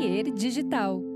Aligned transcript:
Atelier 0.00 0.32
Digital. 0.32 1.09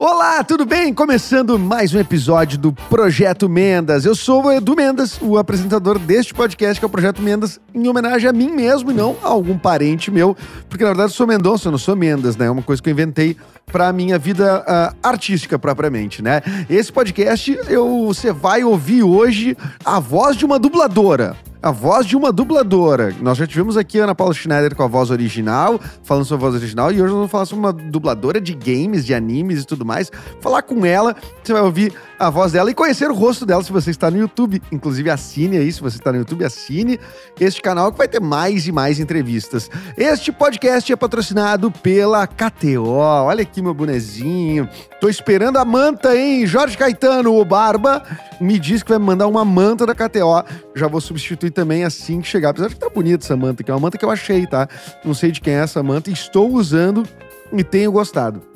Olá, 0.00 0.44
tudo 0.44 0.64
bem? 0.64 0.94
Começando 0.94 1.58
mais 1.58 1.92
um 1.92 1.98
episódio 1.98 2.56
do 2.56 2.72
Projeto 2.72 3.48
Mendas. 3.48 4.04
Eu 4.04 4.14
sou 4.14 4.44
o 4.44 4.52
Edu 4.52 4.76
Mendas, 4.76 5.18
o 5.20 5.36
apresentador 5.36 5.98
deste 5.98 6.32
podcast, 6.32 6.78
que 6.78 6.84
é 6.84 6.86
o 6.86 6.88
Projeto 6.88 7.20
Mendas, 7.20 7.60
em 7.74 7.88
homenagem 7.88 8.30
a 8.30 8.32
mim 8.32 8.48
mesmo 8.48 8.92
e 8.92 8.94
não 8.94 9.16
a 9.24 9.26
algum 9.26 9.58
parente 9.58 10.08
meu, 10.08 10.36
porque 10.68 10.84
na 10.84 10.90
verdade 10.90 11.10
eu 11.10 11.16
sou 11.16 11.26
Mendonça, 11.26 11.66
eu 11.66 11.72
não 11.72 11.78
sou 11.80 11.96
Mendas, 11.96 12.36
né? 12.36 12.46
É 12.46 12.50
uma 12.50 12.62
coisa 12.62 12.80
que 12.80 12.88
eu 12.88 12.92
inventei 12.92 13.36
para 13.66 13.92
minha 13.92 14.20
vida 14.20 14.60
uh, 14.60 14.96
artística 15.02 15.58
propriamente, 15.58 16.22
né? 16.22 16.42
Esse 16.70 16.92
podcast 16.92 17.58
eu 17.66 18.06
você 18.06 18.32
vai 18.32 18.62
ouvir 18.62 19.02
hoje 19.02 19.56
a 19.84 19.98
voz 19.98 20.36
de 20.36 20.44
uma 20.44 20.60
dubladora 20.60 21.36
a 21.62 21.70
voz 21.70 22.06
de 22.06 22.16
uma 22.16 22.32
dubladora. 22.32 23.14
Nós 23.20 23.36
já 23.36 23.46
tivemos 23.46 23.76
aqui 23.76 24.00
a 24.00 24.04
Ana 24.04 24.14
Paula 24.14 24.32
Schneider 24.32 24.74
com 24.74 24.82
a 24.82 24.86
voz 24.86 25.10
original, 25.10 25.80
falando 26.02 26.24
sobre 26.24 26.46
a 26.46 26.50
voz 26.50 26.60
original, 26.60 26.90
e 26.92 26.94
hoje 26.94 27.02
nós 27.02 27.12
vamos 27.12 27.30
falar 27.30 27.46
sobre 27.46 27.64
uma 27.64 27.72
dubladora 27.72 28.40
de 28.40 28.54
games, 28.54 29.04
de 29.04 29.14
animes 29.14 29.62
e 29.62 29.66
tudo 29.66 29.84
mais. 29.88 30.12
Falar 30.40 30.62
com 30.62 30.84
ela, 30.84 31.16
você 31.42 31.52
vai 31.52 31.62
ouvir 31.62 31.92
a 32.18 32.28
voz 32.30 32.52
dela 32.52 32.70
e 32.70 32.74
conhecer 32.74 33.10
o 33.10 33.14
rosto 33.14 33.46
dela 33.46 33.62
se 33.62 33.72
você 33.72 33.90
está 33.90 34.10
no 34.10 34.18
YouTube. 34.18 34.60
Inclusive, 34.70 35.08
assine 35.08 35.56
aí, 35.56 35.72
se 35.72 35.80
você 35.80 35.96
está 35.96 36.12
no 36.12 36.18
YouTube, 36.18 36.44
assine 36.44 37.00
este 37.40 37.62
canal 37.62 37.90
que 37.90 37.98
vai 37.98 38.08
ter 38.08 38.20
mais 38.20 38.66
e 38.66 38.72
mais 38.72 38.98
entrevistas. 38.98 39.70
Este 39.96 40.32
podcast 40.32 40.92
é 40.92 40.96
patrocinado 40.96 41.70
pela 41.70 42.26
KTO. 42.26 42.88
Olha 42.88 43.42
aqui 43.42 43.62
meu 43.62 43.72
bonezinho. 43.72 44.68
Tô 45.00 45.08
esperando 45.08 45.58
a 45.58 45.64
manta, 45.64 46.16
hein? 46.16 46.46
Jorge 46.46 46.76
Caetano, 46.76 47.38
o 47.38 47.44
Barba, 47.44 48.02
me 48.40 48.58
disse 48.58 48.84
que 48.84 48.90
vai 48.90 48.98
me 48.98 49.06
mandar 49.06 49.28
uma 49.28 49.44
manta 49.44 49.86
da 49.86 49.94
KTO. 49.94 50.44
Já 50.74 50.88
vou 50.88 51.00
substituir 51.00 51.50
também 51.50 51.84
assim 51.84 52.20
que 52.20 52.28
chegar. 52.28 52.50
Apesar 52.50 52.68
de 52.68 52.74
que 52.74 52.80
tá 52.80 52.90
bonita 52.90 53.24
essa 53.24 53.36
manta, 53.36 53.62
que 53.62 53.70
é 53.70 53.74
uma 53.74 53.80
manta 53.80 53.96
que 53.96 54.04
eu 54.04 54.10
achei, 54.10 54.46
tá? 54.46 54.68
Não 55.04 55.14
sei 55.14 55.30
de 55.30 55.40
quem 55.40 55.54
é 55.54 55.58
essa 55.58 55.82
manta. 55.82 56.10
Estou 56.10 56.50
usando 56.50 57.04
e 57.52 57.62
tenho 57.62 57.92
gostado. 57.92 58.47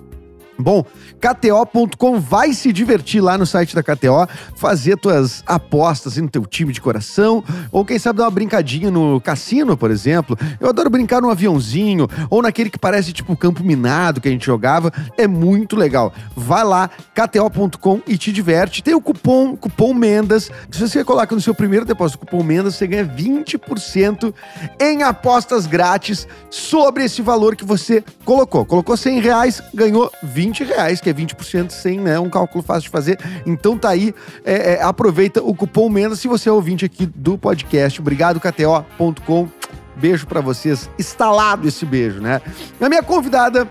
Bom, 0.62 0.84
KTO.com 1.20 2.20
vai 2.20 2.52
se 2.52 2.72
divertir 2.72 3.20
lá 3.20 3.36
no 3.36 3.46
site 3.46 3.74
da 3.74 3.82
KTO, 3.82 4.28
fazer 4.56 4.96
tuas 4.96 5.42
apostas 5.46 6.16
no 6.16 6.28
teu 6.28 6.46
time 6.46 6.72
de 6.72 6.80
coração, 6.80 7.42
ou 7.70 7.84
quem 7.84 7.98
sabe 7.98 8.18
dar 8.18 8.24
uma 8.24 8.30
brincadinha 8.30 8.90
no 8.90 9.20
cassino, 9.20 9.76
por 9.76 9.90
exemplo. 9.90 10.38
Eu 10.60 10.68
adoro 10.68 10.90
brincar 10.90 11.20
num 11.20 11.30
aviãozinho, 11.30 12.08
ou 12.30 12.42
naquele 12.42 12.70
que 12.70 12.78
parece 12.78 13.12
tipo 13.12 13.36
campo 13.36 13.62
minado 13.62 14.20
que 14.20 14.28
a 14.28 14.30
gente 14.30 14.46
jogava. 14.46 14.92
É 15.16 15.26
muito 15.26 15.76
legal. 15.76 16.12
Vai 16.36 16.64
lá, 16.64 16.90
KTO.com 17.14 18.00
e 18.06 18.16
te 18.16 18.32
diverte. 18.32 18.82
Tem 18.82 18.94
o 18.94 19.00
cupom, 19.00 19.56
cupom 19.56 19.94
Mendas. 19.94 20.50
Se 20.70 20.80
você 20.80 21.04
coloca 21.04 21.34
no 21.34 21.40
seu 21.40 21.54
primeiro 21.54 21.84
depósito 21.84 22.18
cupom 22.18 22.42
Mendas, 22.42 22.74
você 22.74 22.86
ganha 22.86 23.04
20% 23.04 24.32
em 24.80 25.02
apostas 25.02 25.66
grátis 25.66 26.26
sobre 26.50 27.04
esse 27.04 27.22
valor 27.22 27.56
que 27.56 27.64
você 27.64 28.04
colocou. 28.24 28.64
Colocou 28.64 28.96
100 28.96 29.20
reais, 29.20 29.62
ganhou 29.74 30.10
20 30.22 30.51
20 30.52 30.64
reais, 30.64 31.00
que 31.00 31.08
é 31.08 31.14
20% 31.14 31.70
sem, 31.70 31.98
né? 31.98 32.18
Um 32.20 32.28
cálculo 32.28 32.62
fácil 32.62 32.82
de 32.82 32.90
fazer. 32.90 33.18
Então 33.46 33.78
tá 33.78 33.88
aí, 33.88 34.14
é, 34.44 34.74
é, 34.74 34.82
aproveita 34.82 35.42
o 35.42 35.54
cupom 35.54 35.88
MENDA 35.88 36.14
se 36.14 36.28
você 36.28 36.48
é 36.48 36.52
ouvinte 36.52 36.84
aqui 36.84 37.06
do 37.06 37.38
podcast. 37.38 37.98
Obrigado, 38.00 38.38
KTO.com. 38.38 39.48
Beijo 39.96 40.26
para 40.26 40.40
vocês. 40.40 40.90
Instalado 40.98 41.66
esse 41.66 41.86
beijo, 41.86 42.20
né? 42.20 42.40
A 42.80 42.88
minha 42.88 43.02
convidada 43.02 43.66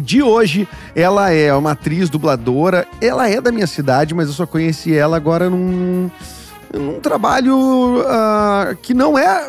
de 0.00 0.22
hoje, 0.22 0.68
ela 0.94 1.30
é 1.30 1.54
uma 1.54 1.72
atriz 1.72 2.10
dubladora. 2.10 2.86
Ela 3.00 3.28
é 3.28 3.40
da 3.40 3.50
minha 3.50 3.66
cidade, 3.66 4.14
mas 4.14 4.28
eu 4.28 4.34
só 4.34 4.46
conheci 4.46 4.94
ela 4.94 5.16
agora 5.16 5.48
num 5.48 6.10
num 6.74 7.00
trabalho 7.00 8.00
uh, 8.00 8.76
que 8.82 8.92
não 8.94 9.18
é. 9.18 9.46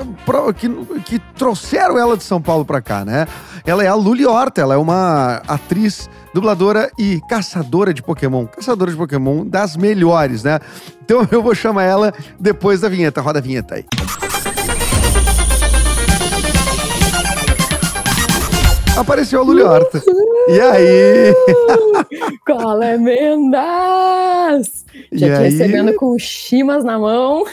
que, 0.57 0.69
que 1.01 1.19
trouxeram 1.35 1.97
ela 1.97 2.15
de 2.15 2.23
São 2.23 2.41
Paulo 2.41 2.65
para 2.65 2.81
cá, 2.81 3.03
né? 3.03 3.27
Ela 3.65 3.83
é 3.83 3.87
a 3.87 3.95
Luli 3.95 4.25
Horta, 4.25 4.61
ela 4.61 4.75
é 4.75 4.77
uma 4.77 5.41
atriz 5.47 6.09
dubladora 6.33 6.91
e 6.97 7.21
caçadora 7.29 7.93
de 7.93 8.03
Pokémon. 8.03 8.45
Caçadora 8.45 8.91
de 8.91 8.97
Pokémon 8.97 9.45
das 9.45 9.75
melhores, 9.75 10.43
né? 10.43 10.59
Então 11.03 11.27
eu 11.31 11.41
vou 11.41 11.55
chamar 11.55 11.83
ela 11.83 12.13
depois 12.39 12.81
da 12.81 12.89
vinheta. 12.89 13.21
Roda 13.21 13.39
a 13.39 13.41
vinheta 13.41 13.75
aí. 13.75 13.85
Apareceu 18.97 19.41
a 19.41 19.43
Luli 19.43 19.61
Horta. 19.61 20.01
E 20.47 20.59
aí? 20.59 21.33
Qual 22.47 22.81
é 22.81 22.97
Mendas? 22.97 24.85
Já 25.11 25.37
te 25.37 25.43
recebendo 25.43 25.93
com 25.95 26.17
chimas 26.17 26.83
na 26.83 26.97
mão. 26.97 27.43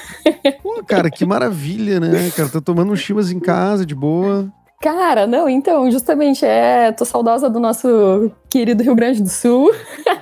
Pô, 0.62 0.82
cara, 0.86 1.10
que 1.10 1.26
maravilha, 1.26 1.98
né? 1.98 2.30
Cara, 2.36 2.48
tô 2.48 2.60
tomando 2.60 2.92
um 2.92 2.97
chimas 2.97 3.32
em 3.32 3.41
casa, 3.41 3.84
de 3.84 3.94
boa. 3.94 4.53
Cara, 4.80 5.26
não, 5.28 5.48
então, 5.48 5.88
justamente, 5.91 6.44
é, 6.44 6.91
tô 6.91 7.04
saudosa 7.04 7.48
do 7.48 7.60
nosso 7.60 8.32
querido 8.50 8.82
Rio 8.82 8.97
Grande 8.97 9.22
do 9.22 9.28
Sul. 9.28 9.72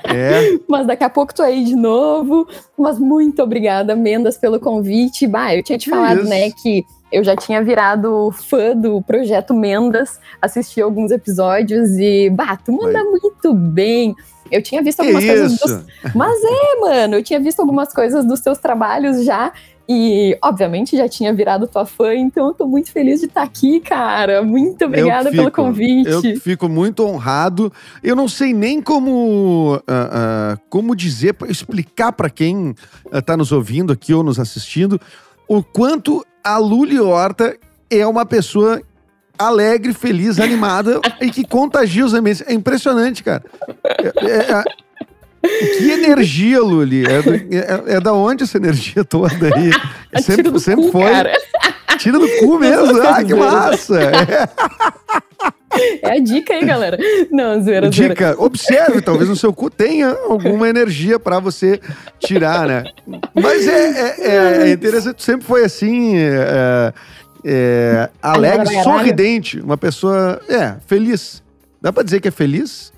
É. 0.04 0.58
Mas 0.69 0.87
daqui 0.87 1.02
a 1.04 1.08
pouco 1.08 1.34
tô 1.34 1.42
aí 1.42 1.64
de 1.64 1.75
novo. 1.75 2.47
Mas 2.78 2.98
muito 2.98 3.42
obrigada, 3.42 3.97
Mendas, 3.97 4.37
pelo 4.37 4.60
convite. 4.60 5.26
Bah, 5.26 5.54
eu 5.54 5.62
tinha 5.62 5.78
te 5.78 5.88
falado, 5.88 6.25
né, 6.25 6.50
que 6.50 6.84
eu 7.12 7.25
já 7.25 7.37
tinha 7.37 7.62
virado 7.62 8.31
fã 8.48 8.76
do 8.76 9.03
projeto 9.03 9.54
Mendas, 9.54 10.21
assisti 10.41 10.81
alguns 10.81 11.10
episódios 11.10 11.91
e, 11.98 12.31
bah, 12.31 12.56
tu 12.56 12.72
manda 12.72 13.03
muito 13.04 13.53
bem. 13.54 14.15
Eu 14.50 14.62
tinha 14.62 14.82
visto 14.82 15.00
algumas 15.00 15.25
coisas 15.25 15.59
dos... 15.59 15.84
Mas 16.15 16.41
é, 16.43 16.81
mano, 16.81 17.15
eu 17.16 17.22
tinha 17.22 17.41
visto 17.41 17.60
algumas 17.60 17.93
coisas 17.93 18.25
dos 18.25 18.41
seus 18.41 18.59
trabalhos 18.59 19.25
já 19.25 19.53
e, 19.93 20.38
obviamente, 20.41 20.97
já 20.97 21.09
tinha 21.09 21.34
virado 21.34 21.66
tua 21.66 21.84
fã, 21.84 22.15
então 22.15 22.47
eu 22.47 22.54
tô 22.54 22.65
muito 22.65 22.93
feliz 22.93 23.19
de 23.19 23.26
estar 23.26 23.41
tá 23.41 23.47
aqui, 23.47 23.81
cara. 23.81 24.41
Muito 24.41 24.84
obrigada 24.84 25.31
fico, 25.32 25.43
pelo 25.43 25.50
convite. 25.50 26.09
Eu 26.09 26.22
fico 26.38 26.69
muito 26.69 27.04
honrado. 27.04 27.72
Eu 28.00 28.15
não 28.15 28.28
sei 28.28 28.54
nem 28.54 28.81
como, 28.81 29.75
uh, 29.75 29.78
uh, 29.78 30.60
como 30.69 30.94
dizer, 30.94 31.34
explicar 31.49 32.12
para 32.12 32.31
quem 32.31 32.72
uh, 33.06 33.20
tá 33.20 33.37
nos 33.37 33.50
ouvindo 33.50 33.93
aqui 33.93 34.15
ou 34.15 34.22
nos 34.22 34.38
assistindo, 34.38 35.00
o 35.49 35.60
quanto 35.60 36.25
a 36.43 36.59
Luli 36.59 36.99
Horta 37.01 37.56
é 37.91 38.06
uma 38.06 38.25
pessoa 38.25 38.81
alegre, 39.39 39.95
feliz, 39.95 40.39
animada 40.39 41.01
e 41.21 41.31
que 41.31 41.47
contagia 41.47 42.05
os 42.05 42.15
ambientes. 42.15 42.45
É 42.47 42.53
impressionante, 42.53 43.23
cara. 43.23 43.43
É, 43.83 44.06
é, 44.28 44.65
é 45.43 45.77
que 45.79 45.91
energia, 45.91 46.61
Luli? 46.61 47.05
É, 47.06 47.91
é, 47.91 47.97
é, 47.97 48.00
da 48.00 48.12
onde 48.12 48.45
essa 48.45 48.59
energia 48.59 49.05
toda 49.05 49.47
aí? 49.55 49.71
sempre 50.23 50.59
sempre 50.61 50.87
cu, 50.87 50.93
foi. 50.93 51.11
Cara. 51.11 51.33
Tira 51.99 52.19
do 52.19 52.29
cu 52.39 52.59
mesmo. 52.59 53.00
Ah, 53.03 53.23
que 53.25 53.34
massa! 53.34 54.00
É. 54.00 55.50
é. 56.03 56.12
a 56.12 56.19
dica 56.19 56.54
aí, 56.54 56.64
galera. 56.64 56.98
Não, 57.31 57.62
zoeira, 57.62 57.88
Dica, 57.88 58.32
zoeira. 58.34 58.42
observe, 58.42 59.00
talvez 59.00 59.28
no 59.28 59.36
seu 59.36 59.53
cu 59.53 59.70
tenha 59.70 60.10
alguma 60.28 60.69
energia 60.69 61.19
para 61.19 61.38
você 61.38 61.81
tirar, 62.19 62.66
né? 62.66 62.84
Mas 63.34 63.66
é, 63.66 63.91
é, 63.91 64.16
é, 64.19 64.69
é 64.69 64.72
interessante, 64.72 65.22
sempre 65.22 65.47
foi 65.47 65.64
assim, 65.64 66.16
é, 66.16 66.92
é 67.44 68.08
alegre, 68.20 68.82
sorridente, 68.82 69.60
uma 69.60 69.76
pessoa, 69.76 70.41
é, 70.48 70.75
feliz. 70.86 71.42
Dá 71.81 71.92
pra 71.92 72.02
dizer 72.02 72.20
que 72.20 72.28
é 72.28 72.32
feliz? 72.32 72.92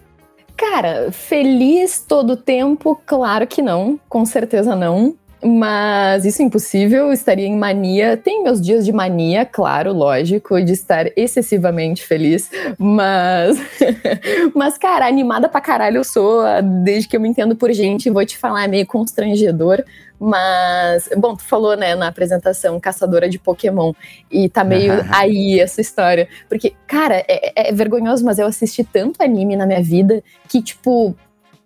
Cara, 0.56 1.10
feliz 1.10 2.04
todo 2.06 2.36
tempo? 2.36 3.00
Claro 3.06 3.46
que 3.46 3.62
não, 3.62 3.98
com 4.08 4.24
certeza 4.24 4.74
não. 4.76 5.16
Mas 5.44 6.25
isso 6.25 6.41
é 6.41 6.44
impossível, 6.44 7.12
estaria 7.12 7.47
em 7.47 7.56
mania. 7.56 8.16
Tem 8.16 8.44
meus 8.44 8.60
dias 8.60 8.84
de 8.84 8.92
mania, 8.92 9.44
claro, 9.44 9.92
lógico, 9.92 10.62
de 10.62 10.72
estar 10.72 11.06
excessivamente 11.16 12.06
feliz. 12.06 12.48
Mas, 12.78 13.58
mas 14.54 14.78
cara, 14.78 15.06
animada 15.06 15.48
pra 15.48 15.60
caralho 15.60 15.98
eu 15.98 16.04
sou, 16.04 16.44
desde 16.84 17.08
que 17.08 17.16
eu 17.16 17.20
me 17.20 17.28
entendo 17.28 17.56
por 17.56 17.72
gente, 17.72 18.08
vou 18.08 18.25
te 18.25 18.38
falar, 18.38 18.64
é 18.64 18.69
meio 18.69 18.86
constrangedor. 18.86 19.82
Mas, 20.25 21.08
bom, 21.16 21.34
tu 21.34 21.42
falou, 21.42 21.76
né, 21.76 21.97
na 21.97 22.06
apresentação, 22.06 22.78
caçadora 22.78 23.28
de 23.28 23.41
Pokémon, 23.41 23.92
e 24.31 24.48
tá 24.48 24.62
meio 24.62 24.92
aí 25.10 25.58
essa 25.58 25.81
história. 25.81 26.28
Porque, 26.48 26.75
cara, 26.86 27.25
é, 27.26 27.70
é 27.70 27.72
vergonhoso, 27.72 28.25
mas 28.25 28.38
eu 28.38 28.46
assisti 28.46 28.84
tanto 28.84 29.20
anime 29.20 29.56
na 29.56 29.66
minha 29.66 29.82
vida 29.82 30.22
que, 30.49 30.62
tipo, 30.62 31.16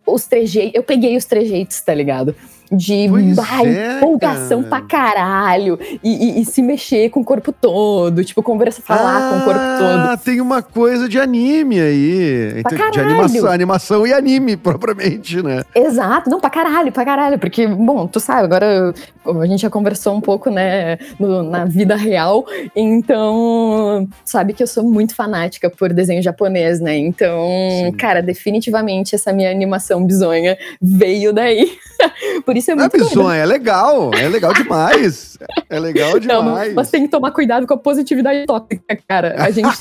os 0.06 0.24
trejeitos. 0.24 0.74
Eu 0.74 0.82
peguei 0.82 1.18
os 1.18 1.26
trejeitos, 1.26 1.78
tá 1.82 1.92
ligado? 1.92 2.34
De 2.70 3.08
bah, 3.34 3.64
é, 3.64 3.96
empolgação 3.96 4.62
cara. 4.62 4.76
pra 4.76 4.88
caralho 4.88 5.78
e, 6.02 6.38
e, 6.38 6.40
e, 6.40 6.44
se 6.44 6.62
mexer 6.62 7.10
com 7.10 7.20
o 7.20 7.24
corpo 7.24 7.52
todo, 7.52 8.24
tipo, 8.24 8.42
conversa, 8.42 8.82
falar 8.82 9.16
ah, 9.16 9.30
com 9.30 9.38
o 9.38 9.44
corpo 9.44 9.60
ah, 9.60 10.08
todo. 10.16 10.24
tem 10.24 10.40
uma 10.40 10.62
coisa 10.62 11.08
de 11.08 11.18
anime 11.18 11.80
aí. 11.80 12.62
Pra 12.62 12.90
de 12.90 13.00
animação, 13.00 13.46
animação 13.46 14.06
e 14.06 14.12
anime, 14.12 14.56
propriamente, 14.58 15.42
né? 15.42 15.62
Exato, 15.74 16.28
não, 16.28 16.40
pra 16.40 16.50
caralho, 16.50 16.92
pra 16.92 17.04
caralho. 17.04 17.38
Porque, 17.38 17.66
bom, 17.66 18.06
tu 18.06 18.18
sabe, 18.18 18.44
agora 18.44 18.92
a 19.24 19.46
gente 19.46 19.60
já 19.60 19.70
conversou 19.70 20.14
um 20.14 20.20
pouco, 20.20 20.50
né, 20.50 20.98
no, 21.18 21.42
na 21.42 21.64
vida 21.64 21.96
real, 21.96 22.46
então 22.74 24.08
sabe 24.24 24.52
que 24.52 24.62
eu 24.62 24.66
sou 24.66 24.84
muito 24.84 25.14
fanática 25.14 25.70
por 25.70 25.92
desenho 25.92 26.22
japonês, 26.22 26.80
né? 26.80 26.96
Então, 26.96 27.48
Sim. 27.70 27.92
cara, 27.92 28.22
definitivamente 28.22 29.14
essa 29.14 29.32
minha 29.32 29.50
animação 29.50 30.04
bizonha 30.04 30.56
veio 30.80 31.32
daí. 31.32 31.76
isso 32.58 32.70
é 32.70 32.74
Não 32.74 32.84
é 32.84 32.88
muito 32.88 32.98
doido. 32.98 33.08
bizonha, 33.08 33.36
é 33.40 33.46
legal. 33.46 34.10
É 34.14 34.28
legal 34.28 34.52
demais. 34.52 35.38
É 35.68 35.78
legal 35.78 36.12
Não, 36.12 36.20
demais. 36.44 36.74
mas 36.74 36.90
tem 36.90 37.02
que 37.02 37.08
tomar 37.08 37.30
cuidado 37.30 37.66
com 37.66 37.74
a 37.74 37.76
positividade 37.76 38.46
tóxica, 38.46 38.98
cara. 39.08 39.34
A 39.38 39.50
gente, 39.50 39.78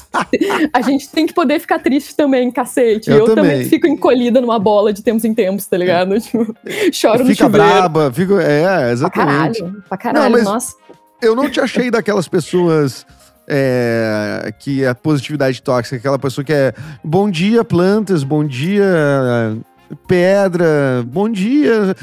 a 0.74 0.82
gente 0.82 1.10
tem 1.10 1.26
que 1.26 1.34
poder 1.34 1.60
ficar 1.60 1.80
triste 1.80 2.16
também, 2.16 2.50
cacete. 2.52 3.10
Eu 3.10 3.18
Eu, 3.20 3.26
também. 3.26 3.52
também. 3.52 3.66
fico 3.70 3.88
encolhida 3.88 4.42
numa 4.42 4.60
bola 4.60 4.92
de 4.94 5.02
tempos 5.04 5.24
em 5.26 5.34
tempos, 5.34 5.66
tá 5.68 5.78
ligado? 5.78 6.20
Tipo, 6.20 6.56
choro 6.92 7.20
no 7.20 7.26
Fica 7.26 7.48
braba, 7.50 8.12
fica. 8.12 8.42
É, 8.42 8.64
Pra 8.64 8.92
exatamente. 8.92 9.60
caralho, 9.60 9.84
pra 9.88 9.98
caralho, 9.98 10.24
Não, 10.26 10.32
mas- 10.32 10.44
nossa. 10.44 10.76
Eu 11.22 11.36
não 11.36 11.50
te 11.50 11.60
achei 11.62 11.90
daquelas 11.90 12.28
pessoas. 12.28 13.06
é, 13.48 14.52
que 14.60 14.84
é 14.84 14.92
positividade 14.94 15.62
tóxica, 15.62 15.96
aquela 15.98 16.18
pessoa 16.18 16.44
que 16.44 16.52
é 16.52 16.74
bom 17.04 17.30
dia, 17.30 17.64
plantas, 17.64 18.24
bom 18.24 18.44
dia, 18.44 18.84
pedra, 20.08 21.04
bom 21.08 21.30
dia. 21.30 21.96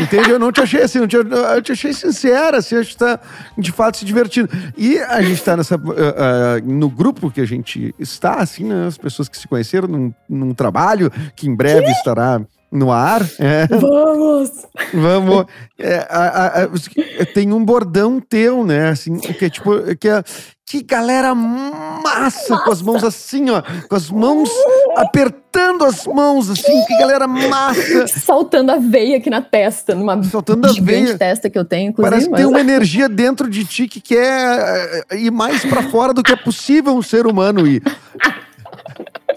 Entende? 0.00 0.30
Eu 0.30 0.38
não 0.38 0.52
te 0.52 0.60
achei 0.60 0.82
assim, 0.82 0.98
eu 0.98 1.08
te, 1.08 1.16
eu 1.16 1.62
te 1.62 1.72
achei 1.72 1.92
sincera, 1.92 2.58
assim, 2.58 2.76
acho 2.76 2.90
que 2.90 2.96
tá 2.98 3.18
de 3.56 3.72
fato 3.72 3.96
se 3.98 4.04
divertindo. 4.04 4.48
E 4.76 4.98
a 4.98 5.20
gente 5.22 5.42
tá 5.42 5.56
nessa. 5.56 5.76
ah, 5.76 5.78
ah, 5.78 6.60
no 6.64 6.88
grupo 6.88 7.30
que 7.30 7.40
a 7.40 7.46
gente 7.46 7.94
está, 7.98 8.34
assim, 8.36 8.64
né? 8.64 8.86
As 8.86 8.98
pessoas 8.98 9.28
que 9.28 9.36
se 9.38 9.48
conheceram 9.48 9.88
num, 9.88 10.12
num 10.28 10.54
trabalho 10.54 11.10
que 11.34 11.48
em 11.48 11.54
breve 11.54 11.90
estará 11.90 12.40
no 12.72 12.92
ar. 12.92 13.20
É. 13.40 13.66
Vamos! 13.66 14.50
Vamos. 14.94 15.44
é, 15.78 16.06
a- 16.08 16.28
a- 16.28 16.62
a- 16.64 17.26
tem 17.34 17.52
um 17.52 17.64
bordão 17.64 18.20
teu, 18.20 18.64
né? 18.64 18.90
Assim, 18.90 19.16
que 19.18 19.44
é 19.44 19.50
tipo. 19.50 19.72
Que, 19.96 20.08
é, 20.08 20.22
que 20.66 20.84
galera 20.84 21.34
massa, 21.34 22.56
com 22.58 22.70
as 22.70 22.80
mãos 22.80 23.02
assim, 23.02 23.50
ó. 23.50 23.60
Com 23.88 23.96
as 23.96 24.08
mãos 24.08 24.48
apertando 24.96 25.84
as 25.84 26.06
mãos, 26.06 26.50
assim. 26.50 26.84
Que 26.86 26.98
galera 26.98 27.26
massa. 27.26 28.06
Saltando 28.08 28.72
a 28.72 28.76
veia 28.76 29.16
aqui 29.18 29.28
na 29.30 29.42
testa, 29.42 29.94
numa 29.94 30.22
Saltando 30.22 30.66
a 30.68 30.72
veia. 30.72 31.16
testa 31.18 31.48
que 31.50 31.58
eu 31.58 31.64
tenho, 31.64 31.90
inclusive. 31.90 32.10
Parece 32.10 32.26
que 32.26 32.30
mas- 32.32 32.40
tem 32.40 32.48
uma 32.48 32.60
energia 32.60 33.08
dentro 33.08 33.48
de 33.48 33.64
ti 33.64 33.86
que 33.88 34.00
quer 34.00 35.04
é, 35.10 35.16
ir 35.16 35.30
mais 35.30 35.64
pra 35.64 35.82
fora 35.84 36.12
do 36.12 36.22
que 36.22 36.32
é 36.32 36.36
possível 36.36 36.94
um 36.96 37.02
ser 37.02 37.26
humano 37.26 37.66
ir. 37.66 37.82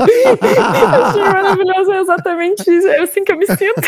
Achei 0.03 1.21
maravilhoso, 1.23 1.91
é 1.91 1.99
exatamente 2.01 2.69
isso. 2.69 2.87
É 2.87 2.99
assim 2.99 3.23
que 3.23 3.31
eu 3.31 3.37
me 3.37 3.45
sinto. 3.47 3.81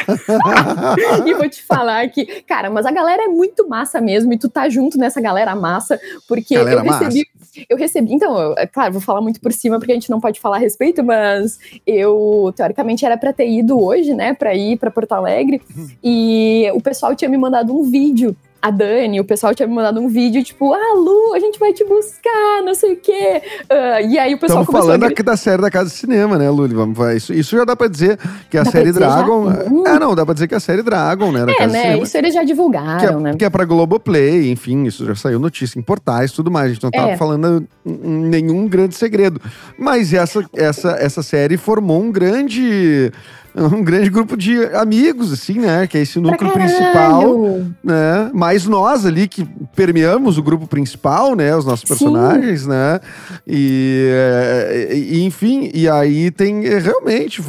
e 1.25 1.33
vou 1.33 1.49
te 1.49 1.63
falar 1.63 2.07
que, 2.09 2.25
cara, 2.43 2.69
mas 2.69 2.85
a 2.85 2.91
galera 2.91 3.23
é 3.23 3.27
muito 3.27 3.67
massa 3.67 3.99
mesmo, 4.01 4.33
e 4.33 4.37
tu 4.37 4.49
tá 4.49 4.67
junto 4.69 4.97
nessa 4.97 5.21
galera 5.21 5.55
massa, 5.55 5.99
porque 6.27 6.55
Galera 6.55 6.81
eu 6.85 6.91
recebi. 6.91 7.27
Eu 7.69 7.77
recebi, 7.77 8.13
então, 8.13 8.37
eu- 8.37 8.55
é 8.57 8.67
claro, 8.67 8.91
vou 8.93 9.01
falar 9.01 9.21
muito 9.21 9.39
por 9.39 9.51
cima 9.53 9.77
porque 9.79 9.91
a 9.91 9.95
gente 9.95 10.09
não 10.09 10.19
pode 10.19 10.39
falar 10.41 10.57
a 10.57 10.59
respeito, 10.59 11.03
mas 11.03 11.57
eu, 11.87 12.53
teoricamente, 12.55 13.05
era 13.05 13.17
pra 13.17 13.31
ter 13.31 13.49
ido 13.49 13.81
hoje, 13.81 14.13
né, 14.13 14.33
pra 14.33 14.53
ir 14.53 14.77
pra 14.77 14.91
Porto 14.91 15.13
Alegre, 15.13 15.61
e 16.03 16.69
o 16.73 16.81
pessoal 16.81 17.15
tinha 17.15 17.29
me 17.29 17.37
mandado 17.37 17.73
um 17.73 17.83
vídeo. 17.83 18.35
A 18.65 18.71
Dani, 18.71 19.19
o 19.19 19.23
pessoal 19.23 19.53
tinha 19.53 19.67
me 19.67 19.75
mandado 19.75 19.99
um 20.01 20.07
vídeo, 20.07 20.43
tipo, 20.43 20.73
ah, 20.73 20.93
Lu, 20.95 21.35
a 21.35 21.39
gente 21.39 21.59
vai 21.59 21.71
te 21.71 21.83
buscar, 21.85 22.63
não 22.65 22.73
sei 22.73 22.93
o 22.93 22.97
quê. 22.97 23.39
Ah, 23.69 24.01
e 24.01 24.17
aí 24.17 24.33
o 24.33 24.39
pessoal 24.39 24.61
Estamos 24.61 24.65
começou 24.65 24.87
falando 24.87 25.03
a 25.03 25.07
aqui 25.07 25.21
da 25.21 25.37
série 25.37 25.61
da 25.61 25.69
Casa 25.69 25.91
de 25.91 25.95
Cinema, 25.95 26.35
né, 26.35 26.47
vai. 26.93 27.17
Isso, 27.17 27.31
isso 27.31 27.55
já 27.55 27.63
dá 27.63 27.75
pra 27.75 27.87
dizer 27.87 28.17
que 28.49 28.57
a 28.57 28.63
Dá 28.63 28.71
série 28.71 28.85
dizer 28.85 29.01
já? 29.01 29.17
Dragon. 29.17 29.49
Hum. 29.71 29.83
É, 29.85 29.99
não, 29.99 30.15
dá 30.15 30.25
pra 30.25 30.33
dizer 30.33 30.47
que 30.47 30.55
a 30.55 30.59
série 30.59 30.81
Dragon, 30.81 31.31
né? 31.31 31.45
É, 31.59 31.67
né? 31.67 31.97
Isso 31.99 32.17
eles 32.17 32.33
já 32.33 32.39
Que 32.39 32.47
divulgaram, 32.47 33.19
é, 33.19 33.21
né? 33.21 33.35
que 33.37 33.45
é 33.45 33.49
pra 33.51 33.65
Globoplay, 33.65 34.49
enfim, 34.51 34.85
isso 34.85 35.05
já 35.05 35.13
saiu 35.13 35.37
notícia 35.37 35.77
em 35.77 35.83
portais 35.83 36.31
e 36.31 36.35
tudo 36.35 36.49
mais. 36.49 36.71
A 36.71 36.73
gente 36.73 36.83
não 36.83 36.89
tava 36.89 37.11
É. 37.11 37.17
falando 37.17 37.67
hum, 37.85 38.27
nenhum 38.29 38.67
grande 38.67 38.95
segredo. 38.95 39.39
Mas 39.77 40.11
essa, 40.11 40.43
essa, 40.55 40.89
essa 40.93 41.21
série 41.21 41.55
formou 41.55 42.01
um 42.01 42.11
grande. 42.11 43.11
Um 43.73 43.83
grande 43.83 44.09
grupo 44.09 44.35
de 44.35 44.65
amigos, 44.75 45.31
assim, 45.31 45.59
né? 45.59 45.87
Que 45.87 45.97
é 45.97 46.01
esse 46.01 46.19
núcleo 46.19 46.51
principal, 46.51 47.61
né? 47.81 48.29
Mais 48.33 48.65
nós 48.65 49.05
ali 49.05 49.27
que 49.27 49.47
permeamos 49.75 50.37
o 50.37 50.43
grupo 50.43 50.67
principal, 50.67 51.35
né? 51.35 51.55
Os 51.55 51.65
nossos 51.65 51.81
Sim. 51.81 51.87
personagens, 51.87 52.67
né? 52.67 52.99
E, 53.47 54.09
é, 54.11 54.89
e, 54.93 55.23
enfim, 55.23 55.71
e 55.73 55.87
aí 55.87 56.31
tem 56.31 56.63
realmente, 56.79 57.41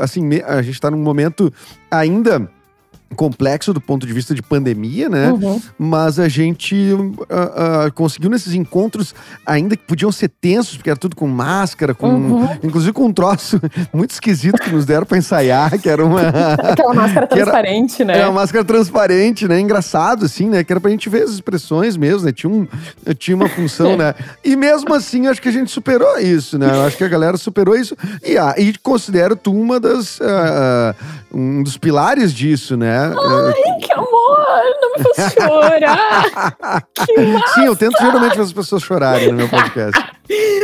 assim, 0.00 0.40
a 0.46 0.62
gente 0.62 0.80
tá 0.80 0.90
num 0.90 1.02
momento 1.02 1.52
ainda 1.90 2.48
complexo 3.16 3.72
do 3.74 3.80
ponto 3.80 4.06
de 4.06 4.12
vista 4.12 4.34
de 4.34 4.40
pandemia, 4.42 5.08
né? 5.08 5.32
Uhum. 5.32 5.60
Mas 5.78 6.18
a 6.18 6.28
gente 6.28 6.86
ah, 7.28 7.84
ah, 7.86 7.90
conseguiu 7.90 8.30
nesses 8.30 8.54
encontros, 8.54 9.14
ainda 9.44 9.76
que 9.76 9.82
podiam 9.84 10.12
ser 10.12 10.28
tensos, 10.40 10.76
porque 10.76 10.88
era 10.90 10.98
tudo 10.98 11.16
com 11.16 11.26
máscara, 11.26 11.92
com, 11.94 12.08
Uhum. 12.08 12.48
inclusive 12.62 12.92
com 12.92 13.06
um 13.06 13.12
troço 13.12 13.60
muito 13.92 14.10
esquisito 14.12 14.60
que 14.60 14.70
nos 14.70 14.84
deram 14.86 15.04
pra 15.04 15.18
ensaiar, 15.18 15.78
que 15.78 15.88
era 15.88 16.04
uma. 16.04 16.20
Aquela 16.72 16.94
máscara 16.94 17.26
Que 17.26 17.34
era- 17.34 17.44
transparente, 17.50 18.04
né? 18.04 18.18
É 18.20 18.24
uma 18.26 18.32
máscara 18.40 18.64
transparente, 18.64 19.48
né? 19.48 19.58
Engraçado, 19.60 20.24
assim, 20.26 20.48
né? 20.48 20.62
Que 20.62 20.72
era 20.72 20.80
pra 20.80 20.90
gente 20.90 21.08
ver 21.08 21.24
as 21.24 21.30
expressões 21.30 21.96
mesmo, 21.96 22.24
né? 22.26 22.32
Tinha, 22.32 22.50
um, 22.52 22.66
tinha 23.18 23.36
uma 23.36 23.48
função, 23.48 23.96
né? 23.96 24.14
E 24.44 24.54
mesmo 24.56 24.94
assim, 24.94 25.26
acho 25.26 25.42
que 25.42 25.48
a 25.48 25.52
gente 25.52 25.70
superou 25.70 26.18
isso, 26.18 26.58
né? 26.58 26.66
Eu 26.70 26.82
acho 26.82 26.96
que 26.96 27.04
a 27.04 27.08
galera 27.08 27.36
superou 27.36 27.76
isso. 27.76 27.96
E, 28.24 28.38
ah, 28.38 28.54
e 28.56 28.72
considero 28.78 29.34
tu 29.34 29.52
uma 29.52 29.80
das... 29.80 30.20
ah, 30.22 30.94
um 31.32 31.62
dos 31.62 31.76
pilares 31.78 32.32
disso, 32.34 32.76
né? 32.76 32.99
Ai, 33.06 33.78
que 33.80 33.92
amor! 33.92 34.62
Não 34.80 34.92
me 34.92 35.14
faz 35.14 35.32
chorar! 35.32 36.82
que 37.06 37.20
massa! 37.20 37.54
Sim, 37.54 37.66
eu 37.66 37.76
tento 37.76 37.98
geralmente 37.98 38.30
fazer 38.36 38.42
as 38.42 38.52
pessoas 38.52 38.82
chorarem 38.82 39.28
no 39.28 39.34
meu 39.34 39.48
podcast. 39.48 40.00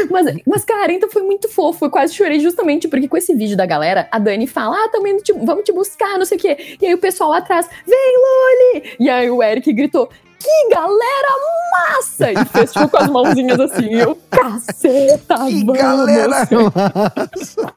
Mas, 0.09 0.37
mas, 0.47 0.65
cara, 0.65 0.93
então 0.93 1.11
foi 1.11 1.23
muito 1.23 1.49
fofo. 1.49 1.87
Eu 1.87 1.91
quase 1.91 2.15
chorei 2.15 2.39
justamente 2.39 2.87
porque 2.87 3.09
com 3.09 3.17
esse 3.17 3.35
vídeo 3.35 3.57
da 3.57 3.67
galera, 3.67 4.07
a 4.13 4.19
Dani 4.21 4.47
fala: 4.47 4.77
Ah, 4.77 4.89
também 4.91 5.17
te- 5.19 5.33
vamos 5.33 5.65
te 5.65 5.73
buscar, 5.73 6.17
não 6.17 6.25
sei 6.25 6.39
o 6.39 6.41
quê. 6.41 6.77
E 6.81 6.87
aí 6.87 6.95
o 6.95 6.99
pessoal 6.99 7.31
lá 7.31 7.39
atrás, 7.39 7.69
vem, 7.85 8.15
Loli! 8.17 8.95
E 9.01 9.11
aí 9.11 9.29
o 9.29 9.43
Eric 9.43 9.73
gritou: 9.73 10.09
Que 10.47 10.69
galera 10.75 11.29
massa! 11.73 12.31
E 12.33 12.45
fez 12.47 12.73
tipo 12.73 12.89
com 12.89 12.97
as 12.99 13.09
mãozinhas 13.11 13.59
assim. 13.59 13.87
E 13.87 13.99
eu, 13.99 14.17
caceta, 14.31 15.35
Que 15.47 15.65
vamos! 15.65 15.77
galera 15.77 16.29
massa! 16.75 17.75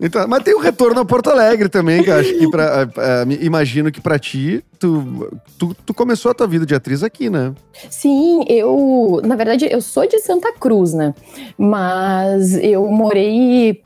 Então, 0.00 0.26
mas 0.28 0.42
tem 0.44 0.54
o 0.54 0.60
retorno 0.60 1.00
a 1.00 1.04
Porto 1.04 1.28
Alegre 1.30 1.68
também, 1.68 2.02
que 2.04 2.10
eu 2.10 2.14
acho 2.16 2.32
que 2.38 2.48
pra, 2.50 2.86
me- 3.26 3.38
imagino 3.40 3.90
que 3.90 4.00
pra 4.00 4.16
ti, 4.18 4.64
tu, 4.78 5.28
tu, 5.58 5.74
tu 5.84 5.92
começou 5.92 6.30
a 6.30 6.34
tua 6.34 6.46
vida 6.46 6.64
de 6.64 6.74
atriz 6.74 7.02
aqui, 7.02 7.28
né? 7.28 7.52
Sim, 7.90 8.44
eu. 8.48 9.20
Na 9.24 9.34
verdade, 9.34 9.66
eu 9.70 9.80
sou 9.80 10.06
de 10.06 10.18
Santa 10.20 10.52
Cruz, 10.52 10.92
né? 10.94 11.12
Mas 11.58 12.54
eu 12.62 12.86
morei. 12.86 13.82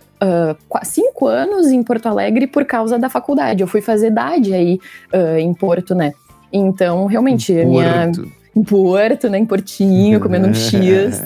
qua- 0.68 0.84
cinco 0.84 1.26
anos 1.26 1.68
em 1.68 1.82
Porto 1.82 2.06
Alegre 2.06 2.46
por 2.46 2.64
causa 2.64 2.98
da 2.98 3.08
faculdade. 3.08 3.62
Eu 3.62 3.66
fui 3.66 3.80
fazer 3.80 4.08
idade 4.08 4.52
aí 4.54 4.78
ah, 5.12 5.40
em 5.40 5.52
Porto, 5.54 5.94
né? 5.94 6.12
Então, 6.52 7.06
realmente, 7.06 7.52
a 7.58 7.64
minha. 7.64 8.10
Porto. 8.14 8.32
Em 8.54 8.62
Porto, 8.62 9.30
né? 9.30 9.38
Em 9.38 9.46
Portinho, 9.46 10.20
comendo 10.20 10.46
um 10.46 10.52
X. 10.52 11.22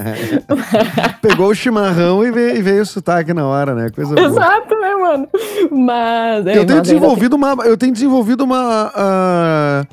Pegou 1.20 1.48
o 1.48 1.54
chimarrão 1.54 2.24
e 2.24 2.30
veio, 2.30 2.56
e 2.56 2.62
veio 2.62 2.82
o 2.82 2.86
sotaque 2.86 3.34
na 3.34 3.44
hora, 3.46 3.74
né? 3.74 3.90
Coisa 3.90 4.14
boa. 4.14 4.26
Exato, 4.28 4.74
né, 4.80 4.94
mano? 4.94 5.28
Mas. 5.72 6.46
é, 6.46 6.58
Eu 6.58 6.64
tenho 6.64 6.78
mas 6.78 6.82
desenvolvido 6.88 7.34
uma. 7.34 7.56
Eu 7.64 7.76
tenho 7.76 7.92
desenvolvido 7.92 8.44
uma. 8.44 8.92
ah, 8.94 9.84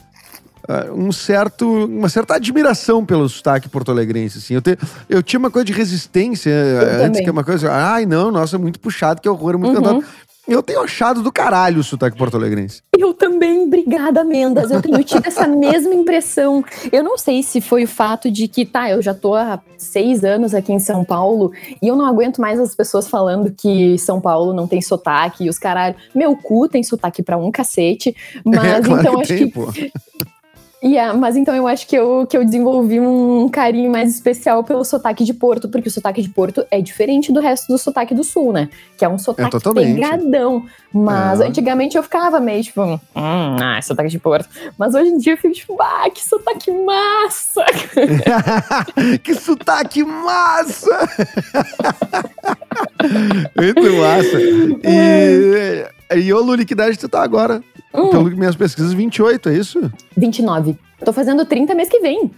ah, 0.69 0.85
um 0.93 1.11
certo, 1.11 1.67
uma 1.85 2.07
certa 2.07 2.35
admiração 2.35 3.03
pelo 3.03 3.27
sotaque 3.27 3.67
porto-alegrense, 3.67 4.37
assim. 4.37 4.53
Eu, 4.53 4.61
te, 4.61 4.77
eu 5.09 5.23
tinha 5.23 5.39
uma 5.39 5.49
coisa 5.49 5.65
de 5.65 5.73
resistência 5.73 6.51
eh, 6.51 6.79
antes, 6.97 7.01
também. 7.07 7.23
que 7.23 7.29
é 7.29 7.31
uma 7.31 7.43
coisa. 7.43 7.71
Ai, 7.71 8.05
não, 8.05 8.31
nossa, 8.31 8.57
é 8.57 8.59
muito 8.59 8.79
puxado, 8.79 9.19
que 9.21 9.27
horror, 9.27 9.55
é 9.55 9.57
muito 9.57 9.75
Uhum. 9.75 9.83
cantado. 9.83 10.05
Eu 10.47 10.61
tenho 10.61 10.81
achado 10.81 11.21
do 11.21 11.31
caralho 11.31 11.79
o 11.79 11.83
sotaque 11.83 12.17
porto-alegrense. 12.17 12.81
Eu 12.97 13.13
também, 13.13 13.63
obrigada, 13.63 14.23
Mendas. 14.25 14.71
Eu 14.71 14.81
tenho 14.81 15.01
tido 15.03 15.25
essa 15.25 15.47
mesma 15.47 15.93
impressão. 15.93 16.63
Eu 16.91 17.01
não 17.01 17.17
sei 17.17 17.41
se 17.41 17.61
foi 17.61 17.85
o 17.85 17.87
fato 17.87 18.29
de 18.29 18.47
que, 18.49 18.65
tá, 18.65 18.89
eu 18.89 19.01
já 19.01 19.13
tô 19.13 19.35
há 19.35 19.59
seis 19.77 20.23
anos 20.23 20.53
aqui 20.53 20.73
em 20.73 20.79
São 20.79 21.05
Paulo 21.05 21.53
e 21.81 21.87
eu 21.87 21.95
não 21.95 22.05
aguento 22.05 22.41
mais 22.41 22.59
as 22.59 22.75
pessoas 22.75 23.07
falando 23.07 23.51
que 23.51 23.97
São 23.97 24.19
Paulo 24.19 24.53
não 24.53 24.67
tem 24.67 24.81
sotaque 24.81 25.45
e 25.45 25.49
os 25.49 25.57
caralho. 25.57 25.95
Meu 26.13 26.35
cu 26.35 26.67
tem 26.67 26.83
sotaque 26.83 27.23
pra 27.23 27.37
um 27.37 27.49
cacete. 27.49 28.13
Mas 28.43 28.65
É, 28.65 28.81
claro 28.81 29.01
então 29.01 29.15
que 29.15 29.21
acho 29.21 29.35
tem, 29.37 29.47
que. 29.47 29.53
pô. 29.53 29.67
Yeah, 30.83 31.17
mas 31.17 31.37
então 31.37 31.55
eu 31.55 31.65
acho 31.65 31.87
que 31.87 31.95
eu, 31.95 32.27
que 32.27 32.35
eu 32.35 32.43
desenvolvi 32.43 32.99
um 32.99 33.47
carinho 33.47 33.89
mais 33.89 34.13
especial 34.13 34.65
pelo 34.65 34.83
sotaque 34.83 35.23
de 35.23 35.33
Porto, 35.33 35.69
porque 35.69 35.87
o 35.87 35.91
sotaque 35.91 36.21
de 36.21 36.27
Porto 36.27 36.65
é 36.69 36.81
diferente 36.81 37.31
do 37.31 37.39
resto 37.39 37.71
do 37.71 37.77
sotaque 37.77 38.13
do 38.13 38.23
Sul, 38.23 38.51
né? 38.51 38.67
Que 38.97 39.05
é 39.05 39.09
um 39.09 39.17
sotaque 39.17 39.49
totalmente. 39.51 39.95
pegadão. 39.95 40.65
Mas 40.93 41.39
É. 41.39 41.47
antigamente 41.47 41.95
eu 41.95 42.03
ficava 42.03 42.39
meio 42.41 42.61
tipo, 42.63 42.81
hum, 42.83 42.99
ah, 43.15 43.81
sotaque 43.81 44.09
de 44.09 44.19
Porto. 44.19 44.49
Mas 44.77 44.93
hoje 44.93 45.09
em 45.09 45.17
dia 45.17 45.33
eu 45.33 45.37
fico 45.37 45.53
tipo, 45.53 45.81
ah, 45.81 46.09
que 46.13 46.21
sotaque 46.21 46.69
massa! 46.71 47.65
que 49.23 49.33
sotaque 49.35 50.03
massa! 50.03 51.09
Muito 53.55 53.93
massa. 53.93 54.37
E, 54.83 56.19
e 56.19 56.33
ô, 56.33 56.41
Luli, 56.41 56.65
que 56.65 56.73
idade 56.73 56.97
tu 56.97 57.07
tá 57.07 57.23
agora? 57.23 57.63
Hum, 57.93 58.09
Pelo 58.09 58.29
que 58.29 58.35
minhas 58.35 58.55
pesquisas, 58.55 58.93
28, 58.93 59.49
é 59.49 59.53
isso? 59.55 59.91
29. 60.17 60.77
Tô 61.05 61.13
fazendo 61.13 61.45
30 61.45 61.75
mês 61.75 61.89
que 61.89 61.99
vem. 61.99 62.31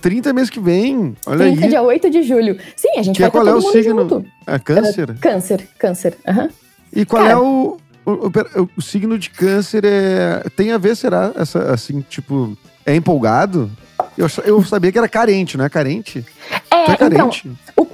30 0.00 0.32
mês 0.32 0.50
que 0.50 0.60
vem. 0.60 1.16
Olha 1.26 1.38
30 1.46 1.62
aí. 1.62 1.68
dia 1.70 1.82
8 1.82 2.10
de 2.10 2.22
julho. 2.22 2.58
Sim, 2.76 2.98
a 2.98 3.02
gente 3.02 3.16
Que 3.16 3.22
vai 3.22 3.28
é 3.28 3.30
qual 3.30 3.46
é 3.48 3.52
o 3.54 3.60
mundo 3.60 3.72
signo? 3.72 4.02
junto. 4.02 4.26
É 4.46 4.58
câncer? 4.58 5.16
Câncer, 5.18 5.68
câncer. 5.78 6.14
aham. 6.28 6.50
E 6.94 7.04
qual 7.04 7.22
Cara. 7.22 7.34
é 7.34 7.36
o. 7.38 7.78
O, 8.06 8.10
o, 8.10 8.68
o, 8.76 8.82
signo 8.82 9.18
de 9.18 9.30
câncer 9.30 9.82
é. 9.86 10.44
Tem 10.54 10.72
a 10.72 10.78
ver, 10.78 10.94
será? 10.94 11.32
Essa, 11.36 11.72
assim, 11.72 12.02
tipo. 12.02 12.56
É 12.84 12.94
empolgado? 12.94 13.70
Eu, 14.16 14.26
eu 14.44 14.62
sabia 14.62 14.92
que 14.92 14.98
era 14.98 15.08
carente, 15.08 15.56
não 15.56 15.64
é 15.64 15.70
carente? 15.70 16.22
É, 16.70 16.90
é 16.92 16.96
carente. 16.96 17.48
Então, 17.72 17.86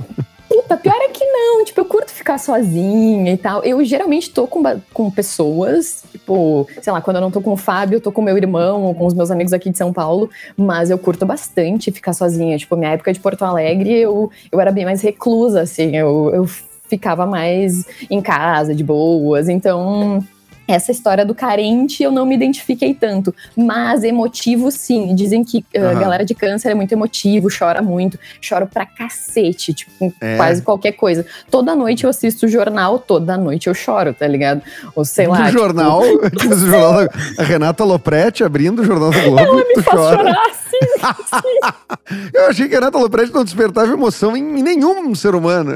puta, 0.48 0.76
pior 0.76 0.96
é 1.00 1.08
que 1.10 1.24
não. 1.24 1.64
Tipo, 1.64 1.82
eu 1.82 1.84
curto 1.84 2.10
ficar 2.10 2.38
sozinha 2.38 3.32
e 3.32 3.36
tal. 3.36 3.62
Eu 3.62 3.84
geralmente 3.84 4.30
tô 4.30 4.48
com, 4.48 4.60
com 4.92 5.08
pessoas, 5.12 6.02
tipo, 6.30 6.68
sei 6.80 6.92
lá, 6.92 7.00
quando 7.00 7.16
eu 7.16 7.20
não 7.20 7.30
tô 7.30 7.40
com 7.40 7.52
o 7.52 7.56
Fábio, 7.56 7.96
eu 7.96 8.00
tô 8.00 8.12
com 8.12 8.22
meu 8.22 8.36
irmão 8.36 8.82
ou 8.84 8.94
com 8.94 9.06
os 9.06 9.14
meus 9.14 9.30
amigos 9.30 9.52
aqui 9.52 9.70
de 9.70 9.76
São 9.76 9.92
Paulo. 9.92 10.30
Mas 10.56 10.90
eu 10.90 10.98
curto 10.98 11.26
bastante 11.26 11.90
ficar 11.90 12.12
sozinha. 12.12 12.56
Tipo, 12.56 12.76
minha 12.76 12.92
época 12.92 13.12
de 13.12 13.18
Porto 13.18 13.42
Alegre, 13.44 13.92
eu, 13.92 14.30
eu 14.50 14.60
era 14.60 14.70
bem 14.70 14.84
mais 14.84 15.02
reclusa, 15.02 15.62
assim. 15.62 15.96
Eu, 15.96 16.30
eu 16.32 16.46
ficava 16.88 17.26
mais 17.26 17.84
em 18.08 18.20
casa, 18.20 18.74
de 18.74 18.84
boas. 18.84 19.48
Então 19.48 20.24
essa 20.72 20.90
história 20.90 21.24
do 21.24 21.34
carente 21.34 22.02
eu 22.02 22.10
não 22.10 22.26
me 22.26 22.34
identifiquei 22.34 22.94
tanto, 22.94 23.34
mas 23.56 24.04
emotivo 24.04 24.70
sim. 24.70 25.14
Dizem 25.14 25.44
que 25.44 25.64
a 25.76 25.92
uh, 25.92 26.00
galera 26.00 26.24
de 26.24 26.34
câncer 26.34 26.70
é 26.70 26.74
muito 26.74 26.92
emotivo, 26.92 27.48
chora 27.56 27.82
muito, 27.82 28.18
choro 28.40 28.66
pra 28.66 28.86
cacete, 28.86 29.72
tipo, 29.72 30.12
é. 30.20 30.36
quase 30.36 30.62
qualquer 30.62 30.92
coisa. 30.92 31.24
Toda 31.50 31.74
noite 31.74 32.04
eu 32.04 32.10
assisto 32.10 32.46
o 32.46 32.48
jornal, 32.48 32.98
toda 32.98 33.36
noite 33.36 33.68
eu 33.68 33.74
choro, 33.74 34.14
tá 34.14 34.26
ligado? 34.26 34.62
Ou 34.94 35.04
sei 35.04 35.26
lá. 35.26 35.46
Tipo, 35.46 35.58
jornal, 35.58 36.02
jornal 36.40 37.08
a 37.38 37.42
Renata 37.42 37.84
Lopretti 37.84 38.44
abrindo 38.44 38.82
o 38.82 38.84
Jornal 38.84 39.10
do 39.10 39.20
Globo. 39.22 39.40
Ela 39.40 39.56
me 39.56 39.82
faz 39.82 39.86
chora. 39.86 40.16
chorar. 40.16 40.59
eu 42.34 42.46
achei 42.46 42.68
que 42.68 42.74
a 42.74 42.78
Renata 42.78 42.98
Lopretti 42.98 43.32
não 43.32 43.44
despertava 43.44 43.92
emoção 43.92 44.36
em, 44.36 44.62
nenhum 44.62 45.14
ser 45.14 45.34
humano. 45.34 45.72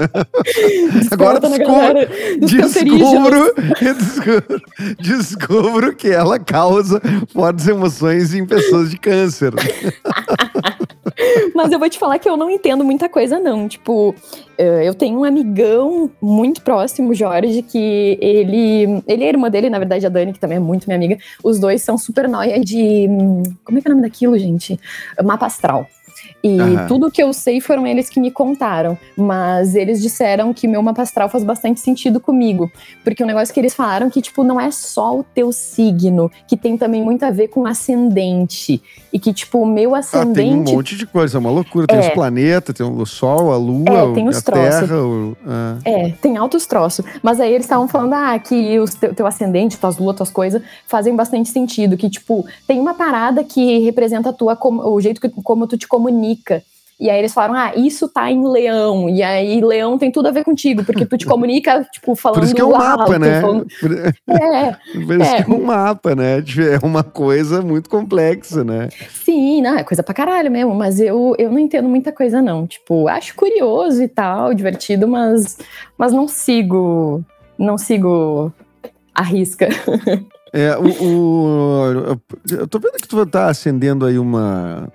Agora 1.11 1.41
descubro, 1.41 2.09
descubro, 2.41 3.55
descubro 5.01 5.25
descubro 5.25 5.95
que 5.95 6.09
ela 6.09 6.39
causa 6.39 7.01
fortes 7.33 7.67
emoções 7.67 8.35
em 8.35 8.45
pessoas 8.45 8.91
de 8.91 8.99
câncer. 8.99 9.53
Mas 11.55 11.71
eu 11.71 11.79
vou 11.79 11.89
te 11.89 11.99
falar 11.99 12.19
que 12.19 12.29
eu 12.29 12.37
não 12.37 12.51
entendo 12.51 12.85
muita 12.85 13.09
coisa, 13.09 13.39
não. 13.39 13.69
Tipo, 13.69 14.15
eh, 14.59 14.87
eu 14.87 14.95
tenho 14.95 15.21
um 15.21 15.25
amigão 15.25 16.11
muito 16.21 16.63
próximo, 16.63 17.15
Jorge, 17.15 17.63
que 17.63 18.19
ele. 18.21 19.03
Ele 19.07 19.25
é 19.25 19.29
irmã 19.29 19.51
dele, 19.51 19.71
na 19.71 19.79
verdade, 19.79 20.07
a 20.07 20.09
Dani, 20.09 20.33
que 20.33 20.41
também 20.41 20.57
é 20.57 20.61
muito 20.61 20.87
minha 20.87 20.97
amiga. 20.97 21.19
Os 21.43 21.59
dois 21.59 21.83
são 21.83 21.97
super 21.97 22.29
nóia 22.29 22.61
de. 22.61 23.07
Como 23.65 23.79
é 23.79 23.81
que 23.81 23.89
é 23.89 23.91
o 23.91 23.95
nome 23.95 24.07
daquilo, 24.07 24.39
gente? 24.39 24.79
Mapa 25.23 25.47
astral. 25.47 25.87
E 26.45 26.61
uhum. 26.61 26.87
tudo 26.87 27.11
que 27.11 27.23
eu 27.23 27.33
sei 27.33 27.59
foram 27.59 27.87
eles 27.87 28.11
que 28.11 28.21
me 28.21 28.31
contaram. 28.31 28.99
Mas 29.17 29.75
eles 29.75 30.03
disseram 30.03 30.53
que 30.53 30.69
meu 30.69 30.83
mapa 30.83 31.01
astral 31.01 31.29
faz 31.29 31.43
bastante 31.43 31.81
sentido 31.81 32.21
comigo. 32.21 32.71
Porque 33.03 33.23
o 33.23 33.25
um 33.25 33.27
negócio 33.27 33.53
que 33.53 33.59
eles 33.59 33.75
falaram 33.75 34.11
que, 34.11 34.21
tipo, 34.21 34.45
não 34.45 34.61
é 34.61 34.71
só 34.71 35.19
o 35.19 35.23
teu 35.23 35.53
signo, 35.53 36.31
que 36.47 36.57
tem 36.57 36.77
também 36.77 37.03
muito 37.03 37.23
a 37.25 37.31
ver 37.31 37.49
com 37.49 37.67
ascendente. 37.67 38.83
E 39.13 39.19
que, 39.19 39.33
tipo, 39.33 39.61
o 39.61 39.67
meu 39.67 39.95
ascendente. 39.95 40.61
Ah, 40.61 40.65
tem 40.65 40.75
um 40.75 40.77
monte 40.77 40.97
de 40.97 41.07
coisa, 41.07 41.39
é 41.39 41.41
uma 41.41 41.51
loucura. 41.51 41.87
Tem 41.87 41.97
é. 41.99 42.01
os 42.01 42.09
planetas, 42.09 42.75
tem 42.75 42.87
o 42.87 43.07
Sol, 43.07 43.53
a 43.53 43.57
Lua, 43.57 44.11
é, 44.11 44.15
tem 44.15 44.29
os 44.29 44.39
a 44.39 44.43
troços. 44.43 44.89
Terra. 44.89 44.97
O, 45.03 45.37
ah. 45.47 45.79
É, 45.85 46.11
tem 46.21 46.37
altos 46.37 46.67
troços. 46.67 47.07
Mas 47.23 47.41
aí 47.41 47.53
eles 47.53 47.65
estavam 47.65 47.89
falando, 47.89 48.13
ah, 48.13 48.39
que 48.39 48.79
o 48.79 48.85
teu, 48.85 49.15
teu 49.15 49.27
ascendente, 49.27 49.79
tuas 49.79 49.97
luas, 49.97 50.17
tuas 50.17 50.31
coisas, 50.31 50.61
fazem 50.87 51.17
bastante 51.17 51.49
sentido. 51.49 51.97
Que, 51.97 52.11
tipo, 52.11 52.45
tem 52.67 52.79
uma 52.79 52.93
parada 52.93 53.43
que 53.43 53.79
representa 53.79 54.29
a 54.29 54.33
tua, 54.33 54.59
o 54.63 55.01
jeito 55.01 55.21
que, 55.21 55.29
como 55.29 55.67
tu 55.67 55.79
te 55.79 55.89
comunica 55.89 56.14
comunica. 56.15 56.63
E 56.99 57.11
aí 57.11 57.19
eles 57.19 57.35
falaram, 57.35 57.55
ah, 57.55 57.73
isso 57.75 58.09
tá 58.09 58.31
em 58.31 58.47
leão. 58.47 59.09
E 59.09 59.21
aí 59.21 59.61
leão 59.61 59.99
tem 59.99 60.13
tudo 60.13 60.29
a 60.29 60.31
ver 60.31 60.45
contigo, 60.45 60.85
porque 60.85 61.05
tu 61.05 61.19
te 61.19 61.27
comunica, 61.27 61.85
tipo, 61.93 62.15
falando 62.15 62.39
Por 62.39 62.45
isso 62.45 62.55
que 62.55 62.61
é 62.61 62.65
um 62.65 62.77
alto, 62.77 62.99
mapa, 62.99 63.19
né? 63.19 63.41
Falando... 63.41 63.67
É. 64.29 64.77
Por 65.05 65.21
isso 65.21 65.35
é. 65.35 65.43
que 65.43 65.51
é 65.51 65.55
um 65.55 65.65
mapa, 65.65 66.15
né? 66.15 66.39
É 66.39 66.87
uma 66.87 67.03
coisa 67.03 67.61
muito 67.61 67.91
complexa, 67.91 68.63
né? 68.63 68.89
Sim, 69.11 69.61
não, 69.61 69.77
é 69.77 69.83
coisa 69.83 70.05
pra 70.05 70.15
caralho 70.15 70.51
mesmo. 70.51 70.73
Mas 70.73 71.01
eu, 71.01 71.35
eu 71.37 71.51
não 71.51 71.59
entendo 71.59 71.89
muita 71.89 72.13
coisa, 72.13 72.41
não. 72.41 72.65
Tipo, 72.65 73.09
acho 73.09 73.35
curioso 73.35 74.01
e 74.01 74.09
tal, 74.09 74.55
divertido, 74.55 75.09
mas, 75.09 75.59
mas 75.99 76.13
não 76.13 76.29
sigo, 76.29 77.25
não 77.59 77.77
sigo 77.77 78.53
a 79.13 79.23
risca. 79.23 79.69
É, 80.57 80.77
o, 80.77 80.85
o, 80.85 82.21
eu 82.49 82.69
tô 82.69 82.79
vendo 82.79 82.93
que 82.93 83.09
tu 83.09 83.27
tá 83.27 83.49
acendendo 83.49 84.07
aí 84.07 84.21
uma 84.21 84.89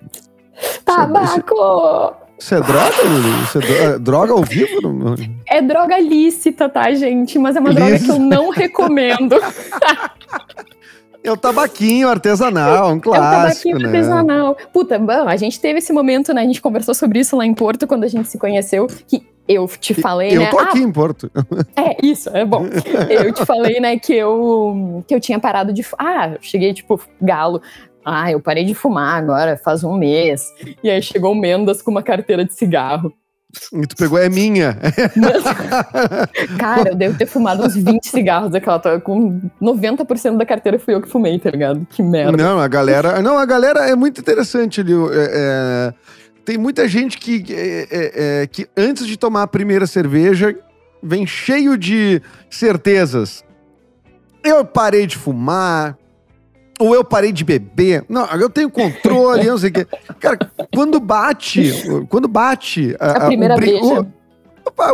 Tabaco! 0.84 2.14
Isso 2.38 2.54
é 2.54 2.60
droga, 2.60 2.96
Isso 3.44 3.58
é, 3.58 3.84
é 3.84 3.98
droga 3.98 4.32
ao 4.32 4.42
vivo? 4.42 5.14
É 5.46 5.60
droga 5.60 5.98
lícita, 6.00 6.70
tá, 6.70 6.90
gente? 6.92 7.38
Mas 7.38 7.54
é 7.54 7.60
uma 7.60 7.72
droga 7.72 7.98
que 7.98 8.10
eu 8.10 8.18
não 8.18 8.50
recomendo. 8.50 9.36
É 11.22 11.30
o 11.30 11.36
tabaquinho 11.36 12.08
artesanal, 12.08 12.92
um 12.92 12.98
clássico, 12.98 13.24
é 13.24 13.28
o 13.28 13.30
tabaquinho 13.30 13.78
né? 13.78 13.86
artesanal. 13.86 14.56
Puta, 14.72 14.98
bom, 14.98 15.28
a 15.28 15.36
gente 15.36 15.60
teve 15.60 15.78
esse 15.78 15.92
momento, 15.92 16.32
né? 16.32 16.40
A 16.40 16.46
gente 16.46 16.62
conversou 16.62 16.94
sobre 16.94 17.18
isso 17.20 17.36
lá 17.36 17.44
em 17.44 17.52
Porto, 17.52 17.86
quando 17.86 18.04
a 18.04 18.08
gente 18.08 18.26
se 18.26 18.38
conheceu, 18.38 18.86
que 19.06 19.22
eu 19.46 19.68
te 19.68 19.92
falei, 19.92 20.34
eu 20.34 20.40
né? 20.40 20.50
tô 20.50 20.58
aqui 20.58 20.78
ah, 20.78 20.82
em 20.82 20.90
Porto. 20.90 21.30
É, 21.76 22.06
isso, 22.06 22.30
é 22.30 22.44
bom. 22.44 22.64
Eu 23.10 23.32
te 23.34 23.44
falei, 23.44 23.80
né, 23.80 23.98
que 23.98 24.14
eu, 24.14 25.04
que 25.06 25.14
eu 25.14 25.20
tinha 25.20 25.38
parado 25.38 25.72
de... 25.72 25.84
Ah, 25.98 26.36
cheguei, 26.40 26.72
tipo, 26.72 26.98
galo. 27.20 27.60
Ah, 28.04 28.30
eu 28.30 28.40
parei 28.40 28.64
de 28.64 28.74
fumar 28.74 29.22
agora, 29.22 29.56
faz 29.56 29.84
um 29.84 29.96
mês. 29.96 30.46
E 30.82 30.90
aí 30.90 31.02
chegou 31.02 31.32
o 31.32 31.34
Mendas 31.34 31.82
com 31.82 31.90
uma 31.90 32.02
carteira 32.02 32.44
de 32.44 32.54
cigarro. 32.54 33.12
E 33.72 33.86
tu 33.86 33.96
pegou, 33.96 34.18
é 34.18 34.28
minha. 34.28 34.78
Cara, 36.58 36.90
eu 36.90 36.94
devo 36.94 37.18
ter 37.18 37.26
fumado 37.26 37.64
uns 37.64 37.74
20 37.74 38.06
cigarros 38.06 38.50
daquela. 38.50 38.78
Com 39.00 39.40
90% 39.60 40.36
da 40.36 40.46
carteira 40.46 40.78
fui 40.78 40.94
eu 40.94 41.02
que 41.02 41.08
fumei, 41.08 41.38
tá 41.38 41.50
ligado? 41.50 41.86
Que 41.90 42.02
merda. 42.02 42.36
Não, 42.36 42.60
a 42.60 42.68
galera. 42.68 43.20
Não, 43.20 43.36
a 43.36 43.44
galera 43.44 43.88
é 43.88 43.96
muito 43.96 44.20
interessante 44.20 44.80
ali. 44.80 44.92
É, 44.92 45.06
é, 45.12 45.94
tem 46.44 46.56
muita 46.56 46.86
gente 46.86 47.18
que, 47.18 47.44
é, 47.52 47.88
é, 47.90 48.42
é, 48.42 48.46
que 48.46 48.68
antes 48.76 49.06
de 49.06 49.16
tomar 49.16 49.42
a 49.42 49.48
primeira 49.48 49.86
cerveja 49.86 50.56
vem 51.02 51.26
cheio 51.26 51.76
de 51.76 52.22
certezas. 52.48 53.44
Eu 54.44 54.64
parei 54.64 55.06
de 55.06 55.16
fumar, 55.18 55.98
ou 56.80 56.94
eu 56.94 57.04
parei 57.04 57.30
de 57.30 57.44
beber. 57.44 58.04
Não, 58.08 58.26
eu 58.32 58.48
tenho 58.48 58.70
controle, 58.70 59.44
não 59.44 59.58
sei 59.58 59.68
o 59.68 59.72
quê. 59.72 59.86
Cara, 60.18 60.38
quando 60.74 60.98
bate, 60.98 61.72
quando 62.08 62.26
bate... 62.26 62.96
A, 62.98 63.10
a 63.10 63.26
primeira 63.26 63.56
vez. 63.56 63.80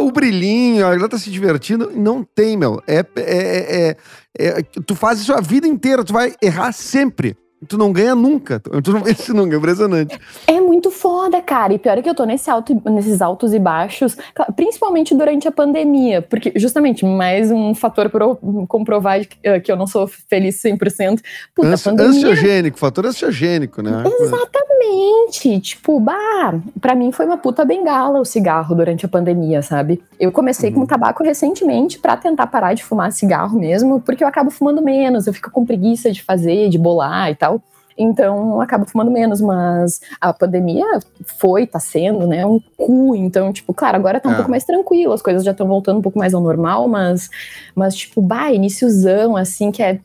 O, 0.00 0.10
brilhinho, 0.10 0.84
ela 0.84 1.08
tá 1.08 1.18
se 1.18 1.30
divertindo, 1.30 1.92
não 1.94 2.24
tem, 2.24 2.56
meu. 2.56 2.82
É, 2.88 3.04
é, 3.16 3.16
é, 3.16 3.96
é, 4.38 4.62
tu 4.84 4.96
faz 4.96 5.20
isso 5.20 5.32
a 5.32 5.40
vida 5.40 5.66
inteira, 5.66 6.02
tu 6.02 6.12
vai 6.12 6.34
errar 6.42 6.72
sempre. 6.72 7.36
Tu 7.68 7.78
não 7.78 7.92
ganha 7.92 8.14
nunca. 8.14 8.60
Tu 8.60 8.92
não 8.92 9.00
vence 9.04 9.32
nunca, 9.32 9.54
é 9.54 9.58
impressionante. 9.58 10.20
É 10.46 10.60
muito 10.60 10.90
foda, 10.90 11.40
cara. 11.40 11.72
E 11.74 11.78
pior 11.78 11.98
é 11.98 12.02
que 12.02 12.08
eu 12.08 12.14
tô 12.14 12.24
nesse 12.24 12.50
alto, 12.50 12.80
nesses 12.90 13.20
altos 13.20 13.52
e 13.52 13.58
baixos, 13.58 14.16
principalmente 14.54 15.14
durante 15.14 15.48
a 15.48 15.52
pandemia. 15.52 16.22
Porque, 16.22 16.52
justamente, 16.56 17.04
mais 17.04 17.50
um 17.50 17.74
fator 17.74 18.08
para 18.08 18.26
comprovar 18.68 19.20
eh, 19.42 19.60
que 19.60 19.70
eu 19.70 19.76
não 19.76 19.86
sou 19.86 20.06
feliz 20.06 20.60
100%. 20.62 21.20
Puta, 21.54 21.68
Ansi 21.68 21.84
pandemia... 21.84 22.10
Ansiogênico, 22.10 22.78
fator 22.78 23.06
ansiogênico, 23.06 23.82
né? 23.82 24.04
Exatamente. 24.20 25.60
Tipo, 25.60 25.98
bah, 26.00 26.54
pra 26.80 26.94
mim 26.94 27.10
foi 27.12 27.26
uma 27.26 27.36
puta 27.36 27.64
bengala 27.64 28.20
o 28.20 28.24
cigarro 28.24 28.74
durante 28.74 29.04
a 29.04 29.08
pandemia, 29.08 29.62
sabe? 29.62 30.02
Eu 30.18 30.30
comecei 30.30 30.70
uhum. 30.70 30.76
com 30.76 30.86
tabaco 30.86 31.22
recentemente 31.22 31.98
para 31.98 32.16
tentar 32.16 32.46
parar 32.46 32.74
de 32.74 32.84
fumar 32.84 33.12
cigarro 33.12 33.58
mesmo, 33.58 34.00
porque 34.00 34.22
eu 34.22 34.28
acabo 34.28 34.50
fumando 34.50 34.82
menos, 34.82 35.26
eu 35.26 35.32
fico 35.32 35.50
com 35.50 35.64
preguiça 35.64 36.10
de 36.10 36.22
fazer, 36.22 36.68
de 36.68 36.78
bolar 36.78 37.30
e 37.30 37.34
tal. 37.34 37.55
Então, 37.98 38.60
acaba 38.60 38.84
fumando 38.84 39.10
menos, 39.10 39.40
mas 39.40 40.00
a 40.20 40.32
pandemia 40.32 40.84
foi, 41.24 41.66
tá 41.66 41.78
sendo, 41.78 42.26
né, 42.26 42.44
um 42.44 42.60
cu. 42.76 43.16
Então, 43.16 43.52
tipo, 43.52 43.72
claro, 43.72 43.96
agora 43.96 44.20
tá 44.20 44.28
um 44.28 44.32
é. 44.32 44.36
pouco 44.36 44.50
mais 44.50 44.64
tranquilo, 44.64 45.12
as 45.12 45.22
coisas 45.22 45.44
já 45.44 45.52
estão 45.52 45.66
voltando 45.66 45.98
um 45.98 46.02
pouco 46.02 46.18
mais 46.18 46.34
ao 46.34 46.40
normal, 46.40 46.88
mas, 46.88 47.30
mas 47.74 47.94
tipo, 47.94 48.20
bah, 48.20 48.52
iníciozão, 48.52 49.36
assim, 49.36 49.70
que 49.70 49.82
é. 49.82 50.00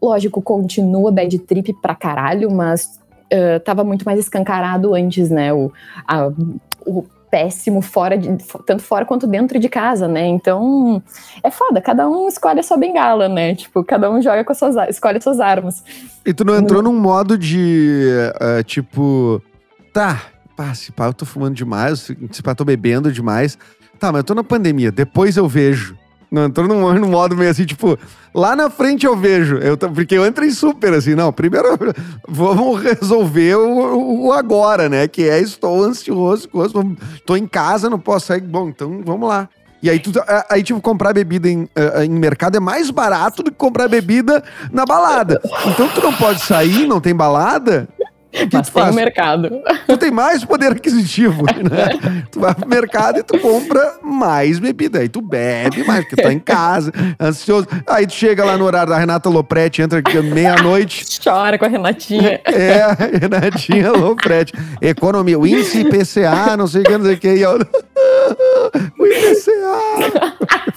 Lógico, 0.00 0.42
continua 0.42 1.10
bad 1.10 1.38
trip 1.38 1.72
pra 1.80 1.94
caralho, 1.94 2.50
mas 2.50 3.00
uh, 3.32 3.58
tava 3.64 3.82
muito 3.82 4.04
mais 4.04 4.18
escancarado 4.18 4.94
antes, 4.94 5.30
né? 5.30 5.54
O, 5.54 5.72
a, 6.06 6.30
o 6.84 7.02
péssimo 7.30 7.80
fora 7.80 8.16
de, 8.16 8.36
tanto 8.64 8.82
fora 8.82 9.04
quanto 9.04 9.26
dentro 9.26 9.58
de 9.58 9.68
casa, 9.68 10.08
né? 10.08 10.26
Então 10.26 11.02
é 11.42 11.50
foda, 11.50 11.80
cada 11.80 12.08
um 12.08 12.28
escolhe 12.28 12.60
a 12.60 12.62
sua 12.62 12.76
bengala, 12.76 13.28
né? 13.28 13.54
Tipo, 13.54 13.84
cada 13.84 14.10
um 14.10 14.20
joga 14.22 14.44
com 14.44 14.52
as 14.52 14.58
suas 14.58 14.76
escolhe 14.88 15.18
as 15.18 15.24
suas 15.24 15.40
armas. 15.40 15.82
E 16.24 16.32
tu 16.32 16.44
não 16.44 16.56
entrou 16.56 16.82
no... 16.82 16.92
num 16.92 16.98
modo 16.98 17.36
de 17.36 18.08
uh, 18.36 18.62
tipo, 18.64 19.42
tá, 19.92 20.22
pá, 20.56 20.74
se 20.74 20.92
pá, 20.92 21.06
eu 21.06 21.14
tô 21.14 21.24
fumando 21.24 21.54
demais, 21.54 22.10
se 22.30 22.42
pá, 22.42 22.52
eu 22.52 22.56
tô 22.56 22.64
bebendo 22.64 23.12
demais. 23.12 23.58
Tá, 23.98 24.12
mas 24.12 24.20
eu 24.20 24.24
tô 24.24 24.34
na 24.34 24.44
pandemia, 24.44 24.92
depois 24.92 25.36
eu 25.36 25.48
vejo. 25.48 25.96
Não, 26.30 26.46
entrou 26.46 26.66
num, 26.66 26.92
num 26.98 27.08
modo 27.08 27.36
meio 27.36 27.50
assim, 27.50 27.64
tipo, 27.64 27.98
lá 28.34 28.56
na 28.56 28.68
frente 28.70 29.06
eu 29.06 29.16
vejo. 29.16 29.56
Eu, 29.58 29.76
porque 29.76 30.16
eu 30.16 30.26
entrei 30.26 30.50
super 30.50 30.92
assim, 30.92 31.14
não, 31.14 31.32
primeiro 31.32 31.68
vamos 32.28 32.82
resolver 32.82 33.56
o, 33.56 34.26
o 34.26 34.32
agora, 34.32 34.88
né? 34.88 35.08
Que 35.08 35.28
é 35.28 35.40
estou 35.40 35.82
ansioso, 35.82 36.48
estou 37.14 37.36
em 37.36 37.46
casa, 37.46 37.90
não 37.90 37.98
posso 37.98 38.26
sair. 38.26 38.40
Bom, 38.40 38.68
então 38.68 39.02
vamos 39.04 39.28
lá. 39.28 39.48
E 39.82 39.90
aí, 39.90 40.00
tu, 40.00 40.10
aí, 40.48 40.62
tipo, 40.62 40.80
comprar 40.80 41.12
bebida 41.12 41.48
em, 41.48 41.68
em 42.02 42.10
mercado 42.10 42.56
é 42.56 42.60
mais 42.60 42.90
barato 42.90 43.42
do 43.42 43.50
que 43.50 43.56
comprar 43.56 43.86
bebida 43.86 44.42
na 44.72 44.86
balada. 44.86 45.40
Então, 45.66 45.88
tu 45.88 46.02
não 46.02 46.12
pode 46.14 46.40
sair, 46.40 46.86
não 46.86 47.00
tem 47.00 47.14
balada. 47.14 47.86
Que 48.36 48.56
Mas 48.56 48.68
tem 48.68 48.82
o 48.82 48.92
mercado. 48.92 49.62
Tu 49.86 49.96
tem 49.96 50.10
mais 50.10 50.44
poder 50.44 50.72
aquisitivo, 50.72 51.44
né? 51.70 52.22
tu 52.30 52.40
vai 52.40 52.54
pro 52.54 52.68
mercado 52.68 53.18
e 53.18 53.22
tu 53.22 53.38
compra 53.38 53.94
mais 54.02 54.58
bebida. 54.58 54.98
Aí 54.98 55.08
tu 55.08 55.22
bebe 55.22 55.82
mais, 55.84 56.04
porque 56.04 56.16
tu 56.16 56.22
tá 56.22 56.32
em 56.32 56.38
casa, 56.38 56.92
ansioso. 57.18 57.66
Aí 57.86 58.06
tu 58.06 58.12
chega 58.12 58.44
lá 58.44 58.58
no 58.58 58.64
horário 58.64 58.90
da 58.90 58.98
Renata 58.98 59.28
Lopretti, 59.28 59.80
entra 59.80 60.00
aqui 60.00 60.20
meia-noite. 60.20 61.06
Chora 61.22 61.58
com 61.58 61.64
a 61.64 61.68
Renatinha. 61.68 62.40
É, 62.44 62.82
a 62.82 62.92
Renatinha 62.92 63.90
Lopretti. 63.92 64.52
Economia, 64.82 65.38
o 65.38 65.46
índice 65.46 65.80
IPCA, 65.80 66.56
não 66.56 66.66
sei 66.66 66.82
o 66.82 66.84
que, 66.84 66.98
não 66.98 67.04
sei 67.04 67.14
o 67.14 67.18
que. 67.18 67.36
O 68.98 69.06
IPCA. 69.06 70.75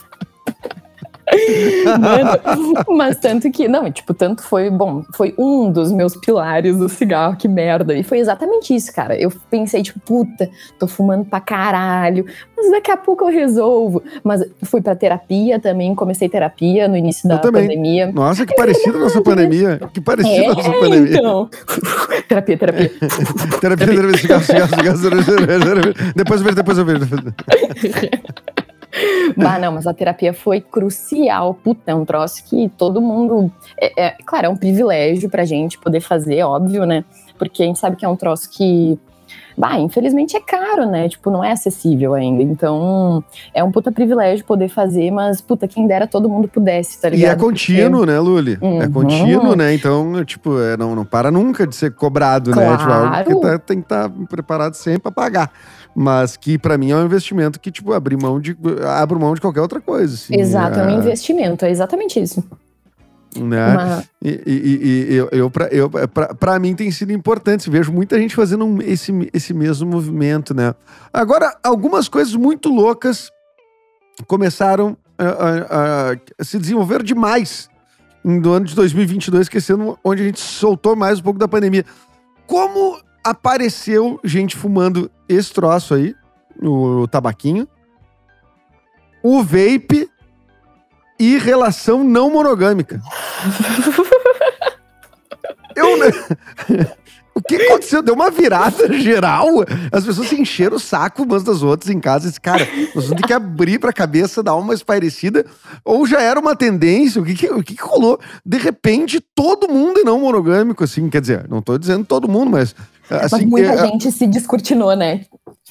Mano, 2.00 2.86
mas 2.98 3.18
tanto 3.18 3.50
que, 3.52 3.68
não, 3.68 3.92
tipo, 3.92 4.14
tanto 4.14 4.42
foi, 4.42 4.70
bom, 4.70 5.04
foi 5.16 5.34
um 5.38 5.72
dos 5.72 5.92
meus 5.92 6.16
pilares 6.16 6.78
do 6.78 6.90
cigarro, 6.90 7.36
que 7.38 7.48
merda. 7.48 7.94
E 7.94 8.04
foi 8.04 8.20
exatamente 8.20 8.74
isso, 8.74 8.94
cara. 8.94 9.20
Eu 9.20 9.32
pensei, 9.50 9.82
tipo, 9.82 10.00
puta, 10.00 10.50
tô 10.78 10.88
fumando 10.88 11.26
pra 11.26 11.40
caralho, 11.40 12.26
mas 12.56 12.72
daqui 12.72 12.92
a 12.92 12.98
pouco 12.98 13.26
eu 13.26 13.30
resolvo. 13.30 14.02
Mas 14.24 14.44
fui 14.64 14.82
pra 14.82 14.96
terapia 14.96 15.60
também, 15.60 15.94
comecei 15.96 16.28
terapia 16.28 16.88
no 16.88 16.98
início 16.98 17.28
da 17.28 17.38
pandemia. 17.38 18.12
Nossa, 18.12 18.46
que 18.46 18.56
parecido 18.56 18.94
com 18.94 19.00
a 19.00 19.02
nossa 19.04 19.22
pandemia. 19.22 19.80
Que 19.94 20.02
parecido 20.02 20.36
é, 20.36 20.46
com 20.46 20.52
a 20.52 20.56
nossa 20.56 20.72
pandemia. 20.72 21.18
Então. 21.18 21.50
terapia, 22.28 22.58
terapia. 22.58 22.92
terapia, 23.62 23.88
terapia, 23.88 24.18
cigarro, 24.18 24.44
cigarro, 24.44 24.98
cigarro, 24.98 25.94
Depois 26.16 26.42
eu 26.42 26.46
vejo, 26.46 26.56
depois 26.56 26.78
eu 26.78 26.86
vejo. 26.86 27.08
bah, 29.38 29.60
não, 29.60 29.74
mas 29.74 29.88
a 29.88 29.94
terapia 29.94 30.34
foi 30.34 30.62
crucial. 30.62 31.54
Puta, 31.54 31.92
é 31.92 31.96
um 31.96 32.06
troço 32.06 32.44
que 32.46 32.70
todo 32.78 33.02
mundo. 33.02 33.52
É, 33.80 34.06
é, 34.06 34.16
claro, 34.26 34.48
é 34.48 34.50
um 34.50 34.58
privilégio 34.58 35.30
pra 35.30 35.46
gente 35.46 35.78
poder 35.78 36.02
fazer, 36.02 36.44
óbvio, 36.44 36.86
né? 36.86 37.04
Porque 37.38 37.64
a 37.64 37.66
gente 37.66 37.80
sabe 37.80 37.96
que 37.96 38.06
é 38.06 38.10
um 38.10 38.16
troço 38.16 38.50
que. 38.50 38.98
Bah, 39.56 39.78
infelizmente 39.78 40.38
é 40.38 40.40
caro, 40.40 40.90
né? 40.90 41.10
Tipo, 41.10 41.30
não 41.30 41.44
é 41.44 41.52
acessível 41.52 42.14
ainda. 42.14 42.42
Então, 42.42 43.22
é 43.54 43.62
um 43.62 43.72
puta 43.72 43.92
privilégio 43.92 44.46
poder 44.46 44.70
fazer, 44.70 45.12
mas, 45.12 45.42
puta, 45.42 45.68
quem 45.68 45.86
dera 45.86 46.08
todo 46.08 46.30
mundo 46.30 46.48
pudesse, 46.48 47.00
tá 47.00 47.10
ligado? 47.10 47.30
E 47.30 47.32
é 47.32 47.36
contínuo, 47.36 48.00
Porque... 48.00 48.12
né, 48.12 48.20
Luli? 48.20 48.58
É 48.60 48.66
uhum. 48.66 48.82
É 48.82 48.88
contínuo, 48.88 49.56
né? 49.58 49.74
Então, 49.74 50.24
tipo, 50.24 50.58
é, 50.60 50.78
não, 50.78 50.96
não 50.96 51.04
para 51.04 51.30
nunca 51.30 51.68
de 51.68 51.76
ser 51.76 51.94
cobrado, 51.94 52.52
claro. 52.52 52.72
né? 52.72 52.78
Tipo, 52.78 52.92
algo 52.92 53.42
que 53.42 53.48
tá, 53.48 53.60
tem 53.60 53.78
que 53.78 53.84
estar 53.84 54.10
tá 54.10 54.16
preparado 54.30 54.76
sempre 54.76 55.02
pra 55.02 55.12
pagar 55.12 55.52
mas 56.02 56.38
que 56.38 56.58
para 56.58 56.78
mim 56.78 56.92
é 56.92 56.96
um 56.96 57.04
investimento 57.04 57.60
que, 57.60 57.70
tipo, 57.70 57.92
abrir 57.92 58.16
mão 58.16 58.40
de, 58.40 58.56
abro 58.88 59.20
mão 59.20 59.34
de 59.34 59.42
qualquer 59.42 59.60
outra 59.60 59.82
coisa. 59.82 60.14
Assim, 60.14 60.34
Exato, 60.34 60.80
é... 60.80 60.84
é 60.84 60.88
um 60.88 60.98
investimento, 60.98 61.66
é 61.66 61.72
exatamente 61.72 62.18
isso. 62.22 62.42
Né? 63.36 63.74
Uma... 63.74 64.04
E, 64.24 64.30
e, 64.30 65.10
e, 65.12 65.14
eu, 65.14 65.28
eu, 65.30 65.52
pra, 65.52 65.68
eu 65.68 65.90
pra, 65.90 66.34
pra 66.34 66.58
mim 66.58 66.74
tem 66.74 66.90
sido 66.90 67.12
importante. 67.12 67.70
Vejo 67.70 67.92
muita 67.92 68.18
gente 68.18 68.34
fazendo 68.34 68.82
esse, 68.82 69.12
esse 69.34 69.54
mesmo 69.54 69.90
movimento, 69.90 70.54
né? 70.54 70.74
Agora, 71.12 71.54
algumas 71.62 72.08
coisas 72.08 72.34
muito 72.34 72.70
loucas 72.70 73.30
começaram 74.26 74.96
a, 75.18 75.26
a, 75.26 76.12
a 76.40 76.44
se 76.46 76.58
desenvolver 76.58 77.04
demais 77.04 77.70
no 78.24 78.54
ano 78.54 78.66
de 78.66 78.74
2022, 78.74 79.42
esquecendo 79.42 80.00
onde 80.02 80.22
a 80.22 80.26
gente 80.26 80.40
soltou 80.40 80.96
mais 80.96 81.20
um 81.20 81.24
pouco 81.24 81.38
da 81.38 81.48
pandemia. 81.48 81.84
Como 82.48 83.02
apareceu 83.30 84.20
gente 84.24 84.56
fumando 84.56 85.12
esse 85.28 85.54
troço 85.54 85.94
aí, 85.94 86.16
o 86.62 87.08
tabaquinho, 87.08 87.68
o 89.22 89.44
vape 89.44 90.10
e 91.20 91.38
relação 91.38 92.04
não 92.04 92.32
monogâmica. 92.32 93.02
Eu. 95.76 95.88
O 97.40 97.42
que 97.42 97.56
aconteceu? 97.56 98.04
Deu 98.04 98.16
uma 98.16 98.30
virada 98.30 98.92
geral. 99.00 99.48
As 99.94 100.04
pessoas 100.04 100.28
se 100.28 100.40
encheram 100.40 100.76
o 100.76 100.80
saco 100.80 101.24
umas 101.24 101.42
das 101.42 101.64
outras 101.64 101.90
em 101.90 101.98
casa. 101.98 102.26
E 102.26 102.28
disse, 102.28 102.42
cara, 102.42 102.68
nós 102.94 103.06
vamos 103.06 103.22
ter 103.22 103.28
que 103.28 103.34
abrir 103.34 103.80
pra 103.80 103.94
cabeça, 103.94 104.44
dar 104.44 104.56
uma 104.56 104.74
espairecida. 104.74 105.46
Ou 105.86 106.06
já 106.06 106.20
era 106.20 106.38
uma 106.38 106.54
tendência? 106.54 107.22
O 107.22 107.24
que 107.24 107.34
que, 107.34 107.48
o 107.48 107.64
que 107.64 107.76
que 107.76 107.82
rolou? 107.82 108.20
De 108.46 108.58
repente, 108.58 109.22
todo 109.34 109.70
mundo 109.70 110.02
é 110.02 110.04
não 110.04 110.20
monogâmico, 110.20 110.84
assim. 110.84 111.10
Quer 111.10 111.22
dizer, 111.22 111.48
não 111.48 111.62
tô 111.62 111.78
dizendo 111.78 112.04
todo 112.04 112.28
mundo, 112.28 112.52
mas 112.52 112.76
Assim, 113.10 113.38
Mas 113.38 113.46
muita 113.46 113.72
é, 113.74 113.88
gente 113.88 114.12
se 114.12 114.28
descortinou, 114.28 114.96
né? 114.96 115.26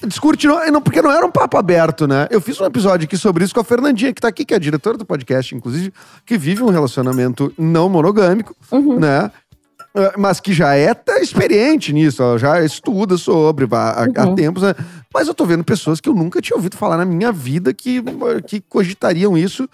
Descortinou, 0.05 0.59
não, 0.71 0.81
porque 0.81 1.01
não 1.01 1.11
era 1.11 1.25
um 1.25 1.31
papo 1.31 1.57
aberto, 1.57 2.07
né? 2.07 2.27
Eu 2.29 2.41
fiz 2.41 2.59
um 2.59 2.65
episódio 2.65 3.05
aqui 3.05 3.17
sobre 3.17 3.43
isso 3.43 3.53
com 3.53 3.61
a 3.61 3.63
Fernandinha, 3.63 4.13
que 4.13 4.21
tá 4.21 4.27
aqui, 4.27 4.43
que 4.43 4.53
é 4.53 4.57
a 4.57 4.59
diretora 4.59 4.97
do 4.97 5.05
podcast, 5.05 5.55
inclusive, 5.55 5.93
que 6.25 6.37
vive 6.37 6.63
um 6.63 6.69
relacionamento 6.69 7.53
não 7.57 7.89
monogâmico, 7.89 8.55
uhum. 8.71 8.99
né? 8.99 9.31
Mas 10.17 10.39
que 10.39 10.53
já 10.53 10.75
é 10.75 10.93
tá 10.93 11.19
experiente 11.19 11.91
nisso, 11.91 12.21
ela 12.21 12.37
já 12.37 12.63
estuda 12.63 13.17
sobre 13.17 13.65
há, 13.71 14.05
uhum. 14.05 14.31
há 14.31 14.35
tempos, 14.35 14.63
né? 14.63 14.75
Mas 15.13 15.27
eu 15.27 15.33
tô 15.33 15.45
vendo 15.45 15.63
pessoas 15.63 15.99
que 15.99 16.07
eu 16.07 16.13
nunca 16.13 16.41
tinha 16.41 16.55
ouvido 16.55 16.77
falar 16.77 16.97
na 16.97 17.05
minha 17.05 17.31
vida 17.31 17.73
que, 17.73 18.03
que 18.45 18.61
cogitariam 18.61 19.37
isso. 19.37 19.67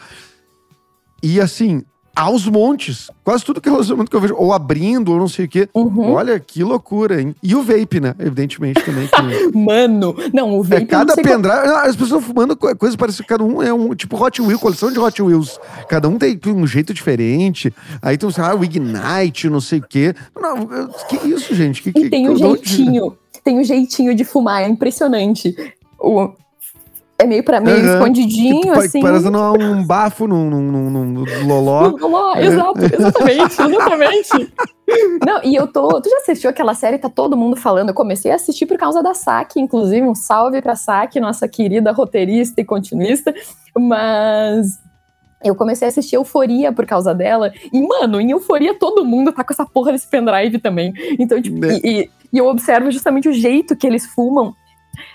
E 1.21 1.41
assim, 1.41 1.83
aos 2.15 2.47
montes. 2.47 3.11
Quase 3.23 3.43
tudo 3.43 3.59
que 3.59 3.67
é 3.67 3.71
relacionamento 3.71 4.09
que 4.09 4.15
eu 4.15 4.21
vejo, 4.21 4.35
ou 4.37 4.53
abrindo, 4.53 5.11
ou 5.11 5.19
não 5.19 5.27
sei 5.27 5.45
o 5.45 5.47
quê. 5.49 5.69
Uhum. 5.73 6.13
Olha, 6.13 6.39
que 6.39 6.63
loucura, 6.63 7.21
hein? 7.21 7.35
E 7.43 7.53
o 7.53 7.61
vape, 7.61 7.99
né? 7.99 8.15
Evidentemente 8.17 8.81
também. 8.83 9.07
Que... 9.07 9.51
Mano, 9.57 10.15
não, 10.33 10.57
o 10.57 10.63
vape. 10.63 10.83
É 10.83 10.85
cada 10.85 11.15
pendrive. 11.15 11.61
Qual... 11.61 11.77
As 11.85 11.95
pessoas 11.95 12.23
fumando 12.23 12.55
coisas, 12.55 12.95
parece 12.95 13.21
que 13.21 13.27
cada 13.27 13.43
um 13.43 13.61
é 13.61 13.73
um 13.73 13.93
tipo 13.93 14.21
Hot 14.21 14.41
Wheels, 14.41 14.61
coleção 14.61 14.91
de 14.91 14.99
Hot 14.99 15.21
Wheels. 15.21 15.59
Cada 15.89 16.07
um 16.07 16.17
tem 16.17 16.39
um 16.47 16.65
jeito 16.65 16.93
diferente. 16.93 17.73
Aí 18.01 18.17
tem 18.17 18.29
ah, 18.37 18.55
o 18.55 18.63
Ignite, 18.63 19.49
não 19.49 19.61
sei 19.61 19.79
o 19.79 19.85
quê. 19.87 20.15
Não, 20.39 20.67
que 21.09 21.27
isso, 21.27 21.53
gente? 21.53 21.81
Que, 21.81 21.89
e 21.89 22.09
tem 22.09 22.29
o 22.29 22.33
um 22.33 22.37
jeitinho. 22.37 23.17
Tem 23.43 23.59
um 23.59 23.63
jeitinho 23.63 24.15
de 24.15 24.23
fumar, 24.23 24.63
é 24.63 24.67
impressionante. 24.67 25.55
O, 25.99 26.31
é 27.17 27.25
meio 27.25 27.43
pra 27.43 27.61
meio 27.61 27.77
uhum. 27.77 27.93
escondidinho, 27.93 28.61
tipo, 28.61 28.79
assim. 28.79 29.01
Parecendo 29.01 29.39
um 29.39 29.85
bafo 29.85 30.27
num, 30.27 30.49
num, 30.49 30.61
num, 30.61 31.11
num 31.11 31.47
loló. 31.47 31.91
No 31.91 32.07
loló, 32.07 32.35
é. 32.35 32.45
exato, 32.45 32.79
exatamente, 32.83 33.61
exatamente. 33.61 34.53
Não, 35.25 35.41
e 35.43 35.55
eu 35.55 35.65
tô. 35.67 36.01
Tu 36.01 36.09
já 36.09 36.17
assistiu 36.17 36.49
aquela 36.49 36.73
série? 36.73 36.97
Tá 36.97 37.09
todo 37.09 37.37
mundo 37.37 37.55
falando. 37.55 37.89
Eu 37.89 37.95
comecei 37.95 38.31
a 38.31 38.35
assistir 38.35 38.65
por 38.65 38.77
causa 38.77 39.01
da 39.01 39.13
Saki, 39.13 39.61
inclusive. 39.61 40.05
Um 40.05 40.15
salve 40.15 40.61
pra 40.61 40.75
Saki, 40.75 41.19
nossa 41.19 41.47
querida 41.47 41.91
roteirista 41.91 42.59
e 42.59 42.65
continuista. 42.65 43.33
Mas 43.77 44.79
eu 45.43 45.55
comecei 45.55 45.87
a 45.87 45.89
assistir 45.89 46.15
Euforia 46.15 46.73
por 46.73 46.85
causa 46.85 47.13
dela. 47.13 47.53
E, 47.71 47.81
mano, 47.81 48.19
em 48.19 48.31
Euforia 48.31 48.73
todo 48.77 49.05
mundo 49.05 49.31
tá 49.31 49.43
com 49.43 49.53
essa 49.53 49.65
porra 49.65 49.91
desse 49.91 50.07
pendrive 50.07 50.59
também. 50.59 50.93
Então, 51.19 51.41
tipo, 51.41 51.59
né? 51.59 51.79
e, 51.83 52.09
e, 52.33 52.37
eu 52.37 52.47
observo 52.47 52.91
justamente 52.91 53.29
o 53.29 53.33
jeito 53.33 53.75
que 53.75 53.87
eles 53.87 54.05
fumam. 54.05 54.53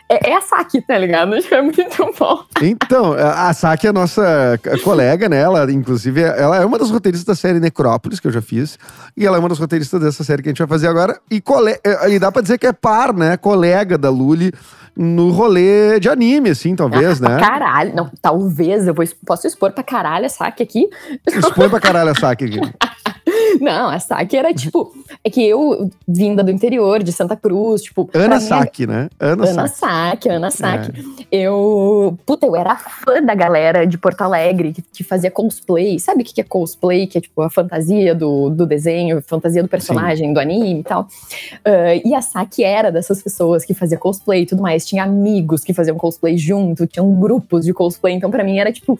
É, 0.09 0.31
é, 0.31 0.37
a 0.37 0.41
Saki, 0.41 0.81
tá 0.83 0.99
ligado? 0.99 1.35
É 1.51 1.63
muito 1.63 1.83
bom. 2.19 2.45
Então, 2.61 3.13
a 3.13 3.53
Saki 3.53 3.87
é 3.87 3.93
nossa 3.93 4.59
colega, 4.83 5.29
né? 5.29 5.41
Ela, 5.41 5.71
inclusive, 5.73 6.21
ela 6.21 6.57
é 6.57 6.65
uma 6.65 6.79
das 6.79 6.91
roteiristas 6.91 7.27
da 7.27 7.35
série 7.35 7.61
Necrópolis, 7.61 8.19
que 8.19 8.27
eu 8.27 8.33
já 8.33 8.43
fiz. 8.43 8.79
E 9.17 9.27
ela 9.27 9.37
é 9.37 9.41
uma 9.41 9.49
das 9.49 9.59
roteiristas 9.59 10.01
dessa 10.01 10.25
série 10.25 10.43
que 10.43 10.49
a 10.49 10.53
gente 10.53 10.59
vai 10.59 10.69
fazer 10.69 10.89
agora. 10.89 11.19
E, 11.31 11.41
cole... 11.41 11.77
e 12.09 12.19
dá 12.19 12.33
pra 12.33 12.43
dizer 12.43 12.59
que 12.59 12.67
é 12.67 12.73
par, 12.73 13.13
né? 13.13 13.37
Colega 13.37 13.97
da 13.97 14.11
Luli 14.11 14.53
no 14.97 15.31
rolê 15.31 15.99
de 16.01 16.09
anime, 16.09 16.51
assim, 16.51 16.75
talvez, 16.75 17.23
ah, 17.23 17.29
né? 17.29 17.41
Caralho. 17.41 17.95
Não, 17.95 18.11
talvez. 18.21 18.87
Eu 18.87 18.95
vou, 18.95 19.05
posso 19.25 19.47
expor 19.47 19.73
pra 19.73 19.85
caralho 19.85 20.27
a 20.27 20.29
Saki 20.29 20.63
aqui? 20.63 20.91
Expõe 21.27 21.69
pra 21.69 21.81
caralho 21.81 22.11
a 22.11 22.15
Saki 22.15 22.45
aqui. 22.45 22.61
Não, 23.61 23.89
a 23.89 23.99
Saki 23.99 24.37
era 24.37 24.53
tipo. 24.53 24.93
É 25.23 25.31
que 25.31 25.45
eu, 25.47 25.91
vinda 26.07 26.43
do 26.43 26.51
interior, 26.51 27.03
de 27.03 27.13
Santa 27.13 27.37
Cruz, 27.37 27.83
tipo. 27.83 28.09
Ana 28.15 28.41
Saki, 28.41 28.87
né? 28.87 29.09
Ana, 29.19 29.49
Ana 29.49 29.67
Saki, 29.67 30.29
Ana 30.29 30.51
Saki. 30.51 30.93
É. 31.31 31.37
Eu. 31.41 32.19
Puta, 32.25 32.47
eu 32.47 32.57
era 32.57 32.77
fã 32.77 33.23
da 33.23 33.35
galera 33.35 33.87
de 33.87 33.99
Porto 33.99 34.23
Alegre 34.23 34.73
que, 34.73 34.83
que 34.83 35.05
fazia 35.05 35.31
cosplay. 35.31 35.99
Sabe 35.99 36.23
o 36.23 36.25
que 36.25 36.41
é 36.41 36.45
cosplay? 36.45 37.07
Que 37.07 37.19
é 37.19 37.21
tipo 37.21 37.43
a 37.43 37.51
fantasia 37.51 38.15
do, 38.15 38.51
do 38.51 38.67
desenho, 38.67 39.23
fantasia 39.23 39.63
do 39.63 39.69
personagem, 39.69 40.29
Sim. 40.29 40.33
do 40.33 40.41
anime 40.41 40.81
e 40.81 40.85
tal. 40.85 41.03
Uh, 41.03 42.01
e 42.05 42.15
a 42.15 42.23
Saki 42.23 42.65
era 42.65 42.91
dessas 42.91 43.23
pessoas 43.23 43.65
que 43.65 43.75
fazia 43.75 43.99
cosplay 43.99 44.43
e 44.43 44.47
tudo 44.47 44.63
mais. 44.63 44.87
Tinha 44.87 45.05
amigos 45.05 45.63
que 45.63 45.75
faziam 45.75 45.97
cosplay 45.97 46.37
junto, 46.37 46.87
tinham 46.87 47.13
grupos 47.15 47.65
de 47.65 47.73
cosplay. 47.73 48.15
Então, 48.15 48.31
pra 48.31 48.45
mim, 48.45 48.59
era 48.59 48.73
tipo 48.73 48.99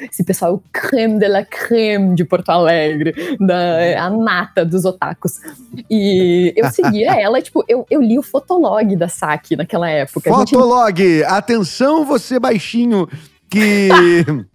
esse 0.00 0.24
pessoal 0.24 0.62
creme 0.72 1.18
de 1.18 1.28
la 1.28 1.44
creme 1.44 2.14
de 2.14 2.24
Porto 2.24 2.50
Alegre, 2.50 3.14
da 3.38 3.59
a 3.98 4.10
nata 4.10 4.64
dos 4.64 4.84
otakus. 4.84 5.40
E 5.90 6.52
eu 6.56 6.70
seguia 6.70 7.12
ela, 7.20 7.40
tipo, 7.40 7.64
eu, 7.68 7.86
eu 7.90 8.00
li 8.00 8.18
o 8.18 8.22
fotolog 8.22 8.96
da 8.96 9.08
Saki 9.08 9.56
naquela 9.56 9.88
época. 9.88 10.30
Fotolog! 10.30 10.98
Gente... 10.98 11.24
Atenção, 11.24 12.04
você 12.04 12.38
baixinho 12.38 13.08
que. 13.48 13.88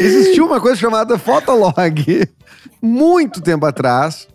Existiu 0.00 0.46
uma 0.46 0.60
coisa 0.60 0.76
chamada 0.76 1.18
Fotolog 1.18 2.26
muito 2.80 3.40
tempo 3.40 3.66
atrás. 3.66 4.28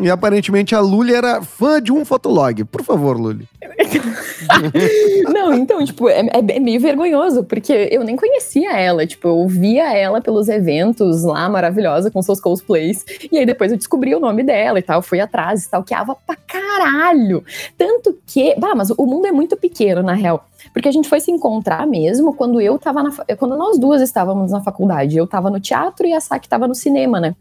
E 0.00 0.10
aparentemente 0.10 0.74
a 0.74 0.80
Luli 0.80 1.14
era 1.14 1.42
fã 1.42 1.80
de 1.80 1.92
um 1.92 2.04
fotolog. 2.04 2.64
Por 2.64 2.82
favor, 2.82 3.18
Luli. 3.18 3.46
não, 5.28 5.52
então, 5.52 5.84
tipo, 5.84 6.08
é, 6.08 6.26
é, 6.32 6.60
meio 6.60 6.80
vergonhoso, 6.80 7.44
porque 7.44 7.88
eu 7.90 8.02
nem 8.02 8.16
conhecia 8.16 8.72
ela. 8.72 9.06
Tipo, 9.06 9.28
eu 9.28 9.46
via 9.46 9.92
ela 9.92 10.20
pelos 10.20 10.48
eventos 10.48 11.22
lá, 11.22 11.48
maravilhosa, 11.48 12.10
com 12.10 12.22
seus 12.22 12.40
cosplays. 12.40 13.04
E 13.30 13.38
aí 13.38 13.44
depois 13.44 13.70
eu 13.70 13.78
descobri 13.78 14.14
o 14.14 14.20
nome 14.20 14.42
dela 14.42 14.78
e 14.78 14.82
tal, 14.82 15.02
fui 15.02 15.20
atrás 15.20 15.64
e 15.64 15.70
tal, 15.70 15.84
que 15.84 15.94
ava 15.94 16.16
pra 16.26 16.36
caralho. 16.36 17.44
Tanto 17.76 18.18
que. 18.26 18.54
Bah, 18.58 18.74
mas 18.74 18.90
o 18.90 19.06
mundo 19.06 19.26
é 19.26 19.32
muito 19.32 19.56
pequeno, 19.56 20.02
na 20.02 20.14
real. 20.14 20.46
Porque 20.72 20.88
a 20.88 20.92
gente 20.92 21.08
foi 21.08 21.20
se 21.20 21.30
encontrar 21.30 21.86
mesmo 21.86 22.34
quando 22.34 22.60
eu 22.60 22.78
tava 22.78 23.02
na. 23.02 23.10
Quando 23.36 23.56
nós 23.56 23.78
duas 23.78 24.00
estávamos 24.00 24.50
na 24.50 24.62
faculdade. 24.62 25.16
Eu 25.16 25.26
tava 25.26 25.50
no 25.50 25.60
teatro 25.60 26.06
e 26.06 26.12
a 26.14 26.20
Saki 26.20 26.48
tava 26.48 26.66
no 26.66 26.74
cinema, 26.74 27.20
né? 27.20 27.34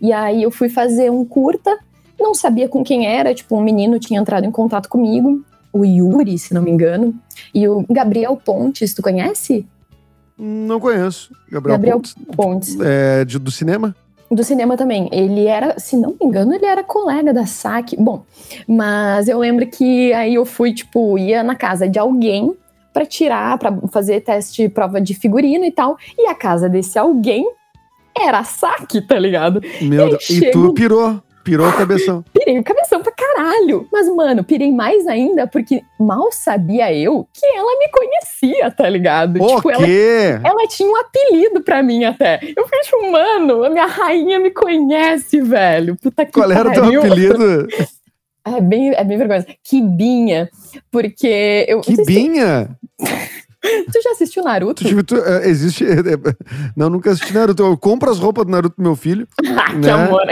E 0.00 0.12
aí 0.12 0.42
eu 0.42 0.50
fui 0.50 0.68
fazer 0.68 1.10
um 1.10 1.24
curta, 1.24 1.76
não 2.24 2.34
sabia 2.34 2.68
com 2.68 2.82
quem 2.82 3.06
era, 3.06 3.34
tipo, 3.34 3.54
um 3.54 3.62
menino 3.62 3.98
tinha 3.98 4.18
entrado 4.18 4.46
em 4.46 4.50
contato 4.50 4.88
comigo, 4.88 5.44
o 5.70 5.84
Yuri, 5.84 6.38
se 6.38 6.54
não 6.54 6.62
me 6.62 6.70
engano, 6.70 7.14
e 7.54 7.68
o 7.68 7.84
Gabriel 7.90 8.34
Pontes, 8.42 8.94
tu 8.94 9.02
conhece? 9.02 9.66
Não 10.38 10.80
conheço. 10.80 11.32
Gabriel, 11.50 11.76
Gabriel 11.76 11.96
Pontes. 11.98 12.14
Pontes. 12.34 12.80
É, 12.80 13.24
de, 13.24 13.38
do 13.38 13.50
cinema? 13.50 13.94
Do 14.30 14.42
cinema 14.42 14.76
também. 14.76 15.08
Ele 15.12 15.46
era, 15.46 15.78
se 15.78 15.96
não 15.96 16.16
me 16.18 16.26
engano, 16.26 16.54
ele 16.54 16.64
era 16.64 16.82
colega 16.82 17.32
da 17.32 17.44
SAC. 17.44 17.94
Bom, 17.98 18.24
mas 18.66 19.28
eu 19.28 19.38
lembro 19.38 19.66
que 19.66 20.12
aí 20.14 20.34
eu 20.34 20.46
fui, 20.46 20.72
tipo, 20.72 21.18
ia 21.18 21.42
na 21.42 21.54
casa 21.54 21.86
de 21.86 21.98
alguém 21.98 22.56
para 22.92 23.04
tirar, 23.04 23.58
para 23.58 23.76
fazer 23.88 24.20
teste, 24.22 24.68
prova 24.68 25.00
de 25.00 25.14
figurino 25.14 25.64
e 25.64 25.70
tal. 25.70 25.98
E 26.18 26.26
a 26.26 26.34
casa 26.34 26.68
desse 26.68 26.98
alguém 26.98 27.46
era 28.16 28.38
a 28.38 28.44
SAC, 28.44 29.02
tá 29.06 29.18
ligado? 29.18 29.60
Meu 29.82 30.08
Deus. 30.08 30.30
E 30.30 30.50
tu 30.50 30.72
pirou. 30.72 31.22
Pirou 31.44 31.68
o 31.68 31.72
cabeção. 31.72 32.24
Pirei 32.32 32.58
o 32.58 32.64
cabeção 32.64 33.02
pra 33.02 33.12
caralho. 33.12 33.86
Mas, 33.92 34.08
mano, 34.08 34.42
pirei 34.42 34.72
mais 34.72 35.06
ainda 35.06 35.46
porque 35.46 35.82
mal 36.00 36.32
sabia 36.32 36.92
eu 36.92 37.28
que 37.32 37.46
ela 37.46 37.78
me 37.78 37.88
conhecia, 37.88 38.70
tá 38.70 38.88
ligado? 38.88 39.42
O 39.42 39.56
tipo, 39.56 39.68
quê? 39.84 40.38
Ela, 40.42 40.48
ela 40.48 40.66
tinha 40.68 40.88
um 40.88 40.96
apelido 40.96 41.62
pra 41.62 41.82
mim 41.82 42.04
até. 42.04 42.40
Eu 42.56 42.64
fiquei 42.64 42.80
tipo, 42.80 43.12
mano, 43.12 43.62
a 43.62 43.70
minha 43.70 43.86
rainha 43.86 44.40
me 44.40 44.50
conhece, 44.50 45.40
velho. 45.42 45.96
Puta 46.00 46.24
que 46.24 46.32
Qual 46.32 46.48
pariu. 46.48 46.60
era 46.60 46.70
o 46.70 46.90
teu 46.90 47.00
apelido? 47.00 47.68
É 48.46 48.60
bem, 48.60 48.92
é 48.94 49.02
bem 49.02 49.16
vergonhoso. 49.16 49.46
Kibinha. 49.64 50.50
Porque 50.90 51.64
eu. 51.66 51.80
Kibinha? 51.80 52.76
Tu 53.90 54.02
já 54.02 54.10
assistiu 54.10 54.44
Naruto? 54.44 54.84
Tipo, 54.84 55.02
tu, 55.02 55.16
uh, 55.16 55.42
existe. 55.44 55.86
Não, 56.76 56.90
nunca 56.90 57.10
assisti 57.10 57.32
Naruto. 57.32 57.62
Eu 57.62 57.78
compro 57.78 58.10
as 58.10 58.18
roupas 58.18 58.44
do 58.44 58.50
Naruto 58.50 58.76
pro 58.76 58.84
meu 58.84 58.94
filho. 58.94 59.26
Ah, 59.42 59.72
né? 59.72 59.80
que 59.80 59.88
amor. 59.88 60.26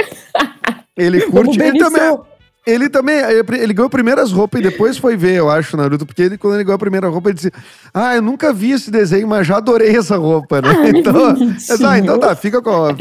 Ele 0.97 1.21
curte. 1.23 1.61
Ele 1.61 1.79
também. 1.79 2.19
Ele 2.65 2.89
também, 2.89 3.17
ele 3.59 3.75
ganhou 3.75 3.91
primeiras 3.91 4.31
roupas 4.31 4.61
e 4.61 4.63
depois 4.63 4.97
foi 4.97 5.17
ver, 5.17 5.35
eu 5.35 5.51
acho, 5.51 5.77
Naruto, 5.77 6.07
porque 6.07 6.23
ele, 6.23 6.39
quando 6.39 6.55
ele 6.55 6.63
ganhou 6.63 6.77
a 6.77 6.79
primeira 6.79 7.09
roupa, 7.09 7.29
ele 7.29 7.35
disse: 7.35 7.51
Ah, 7.93 8.15
eu 8.15 8.23
nunca 8.23 8.53
vi 8.53 8.71
esse 8.71 8.89
desenho, 8.89 9.27
mas 9.27 9.45
já 9.45 9.57
adorei 9.57 9.97
essa 9.97 10.17
roupa, 10.17 10.61
né? 10.63 10.69
Ai, 10.79 10.91
então, 10.91 11.37
ah, 11.85 11.99
então 11.99 12.21
tá, 12.21 12.37
fica 12.37 12.63
com. 12.63 12.95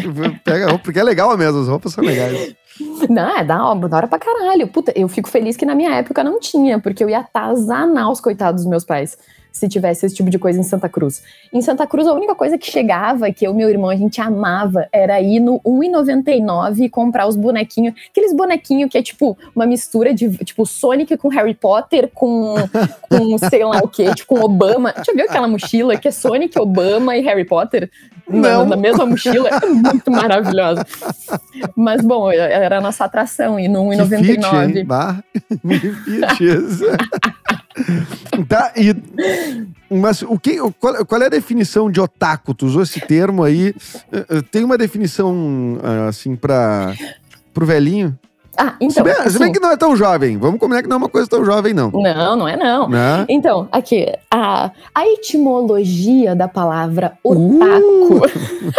Pega 0.43 0.65
a 0.65 0.69
roupa, 0.69 0.83
porque 0.83 0.99
é 0.99 1.03
legal 1.03 1.37
mesmo, 1.37 1.61
as 1.61 1.67
roupas 1.67 1.93
são 1.93 2.03
legais. 2.03 2.55
Não, 3.07 3.37
é 3.37 3.43
da, 3.43 3.73
da 3.75 3.97
hora 3.97 4.07
pra 4.07 4.17
caralho. 4.17 4.67
Puta, 4.67 4.91
eu 4.95 5.07
fico 5.07 5.29
feliz 5.29 5.55
que 5.55 5.65
na 5.65 5.75
minha 5.75 5.93
época 5.93 6.23
não 6.23 6.39
tinha, 6.39 6.79
porque 6.79 7.03
eu 7.03 7.09
ia 7.09 7.19
atazanar 7.19 8.09
os 8.09 8.19
coitados 8.19 8.63
dos 8.63 8.69
meus 8.69 8.83
pais 8.83 9.17
se 9.51 9.67
tivesse 9.67 10.05
esse 10.05 10.15
tipo 10.15 10.29
de 10.29 10.39
coisa 10.39 10.59
em 10.59 10.63
Santa 10.63 10.89
Cruz. 10.89 11.21
Em 11.51 11.61
Santa 11.61 11.85
Cruz, 11.85 12.07
a 12.07 12.13
única 12.13 12.33
coisa 12.33 12.57
que 12.57 12.69
chegava, 12.69 13.31
que 13.31 13.45
eu 13.45 13.51
e 13.51 13.55
meu 13.55 13.69
irmão 13.69 13.89
a 13.89 13.95
gente 13.95 14.19
amava, 14.21 14.87
era 14.91 15.19
ir 15.21 15.39
no 15.39 15.59
1,99 15.59 16.79
e 16.79 16.89
comprar 16.89 17.27
os 17.27 17.35
bonequinhos. 17.35 17.93
Aqueles 18.09 18.33
bonequinhos 18.33 18.89
que 18.89 18.97
é 18.97 19.03
tipo 19.03 19.37
uma 19.55 19.65
mistura 19.65 20.13
de 20.13 20.29
tipo 20.43 20.65
Sonic 20.65 21.17
com 21.17 21.27
Harry 21.27 21.53
Potter, 21.53 22.09
com, 22.13 22.55
com 23.09 23.37
sei 23.49 23.63
lá 23.63 23.79
o 23.83 23.87
que, 23.87 24.13
tipo 24.15 24.31
com 24.31 24.45
Obama. 24.45 24.93
Já 25.05 25.13
viu 25.13 25.25
aquela 25.25 25.47
mochila 25.47 25.97
que 25.97 26.07
é 26.07 26.11
Sonic, 26.11 26.57
Obama 26.57 27.17
e 27.17 27.21
Harry 27.21 27.43
Potter? 27.43 27.89
Na, 28.29 28.65
na, 28.65 28.75
mesma 28.75 29.05
mochila, 29.05 29.49
é 29.49 29.65
muito 29.67 30.09
maravilhosa. 30.11 30.85
Mas, 31.75 32.01
bom, 32.01 32.31
era 32.31 32.77
a 32.77 32.81
nossa 32.81 33.05
atração, 33.05 33.59
e 33.59 33.67
no 33.67 33.85
1,99. 33.85 35.23
Que 35.61 35.93
fit, 35.93 36.43
isso. 36.43 36.85
tá, 38.47 38.73
e, 38.75 38.95
mas 39.89 40.21
o 40.21 40.37
que, 40.37 40.57
qual, 40.79 41.05
qual, 41.05 41.21
é 41.21 41.25
a 41.25 41.29
definição 41.29 41.89
de 41.89 41.99
otaku? 41.99 42.53
Tu 42.53 42.65
usou 42.65 42.83
esse 42.83 42.99
termo 42.99 43.43
aí. 43.43 43.73
Eh, 44.11 44.25
eh, 44.29 44.41
tem 44.51 44.63
uma 44.63 44.77
definição, 44.77 45.79
ah, 45.83 46.07
assim, 46.07 46.35
para 46.35 46.93
o 47.55 47.65
velhinho? 47.65 48.17
Ah, 48.57 48.75
então. 48.81 48.89
Se 48.91 49.03
bem, 49.03 49.13
assim, 49.13 49.29
se 49.29 49.39
bem, 49.39 49.51
que 49.51 49.59
não 49.59 49.71
é 49.71 49.77
tão 49.77 49.95
jovem. 49.95 50.37
Vamos 50.37 50.59
combinar 50.59 50.81
que 50.81 50.89
não 50.89 50.95
é 50.95 50.97
uma 50.97 51.09
coisa 51.09 51.27
tão 51.27 51.43
jovem, 51.45 51.73
não. 51.73 51.89
Não, 51.91 52.35
não 52.35 52.47
é 52.47 52.57
não. 52.57 52.89
Né? 52.89 53.25
Então, 53.29 53.67
aqui, 53.71 54.07
a, 54.29 54.71
a 54.93 55.07
etimologia 55.07 56.35
da 56.35 56.47
palavra 56.47 57.13
otaku. 57.23 58.17
Uh! 58.17 58.21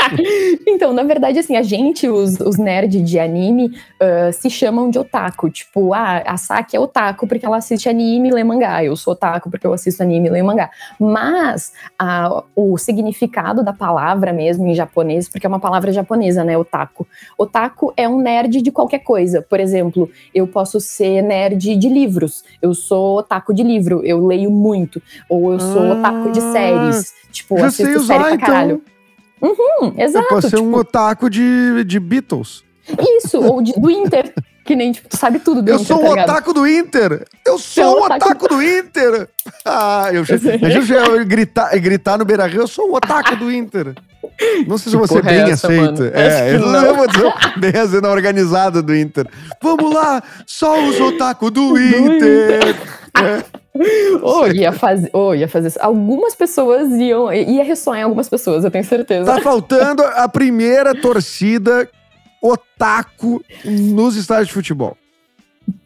então, 0.67 0.93
na 0.93 1.03
verdade, 1.03 1.39
assim, 1.39 1.57
a 1.57 1.63
gente, 1.63 2.09
os, 2.09 2.39
os 2.41 2.59
nerds 2.59 3.03
de 3.09 3.19
anime, 3.19 3.67
uh, 3.67 4.33
se 4.33 4.51
chamam 4.51 4.91
de 4.91 4.99
otaku. 4.99 5.51
Tipo, 5.51 5.95
ah, 5.95 6.23
a 6.27 6.37
Saki 6.37 6.77
é 6.77 6.81
otaku 6.81 7.27
porque 7.27 7.47
ela 7.47 7.57
assiste 7.57 7.89
anime 7.89 8.29
e 8.29 8.33
lê 8.33 8.45
mangá. 8.45 8.85
Eu 8.85 8.95
sou 8.95 9.15
otaku 9.15 9.51
porque 9.51 9.67
eu 9.67 9.73
assisto 9.73 10.03
anime 10.03 10.29
e 10.29 10.31
leio 10.31 10.45
mangá. 10.45 10.71
Mas 10.99 11.73
a, 11.99 12.43
o 12.55 12.77
significado 12.77 13.63
da 13.63 13.73
palavra 13.73 14.33
mesmo 14.33 14.67
em 14.67 14.75
japonês, 14.75 15.29
porque 15.29 15.47
é 15.47 15.49
uma 15.49 15.61
palavra 15.61 15.93
japonesa, 15.93 16.45
né? 16.45 16.59
Otaku. 16.59 17.07
Otaku 17.39 17.93
é 17.97 18.09
um 18.09 18.21
nerd 18.21 18.61
de 18.61 18.71
qualquer 18.71 19.01
coisa. 19.01 19.43
Por 19.43 19.62
exemplo, 19.63 20.11
eu 20.35 20.47
posso 20.47 20.81
ser 20.81 21.23
nerd 21.23 21.77
de 21.77 21.89
livros. 21.89 22.45
Eu 22.61 22.75
sou 22.75 23.19
otaku 23.19 23.55
de 23.55 23.63
livro, 23.63 24.03
eu 24.05 24.27
leio 24.27 24.51
muito. 24.51 25.01
Ou 25.29 25.53
eu 25.53 25.61
sou 25.61 25.83
ah, 25.83 25.93
otaku 25.95 26.33
de 26.33 26.41
séries. 26.41 27.15
Tipo, 27.31 27.59
já 27.59 27.67
assisto 27.67 27.85
sei 27.85 27.97
usar, 27.97 28.25
série 28.25 28.37
pra 28.37 28.47
caralho. 28.47 28.83
Então. 28.83 28.93
Uhum, 29.51 29.95
exato. 29.99 30.25
Eu 30.25 30.29
posso 30.29 30.51
ser 30.51 30.57
tipo, 30.57 30.69
um 30.69 30.75
otaku 30.75 31.31
de, 31.31 31.85
de 31.85 31.99
Beatles. 31.99 32.63
Isso, 33.17 33.41
ou 33.41 33.63
de, 33.63 33.73
do 33.73 33.91
Inter. 33.91 34.33
Que 34.65 34.77
nem, 34.77 34.93
tipo, 34.93 35.09
tu 35.09 35.17
sabe 35.17 35.41
tudo 35.41 35.61
do 35.61 35.71
eu 35.71 35.75
Inter. 35.75 35.83
Eu 35.83 35.99
sou 35.99 35.99
tá 35.99 36.09
um 36.09 36.23
otaku 36.23 36.53
do 36.53 36.67
Inter! 36.67 37.27
Eu 37.45 37.59
sou 37.59 37.85
um 37.85 38.03
otaku... 38.05 38.25
otaku 38.25 38.49
do 38.49 38.63
Inter! 38.63 39.29
Ah, 39.65 40.09
eu 40.13 40.25
já, 40.25 40.35
eu 40.37 40.83
já 40.83 41.05
eu 41.07 41.27
gritar, 41.27 41.77
gritar 41.79 42.17
no 42.17 42.25
Beira 42.25 42.47
Rio, 42.47 42.61
eu 42.61 42.69
sou 42.69 42.91
um 42.91 42.95
otaku 42.95 43.37
do 43.37 43.51
Inter. 43.51 43.95
Não 44.67 44.79
sei 44.79 44.91
se 44.91 44.97
você 44.97 45.19
é 45.19 45.23
bem 45.23 45.41
essa, 45.51 45.67
aceito. 45.67 46.03
Mano? 46.03 46.11
É, 46.15 46.55
eu 46.55 46.61
não, 46.61 46.95
vou 46.97 47.09
dizer 47.09 47.33
bem 47.59 47.81
a 47.81 47.89
cena 47.89 48.09
organizada 48.09 48.81
do 48.81 48.95
Inter. 48.95 49.27
Vamos 49.61 49.93
lá, 49.93 50.23
só 50.47 50.81
os 50.85 51.01
otaku 51.01 51.51
do, 51.51 51.71
do 51.71 51.79
Inter! 51.79 52.59
Inter. 52.59 52.77
É. 53.15 53.45
Oh, 54.23 54.47
ia 54.47 54.73
fazer, 54.73 55.11
oh, 55.13 55.35
ia 55.35 55.47
fazer. 55.47 55.73
Algumas 55.81 56.35
pessoas 56.35 56.91
iam. 56.93 57.33
ia 57.33 57.63
ressoar 57.63 57.99
em 57.99 58.03
algumas 58.03 58.29
pessoas, 58.29 58.65
eu 58.65 58.71
tenho 58.71 58.85
certeza. 58.85 59.25
Tá 59.25 59.41
faltando 59.41 60.03
a 60.03 60.27
primeira 60.29 60.95
torcida 60.95 61.89
otaku 62.43 63.43
nos 63.65 64.17
estádios 64.17 64.49
de 64.49 64.55
futebol. 64.55 64.97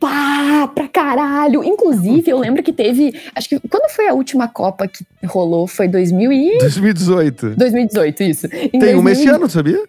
Pá, 0.00 0.70
pra 0.74 0.88
caralho! 0.88 1.62
Inclusive, 1.62 2.30
eu 2.30 2.38
lembro 2.38 2.62
que 2.62 2.72
teve. 2.72 3.14
Acho 3.34 3.48
que 3.48 3.60
quando 3.68 3.90
foi 3.90 4.08
a 4.08 4.14
última 4.14 4.48
Copa 4.48 4.88
que 4.88 5.04
rolou? 5.26 5.66
Foi 5.66 5.86
2000 5.86 6.32
e... 6.32 6.58
2018. 6.58 7.50
2018, 7.56 8.22
isso. 8.22 8.46
Em 8.46 8.70
Tem 8.70 8.80
2000... 8.80 9.00
uma 9.00 9.12
esse 9.12 9.28
ano, 9.28 9.48
sabia? 9.50 9.84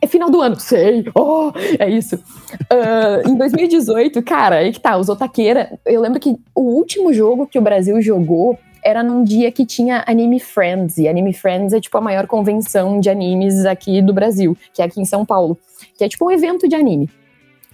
É 0.00 0.06
final 0.06 0.30
do 0.30 0.40
ano, 0.40 0.58
sei. 0.58 1.04
Oh, 1.14 1.52
é 1.78 1.90
isso. 1.90 2.16
Uh, 2.16 3.28
em 3.28 3.36
2018, 3.36 4.22
cara, 4.22 4.56
aí 4.56 4.72
que 4.72 4.80
tá, 4.80 4.96
os 4.96 5.08
Otaqueira. 5.08 5.78
Eu 5.84 6.00
lembro 6.00 6.20
que 6.20 6.36
o 6.54 6.60
último 6.60 7.12
jogo 7.12 7.46
que 7.46 7.58
o 7.58 7.62
Brasil 7.62 8.00
jogou 8.00 8.58
era 8.88 9.02
num 9.02 9.22
dia 9.22 9.52
que 9.52 9.66
tinha 9.66 10.02
Anime 10.06 10.40
Friends. 10.40 10.96
E 10.96 11.06
Anime 11.06 11.34
Friends 11.34 11.74
é 11.74 11.80
tipo 11.80 11.98
a 11.98 12.00
maior 12.00 12.26
convenção 12.26 12.98
de 13.00 13.10
animes 13.10 13.66
aqui 13.66 14.00
do 14.00 14.14
Brasil, 14.14 14.56
que 14.72 14.80
é 14.80 14.86
aqui 14.86 14.98
em 14.98 15.04
São 15.04 15.26
Paulo. 15.26 15.58
Que 15.96 16.04
é 16.04 16.08
tipo 16.08 16.26
um 16.26 16.30
evento 16.30 16.66
de 16.66 16.74
anime. 16.74 17.10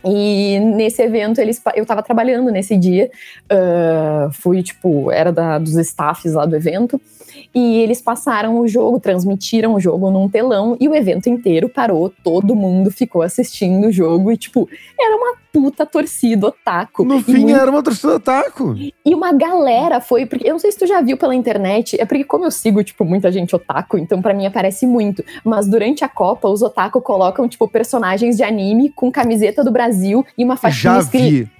E 0.05 0.59
nesse 0.59 1.03
evento, 1.03 1.40
eles, 1.40 1.62
eu 1.74 1.87
tava 1.87 2.03
trabalhando 2.03 2.50
nesse 2.50 2.77
dia, 2.77 3.11
uh, 3.50 4.31
fui, 4.33 4.62
tipo, 4.62 5.11
era 5.11 5.33
da, 5.33 5.59
dos 5.59 5.77
staffs 5.77 6.35
lá 6.35 6.44
do 6.44 6.55
evento, 6.57 7.00
e 7.54 7.76
eles 7.76 8.02
passaram 8.02 8.58
o 8.58 8.66
jogo, 8.66 8.98
transmitiram 8.98 9.74
o 9.74 9.80
jogo 9.80 10.10
num 10.10 10.28
telão 10.28 10.76
e 10.80 10.88
o 10.88 10.94
evento 10.94 11.28
inteiro 11.28 11.68
parou, 11.68 12.12
todo 12.22 12.56
mundo 12.56 12.90
ficou 12.90 13.22
assistindo 13.22 13.86
o 13.86 13.92
jogo 13.92 14.32
e, 14.32 14.36
tipo, 14.36 14.68
era 14.98 15.16
uma 15.16 15.36
puta 15.52 15.86
torcida 15.86 16.48
otaku. 16.48 17.04
No 17.04 17.22
fim, 17.22 17.44
muito... 17.44 17.56
era 17.56 17.70
uma 17.70 17.82
torcida 17.82 18.16
otaku. 18.16 18.74
E 18.76 19.14
uma 19.14 19.32
galera 19.32 20.00
foi, 20.00 20.26
porque 20.26 20.48
eu 20.48 20.52
não 20.52 20.58
sei 20.58 20.72
se 20.72 20.78
tu 20.78 20.86
já 20.86 21.00
viu 21.00 21.16
pela 21.16 21.34
internet, 21.34 21.96
é 22.00 22.04
porque 22.04 22.24
como 22.24 22.44
eu 22.44 22.50
sigo, 22.50 22.82
tipo, 22.82 23.04
muita 23.04 23.30
gente 23.30 23.54
otaku, 23.54 23.98
então 23.98 24.20
para 24.20 24.34
mim 24.34 24.46
aparece 24.46 24.84
muito. 24.84 25.24
Mas 25.44 25.68
durante 25.68 26.04
a 26.04 26.08
Copa, 26.08 26.48
os 26.48 26.60
otaku 26.60 27.00
colocam, 27.00 27.48
tipo, 27.48 27.68
personagens 27.68 28.36
de 28.36 28.42
anime 28.42 28.90
com 28.90 29.12
camiseta 29.12 29.62
do 29.62 29.70
Brasil 29.70 30.26
e 30.36 30.44
uma 30.44 30.56
faixinha 30.56 30.98
escrita 30.98 31.50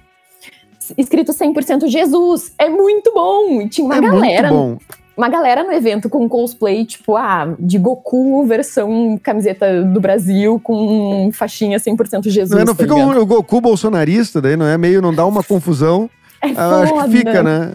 escrito 0.97 1.31
100% 1.31 1.87
Jesus. 1.87 2.53
É 2.59 2.69
muito 2.69 3.11
bom. 3.11 3.67
Tinha 3.67 3.85
uma 3.85 3.97
é 3.97 4.01
galera. 4.01 4.51
Muito 4.51 4.85
bom. 4.87 4.95
Uma 5.17 5.29
galera 5.29 5.63
no 5.63 5.71
evento 5.71 6.09
com 6.09 6.27
cosplay, 6.27 6.85
tipo, 6.85 7.15
ah, 7.15 7.55
de 7.57 7.77
Goku 7.77 8.45
versão 8.45 9.19
camiseta 9.21 9.83
do 9.83 9.99
Brasil 10.01 10.59
com 10.63 11.29
faixinha 11.33 11.77
100% 11.79 12.29
Jesus. 12.29 12.51
Não, 12.51 12.65
não 12.65 12.75
tá 12.75 12.83
fica 12.83 12.95
um, 12.95 13.17
o 13.17 13.25
Goku 13.25 13.61
bolsonarista, 13.61 14.41
daí 14.41 14.57
não 14.57 14.65
é 14.65 14.77
meio, 14.77 15.01
não 15.01 15.13
dá 15.13 15.25
uma 15.25 15.43
confusão. 15.43 16.09
É 16.41 16.51
Eu 16.51 16.75
acho 16.75 16.93
que 16.93 17.17
fica, 17.17 17.41
né? 17.41 17.71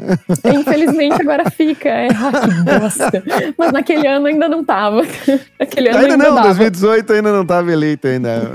Infelizmente 0.55 1.20
agora 1.20 1.50
fica. 1.50 1.88
É, 1.88 2.09
ah, 2.09 2.33
que 2.33 2.81
bosta. 2.81 3.24
Mas 3.59 3.72
naquele 3.72 4.07
ano 4.07 4.26
ainda 4.26 4.48
não 4.48 4.62
tava. 4.62 5.03
Naquele 5.59 5.88
ano 5.88 5.98
Ainda 5.98 6.12
ainda, 6.12 6.24
não, 6.24 6.35
dava. 6.35 6.48
2018 6.48 7.12
ainda 7.14 7.33
não 7.33 7.42
estava 7.42 7.72
eleito 7.72 8.07
ainda. 8.07 8.53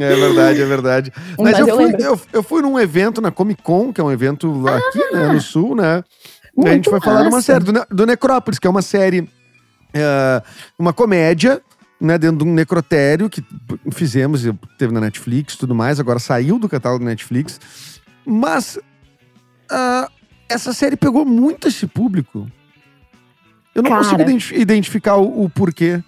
É 0.00 0.14
verdade, 0.14 0.62
é 0.62 0.64
verdade. 0.64 1.12
Mas, 1.38 1.58
Mas 1.58 1.58
eu, 1.58 1.68
eu 1.68 1.76
fui, 1.76 1.96
eu, 1.98 2.20
eu 2.32 2.42
fui 2.42 2.62
num 2.62 2.78
evento 2.80 3.20
na 3.20 3.30
Comic 3.30 3.62
Con, 3.62 3.92
que 3.92 4.00
é 4.00 4.04
um 4.04 4.10
evento 4.10 4.64
aqui 4.66 4.98
né, 5.12 5.32
no 5.32 5.40
Sul, 5.40 5.74
né? 5.74 6.02
E 6.56 6.60
a 6.68 6.72
gente 6.74 6.88
Muito 6.88 6.90
foi 6.90 7.00
falar 7.00 7.22
de 7.22 7.28
uma 7.28 7.40
série 7.42 7.64
do, 7.64 7.72
Ne- 7.72 7.86
do 7.90 8.06
Necrópolis, 8.06 8.58
que 8.58 8.66
é 8.66 8.70
uma 8.70 8.82
série, 8.82 9.28
é, 9.94 10.42
uma 10.78 10.92
comédia, 10.92 11.62
né, 12.00 12.18
dentro 12.18 12.38
de 12.44 12.50
um 12.50 12.52
necrotério 12.52 13.30
que 13.30 13.42
fizemos, 13.92 14.42
teve 14.76 14.92
na 14.92 15.00
Netflix 15.00 15.54
e 15.54 15.58
tudo 15.58 15.74
mais, 15.74 15.98
agora 16.00 16.18
saiu 16.18 16.58
do 16.58 16.68
catálogo 16.68 17.04
da 17.04 17.10
Netflix. 17.10 17.58
Mas 18.26 18.78
ah, 19.70 20.08
essa 20.48 20.72
série 20.72 20.96
pegou 20.96 21.24
muito 21.24 21.68
esse 21.68 21.86
público. 21.86 22.46
Eu 23.74 23.82
não 23.82 23.90
Cara. 23.90 24.02
consigo 24.04 24.20
identi- 24.22 24.54
identificar 24.54 25.16
o, 25.16 25.44
o 25.44 25.48
porquê. 25.50 26.02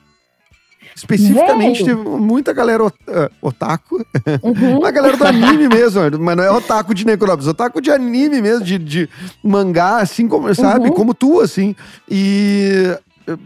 Especificamente, 0.95 1.83
Velho. 1.83 1.97
teve 2.05 2.09
muita 2.19 2.53
galera 2.53 2.85
ot- 2.85 2.95
ah, 3.09 3.31
otaku, 3.43 4.05
Uhum. 4.43 4.85
a 4.87 4.91
galera 4.91 5.17
do 5.17 5.27
anime 5.27 5.69
mesmo, 5.69 6.01
mas 6.21 6.37
não 6.37 6.45
é 6.45 6.51
otaku 6.51 6.95
de 6.95 7.05
Necrópolis, 7.05 7.49
otaku 7.49 7.81
de 7.81 7.91
anime 7.91 8.41
mesmo, 8.41 8.65
de, 8.65 8.79
de 8.79 9.09
mangá, 9.43 9.99
assim 9.99 10.29
como, 10.29 10.55
sabe? 10.55 10.89
Uhum. 10.89 10.95
Como 10.95 11.13
tu, 11.15 11.41
assim. 11.41 11.75
E 12.09 12.97
eh, 13.27 13.37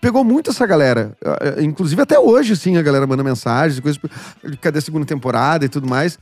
pegou 0.00 0.22
muito 0.22 0.50
essa 0.50 0.64
galera. 0.66 1.16
Eh, 1.40 1.62
Inclusive 1.64 2.00
até 2.02 2.18
hoje, 2.18 2.52
assim, 2.52 2.76
a 2.76 2.82
galera 2.82 3.06
manda 3.06 3.24
mensagens, 3.24 3.80
coisas, 3.80 4.00
cadê 4.60 4.78
a 4.78 4.82
segunda 4.82 5.04
temporada 5.06 5.64
e 5.64 5.68
tudo 5.68 5.88
mais. 5.88 6.14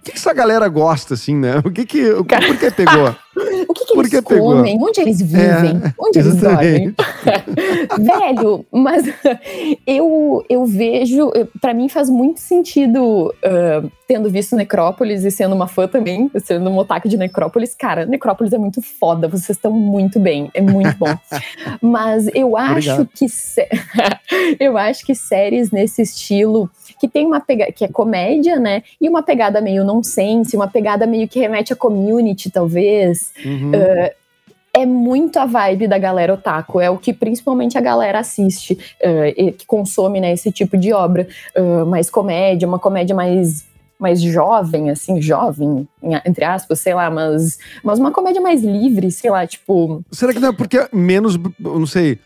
O 0.00 0.04
que, 0.04 0.10
essa 0.12 0.32
galera 0.34 0.66
gosta, 0.68 1.14
assim, 1.14 1.36
né? 1.36 1.58
O 1.64 1.70
que 1.70 1.86
que... 1.86 2.12
Por 2.12 2.56
que 2.58 2.70
pegou? 2.72 3.14
O 3.72 3.74
que, 3.74 3.84
que 3.84 3.98
eles 3.98 4.10
pegou? 4.10 4.56
comem? 4.56 4.78
Onde 4.80 5.00
eles 5.00 5.20
vivem? 5.20 5.80
É, 5.84 5.94
Onde 5.98 6.18
eles 6.18 6.36
dormem? 6.36 6.94
Velho, 7.98 8.64
mas 8.70 9.04
eu, 9.86 10.44
eu 10.48 10.64
vejo, 10.66 11.30
pra 11.60 11.72
mim 11.72 11.88
faz 11.88 12.10
muito 12.10 12.40
sentido, 12.40 13.34
ah, 13.44 13.82
tendo 14.06 14.28
visto 14.28 14.54
Necrópolis 14.54 15.24
e 15.24 15.30
sendo 15.30 15.54
uma 15.54 15.66
fã 15.66 15.88
também, 15.88 16.30
sendo 16.44 16.68
um 16.68 16.76
otaku 16.76 17.08
de 17.08 17.16
Necrópolis, 17.16 17.74
cara, 17.74 18.04
Necrópolis 18.04 18.52
é 18.52 18.58
muito 18.58 18.82
foda, 18.82 19.26
vocês 19.28 19.56
estão 19.56 19.72
muito 19.72 20.20
bem, 20.20 20.50
é 20.52 20.60
muito 20.60 20.96
bom. 20.98 21.16
mas 21.80 22.28
eu 22.34 22.56
acho 22.56 22.92
Obrigado. 22.92 23.08
que 23.14 23.26
eu 24.60 24.76
acho 24.76 25.04
que 25.04 25.14
séries 25.14 25.70
nesse 25.70 26.02
estilo 26.02 26.70
que 27.02 27.08
tem 27.08 27.26
uma 27.26 27.40
pegada 27.40 27.72
que 27.72 27.84
é 27.84 27.88
comédia, 27.88 28.60
né? 28.60 28.84
E 29.00 29.08
uma 29.08 29.24
pegada 29.24 29.60
meio 29.60 29.82
nonsense, 29.82 30.54
uma 30.54 30.68
pegada 30.68 31.04
meio 31.04 31.26
que 31.26 31.40
remete 31.40 31.72
a 31.72 31.76
community, 31.76 32.48
talvez 32.48 33.32
Uhum. 33.44 33.72
é 34.72 34.86
muito 34.86 35.36
a 35.40 35.44
vibe 35.44 35.88
da 35.88 35.98
galera 35.98 36.32
otaku, 36.34 36.80
é 36.80 36.88
o 36.88 36.96
que 36.96 37.12
principalmente 37.12 37.76
a 37.76 37.80
galera 37.80 38.20
assiste, 38.20 38.78
e 39.36 39.50
que 39.50 39.66
consome 39.66 40.20
né, 40.20 40.32
esse 40.32 40.52
tipo 40.52 40.78
de 40.78 40.92
obra, 40.92 41.26
eh, 41.56 41.84
mais 41.84 42.08
comédia, 42.08 42.68
uma 42.68 42.78
comédia 42.78 43.16
mais 43.16 43.64
mais 43.98 44.20
jovem, 44.20 44.90
assim, 44.90 45.20
jovem, 45.22 45.86
em- 46.02 46.20
entre 46.26 46.44
aspas, 46.44 46.80
sei 46.80 46.92
lá, 46.92 47.08
mas, 47.08 47.56
mas 47.84 48.00
uma 48.00 48.10
comédia 48.10 48.40
mais 48.40 48.60
livre, 48.64 49.12
sei 49.12 49.30
lá, 49.30 49.46
tipo, 49.46 50.02
Será 50.10 50.32
que 50.32 50.40
não 50.40 50.48
é 50.48 50.52
porque 50.52 50.88
menos, 50.92 51.36
não 51.60 51.86
sei, 51.86 52.18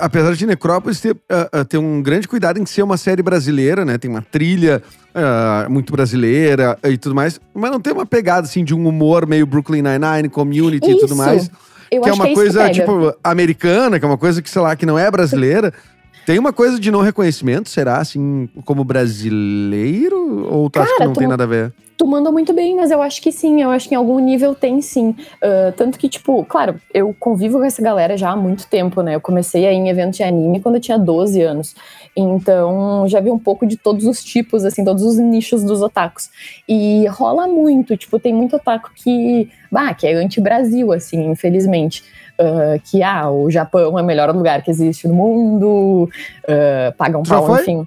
apesar 0.00 0.34
de 0.34 0.46
Necrópolis 0.46 1.00
ter, 1.00 1.16
ah, 1.28 1.64
ter 1.64 1.78
um 1.78 2.02
grande 2.02 2.28
cuidado 2.28 2.58
em 2.58 2.66
ser 2.66 2.82
uma 2.82 2.96
série 2.96 3.22
brasileira, 3.22 3.84
né? 3.84 3.98
Tem 3.98 4.10
uma 4.10 4.22
trilha 4.22 4.82
ah, 5.14 5.66
muito 5.68 5.92
brasileira 5.92 6.78
e 6.84 6.96
tudo 6.96 7.14
mais, 7.14 7.40
mas 7.54 7.70
não 7.70 7.80
tem 7.80 7.92
uma 7.92 8.06
pegada 8.06 8.46
assim 8.46 8.64
de 8.64 8.74
um 8.74 8.86
humor 8.86 9.26
meio 9.26 9.46
Brooklyn 9.46 9.82
Nine-Nine, 9.82 10.28
Community 10.28 10.90
e 10.90 10.94
tudo 10.98 11.06
Isso. 11.06 11.16
mais, 11.16 11.50
eu 11.90 12.02
que 12.02 12.08
é 12.08 12.12
uma 12.12 12.24
que 12.24 12.30
é 12.30 12.32
isso 12.32 12.40
coisa 12.40 12.70
tipo 12.70 13.14
americana, 13.22 13.98
que 13.98 14.04
é 14.04 14.08
uma 14.08 14.18
coisa 14.18 14.40
que 14.40 14.48
sei 14.48 14.62
lá 14.62 14.74
que 14.74 14.86
não 14.86 14.98
é 14.98 15.10
brasileira. 15.10 15.72
Tem 16.24 16.38
uma 16.38 16.52
coisa 16.52 16.78
de 16.78 16.90
não 16.90 17.00
reconhecimento, 17.00 17.68
será 17.68 17.98
assim, 17.98 18.48
como 18.64 18.84
brasileiro 18.84 20.46
ou 20.48 20.70
tu 20.70 20.80
acha 20.80 20.92
que 20.92 20.98
Cara, 20.98 21.06
não 21.06 21.12
tu 21.14 21.18
tem 21.18 21.26
nada 21.26 21.42
a 21.42 21.46
ver? 21.46 21.72
Tu 22.02 22.06
mandou 22.08 22.32
muito 22.32 22.52
bem, 22.52 22.74
mas 22.74 22.90
eu 22.90 23.00
acho 23.00 23.22
que 23.22 23.30
sim, 23.30 23.62
eu 23.62 23.70
acho 23.70 23.88
que 23.88 23.94
em 23.94 23.96
algum 23.96 24.18
nível 24.18 24.56
tem 24.56 24.82
sim. 24.82 25.14
Ah, 25.40 25.72
tanto 25.76 25.96
que, 25.96 26.08
tipo, 26.08 26.44
claro, 26.46 26.74
eu 26.92 27.14
convivo 27.16 27.58
com 27.58 27.64
essa 27.64 27.80
galera 27.80 28.16
já 28.16 28.30
há 28.30 28.36
muito 28.36 28.66
tempo, 28.66 29.02
né? 29.02 29.14
Eu 29.14 29.20
comecei 29.20 29.64
aí 29.68 29.76
em 29.76 29.88
eventos 29.88 30.16
de 30.16 30.24
anime 30.24 30.58
quando 30.58 30.74
eu 30.74 30.80
tinha 30.80 30.98
12 30.98 31.40
anos. 31.40 31.76
Então, 32.16 33.06
já 33.06 33.20
vi 33.20 33.30
um 33.30 33.38
pouco 33.38 33.64
de 33.64 33.76
todos 33.76 34.04
os 34.04 34.20
tipos, 34.24 34.64
assim, 34.64 34.84
todos 34.84 35.04
os 35.04 35.16
nichos 35.16 35.62
dos 35.62 35.80
otakus. 35.80 36.28
E 36.68 37.06
rola 37.06 37.46
muito, 37.46 37.96
tipo, 37.96 38.18
tem 38.18 38.34
muito 38.34 38.56
otaku 38.56 38.90
que, 38.96 39.48
bah, 39.70 39.94
que 39.94 40.04
é 40.04 40.14
anti-Brasil, 40.14 40.90
assim, 40.92 41.30
infelizmente. 41.30 42.02
Ah, 42.36 42.80
que, 42.82 43.00
ah, 43.00 43.30
o 43.30 43.48
Japão 43.48 43.96
é 43.96 44.02
o 44.02 44.04
melhor 44.04 44.34
lugar 44.34 44.60
que 44.64 44.72
existe 44.72 45.06
no 45.06 45.14
mundo, 45.14 46.10
ah, 46.48 46.92
paga 46.98 47.16
um 47.16 47.22
pau, 47.22 47.56
enfim. 47.60 47.86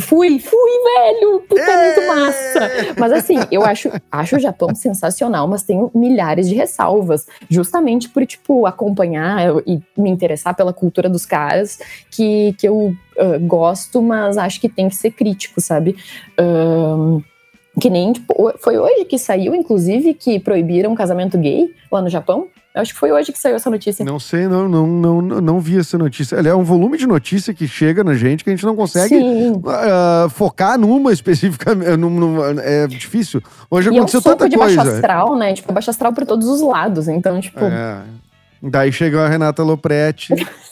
Fui, 0.00 0.38
fui, 0.38 0.70
velho! 0.96 1.40
Puta, 1.48 1.60
é 1.60 1.94
muito 1.94 2.08
massa! 2.08 2.64
É! 2.64 2.94
Mas 2.98 3.12
assim, 3.12 3.36
eu 3.50 3.62
acho, 3.62 3.90
acho 4.10 4.36
o 4.36 4.40
Japão 4.40 4.74
sensacional, 4.74 5.46
mas 5.46 5.62
tenho 5.62 5.90
milhares 5.94 6.48
de 6.48 6.54
ressalvas. 6.54 7.26
Justamente 7.48 8.08
por, 8.08 8.24
tipo, 8.24 8.66
acompanhar 8.66 9.58
e 9.66 9.80
me 9.96 10.10
interessar 10.10 10.54
pela 10.54 10.72
cultura 10.72 11.08
dos 11.08 11.26
caras, 11.26 11.78
que, 12.10 12.54
que 12.58 12.66
eu 12.66 12.94
ah, 13.18 13.38
gosto, 13.38 14.00
mas 14.02 14.38
acho 14.38 14.60
que 14.60 14.68
tem 14.68 14.88
que 14.88 14.96
ser 14.96 15.10
crítico, 15.10 15.60
sabe? 15.60 15.96
Ahn, 16.38 17.20
que 17.80 17.88
nem, 17.88 18.12
tipo, 18.12 18.52
foi 18.58 18.78
hoje 18.78 19.04
que 19.04 19.18
saiu, 19.18 19.54
inclusive, 19.54 20.14
que 20.14 20.38
proibiram 20.38 20.94
casamento 20.94 21.38
gay 21.38 21.74
lá 21.90 22.02
no 22.02 22.08
Japão. 22.08 22.48
Acho 22.74 22.94
que 22.94 22.98
foi 22.98 23.12
hoje 23.12 23.30
que 23.32 23.38
saiu 23.38 23.54
essa 23.56 23.68
notícia. 23.68 24.02
Não 24.04 24.18
sei, 24.18 24.48
não, 24.48 24.66
não, 24.66 24.86
não, 24.86 25.20
não, 25.20 25.60
vi 25.60 25.78
essa 25.78 25.98
notícia. 25.98 26.38
Aliás, 26.38 26.56
é 26.56 26.58
um 26.58 26.64
volume 26.64 26.96
de 26.96 27.06
notícia 27.06 27.52
que 27.52 27.68
chega 27.68 28.02
na 28.02 28.14
gente 28.14 28.42
que 28.42 28.48
a 28.48 28.52
gente 28.54 28.64
não 28.64 28.74
consegue 28.74 29.14
ah, 29.66 30.26
focar 30.30 30.78
numa 30.78 31.12
especificamente. 31.12 31.90
num- 31.98 32.08
num- 32.08 32.58
é 32.60 32.86
difícil. 32.86 33.42
Hoje 33.70 33.88
E 33.88 33.90
é 33.90 33.92
um 33.92 33.96
aconteceu 33.98 34.22
tanta 34.22 34.48
de 34.48 34.56
baixo 34.56 34.76
coisa. 34.76 34.92
astral, 34.94 35.36
né? 35.36 35.52
Tipo, 35.52 35.70
baixo 35.72 35.90
astral 35.90 36.14
por 36.14 36.24
todos 36.24 36.48
os 36.48 36.62
lados. 36.62 37.08
Então, 37.08 37.38
tipo, 37.40 37.60
É. 37.62 38.00
Daí 38.64 38.92
chega 38.92 39.22
a 39.24 39.28
Renata 39.28 39.62
Lopretti. 39.62 40.32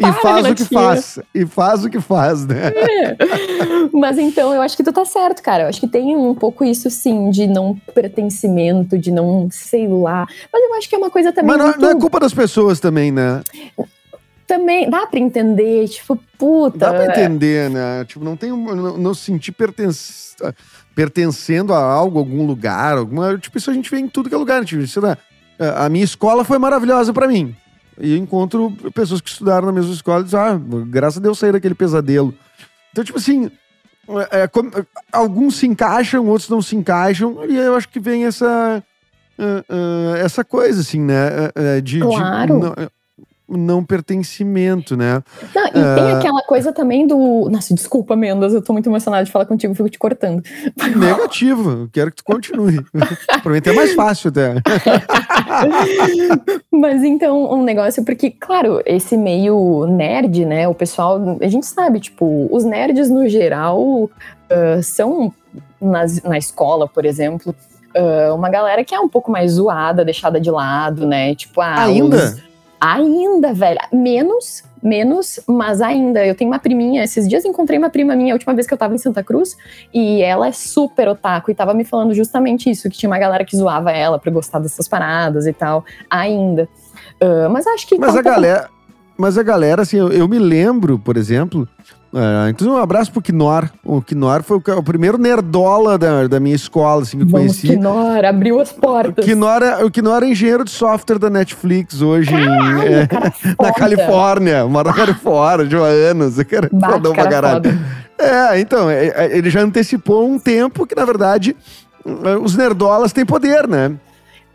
E 0.00 0.02
para, 0.02 0.14
faz 0.14 0.46
o 0.46 0.54
que 0.54 0.64
faz. 0.64 1.18
E 1.34 1.46
faz 1.46 1.84
o 1.84 1.90
que 1.90 2.00
faz, 2.00 2.46
né? 2.46 2.72
Mas 3.92 4.18
então, 4.18 4.54
eu 4.54 4.62
acho 4.62 4.74
que 4.74 4.82
tu 4.82 4.92
tá 4.92 5.04
certo, 5.04 5.42
cara. 5.42 5.64
Eu 5.64 5.68
acho 5.68 5.78
que 5.78 5.86
tem 5.86 6.16
um 6.16 6.34
pouco 6.34 6.64
isso, 6.64 6.88
sim, 6.88 7.28
de 7.28 7.46
não 7.46 7.76
pertencimento, 7.94 8.96
de 8.96 9.10
não, 9.10 9.48
sei 9.50 9.86
lá. 9.86 10.26
Mas 10.50 10.62
eu 10.62 10.74
acho 10.74 10.88
que 10.88 10.94
é 10.94 10.98
uma 10.98 11.10
coisa 11.10 11.32
também 11.32 11.48
Mas 11.48 11.58
não, 11.58 11.66
muito... 11.66 11.80
não 11.80 11.90
é 11.90 11.94
culpa 11.94 12.18
das 12.18 12.32
pessoas 12.32 12.80
também, 12.80 13.12
né? 13.12 13.42
Também 14.46 14.88
dá 14.88 15.06
pra 15.06 15.20
entender, 15.20 15.86
tipo, 15.88 16.18
puta... 16.38 16.78
Dá 16.78 16.94
pra 16.94 17.06
entender, 17.06 17.68
né? 17.68 18.04
Tipo, 18.06 18.24
não 18.24 18.36
tem 18.36 18.50
não, 18.50 18.96
não 18.96 19.14
se 19.14 19.24
sentir 19.24 19.52
perten- 19.52 19.90
pertencendo 20.94 21.74
a 21.74 21.78
algo, 21.78 22.18
algum 22.18 22.46
lugar, 22.46 22.96
alguma. 22.96 23.36
Tipo, 23.36 23.58
isso 23.58 23.70
a 23.70 23.74
gente 23.74 23.90
vê 23.90 23.98
em 23.98 24.08
tudo 24.08 24.30
que 24.30 24.34
é 24.34 24.38
lugar. 24.38 24.64
Tipo, 24.64 24.86
sei 24.86 25.02
lá, 25.02 25.18
a 25.76 25.88
minha 25.90 26.04
escola 26.04 26.42
foi 26.42 26.58
maravilhosa 26.58 27.12
pra 27.12 27.28
mim. 27.28 27.54
E 27.98 28.12
eu 28.12 28.16
encontro 28.18 28.70
pessoas 28.94 29.20
que 29.20 29.28
estudaram 29.30 29.66
na 29.66 29.72
mesma 29.72 29.92
escola 29.92 30.20
e 30.20 30.24
dizem, 30.24 30.38
ah, 30.40 30.58
graças 30.86 31.18
a 31.18 31.20
Deus 31.20 31.38
saí 31.38 31.52
daquele 31.52 31.74
pesadelo. 31.74 32.34
Então, 32.92 33.04
tipo 33.04 33.18
assim, 33.18 33.50
é, 34.30 34.42
é, 34.42 34.48
como- 34.48 34.70
alguns 35.12 35.56
se 35.56 35.66
encaixam, 35.66 36.26
outros 36.26 36.48
não 36.48 36.60
se 36.62 36.74
encaixam, 36.76 37.44
e 37.48 37.56
eu 37.56 37.74
acho 37.76 37.88
que 37.88 38.00
vem 38.00 38.24
essa. 38.26 38.82
ah, 39.38 39.64
ah, 39.68 40.18
essa 40.18 40.44
coisa, 40.44 40.80
assim, 40.80 41.00
né? 41.00 41.14
ah, 41.54 41.80
De, 41.80 41.98
de 41.98 42.00
Claro. 42.00 42.58
não, 42.58 42.74
não 43.50 43.84
pertencimento, 43.84 44.96
né? 44.96 45.22
Não, 45.54 45.66
e 45.66 45.70
tem 45.72 45.82
Ah. 45.82 46.18
aquela 46.18 46.42
coisa 46.42 46.72
também 46.72 47.06
do... 47.06 47.48
Nossa, 47.50 47.74
desculpa, 47.74 48.14
Mendas, 48.14 48.54
eu 48.54 48.62
tô 48.62 48.72
muito 48.72 48.88
emocionada 48.88 49.24
de 49.24 49.32
falar 49.32 49.46
contigo, 49.46 49.74
fico 49.74 49.88
te 49.90 49.98
cortando. 49.98 50.42
Negativo. 50.96 51.88
Quero 51.92 52.10
que 52.10 52.18
tu 52.18 52.24
continue. 52.24 52.80
pra 53.42 53.52
mim 53.52 53.60
é 53.64 53.72
mais 53.72 53.94
fácil 53.94 54.28
até. 54.30 54.54
Mas 56.72 57.02
então, 57.02 57.52
um 57.52 57.62
negócio, 57.62 58.04
porque, 58.04 58.30
claro, 58.30 58.80
esse 58.86 59.16
meio 59.16 59.86
nerd, 59.86 60.44
né? 60.44 60.68
O 60.68 60.74
pessoal, 60.74 61.38
a 61.40 61.48
gente 61.48 61.66
sabe, 61.66 62.00
tipo, 62.00 62.48
os 62.50 62.64
nerds 62.64 63.10
no 63.10 63.28
geral 63.28 64.08
ah, 64.50 64.82
são 64.82 65.32
nas, 65.80 66.22
na 66.22 66.38
escola, 66.38 66.88
por 66.88 67.04
exemplo. 67.04 67.54
ah, 67.96 68.32
uma 68.34 68.48
galera 68.50 68.84
que 68.84 68.94
é 68.94 69.00
um 69.00 69.08
pouco 69.08 69.30
mais 69.30 69.52
zoada, 69.52 70.04
deixada 70.04 70.40
de 70.40 70.50
lado, 70.50 71.06
né? 71.06 71.34
Tipo, 71.34 71.60
ah, 71.60 71.84
Ainda? 71.84 72.16
os- 72.16 72.49
Ainda, 72.80 73.52
velho. 73.52 73.78
Menos 73.92 74.64
menos, 74.82 75.38
mas 75.46 75.80
ainda. 75.80 76.24
Eu 76.26 76.34
tenho 76.34 76.50
uma 76.50 76.58
priminha, 76.58 77.04
esses 77.04 77.28
dias 77.28 77.44
encontrei 77.44 77.78
uma 77.78 77.90
prima 77.90 78.16
minha, 78.16 78.32
a 78.32 78.36
última 78.36 78.54
vez 78.54 78.66
que 78.66 78.74
eu 78.74 78.78
tava 78.78 78.94
em 78.94 78.98
Santa 78.98 79.22
Cruz, 79.22 79.56
e 79.92 80.22
ela 80.22 80.48
é 80.48 80.52
super 80.52 81.08
otaku, 81.08 81.50
e 81.50 81.54
tava 81.54 81.74
me 81.74 81.84
falando 81.84 82.14
justamente 82.14 82.70
isso, 82.70 82.88
que 82.88 82.96
tinha 82.96 83.10
uma 83.10 83.18
galera 83.18 83.44
que 83.44 83.56
zoava 83.56 83.90
ela 83.90 84.18
pra 84.18 84.30
gostar 84.30 84.58
dessas 84.58 84.88
paradas 84.88 85.46
e 85.46 85.52
tal, 85.52 85.84
ainda. 86.08 86.68
Uh, 87.22 87.50
mas 87.50 87.66
acho 87.66 87.86
que. 87.86 87.98
Mas 87.98 88.16
a 88.16 88.22
galera. 88.22 88.68
Mas 89.16 89.36
a 89.36 89.42
galera, 89.42 89.82
assim, 89.82 89.98
eu, 89.98 90.10
eu 90.10 90.26
me 90.26 90.38
lembro, 90.38 90.98
por 90.98 91.14
exemplo, 91.14 91.68
é, 92.12 92.50
então, 92.50 92.72
um 92.72 92.76
abraço 92.76 93.12
pro 93.12 93.22
Knorr. 93.22 93.70
O 93.84 94.02
Knorr 94.02 94.42
foi 94.42 94.56
o, 94.56 94.82
primeiro 94.82 95.16
nerdola 95.16 95.96
da, 95.96 96.26
da 96.26 96.40
minha 96.40 96.56
escola, 96.56 97.02
assim, 97.02 97.18
que 97.18 97.22
eu 97.24 97.28
Vamos, 97.28 97.46
conheci. 97.60 97.76
Knorr, 97.76 98.24
abriu 98.24 98.60
as 98.60 98.72
portas. 98.72 99.24
O 99.24 99.28
Knorr, 99.28 99.62
é, 99.62 99.84
o 99.84 99.90
Knorr 99.90 100.24
é 100.24 100.28
engenheiro 100.28 100.64
de 100.64 100.70
software 100.72 101.18
da 101.18 101.30
Netflix 101.30 102.02
hoje 102.02 102.30
Caralho, 102.30 102.82
em, 102.82 102.94
é, 102.94 103.06
cara 103.06 103.32
na. 103.60 103.72
Califórnia. 103.72 104.66
Mora 104.66 104.88
na 104.90 104.94
Califórnia, 104.96 105.66
de 105.66 105.76
anos. 105.76 106.36
O 106.38 106.44
cara 106.44 106.66
é 106.66 106.76
Bah, 106.76 106.90
fodão 106.92 107.12
cara 107.12 107.28
pra 107.28 107.40
caralho. 107.40 107.62
foda. 107.64 107.78
É, 108.18 108.60
então, 108.60 108.90
é, 108.90 109.06
é, 109.06 109.36
ele 109.38 109.48
já 109.48 109.60
antecipou 109.62 110.28
um 110.28 110.38
tempo 110.38 110.86
que, 110.86 110.94
na 110.94 111.04
verdade, 111.04 111.56
é, 112.04 112.36
os 112.36 112.56
nerdolas 112.56 113.12
têm 113.12 113.24
poder, 113.24 113.66
né? 113.68 113.92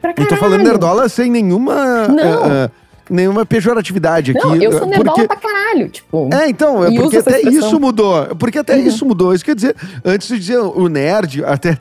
Pra 0.02 0.12
E 0.12 0.13
tô 0.26 0.36
falando 0.36 0.58
caralho. 0.58 0.63
nerdola 0.68 1.10
sem 1.10 1.32
nenhuma. 1.32 2.08
Não. 2.08 2.46
é, 2.46 2.63
é, 2.65 2.70
nenhuma 3.10 3.46
pejoratividade 3.46 4.32
aqui. 4.32 4.46
Não, 4.46 4.56
eu 4.56 4.72
sou 4.72 4.84
é, 4.84 4.86
nerdola 4.88 5.15
porque, 5.15 5.28
pra 5.28 5.36
caralho, 5.38 5.89
tipo. 5.89 6.30
É, 6.34 6.50
então, 6.50 6.84
é 6.84 6.91
porque 6.96 7.18
até 7.18 7.41
isso 7.41 7.80
mudou. 7.80 8.36
Porque 8.36 8.58
até 8.60 8.76
Uhum. 8.76 8.88
isso 8.88 9.06
mudou. 9.06 9.34
Isso 9.34 9.44
quer 9.46 9.56
dizer, 9.56 9.76
antes 10.04 10.28
de 10.28 10.39
dizer 10.39 10.58
o 10.60 10.88
nerd, 10.88 11.44
até, 11.46 11.78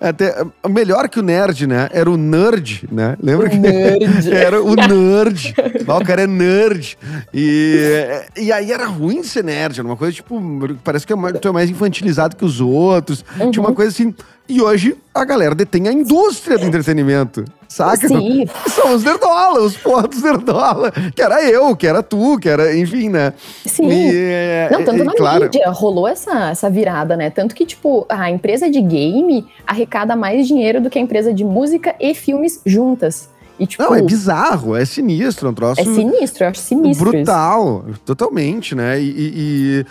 até 0.00 0.34
melhor 0.68 1.08
que 1.08 1.18
o 1.18 1.22
nerd, 1.22 1.66
né? 1.66 1.88
Era 1.92 2.10
o 2.10 2.16
nerd, 2.16 2.88
né? 2.90 3.16
Lembra 3.22 3.46
O 3.46 3.50
que 3.50 3.58
nerd. 3.58 4.32
era 4.32 4.62
o 4.62 4.74
nerd. 4.74 5.54
O 5.88 6.04
cara 6.04 6.22
é 6.22 6.26
nerd. 6.26 6.96
E, 7.32 8.04
e 8.36 8.52
aí 8.52 8.70
era 8.72 8.86
ruim 8.86 9.22
ser 9.22 9.42
nerd, 9.42 9.78
era 9.80 9.88
uma 9.88 9.96
coisa 9.96 10.12
tipo, 10.12 10.40
parece 10.84 11.06
que 11.06 11.12
é 11.12 11.16
tu 11.40 11.48
é 11.48 11.52
mais 11.52 11.70
infantilizado 11.70 12.36
que 12.36 12.44
os 12.44 12.60
outros. 12.60 13.24
Tinha 13.50 13.60
uma 13.62 13.70
Uhum. 13.70 13.74
coisa 13.74 13.90
assim. 13.90 14.14
E 14.48 14.62
hoje 14.62 14.96
a 15.14 15.24
galera 15.24 15.54
detém 15.54 15.88
a 15.88 15.92
indústria 15.92 16.56
do 16.56 16.64
entretenimento. 16.64 17.44
Saca? 17.68 18.08
Sim, 18.08 18.46
São 18.68 18.94
os 18.94 19.04
nerdola, 19.04 19.60
os 19.60 19.76
porra 19.76 20.08
dos 20.08 20.22
nerdola. 20.22 20.90
Que 21.14 21.20
era 21.20 21.44
eu, 21.44 21.76
que 21.76 21.86
era 21.86 22.02
tu, 22.02 22.38
que 22.38 22.48
era, 22.48 22.74
enfim, 22.74 23.10
né? 23.10 23.34
sim. 23.66 23.86
E, 23.88 24.10
é, 24.14 24.68
Não, 24.72 24.82
tanto 24.82 25.02
e, 25.02 25.04
na 25.04 25.12
claro, 25.12 25.44
mídia 25.44 25.68
rolou 25.68 26.08
essa, 26.08 26.48
essa 26.48 26.70
virada, 26.70 27.14
né? 27.14 27.28
Tanto 27.28 27.54
que, 27.54 27.66
tipo, 27.66 28.06
a 28.08 28.30
empresa 28.30 28.70
de 28.70 28.80
game 28.80 29.46
arrecada 29.66 30.16
mais 30.16 30.46
dinheiro 30.48 30.80
do 30.80 30.88
que 30.88 30.98
a 30.98 31.02
empresa 31.02 31.32
de 31.32 31.44
música 31.44 31.94
e 32.00 32.14
filmes 32.14 32.62
juntas. 32.64 33.28
E, 33.58 33.66
tipo, 33.66 33.82
Não, 33.82 33.94
é 33.94 34.00
bizarro, 34.02 34.76
é 34.76 34.84
sinistro, 34.84 35.48
é 35.48 35.50
um 35.50 35.54
troço 35.54 35.80
é 35.80 35.84
sinistro, 35.84 36.44
eu 36.44 36.48
acho 36.48 36.60
sinistro. 36.60 37.08
isso. 37.08 37.16
brutal, 37.16 37.84
totalmente, 38.04 38.74
né? 38.74 39.00
E, 39.00 39.84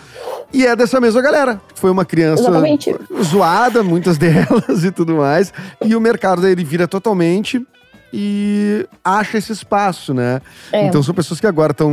e, 0.52 0.58
e- 0.60 0.66
é 0.66 0.74
dessa 0.74 1.00
mesma 1.00 1.20
galera. 1.20 1.60
Foi 1.74 1.90
uma 1.90 2.04
criança 2.04 2.42
Exatamente. 2.44 2.94
zoada, 3.22 3.82
muitas 3.82 4.16
delas 4.18 4.84
e 4.84 4.90
tudo 4.90 5.16
mais. 5.16 5.52
E 5.84 5.94
o 5.94 6.00
mercado 6.00 6.40
dele 6.42 6.64
vira 6.64 6.88
totalmente 6.88 7.64
e 8.12 8.86
acha 9.04 9.38
esse 9.38 9.52
espaço, 9.52 10.14
né? 10.14 10.40
É. 10.72 10.86
Então 10.86 11.02
são 11.02 11.14
pessoas 11.14 11.40
que 11.40 11.46
agora 11.46 11.72
estão 11.72 11.92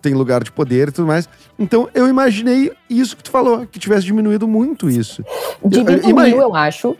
têm 0.00 0.14
lugar 0.14 0.42
de 0.42 0.50
poder 0.52 0.88
e 0.88 0.92
tudo 0.92 1.06
mais. 1.06 1.28
Então 1.58 1.88
eu 1.94 2.08
imaginei 2.08 2.72
isso 2.88 3.16
que 3.16 3.22
tu 3.22 3.30
falou, 3.30 3.66
que 3.66 3.78
tivesse 3.78 4.04
diminuído 4.06 4.46
muito 4.48 4.88
isso. 4.88 5.22
Diminuiu, 5.64 6.08
Imagina- 6.10 6.42
eu 6.42 6.54
acho. 6.54 6.96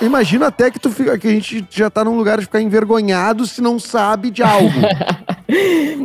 Imagina 0.00 0.46
até 0.48 0.68
que, 0.70 0.80
tu 0.80 0.90
fica, 0.90 1.16
que 1.16 1.28
a 1.28 1.30
gente 1.30 1.64
já 1.70 1.88
tá 1.88 2.04
num 2.04 2.16
lugar 2.16 2.38
de 2.38 2.44
ficar 2.44 2.60
envergonhado 2.60 3.46
se 3.46 3.60
não 3.62 3.78
sabe 3.78 4.30
de 4.30 4.42
algo. 4.42 4.68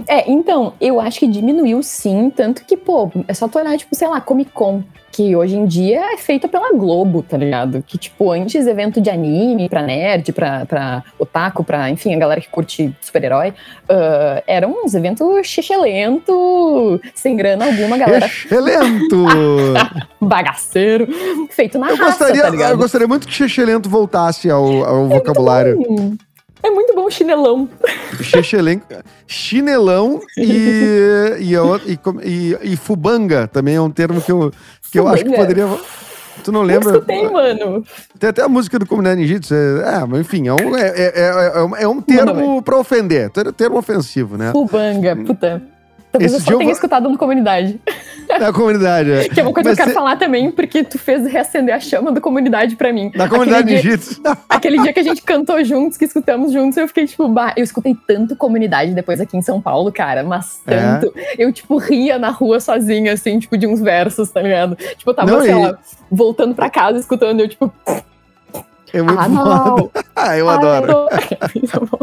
É, 0.07 0.29
então, 0.29 0.73
eu 0.81 0.99
acho 0.99 1.19
que 1.19 1.27
diminuiu 1.27 1.81
sim, 1.83 2.31
tanto 2.35 2.63
que, 2.65 2.75
pô, 2.75 3.11
é 3.27 3.33
só 3.33 3.47
tu 3.47 3.59
olhar, 3.59 3.77
tipo, 3.77 3.93
sei 3.95 4.07
lá, 4.07 4.19
Comic 4.19 4.51
Con, 4.51 4.83
que 5.15 5.33
hoje 5.33 5.55
em 5.55 5.65
dia 5.65 6.13
é 6.13 6.17
feita 6.17 6.45
pela 6.47 6.73
Globo, 6.73 7.23
tá 7.23 7.37
ligado? 7.37 7.81
Que, 7.87 7.97
tipo, 7.97 8.31
antes 8.31 8.67
evento 8.67 8.99
de 8.99 9.09
anime 9.09 9.69
pra 9.69 9.81
nerd, 9.81 10.33
pra, 10.33 10.65
pra 10.65 11.03
otaku, 11.17 11.63
pra, 11.63 11.89
enfim, 11.89 12.13
a 12.13 12.17
galera 12.17 12.41
que 12.41 12.49
curte 12.49 12.93
super-herói, 12.99 13.53
ah, 13.87 14.43
eram 14.45 14.75
uns 14.83 14.93
eventos 14.93 15.25
xixelento, 15.47 16.99
sem 17.13 17.37
grana 17.37 17.65
alguma, 17.65 17.97
galera 17.97 18.25
Excelento! 18.25 19.25
bagaceiro, 20.19 21.07
feito 21.49 21.77
na 21.79 21.89
Eu 21.91 21.95
raça, 21.97 22.25
gostaria, 22.25 22.41
tá 22.43 22.49
ligado? 22.49 22.71
eu 22.71 22.77
gostaria 22.77 23.07
muito 23.07 23.27
que 23.27 23.33
Xexelento 23.33 23.89
voltasse 23.89 24.49
ao, 24.49 24.83
ao 24.83 25.07
vocabulário. 25.07 25.77
Hum, 25.79 26.17
É 26.63 26.69
muito 26.71 26.95
bom 26.95 27.05
o 27.05 27.11
chinelão. 27.11 27.69
Xexelen- 28.21 28.81
chinelão 29.27 30.19
e, 30.37 31.35
e, 31.39 31.53
e- 32.23 32.57
e 32.73 32.77
fubanga 32.77 33.47
também 33.47 33.75
é 33.75 33.81
um 33.81 33.89
termo 33.91 34.19
que 34.21 34.31
eu, 34.31 34.51
que 34.95 34.99
eu 34.99 35.07
acho 35.09 35.23
que 35.23 35.29
Fubanga? 35.29 35.47
poderia. 35.47 35.77
Tu 36.43 36.51
não 36.51 36.61
Eu 36.61 36.65
lembra? 36.67 36.91
escutei, 36.93 37.29
mano. 37.29 37.83
Tem 38.19 38.29
até 38.29 38.41
a 38.43 38.47
música 38.49 38.77
do 38.77 38.85
Comunidade 38.85 39.19
Ninjitsu. 39.21 39.53
É, 39.55 39.95
é, 40.01 40.05
mas 40.05 40.19
enfim, 40.21 40.47
é 40.47 40.53
um, 40.53 40.75
é, 40.75 40.87
é, 40.89 41.13
é- 41.15 41.51
é 41.81 41.87
um- 41.87 41.97
é 41.97 42.01
termo 42.01 42.61
pra 42.61 42.77
ofender, 42.77 43.29
ter- 43.29 43.51
termo 43.53 43.77
ofensivo, 43.77 44.37
né? 44.37 44.51
Fubanga, 44.51 45.15
puta. 45.15 45.61
Talvez 46.15 46.31
Esse 46.33 46.41
eu 46.41 46.45
dia 46.45 46.53
só 46.53 46.57
tenha 46.59 46.71
escutado 46.71 47.09
no 47.09 47.17
comunidade. 47.17 47.79
Na 48.39 48.51
comunidade. 48.53 49.11
é. 49.11 49.29
Que 49.35 49.39
é 49.39 49.43
uma 49.43 49.53
coisa 49.53 49.69
Mas 49.69 49.77
que 49.77 49.81
eu 49.81 49.85
quero 49.87 49.97
falar 49.97 50.15
também, 50.17 50.49
porque 50.51 50.83
tu 50.83 50.97
fez 50.97 51.25
reacender 51.27 51.75
a 51.75 51.79
chama 51.79 52.11
da 52.11 52.21
comunidade 52.21 52.75
pra 52.75 52.91
mim. 52.93 53.11
Na 53.13 53.27
comunidade 53.29 53.63
aquele 53.63 53.81
dia, 53.81 53.91
Ninjitsu. 53.91 54.21
aquele 54.49 54.81
dia 54.81 54.93
que 54.93 54.99
a 54.99 55.03
gente 55.03 55.21
cantou 55.21 55.63
juntos, 55.63 55.97
que 55.97 56.05
escutamos 56.05 56.51
juntos, 56.51 56.77
eu 56.77 56.87
fiquei 56.87 57.05
tipo, 57.05 57.27
bah, 57.27 57.53
eu 57.57 57.63
escutei 57.63 57.95
tanto 58.07 58.35
comunidade 58.35 58.93
depois 58.93 59.19
aqui 59.21 59.35
em 59.37 59.41
São 59.41 59.61
Paulo, 59.61 59.91
cara, 59.91 60.23
mas 60.23 60.61
É? 60.65 60.75
tanto. 60.99 61.13
Eu, 61.37 61.51
tipo, 61.51 61.77
ria 61.77 62.17
na 62.17 62.29
rua 62.29 62.59
sozinha, 62.59 63.13
assim, 63.13 63.37
tipo, 63.39 63.57
de 63.57 63.67
uns 63.67 63.81
versos, 63.81 64.29
tá 64.31 64.41
ligado? 64.41 64.75
Tipo, 64.75 65.09
eu 65.11 65.13
tava, 65.13 65.31
Não, 65.31 65.41
sei 65.41 65.51
e- 65.51 65.55
lá, 65.55 65.77
voltando 66.09 66.55
pra 66.55 66.69
casa, 66.69 66.97
escutando, 66.99 67.41
eu, 67.41 67.47
tipo, 67.49 67.71
É 68.97 69.01
muito 69.01 69.19
ah, 69.19 69.27
não. 69.27 69.91
Ah, 70.15 70.37
eu 70.37 70.49
Ah, 70.49 70.53
adoro. 70.55 70.87
tô- 71.71 71.99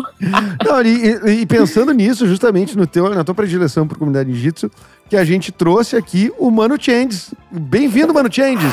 Não, 0.65 0.83
e, 0.83 1.07
e- 1.31 1.41
e 1.43 1.47
pensando 1.47 1.93
nisso, 1.93 2.27
justamente 2.27 2.77
no 2.77 2.87
teu, 2.87 3.09
na 3.11 3.25
tua 3.25 3.35
predileção 3.35 3.89
por 3.89 3.97
comunidade 3.97 4.29
Ninjitsu, 4.31 4.71
que 5.09 5.17
a 5.17 5.25
gente 5.25 5.51
trouxe 5.51 5.97
aqui 5.97 6.31
o 6.39 6.51
Mano 6.51 6.77
Changes. 6.79 7.33
Bem-vindo, 7.51 8.13
Mano 8.13 8.31
Changes! 8.31 8.73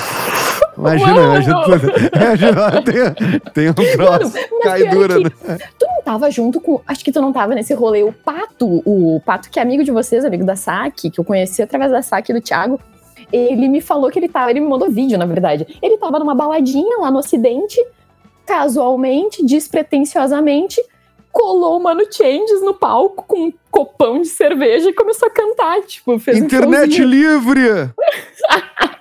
Imagina, 0.77 1.13
Mano! 1.13 1.33
imagina, 2.15 2.81
tem, 2.83 3.39
tem 3.53 3.69
um 3.69 3.73
troço, 3.73 4.33
mas 4.33 4.63
cai 4.63 4.89
pior 4.89 5.11
é 5.11 5.19
né? 5.19 5.29
Tu 5.77 5.85
não 5.85 6.01
tava 6.03 6.29
junto 6.31 6.59
com. 6.61 6.79
Acho 6.87 7.03
que 7.03 7.11
tu 7.11 7.21
não 7.21 7.31
tava 7.33 7.53
nesse 7.55 7.73
rolê. 7.73 8.03
O 8.03 8.13
Pato, 8.13 8.81
o 8.85 9.21
Pato 9.25 9.49
que 9.49 9.59
é 9.59 9.61
amigo 9.61 9.83
de 9.83 9.91
vocês, 9.91 10.23
amigo 10.23 10.45
da 10.45 10.55
Saque, 10.55 11.09
que 11.09 11.19
eu 11.19 11.23
conheci 11.25 11.61
através 11.61 11.91
da 11.91 12.01
Saque 12.01 12.33
do 12.33 12.39
Thiago. 12.41 12.79
Ele 13.31 13.67
me 13.67 13.81
falou 13.81 14.09
que 14.09 14.17
ele 14.19 14.29
tava. 14.29 14.51
Ele 14.51 14.59
me 14.61 14.67
mandou 14.67 14.89
vídeo, 14.89 15.17
na 15.17 15.25
verdade. 15.25 15.67
Ele 15.81 15.97
tava 15.97 16.17
numa 16.19 16.33
baladinha 16.33 16.97
lá 16.99 17.11
no 17.11 17.19
Ocidente, 17.19 17.77
casualmente, 18.49 19.45
despretensiosamente, 19.45 20.81
colou 21.31 21.77
o 21.77 21.83
Mano 21.83 22.01
Changes 22.11 22.63
no 22.63 22.73
palco 22.73 23.23
com 23.27 23.45
um 23.45 23.53
copão 23.69 24.19
de 24.23 24.27
cerveja 24.27 24.89
e 24.89 24.93
começou 24.93 25.27
a 25.27 25.31
cantar. 25.31 25.81
Tipo, 25.83 26.17
fez 26.17 26.41
um 26.41 26.45
Internet 26.45 26.95
showzinho. 26.95 27.07
livre! 27.07 27.93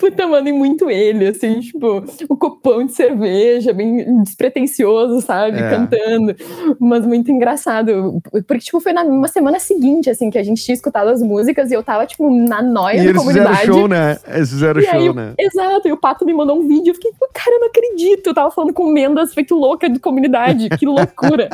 Puta, 0.00 0.26
mano, 0.26 0.48
e 0.48 0.52
muito 0.52 0.90
ele, 0.90 1.28
assim, 1.28 1.60
tipo, 1.60 2.04
o 2.28 2.36
copão 2.36 2.84
de 2.84 2.92
cerveja, 2.92 3.72
bem 3.72 4.22
despretensioso, 4.24 5.20
sabe? 5.20 5.56
É. 5.58 5.70
Cantando. 5.70 6.34
Mas 6.80 7.06
muito 7.06 7.30
engraçado. 7.30 8.20
Porque, 8.46 8.58
tipo, 8.58 8.80
foi 8.80 8.92
na 8.92 9.28
semana 9.28 9.58
seguinte, 9.60 10.10
assim, 10.10 10.30
que 10.30 10.38
a 10.38 10.42
gente 10.42 10.62
tinha 10.62 10.74
escutado 10.74 11.08
as 11.08 11.22
músicas 11.22 11.70
e 11.70 11.74
eu 11.74 11.82
tava, 11.82 12.06
tipo, 12.06 12.28
na 12.30 12.60
noia 12.60 12.96
E 12.96 13.04
da 13.04 13.10
eles 13.10 13.22
fizeram 13.22 13.46
comunidade. 13.46 13.66
show, 13.66 13.88
né? 13.88 14.18
Eles 14.28 14.50
fizeram 14.50 14.80
E 14.80 14.86
aí, 14.88 15.04
show, 15.06 15.14
né? 15.14 15.34
Exato, 15.38 15.88
e 15.88 15.92
o 15.92 15.96
Pato 15.96 16.26
me 16.26 16.34
mandou 16.34 16.58
um 16.60 16.66
vídeo. 16.66 16.90
Eu 16.90 16.94
fiquei, 16.94 17.12
"Pô, 17.18 17.28
cara, 17.32 17.54
eu 17.56 17.60
não 17.60 17.68
acredito. 17.68 18.26
Eu 18.26 18.34
tava 18.34 18.50
falando 18.50 18.72
com 18.72 18.90
Mendas 18.90 19.32
feito 19.32 19.54
louca 19.54 19.88
de 19.88 19.98
comunidade. 20.00 20.68
Que 20.70 20.84
loucura. 20.86 21.48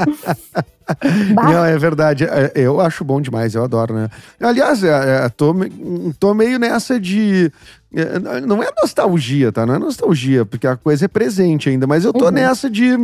Não, 1.35 1.65
é 1.65 1.77
verdade. 1.79 2.25
É, 2.25 2.53
Eu 2.55 2.81
acho 2.81 3.05
bom 3.05 3.21
demais, 3.21 3.55
eu 3.55 3.63
adoro, 3.65 3.95
né? 3.95 4.09
Aliás, 4.41 4.83
é, 4.83 5.25
é, 5.25 5.29
tô, 5.29 5.55
tô 6.19 6.35
meio 6.35 6.59
nessa 6.59 6.99
de. 6.99 7.53
É, 7.95 8.41
Não 8.41 8.63
é 8.63 8.69
nostalgia, 8.81 9.53
tá? 9.53 9.65
Não 9.67 9.75
é 9.75 9.79
nostalgia, 9.79 10.45
porque 10.45 10.67
a 10.67 10.77
coisa 10.77 11.05
é 11.05 11.09
presente 11.09 11.69
ainda, 11.69 11.87
mas 11.87 12.05
eu 12.05 12.13
tô 12.13 12.27
Uhum. 12.27 12.31
nessa 12.31 12.69
de. 12.71 12.97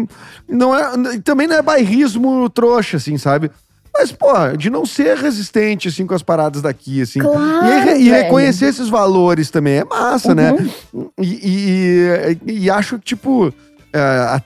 Não 0.48 0.74
é, 0.76 1.18
também 1.24 1.46
não 1.46 1.56
é 1.56 1.62
bairrismo 1.62 2.48
trouxa, 2.50 2.96
assim, 2.96 3.16
sabe? 3.18 3.50
Mas, 3.92 4.12
pô, 4.12 4.32
de 4.56 4.70
não 4.70 4.86
ser 4.86 5.16
resistente, 5.16 5.88
assim, 5.88 6.06
com 6.06 6.14
as 6.14 6.22
paradas 6.22 6.62
daqui, 6.62 7.02
assim. 7.02 7.18
Claro, 7.18 7.90
e, 7.98 8.06
e 8.06 8.10
reconhecer 8.10 8.66
esses 8.66 8.88
valores 8.88 9.50
também 9.50 9.78
é 9.78 9.84
massa, 9.84 10.34
né? 10.34 10.52
Uhum. 10.92 11.10
E, 11.18 12.36
e- 12.46 12.52
e 12.64 12.70
acho 12.70 12.96
que, 12.98 13.04
tipo, 13.06 13.52
é, 13.92 14.40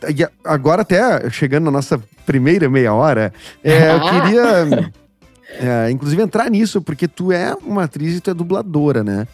agora 0.45 0.83
até 0.83 1.29
chegando 1.29 1.65
na 1.65 1.71
nossa 1.71 2.01
primeira 2.25 2.71
meia 2.71 2.95
hora, 2.95 3.31
é, 3.63 3.91
eu 3.95 4.01
queria, 4.09 4.93
é, 5.61 5.91
inclusive, 5.91 6.23
entrar 6.23 6.49
nisso, 6.51 6.81
porque 6.81 7.07
tu 7.07 7.31
é 7.31 7.55
uma 7.67 7.85
atriz 7.85 8.17
e 8.17 8.21
tu 8.21 8.31
é 8.31 8.35
dubladora, 8.35 9.05
né? 9.05 9.27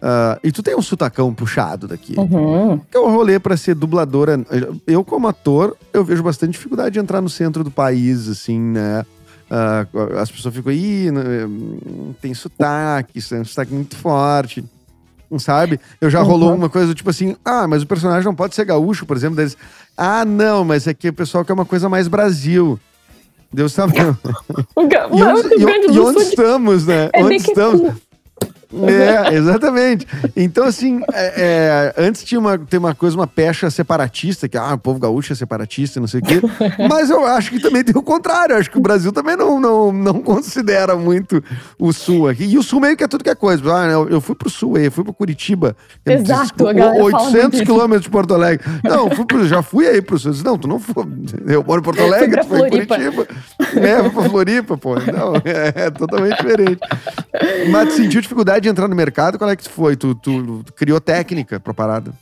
Ah, 0.00 0.38
e 0.42 0.52
tu 0.52 0.62
tem 0.62 0.76
um 0.76 0.82
sutacão 0.82 1.32
puxado 1.34 1.88
daqui. 1.88 2.14
Uhum. 2.18 2.78
Que 2.78 2.96
é 2.96 3.00
o 3.00 3.08
rolê 3.08 3.38
pra 3.38 3.56
ser 3.56 3.74
dubladora. 3.74 4.40
Eu, 4.86 5.04
como 5.04 5.28
ator, 5.28 5.76
eu 5.92 6.04
vejo 6.04 6.22
bastante 6.22 6.52
dificuldade 6.52 6.94
de 6.94 6.98
entrar 6.98 7.20
no 7.20 7.28
centro 7.28 7.64
do 7.64 7.70
país, 7.70 8.28
assim, 8.28 8.60
né? 8.60 9.04
uh, 9.50 10.18
as 10.18 10.30
pessoas 10.30 10.54
ficam, 10.54 10.72
ih, 10.72 11.10
não, 11.10 12.14
tem 12.20 12.34
sotaque, 12.34 13.18
isso 13.18 13.34
é 13.34 13.40
um 13.40 13.44
sotaque 13.44 13.72
muito 13.72 13.96
forte. 13.96 14.64
Sabe? 15.40 15.80
Eu 16.00 16.08
já 16.08 16.20
uhum. 16.20 16.26
rolou 16.26 16.54
uma 16.54 16.68
coisa 16.68 16.86
do 16.86 16.94
tipo 16.94 17.10
assim, 17.10 17.36
ah, 17.44 17.66
mas 17.66 17.82
o 17.82 17.86
personagem 17.86 18.24
não 18.24 18.34
pode 18.34 18.54
ser 18.54 18.64
gaúcho, 18.64 19.04
por 19.04 19.16
exemplo. 19.16 19.36
Deles, 19.36 19.56
ah, 19.96 20.24
não, 20.24 20.64
mas 20.64 20.86
é 20.86 20.94
que 20.94 21.08
o 21.08 21.12
pessoal 21.12 21.44
quer 21.44 21.52
uma 21.52 21.64
coisa 21.64 21.88
mais 21.88 22.06
Brasil. 22.06 22.78
Deus 23.52 23.72
sabe. 23.72 23.94
e 23.98 25.22
onde, 25.22 25.54
e, 25.54 25.94
e 25.94 25.98
onde 25.98 26.20
estamos, 26.20 26.86
né? 26.86 27.10
É 27.12 27.24
onde 27.24 27.36
estamos? 27.36 27.92
É, 28.72 29.34
exatamente. 29.34 30.06
Então, 30.34 30.64
assim, 30.64 31.00
é, 31.12 31.94
é, 31.96 32.02
antes 32.02 32.24
tinha 32.24 32.38
uma, 32.38 32.58
tem 32.58 32.78
uma 32.78 32.94
coisa, 32.94 33.16
uma 33.16 33.26
pecha 33.26 33.70
separatista, 33.70 34.48
que 34.48 34.56
ah, 34.56 34.74
o 34.74 34.78
povo 34.78 34.98
gaúcho 34.98 35.32
é 35.32 35.36
separatista, 35.36 36.00
não 36.00 36.08
sei 36.08 36.20
o 36.20 36.22
quê. 36.22 36.40
Mas 36.88 37.10
eu 37.10 37.24
acho 37.24 37.50
que 37.50 37.60
também 37.60 37.84
tem 37.84 37.96
o 37.96 38.02
contrário. 38.02 38.54
Eu 38.54 38.58
acho 38.58 38.70
que 38.70 38.78
o 38.78 38.80
Brasil 38.80 39.12
também 39.12 39.36
não, 39.36 39.60
não, 39.60 39.92
não 39.92 40.20
considera 40.20 40.96
muito 40.96 41.42
o 41.78 41.92
sul 41.92 42.28
aqui. 42.28 42.44
E 42.44 42.58
o 42.58 42.62
sul 42.62 42.80
meio 42.80 42.96
que 42.96 43.04
é 43.04 43.08
tudo 43.08 43.22
que 43.22 43.30
é 43.30 43.34
coisa. 43.34 43.62
Ah, 43.72 43.86
eu, 43.86 44.08
eu 44.08 44.20
fui 44.20 44.34
pro 44.34 44.50
sul 44.50 44.76
aí, 44.76 44.90
fui 44.90 45.04
pro 45.04 45.12
Curitiba. 45.12 45.76
Exato, 46.04 46.66
a 46.68 46.72
800 46.72 47.60
quilômetros 47.60 48.02
de 48.02 48.10
Porto 48.10 48.34
Alegre. 48.34 48.66
Não, 48.82 49.10
fui 49.10 49.24
pro, 49.24 49.46
já 49.46 49.62
fui 49.62 49.86
aí 49.86 50.02
pro 50.02 50.18
sul. 50.18 50.32
Não, 50.44 50.58
tu 50.58 50.66
não 50.66 50.80
foi. 50.80 51.04
Eu 51.46 51.62
moro 51.62 51.80
em 51.80 51.84
Porto 51.84 52.02
Alegre, 52.02 52.40
tu 52.40 52.48
foi 52.48 52.68
em 52.68 52.70
Curitiba. 52.70 53.26
É, 53.76 54.02
fui 54.02 54.10
pra 54.10 54.30
Floripa, 54.30 54.76
pô. 54.76 54.94
Não, 54.96 55.36
é, 55.44 55.86
é 55.86 55.90
totalmente 55.90 56.36
diferente. 56.36 56.80
Mas 57.70 57.92
sentiu 57.92 58.20
dificuldade 58.20 58.55
de 58.60 58.68
entrar 58.68 58.88
no 58.88 58.96
mercado, 58.96 59.38
qual 59.38 59.50
é 59.50 59.56
que 59.56 59.68
foi? 59.68 59.96
Tu, 59.96 60.14
tu, 60.14 60.64
tu 60.64 60.72
criou 60.72 61.00
técnica 61.00 61.60
pra 61.60 61.74
parada? 61.74 62.12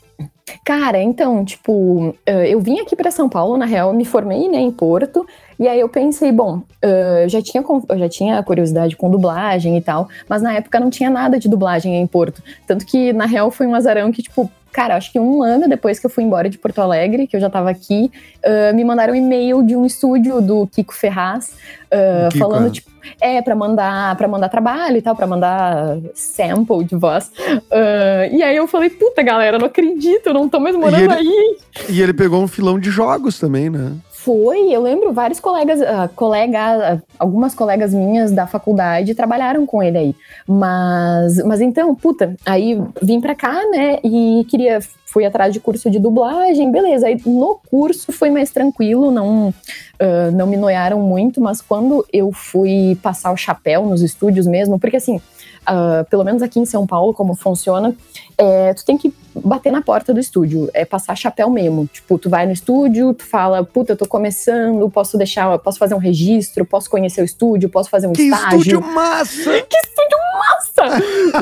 Cara, 0.65 1.03
então, 1.03 1.45
tipo, 1.45 2.15
eu 2.27 2.61
vim 2.61 2.79
aqui 2.79 2.95
para 2.95 3.11
São 3.11 3.29
Paulo, 3.29 3.57
na 3.57 3.65
real, 3.65 3.93
me 3.93 4.05
formei, 4.05 4.49
né, 4.49 4.59
em 4.59 4.71
Porto, 4.71 5.27
e 5.59 5.69
aí 5.69 5.81
eu 5.81 5.89
pensei, 5.89 6.33
bom, 6.33 6.63
eu 6.83 7.29
já 7.29 7.41
tinha, 7.43 7.65
eu 7.89 7.99
já 7.99 8.09
tinha 8.09 8.43
curiosidade 8.43 8.97
com 8.97 9.11
dublagem 9.11 9.77
e 9.77 9.81
tal, 9.81 10.09
mas 10.29 10.43
na 10.43 10.55
época 10.55 10.81
não 10.81 10.91
tinha 10.91 11.11
nada 11.11 11.39
de 11.39 11.49
dublagem 11.49 11.97
em 12.01 12.07
Porto. 12.07 12.43
Tanto 12.67 12.85
que, 12.85 13.13
na 13.13 13.27
real, 13.27 13.51
foi 13.51 13.67
um 13.67 13.75
azarão 13.75 14.11
que, 14.11 14.23
tipo, 14.23 14.51
cara, 14.75 14.97
acho 14.97 15.13
que 15.13 15.21
um 15.21 15.43
ano 15.43 15.69
depois 15.69 16.01
que 16.01 16.07
eu 16.07 16.11
fui 16.11 16.25
embora 16.25 16.51
de 16.51 16.59
Porto 16.59 16.81
Alegre, 16.81 17.29
que 17.29 17.37
eu 17.37 17.41
já 17.41 17.49
tava 17.49 17.71
aqui, 17.71 18.11
uh, 18.45 18.75
me 18.75 18.85
mandaram 18.85 19.13
um 19.13 19.17
e-mail 19.17 19.63
de 19.63 19.77
um 19.77 19.87
estúdio 19.87 20.41
do 20.41 20.67
Kiko 20.67 20.93
Ferraz, 20.93 21.53
uh, 21.87 22.29
Kiko, 22.31 22.39
falando, 22.39 22.67
é. 22.67 22.71
tipo, 22.71 22.91
é, 23.21 23.41
para 23.41 23.55
mandar 23.55 24.17
para 24.17 24.27
mandar 24.27 24.49
trabalho 24.49 24.97
e 24.97 25.03
tal, 25.03 25.15
para 25.15 25.29
mandar 25.29 25.99
sample 26.15 26.85
de 26.85 26.97
voz. 26.97 27.31
Uh, 27.49 28.33
e 28.33 28.43
aí 28.43 28.57
eu 28.57 28.67
falei, 28.67 28.91
puta 28.91 29.23
galera, 29.23 29.59
não 29.59 29.67
acredito, 29.67 30.27
eu 30.27 30.35
não 30.35 30.49
tô 30.49 30.59
mais 30.59 30.75
morando 30.75 31.01
e 31.01 31.05
ele, 31.05 31.13
aí. 31.13 31.57
E 31.91 32.03
ele 32.03 32.13
pegou 32.13 32.43
um 32.43 32.49
filão 32.49 32.79
de 32.79 32.91
jogos 32.91 33.39
também, 33.39 33.71
né? 33.71 33.93
Foi, 34.25 34.73
eu 34.73 34.81
lembro 34.81 35.13
vários 35.13 35.39
colegas, 35.39 35.79
uh, 35.83 36.09
colega, 36.17 36.95
uh, 36.95 37.03
algumas 37.19 37.55
colegas 37.55 37.93
minhas 37.93 38.33
da 38.33 38.47
faculdade 38.47 39.15
trabalharam 39.15 39.67
com 39.67 39.83
ele 39.83 39.99
aí. 39.99 40.17
Mas, 40.49 41.45
mas 41.45 41.61
então, 41.61 41.95
puta, 41.95 42.35
aí 42.47 42.81
vim 43.03 43.21
pra 43.21 43.35
cá, 43.35 43.53
né, 43.71 43.99
e 44.03 44.47
queria, 44.49 44.79
fui 45.05 45.27
atrás 45.27 45.53
de 45.53 45.61
curso 45.61 45.91
de 45.91 45.99
dublagem, 45.99 46.73
beleza. 46.73 47.07
Aí 47.07 47.21
no 47.27 47.61
curso 47.69 48.13
foi 48.13 48.31
mais 48.31 48.51
tranquilo, 48.51 49.11
não, 49.11 49.51
uh, 49.51 50.31
não 50.33 50.47
me 50.47 50.57
noiaram 50.57 51.01
muito, 51.01 51.39
mas 51.39 51.61
quando 51.61 52.03
eu 52.11 52.33
fui 52.33 52.99
passar 53.03 53.31
o 53.31 53.37
chapéu 53.37 53.85
nos 53.85 54.01
estúdios 54.01 54.47
mesmo, 54.47 54.79
porque 54.79 54.97
assim, 54.97 55.21
uh, 55.69 56.05
pelo 56.09 56.25
menos 56.25 56.43
aqui 56.43 56.59
em 56.59 56.65
São 56.65 56.87
Paulo, 56.87 57.13
como 57.13 57.35
funciona, 57.35 57.95
é, 58.37 58.75
tu 58.75 58.85
tem 58.85 58.97
que 58.97 59.13
bater 59.35 59.71
na 59.73 59.83
porta 59.83 60.13
do 60.13 60.21
estúdio, 60.21 60.71
é 60.73 60.85
passar 60.85 61.17
chapéu 61.17 61.51
mesmo. 61.51 61.87
Tipo, 61.93 62.19
tu 62.19 62.31
vai 62.31 62.47
no 62.47 62.53
estúdio, 62.53 63.15
tu 63.15 63.25
fala, 63.25 63.65
puta, 63.65 63.93
eu 63.93 63.97
tô 63.97 64.07
começando, 64.07 64.89
posso 64.91 65.17
deixar, 65.19 65.59
posso 65.59 65.79
fazer 65.79 65.95
um 65.95 65.99
registro, 65.99 66.65
posso 66.65 66.89
conhecer 66.89 67.23
o 67.23 67.25
estúdio, 67.25 67.69
posso 67.69 67.91
fazer 67.91 68.07
um 68.07 68.13
que 68.13 68.23
estágio. 68.23 68.59
Que 68.59 68.59
estúdio 68.59 68.81
massa! 68.95 69.51
Que 69.69 69.77
estúdio 69.77 70.19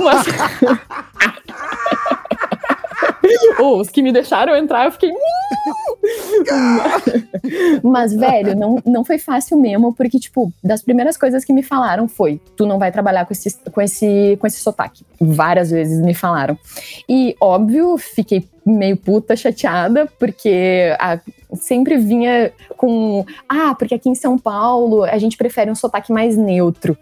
massa! 0.02 0.92
oh, 3.60 3.80
os 3.80 3.88
que 3.88 4.02
me 4.02 4.12
deixaram 4.12 4.56
entrar, 4.56 4.86
eu 4.86 4.92
fiquei. 4.92 5.12
Mas, 7.82 8.14
velho, 8.14 8.56
não, 8.56 8.82
não 8.84 9.04
foi 9.04 9.18
fácil 9.18 9.58
mesmo, 9.58 9.94
porque, 9.94 10.18
tipo, 10.18 10.52
das 10.62 10.82
primeiras 10.82 11.16
coisas 11.16 11.44
que 11.44 11.52
me 11.52 11.62
falaram 11.62 12.08
foi: 12.08 12.40
tu 12.56 12.66
não 12.66 12.78
vai 12.78 12.90
trabalhar 12.90 13.24
com 13.24 13.32
esse, 13.32 13.56
com 13.70 13.80
esse, 13.80 14.36
com 14.40 14.46
esse 14.46 14.60
sotaque. 14.60 15.04
Várias 15.20 15.70
vezes 15.70 16.04
me 16.04 16.14
falaram. 16.14 16.58
E, 17.08 17.36
óbvio, 17.40 17.96
fiquei 17.98 18.48
meio 18.64 18.96
puta, 18.96 19.36
chateada, 19.36 20.08
porque 20.18 20.94
a, 20.98 21.18
sempre 21.54 21.98
vinha 21.98 22.52
com. 22.76 23.24
Ah, 23.48 23.74
porque 23.76 23.94
aqui 23.94 24.08
em 24.08 24.14
São 24.14 24.38
Paulo 24.38 25.04
a 25.04 25.18
gente 25.18 25.36
prefere 25.36 25.70
um 25.70 25.74
sotaque 25.74 26.12
mais 26.12 26.36
neutro. 26.36 26.96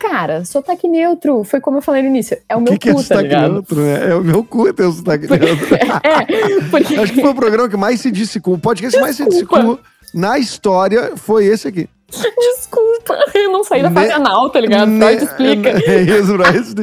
Cara, 0.00 0.46
sotaque 0.46 0.88
neutro, 0.88 1.44
foi 1.44 1.60
como 1.60 1.76
eu 1.76 1.82
falei 1.82 2.00
no 2.02 2.08
início, 2.08 2.36
é 2.48 2.56
o 2.56 2.60
meu 2.60 2.72
que 2.78 2.90
cu, 2.90 3.04
que 3.04 3.12
é 3.12 3.16
tá 3.16 3.20
ligado? 3.22 3.52
neutro, 3.52 3.76
né? 3.76 4.10
É 4.10 4.14
o 4.14 4.24
meu 4.24 4.42
cu 4.42 4.72
ter 4.72 4.84
o 4.84 4.92
sotaque 4.92 5.26
neutro. 5.28 5.74
é, 5.74 6.60
porque... 6.70 6.96
Acho 6.96 7.12
que 7.12 7.20
foi 7.20 7.30
o 7.30 7.34
programa 7.34 7.68
que 7.68 7.76
mais 7.76 8.00
se 8.00 8.10
disse 8.10 8.40
cu, 8.40 8.54
o 8.54 8.58
podcast 8.58 8.96
que 8.96 9.02
mais 9.02 9.14
se 9.14 9.28
disse 9.28 9.44
cu 9.44 9.78
na 10.14 10.38
história 10.38 11.12
foi 11.16 11.44
esse 11.44 11.68
aqui. 11.68 11.86
Desculpa, 12.10 13.14
eu 13.34 13.52
não 13.52 13.62
saí 13.62 13.82
da 13.82 13.90
fase 13.90 14.10
anal, 14.10 14.50
tá 14.50 14.58
ligado? 14.58 14.88
Ne... 14.88 15.04
Freud 15.04 15.24
explica. 15.24 15.70
É 15.86 16.00
isso, 16.02 16.36
Bryce. 16.36 16.74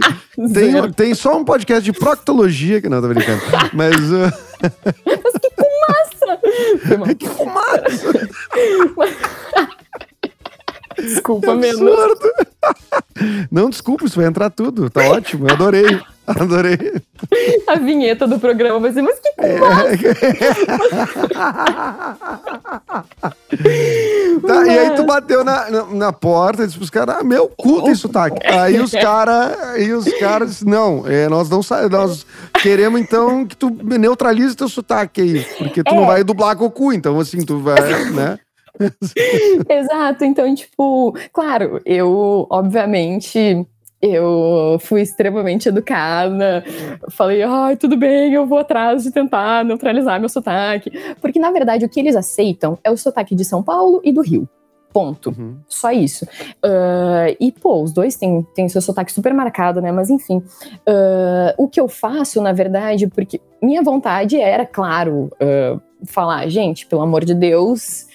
tem, 0.53 0.91
tem 0.93 1.15
só 1.15 1.37
um 1.37 1.43
podcast 1.43 1.83
de 1.83 1.91
proctologia, 1.91 2.79
que 2.79 2.87
não, 2.87 3.01
tô 3.01 3.07
brincando. 3.09 3.41
Mas... 3.73 3.95
Uh... 3.95 4.31
Mas 5.05 5.33
que 5.41 5.49
fumaça! 5.57 6.39
que 7.17 7.27
fumaça! 7.27 8.29
Desculpa 10.97 11.55
mesmo. 11.55 11.89
Não, 13.51 13.69
desculpa, 13.69 14.05
isso 14.05 14.19
vai 14.19 14.25
entrar 14.27 14.49
tudo. 14.49 14.89
Tá 14.89 15.01
ótimo, 15.09 15.47
eu 15.47 15.53
adorei. 15.53 15.99
Adorei. 16.27 16.77
A 17.65 17.75
vinheta 17.75 18.27
do 18.27 18.37
programa 18.37 18.81
vai 18.81 18.91
ser, 18.91 19.01
mas 19.01 19.17
que 19.17 19.29
é. 19.39 19.57
tá, 24.45 24.67
E 24.67 24.77
aí 24.77 24.93
tu 24.97 25.05
bateu 25.05 25.45
na, 25.45 25.71
na, 25.71 25.85
na 25.85 26.11
porta 26.11 26.63
e 26.63 26.65
disse 26.65 26.77
pros 26.77 26.89
caras, 26.89 27.15
ah, 27.19 27.23
meu 27.23 27.47
cu 27.47 27.81
tem 27.83 27.95
sotaque. 27.95 28.45
Aí 28.45 28.77
os 28.77 28.91
caras, 28.91 29.57
aí 29.69 29.93
os 29.93 30.11
caras 30.19 30.61
não, 30.63 31.07
é, 31.07 31.29
nós 31.29 31.49
não 31.49 31.61
nós 31.89 32.25
queremos 32.61 32.99
então 32.99 33.45
que 33.45 33.55
tu 33.55 33.69
neutralize 33.69 34.53
teu 34.53 34.67
sotaque 34.67 35.21
aí, 35.21 35.45
porque 35.57 35.81
tu 35.81 35.93
é. 35.93 35.95
não 35.95 36.05
vai 36.05 36.25
dublar 36.25 36.57
com 36.57 36.65
o 36.65 36.71
cu, 36.71 36.91
então 36.91 37.17
assim, 37.21 37.45
tu 37.45 37.59
vai, 37.59 37.79
né? 38.11 38.37
Exato, 39.69 40.25
então, 40.25 40.53
tipo, 40.53 41.15
claro, 41.31 41.81
eu, 41.85 42.47
obviamente, 42.49 43.65
eu 44.01 44.77
fui 44.79 45.01
extremamente 45.01 45.69
educada, 45.69 46.63
falei, 47.09 47.41
ai, 47.43 47.75
tudo 47.75 47.97
bem, 47.97 48.33
eu 48.33 48.45
vou 48.45 48.59
atrás 48.59 49.03
de 49.03 49.11
tentar 49.11 49.65
neutralizar 49.65 50.19
meu 50.19 50.29
sotaque. 50.29 50.91
Porque, 51.19 51.39
na 51.39 51.51
verdade, 51.51 51.85
o 51.85 51.89
que 51.89 51.99
eles 51.99 52.15
aceitam 52.15 52.77
é 52.83 52.91
o 52.91 52.97
sotaque 52.97 53.33
de 53.33 53.43
São 53.43 53.63
Paulo 53.63 54.01
e 54.03 54.11
do 54.11 54.21
Rio. 54.21 54.47
Ponto. 54.93 55.29
Uhum. 55.29 55.57
Só 55.67 55.91
isso. 55.91 56.25
Uh, 56.63 57.35
e, 57.39 57.51
pô, 57.51 57.83
os 57.83 57.91
dois 57.91 58.15
têm, 58.15 58.45
têm 58.55 58.69
seu 58.69 58.81
sotaque 58.81 59.11
super 59.11 59.33
marcado, 59.33 59.81
né? 59.81 59.91
Mas, 59.91 60.09
enfim. 60.09 60.37
Uh, 60.37 61.53
o 61.57 61.67
que 61.67 61.79
eu 61.79 61.87
faço, 61.87 62.41
na 62.41 62.53
verdade, 62.53 63.07
porque 63.07 63.41
minha 63.61 63.83
vontade 63.83 64.39
era, 64.39 64.65
claro, 64.65 65.29
uh, 65.41 65.81
falar, 66.05 66.47
gente, 66.47 66.85
pelo 66.85 67.01
amor 67.01 67.25
de 67.25 67.35
Deus, 67.35 68.06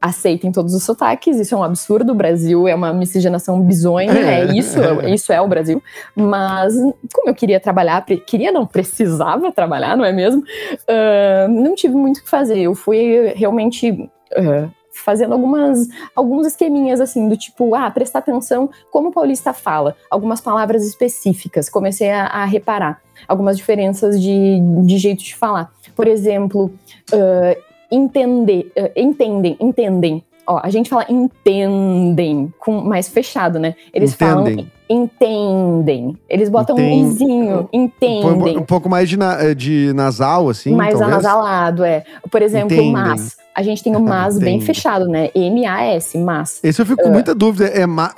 aceitem 0.00 0.52
todos 0.52 0.74
os 0.74 0.82
sotaques, 0.84 1.38
isso 1.38 1.54
é 1.54 1.58
um 1.58 1.62
absurdo, 1.62 2.12
o 2.12 2.14
Brasil 2.14 2.68
é 2.68 2.74
uma 2.74 2.92
miscigenação 2.92 3.60
bizonha, 3.60 4.12
é, 4.12 4.40
é 4.40 4.56
isso, 4.56 4.80
é. 4.80 5.10
isso 5.10 5.32
é 5.32 5.40
o 5.40 5.48
Brasil, 5.48 5.82
mas 6.14 6.74
como 7.12 7.28
eu 7.28 7.34
queria 7.34 7.58
trabalhar, 7.58 8.04
queria 8.04 8.52
não, 8.52 8.64
precisava 8.64 9.50
trabalhar, 9.50 9.96
não 9.96 10.04
é 10.04 10.12
mesmo? 10.12 10.42
Uh, 10.42 11.48
não 11.48 11.74
tive 11.74 11.94
muito 11.94 12.18
o 12.18 12.22
que 12.22 12.30
fazer, 12.30 12.60
eu 12.60 12.74
fui 12.74 13.32
realmente... 13.34 13.90
Uh, 13.90 14.78
fazendo 15.04 15.32
algumas 15.32 15.86
alguns 16.14 16.44
esqueminhas 16.44 17.00
assim 17.00 17.28
do 17.28 17.36
tipo 17.36 17.72
ah 17.72 17.88
prestar 17.88 18.18
atenção 18.18 18.68
como 18.90 19.10
o 19.10 19.12
paulista 19.12 19.52
fala 19.52 19.94
algumas 20.10 20.40
palavras 20.40 20.84
específicas 20.84 21.68
comecei 21.68 22.10
a, 22.10 22.26
a 22.26 22.44
reparar 22.44 23.00
algumas 23.28 23.56
diferenças 23.56 24.20
de, 24.20 24.58
de 24.84 24.98
jeito 24.98 25.22
de 25.22 25.36
falar 25.36 25.72
por 25.94 26.08
exemplo 26.08 26.64
uh, 27.12 27.67
entender, 27.90 28.72
uh, 28.76 28.90
entendem, 28.96 29.56
entendem. 29.60 30.24
Ó, 30.46 30.60
a 30.62 30.70
gente 30.70 30.88
fala 30.88 31.04
entendem, 31.08 32.52
com 32.58 32.80
mais 32.80 33.08
fechado, 33.08 33.58
né? 33.58 33.74
Eles 33.92 34.14
entendem. 34.14 34.54
falam 34.56 34.78
entendem. 34.88 36.16
Eles 36.28 36.48
botam 36.48 36.76
um 36.76 37.06
izinho, 37.06 37.68
entendem. 37.72 38.56
Um, 38.56 38.60
um 38.60 38.64
pouco 38.64 38.88
mais 38.88 39.08
de, 39.08 39.18
na, 39.18 39.34
eh, 39.42 39.54
de 39.54 39.92
nasal, 39.94 40.48
assim, 40.48 40.74
Mais 40.74 40.98
talvez? 40.98 41.12
anasalado, 41.12 41.84
é. 41.84 42.04
Por 42.30 42.40
exemplo, 42.40 42.72
entendem. 42.72 42.92
mas. 42.92 43.36
A 43.54 43.62
gente 43.62 43.82
tem 43.82 43.94
o 43.94 44.00
mas 44.00 44.38
bem 44.38 44.60
fechado, 44.60 45.06
né? 45.06 45.30
M-A-S, 45.34 46.16
mas. 46.16 46.60
Esse 46.62 46.80
eu 46.80 46.86
fico 46.86 47.02
com 47.02 47.10
uh, 47.10 47.12
muita 47.12 47.34
dúvida. 47.34 47.66
É, 47.66 47.84
ma, 47.86 48.14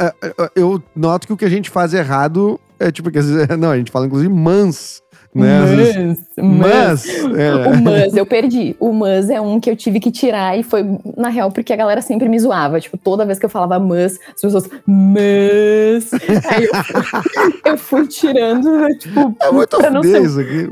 eu 0.55 0.81
noto 0.95 1.27
que 1.27 1.33
o 1.33 1.37
que 1.37 1.45
a 1.45 1.51
gente 1.51 1.69
faz 1.69 1.93
errado 1.93 2.61
é 2.79 2.91
tipo, 2.91 3.11
que 3.11 3.19
às 3.19 3.29
vezes, 3.29 3.49
não, 3.59 3.71
a 3.71 3.77
gente 3.77 3.91
fala 3.91 4.07
inclusive 4.07 4.33
mans 4.33 5.03
Né? 5.33 5.65
Vezes- 5.65 6.19
Mas, 6.37 7.07
Mas, 7.23 7.39
é. 7.39 7.55
O 7.69 7.83
mas 7.83 8.17
eu 8.17 8.27
perdi. 8.27 8.75
O 8.81 8.93
mas 8.93 9.31
é 9.31 9.41
um 9.41 9.61
que 9.61 9.71
eu 9.71 9.77
tive 9.77 10.01
que 10.01 10.11
tirar 10.11 10.59
e 10.59 10.65
foi, 10.65 10.85
na 11.17 11.29
real, 11.29 11.53
porque 11.53 11.73
a 11.73 11.77
galera 11.77 12.03
sempre 12.03 12.29
me 12.29 12.37
zoava. 12.39 12.81
Tipo, 12.81 12.99
toda 12.99 13.25
vez 13.25 13.39
que 13.39 13.47
eu 13.47 13.51
falava 13.51 13.79
mas, 13.79 14.19
as 14.35 14.41
pessoas, 14.41 14.69
mas. 14.85 16.11
Aí 16.51 16.65
eu, 16.65 16.75
fui- 16.85 17.61
eu 17.65 17.79
fui 17.79 18.07
tirando, 18.09 18.89
tipo, 18.99 19.37
é 19.41 19.51
muito 19.53 19.77
pra 19.77 19.91
não 19.91 20.03
ser 20.03 20.17
aqui. 20.41 20.69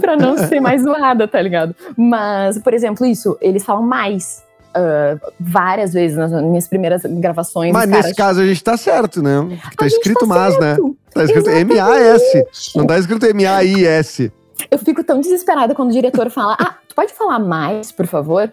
pra 0.00 0.16
não 0.16 0.36
ser 0.38 0.58
mais 0.60 0.82
zoada, 0.82 1.28
tá 1.28 1.40
ligado? 1.40 1.74
Mas, 1.96 2.58
por 2.58 2.74
exemplo, 2.74 3.06
isso, 3.06 3.38
eles 3.40 3.64
falam 3.64 3.82
mais. 3.82 4.42
ah, 4.74 5.16
várias 5.38 5.92
vezes 5.92 6.16
nas 6.16 6.30
minhas 6.32 6.66
primeiras 6.68 7.02
gravações. 7.04 7.72
Mas 7.72 7.88
nesse 7.88 8.14
caso 8.14 8.40
a 8.40 8.46
gente 8.46 8.62
tá 8.62 8.76
certo, 8.76 9.22
né? 9.22 9.40
Porque 9.62 9.76
tá 9.76 9.86
escrito 9.86 10.20
tá 10.20 10.26
mas, 10.26 10.58
né? 10.58 10.76
Tá 11.12 11.24
escrito 11.24 11.50
M-A-S. 11.50 12.46
Não 12.76 12.86
tá 12.86 12.98
escrito 12.98 13.26
M-A-I-S. 13.26 14.32
Eu 14.70 14.78
fico 14.78 15.02
tão 15.02 15.20
desesperada 15.20 15.74
quando 15.74 15.90
o 15.90 15.92
diretor 15.92 16.30
fala: 16.30 16.56
Ah, 16.58 16.74
tu 16.88 16.94
pode 16.94 17.12
falar 17.12 17.38
mais, 17.38 17.90
por 17.90 18.06
favor? 18.06 18.50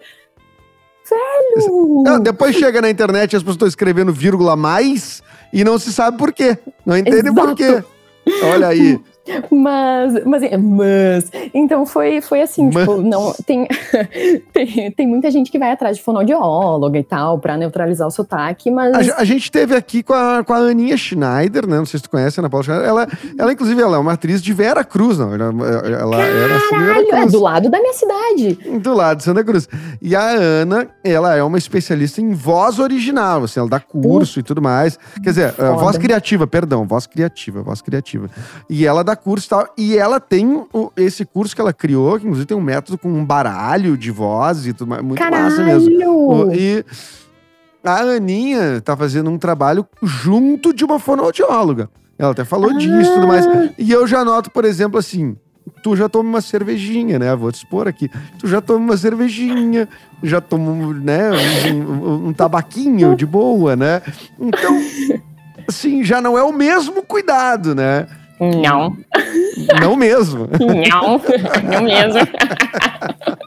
Velho! 1.08 2.02
Não, 2.04 2.20
depois 2.20 2.54
chega 2.54 2.80
na 2.82 2.90
internet 2.90 3.32
e 3.32 3.36
as 3.36 3.42
pessoas 3.42 3.56
estão 3.56 3.68
escrevendo 3.68 4.12
vírgula 4.12 4.56
mais 4.56 5.22
e 5.52 5.64
não 5.64 5.78
se 5.78 5.92
sabe 5.92 6.18
por 6.18 6.32
quê. 6.32 6.58
Não 6.84 6.96
entendem 6.96 7.34
por 7.34 7.54
quê. 7.54 7.82
Olha 8.42 8.68
aí. 8.68 9.00
Mas, 9.50 10.24
mas, 10.24 10.42
mas, 10.60 11.30
então 11.54 11.84
foi, 11.86 12.20
foi 12.20 12.42
assim, 12.42 12.70
Mas. 12.72 12.76
tipo, 12.76 13.00
não, 13.00 13.34
tem, 13.46 13.66
tem, 14.52 14.90
tem 14.90 15.06
muita 15.06 15.30
gente 15.30 15.50
que 15.50 15.58
vai 15.58 15.70
atrás 15.70 15.96
de 15.96 16.02
fonoaudióloga 16.02 16.98
e 16.98 17.04
tal, 17.04 17.38
pra 17.38 17.56
neutralizar 17.56 18.06
o 18.06 18.10
sotaque, 18.10 18.70
mas... 18.70 19.10
A, 19.10 19.20
a 19.20 19.24
gente 19.24 19.50
teve 19.50 19.74
aqui 19.74 20.02
com 20.02 20.12
a, 20.12 20.42
com 20.44 20.52
a 20.52 20.58
Aninha 20.58 20.96
Schneider, 20.96 21.66
né? 21.66 21.78
Não 21.78 21.86
sei 21.86 21.98
se 21.98 22.04
tu 22.04 22.10
conhece 22.10 22.38
a 22.38 22.42
Ana 22.42 22.50
Paula 22.50 22.64
Schneider. 22.64 22.88
Ela, 22.88 23.08
ela 23.38 23.52
inclusive, 23.52 23.80
ela 23.80 23.96
é 23.96 24.00
uma 24.00 24.12
atriz 24.12 24.42
de 24.42 24.52
Vera 24.52 24.84
Cruz, 24.84 25.18
não. 25.18 25.34
Ela, 25.34 25.44
ela 25.44 26.16
era 26.20 26.56
assim, 26.56 26.78
Vera 26.78 26.86
Caralho, 26.86 27.08
é 27.08 27.20
Cruz. 27.20 27.32
do 27.32 27.40
lado 27.40 27.70
da 27.70 27.80
minha 27.80 27.94
cidade. 27.94 28.54
Do 28.78 28.94
lado 28.94 29.18
de 29.18 29.24
Santa 29.24 29.44
Cruz. 29.44 29.68
E 30.00 30.14
a 30.14 30.28
Ana, 30.30 30.88
ela 31.04 31.34
é 31.34 31.42
uma 31.42 31.58
especialista 31.58 32.20
em 32.20 32.32
voz 32.32 32.78
original, 32.78 33.44
assim, 33.44 33.60
ela 33.60 33.68
dá 33.68 33.80
curso 33.80 34.40
e 34.40 34.42
tudo 34.42 34.62
mais. 34.62 34.98
Quer 35.22 35.30
dizer, 35.30 35.54
eh, 35.58 35.70
voz 35.72 35.96
Foda. 35.96 35.98
criativa, 35.98 36.46
perdão, 36.46 36.86
voz 36.86 37.06
criativa, 37.06 37.62
voz 37.62 37.80
criativa. 37.80 38.28
E 38.68 38.86
ela 38.86 39.02
dá 39.02 39.16
curso 39.18 39.46
e 39.46 39.50
tal. 39.50 39.68
E 39.76 39.96
ela 39.98 40.18
tem 40.18 40.46
o- 40.72 40.90
esse 40.96 41.24
curso 41.24 41.54
que 41.54 41.60
ela 41.60 41.72
criou, 41.72 42.12
que 42.18 42.24
inclusive 42.24 42.46
tem 42.46 42.56
um 42.56 42.60
método 42.62 42.96
com 42.96 43.08
um 43.08 43.24
baralho 43.24 43.96
de 43.96 44.10
voz 44.10 44.66
e 44.66 44.72
tudo 44.72 44.88
mais. 44.88 45.02
Muito 45.02 45.18
massa 45.44 45.62
mesmo. 45.64 45.90
Caralho! 45.98 46.54
E 46.54 46.84
a 47.84 48.00
Aninha 48.00 48.80
tá 48.80 48.96
fazendo 48.96 49.30
um 49.30 49.38
trabalho 49.38 49.86
junto 50.02 50.72
de 50.72 50.84
uma 50.84 50.98
fonoaudióloga. 50.98 51.88
Ela 52.18 52.32
até 52.32 52.44
falou 52.44 52.72
disso 52.76 53.10
e 53.10 53.14
tudo 53.14 53.26
mais. 53.28 53.46
E 53.78 53.90
eu 53.92 54.06
já 54.06 54.24
noto, 54.24 54.50
por 54.50 54.64
exemplo, 54.64 54.98
assim, 54.98 55.36
tu 55.82 55.94
já 55.94 56.08
toma 56.08 56.28
uma 56.28 56.40
cervejinha, 56.40 57.18
né? 57.18 57.34
Vou 57.36 57.52
te 57.52 57.56
expor 57.56 57.86
aqui. 57.86 58.10
Tu 58.40 58.48
já 58.48 58.60
toma 58.60 58.80
uma 58.80 58.96
cervejinha, 58.96 59.88
já 60.22 60.40
toma, 60.40 60.92
né, 60.94 61.30
um, 61.72 61.76
um- 61.76 62.26
um 62.28 62.32
tabaquinho 62.32 63.14
de 63.14 63.24
boa, 63.24 63.76
né? 63.76 64.02
Então, 64.38 64.76
assim, 65.68 66.02
já 66.02 66.20
não 66.20 66.36
é 66.36 66.42
o 66.42 66.52
mesmo 66.52 67.02
cuidado, 67.04 67.74
né? 67.74 68.06
Não, 68.40 68.96
Não 69.80 69.96
mesmo. 69.96 70.48
não, 70.90 71.20
não 71.72 71.82
mesmo. 71.82 72.20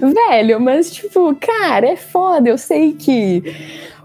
Velho, 0.00 0.60
mas 0.60 0.90
tipo, 0.90 1.34
cara, 1.36 1.86
é 1.88 1.96
foda. 1.96 2.48
Eu 2.48 2.58
sei 2.58 2.92
que, 2.92 3.42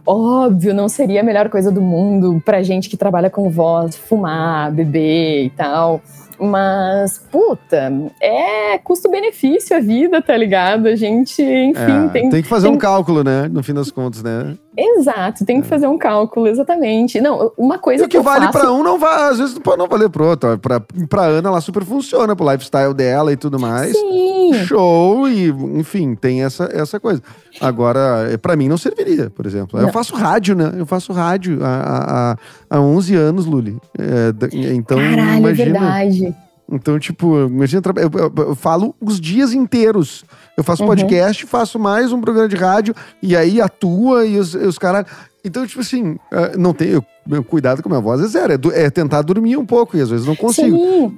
óbvio, 0.05 0.73
não 0.73 0.87
seria 0.87 1.21
a 1.21 1.23
melhor 1.23 1.49
coisa 1.49 1.71
do 1.71 1.81
mundo 1.81 2.41
pra 2.45 2.61
gente 2.63 2.89
que 2.89 2.97
trabalha 2.97 3.29
com 3.29 3.49
voz, 3.49 3.95
fumar, 3.95 4.71
beber 4.71 5.45
e 5.45 5.49
tal. 5.51 6.01
Mas, 6.37 7.17
puta, 7.31 7.93
é 8.21 8.77
custo-benefício 8.79 9.75
a 9.77 9.79
vida, 9.79 10.21
tá 10.21 10.35
ligado? 10.35 10.87
A 10.87 10.95
gente, 10.95 11.41
enfim, 11.41 12.05
É, 12.07 12.09
tem, 12.09 12.29
tem 12.29 12.41
que 12.43 12.47
fazer 12.49 12.67
tem- 12.67 12.75
um 12.75 12.77
cálculo, 12.77 13.23
né? 13.23 13.47
No 13.49 13.63
fim 13.63 13.73
das 13.73 13.89
contas, 13.89 14.21
né? 14.21 14.53
Exato, 14.77 15.45
tem 15.45 15.61
que 15.61 15.67
fazer 15.67 15.87
um 15.87 15.97
cálculo, 15.97 16.47
exatamente. 16.47 17.19
Não, 17.21 17.51
uma 17.57 17.75
E 17.75 17.79
coisa 17.79 18.05
o 18.05 18.07
que 18.07 18.17
eu 18.17 18.23
vale 18.23 18.45
faço... 18.47 18.59
pra 18.59 18.71
um 18.71 18.83
não 18.83 18.99
vai, 18.99 19.29
às 19.29 19.37
vezes 19.37 19.59
não 19.77 19.87
valer 19.87 20.09
pro 20.09 20.25
outro. 20.27 20.57
Pra, 20.59 20.79
pra 21.09 21.23
Ana, 21.23 21.49
ela 21.49 21.61
super 21.61 21.83
funciona 21.83 22.35
pro 22.35 22.49
lifestyle 22.51 22.93
dela 22.93 23.31
e 23.31 23.37
tudo 23.37 23.59
mais. 23.59 23.95
Sim, 23.97 24.53
Show 24.65 25.27
e, 25.27 25.49
enfim, 25.49 26.15
tem 26.15 26.43
essa, 26.43 26.69
essa 26.71 26.99
coisa. 26.99 27.21
Agora, 27.61 28.27
eh, 28.31 28.37
pra 28.37 28.55
mim 28.55 28.67
não 28.67 28.77
serviria, 28.77 29.29
por 29.29 29.45
exemplo. 29.45 29.79
Eu 29.79 29.85
Não. 29.87 29.91
faço 29.93 30.15
rádio, 30.15 30.55
né? 30.55 30.71
Eu 30.77 30.85
faço 30.85 31.11
rádio 31.13 31.59
há, 31.63 32.35
há, 32.69 32.77
há 32.77 32.81
11 32.81 33.15
anos, 33.15 33.45
Luli. 33.45 33.77
É, 33.97 34.33
então, 34.73 34.97
caralho, 34.97 35.21
é 35.35 35.37
imagina. 35.37 35.55
verdade. 35.79 36.35
Então, 36.71 36.97
tipo, 36.97 37.37
imagina, 37.45 37.81
eu, 37.97 38.19
eu- 38.19 38.45
eu 38.49 38.55
falo 38.55 38.95
os 38.99 39.19
dias 39.21 39.53
inteiros. 39.53 40.25
Eu 40.57 40.63
faço 40.63 40.81
Uhum. 40.81 40.89
podcast, 40.89 41.45
faço 41.45 41.77
mais 41.77 42.11
um 42.11 42.19
programa 42.19 42.47
de 42.49 42.55
rádio, 42.55 42.95
e 43.21 43.35
aí 43.35 43.61
atua 43.61 44.25
e 44.25 44.39
os, 44.39 44.53
os 44.55 44.77
caras. 44.79 45.05
Então, 45.43 45.65
tipo 45.67 45.81
assim, 45.81 46.17
eh, 46.31 46.57
não 46.57 46.73
tem. 46.73 46.89
eu- 46.89 47.43
cuidado 47.43 47.81
com 47.83 47.89
a 47.89 47.91
minha 47.91 48.01
voz 48.01 48.21
é 48.21 48.27
zero. 48.27 48.53
É, 48.73 48.83
é 48.85 48.89
tentar 48.89 49.21
dormir 49.21 49.57
um 49.57 49.65
pouco, 49.65 49.95
e 49.97 50.01
às 50.01 50.09
vezes 50.09 50.25
não 50.25 50.35
consigo. 50.35 50.75
Sim. 50.77 51.17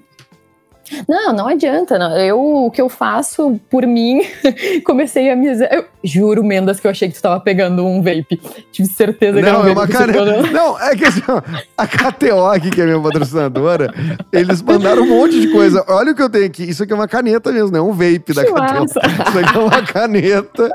Não, 1.07 1.33
não 1.33 1.47
adianta. 1.47 1.97
Não. 1.97 2.17
Eu, 2.17 2.39
o 2.39 2.71
que 2.71 2.81
eu 2.81 2.89
faço 2.89 3.59
por 3.69 3.85
mim, 3.85 4.21
comecei 4.85 5.29
a 5.29 5.35
me. 5.35 5.47
Eu 5.47 5.85
juro, 6.03 6.43
Mendas, 6.43 6.79
que 6.79 6.87
eu 6.87 6.91
achei 6.91 7.09
que 7.09 7.15
tu 7.15 7.21
tava 7.21 7.39
pegando 7.39 7.85
um 7.85 8.01
vape. 8.01 8.39
Tive 8.71 8.87
certeza 8.89 9.39
que 9.41 9.45
era 9.47 9.57
um 9.59 9.63
Não, 9.63 9.69
é 9.69 9.73
vape. 9.73 9.79
uma 9.79 9.87
você 9.87 10.07
ficou 10.07 10.25
caneta. 10.25 10.41
dando. 10.43 10.51
Não, 10.53 10.79
é 10.81 10.95
que 10.95 11.05
assim, 11.05 11.21
a 11.77 11.87
KTO 11.87 12.45
aqui, 12.45 12.69
que 12.69 12.81
é 12.81 12.85
minha 12.85 12.99
patrocinadora, 13.01 13.93
eles 14.31 14.61
mandaram 14.61 15.03
um 15.03 15.07
monte 15.07 15.39
de 15.39 15.47
coisa. 15.49 15.83
Olha 15.87 16.11
o 16.11 16.15
que 16.15 16.21
eu 16.21 16.29
tenho 16.29 16.45
aqui. 16.45 16.63
Isso 16.63 16.83
aqui 16.83 16.93
é 16.93 16.95
uma 16.95 17.07
caneta 17.07 17.51
mesmo, 17.51 17.71
não 17.71 17.79
é 17.79 17.81
um 17.81 17.91
vape 17.93 18.33
da 18.33 18.43
Que 18.45 18.51
KTO. 18.51 18.59
massa. 18.59 19.01
Isso 19.29 19.39
aqui 19.39 19.57
é 19.57 19.59
uma 19.59 19.81
caneta. 19.83 20.71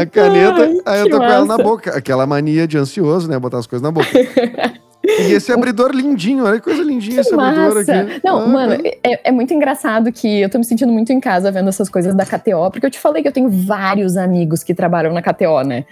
A 0.00 0.06
caneta, 0.06 0.62
Ai, 0.86 0.94
aí 0.94 1.00
eu 1.00 1.10
tô 1.10 1.18
com 1.18 1.24
ela 1.24 1.40
na 1.40 1.56
massa. 1.56 1.62
boca. 1.62 1.96
Aquela 1.96 2.26
mania 2.26 2.66
de 2.66 2.78
ansioso, 2.78 3.28
né? 3.28 3.38
Botar 3.38 3.58
as 3.58 3.66
coisas 3.66 3.82
na 3.82 3.90
boca. 3.90 4.08
E 5.08 5.32
esse 5.32 5.50
abridor 5.52 5.90
lindinho, 5.92 6.44
olha 6.44 6.58
que 6.58 6.64
coisa 6.64 6.82
lindinha 6.82 7.20
esse 7.20 7.30
Que 7.34 7.40
abridor 7.40 7.74
massa. 7.76 8.00
aqui. 8.00 8.20
Não, 8.24 8.38
Ah, 8.40 8.46
mano, 8.46 8.74
é, 9.02 9.28
é 9.28 9.32
muito 9.32 9.54
engraçado 9.54 10.12
que 10.12 10.40
eu 10.40 10.48
tô 10.50 10.58
me 10.58 10.64
sentindo 10.64 10.92
muito 10.92 11.12
em 11.12 11.18
casa 11.20 11.50
vendo 11.50 11.68
essas 11.68 11.88
coisas 11.88 12.14
da 12.14 12.24
KTO, 12.26 12.70
porque 12.70 12.86
eu 12.86 12.90
te 12.90 12.98
falei 12.98 13.22
que 13.22 13.28
eu 13.28 13.32
tenho 13.32 13.48
vários 13.48 14.16
amigos 14.16 14.62
que 14.62 14.74
trabalham 14.74 15.12
na 15.14 15.22
KTO, 15.22 15.62
né? 15.62 15.84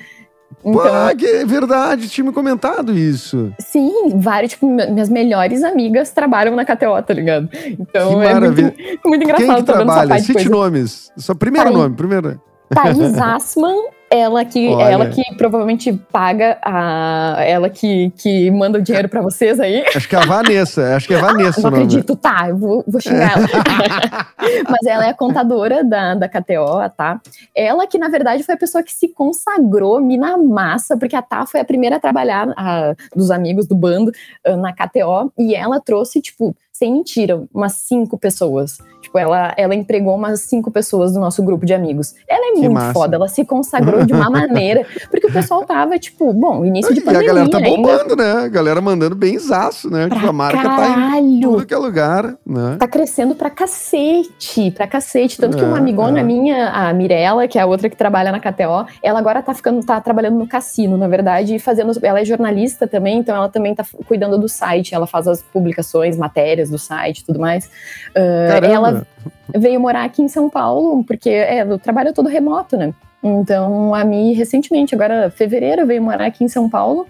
Então, 0.64 1.16
que 1.16 1.26
é 1.26 1.44
verdade, 1.44 2.08
tinha 2.08 2.24
me 2.24 2.32
comentado 2.32 2.96
isso. 2.96 3.52
sim, 3.58 4.10
vários, 4.16 4.52
tipo, 4.52 4.66
mi- 4.68 4.86
minhas 4.90 5.08
melhores 5.08 5.64
amigas 5.64 6.10
trabalham 6.10 6.54
na 6.54 6.64
KTO, 6.64 7.02
tá 7.02 7.12
ligado? 7.14 7.48
Então 7.66 8.08
Que 8.08 8.14
é 8.14 8.34
muito, 8.34 8.34
maravilha. 8.34 8.74
muito 9.04 9.22
engraçado 9.24 9.46
Quem 9.46 9.64
que 9.64 9.70
essa 9.70 9.84
trabalha? 9.84 10.18
Cite 10.20 10.32
coisa. 10.34 10.50
nomes. 10.50 11.10
Só 11.16 11.34
primeiro 11.34 11.70
Tá 11.72 11.76
nome, 11.76 11.96
primeiro. 11.96 12.40
Thaís 12.68 13.18
Assman, 13.18 13.76
ela 14.08 14.44
que, 14.44 14.68
Olha. 14.68 14.84
ela 14.84 15.06
que 15.08 15.22
provavelmente 15.36 15.92
paga 15.92 16.58
a. 16.62 17.36
Ela 17.44 17.68
que, 17.68 18.10
que 18.16 18.50
manda 18.52 18.78
o 18.78 18.82
dinheiro 18.82 19.08
pra 19.08 19.20
vocês 19.20 19.58
aí. 19.58 19.84
Acho 19.94 20.08
que 20.08 20.14
é 20.14 20.18
a 20.18 20.24
Vanessa. 20.24 20.94
Acho 20.94 21.08
que 21.08 21.14
é 21.14 21.18
Vanessa 21.18 21.60
Não 21.60 21.70
acredito, 21.70 22.14
tá, 22.14 22.46
eu 22.48 22.56
vou, 22.56 22.84
vou 22.86 23.00
xingar 23.00 23.32
ela. 23.36 23.46
Mas 24.70 24.86
ela 24.86 25.06
é 25.06 25.10
a 25.10 25.14
contadora 25.14 25.82
da, 25.82 26.14
da 26.14 26.28
KTO, 26.28 26.88
tá? 26.96 27.20
Ela 27.54 27.86
que, 27.86 27.98
na 27.98 28.08
verdade, 28.08 28.44
foi 28.44 28.54
a 28.54 28.58
pessoa 28.58 28.82
que 28.82 28.92
se 28.92 29.08
consagrou, 29.08 30.00
mina 30.00 30.36
massa, 30.38 30.96
porque 30.96 31.16
a 31.16 31.22
Tá 31.22 31.44
foi 31.44 31.58
a 31.60 31.64
primeira 31.64 31.96
a 31.96 32.00
trabalhar 32.00 32.48
a- 32.56 32.94
dos 33.14 33.32
amigos 33.32 33.66
do 33.66 33.74
bando 33.74 34.12
ah, 34.44 34.56
na 34.56 34.72
KTO, 34.72 35.32
e 35.36 35.52
ela 35.54 35.80
trouxe, 35.80 36.20
tipo, 36.20 36.54
sem 36.78 36.92
mentira, 36.92 37.42
umas 37.54 37.72
cinco 37.72 38.18
pessoas. 38.18 38.78
Tipo, 39.00 39.18
ela, 39.18 39.54
ela 39.56 39.74
empregou 39.74 40.16
umas 40.16 40.40
cinco 40.40 40.68
pessoas 40.70 41.12
do 41.12 41.20
nosso 41.20 41.40
grupo 41.42 41.64
de 41.64 41.72
amigos. 41.72 42.14
Ela 42.28 42.48
é 42.48 42.52
Que 42.54 42.58
muito 42.60 42.72
massa. 42.72 42.92
foda, 42.92 43.14
ela 43.16 43.28
se 43.28 43.44
consagrou 43.44 44.04
de 44.04 44.12
uma 44.12 44.28
maneira, 44.30 44.84
porque 45.10 45.28
o 45.28 45.32
pessoal 45.32 45.64
tava, 45.64 45.96
tipo, 45.98 46.32
bom, 46.32 46.64
início 46.64 46.92
de 46.92 47.00
E 47.00 47.02
a 47.02 47.06
pandemia 47.06 47.28
galera 47.28 47.48
tá 47.50 47.58
ainda. 47.58 47.70
bombando, 47.70 48.16
né? 48.16 48.32
A 48.32 48.48
galera 48.48 48.80
mandando 48.80 49.14
bem 49.14 49.38
zaço, 49.38 49.88
né? 49.88 50.08
Tipo, 50.10 50.26
a 50.26 50.32
marca 50.32 50.60
tá 50.62 50.88
em 50.88 50.94
Caralho! 50.94 51.40
tudo 51.40 51.66
que 51.66 51.74
é 51.74 51.76
lugar, 51.78 52.36
né? 52.44 52.76
tá 52.80 52.88
crescendo 52.88 53.34
pra 53.36 53.48
cacete, 53.50 54.70
pra 54.72 54.86
cacete. 54.86 55.38
Tanto 55.38 55.56
que 55.56 55.62
uma 55.64 55.76
É, 55.76 55.80
amigona 55.80 56.20
é. 56.20 56.22
minha, 56.22 56.70
a 56.70 56.92
Mirella, 56.92 57.46
que 57.48 57.58
é 57.58 57.62
a 57.62 57.66
outra 57.66 57.88
que 57.88 57.96
trabalha 57.96 58.32
na 58.32 58.40
KTO, 58.40 58.86
ela 59.02 59.18
agora 59.18 59.42
tá 59.42 59.54
ficando, 59.54 59.84
tá 59.84 60.00
trabalhando 60.00 60.36
no 60.38 60.46
cassino, 60.46 60.96
na 60.96 61.08
verdade, 61.08 61.54
e 61.54 61.58
fazendo. 61.58 61.92
Ela 62.02 62.20
é 62.20 62.24
jornalista 62.24 62.86
também, 62.86 63.18
então 63.18 63.34
ela 63.36 63.48
também 63.48 63.74
tá 63.74 63.84
cuidando 64.06 64.38
do 64.38 64.48
site, 64.48 64.94
ela 64.94 65.06
faz 65.06 65.28
as 65.28 65.42
publicações, 65.42 66.16
matérias 66.16 66.65
do 66.70 66.78
site 66.78 67.18
e 67.18 67.24
tudo 67.24 67.38
mais. 67.38 67.70
Caramba. 68.14 68.66
ela 68.66 69.06
veio 69.54 69.80
morar 69.80 70.04
aqui 70.04 70.22
em 70.22 70.28
São 70.28 70.48
Paulo, 70.48 71.04
porque 71.04 71.30
é, 71.30 71.64
o 71.64 71.78
trabalho 71.78 72.10
é 72.10 72.12
todo 72.12 72.28
remoto, 72.28 72.76
né? 72.76 72.92
Então, 73.22 73.94
a 73.94 74.04
Mi, 74.04 74.32
recentemente, 74.34 74.94
agora, 74.94 75.30
fevereiro, 75.30 75.86
veio 75.86 76.02
morar 76.02 76.26
aqui 76.26 76.44
em 76.44 76.48
São 76.48 76.68
Paulo. 76.68 77.06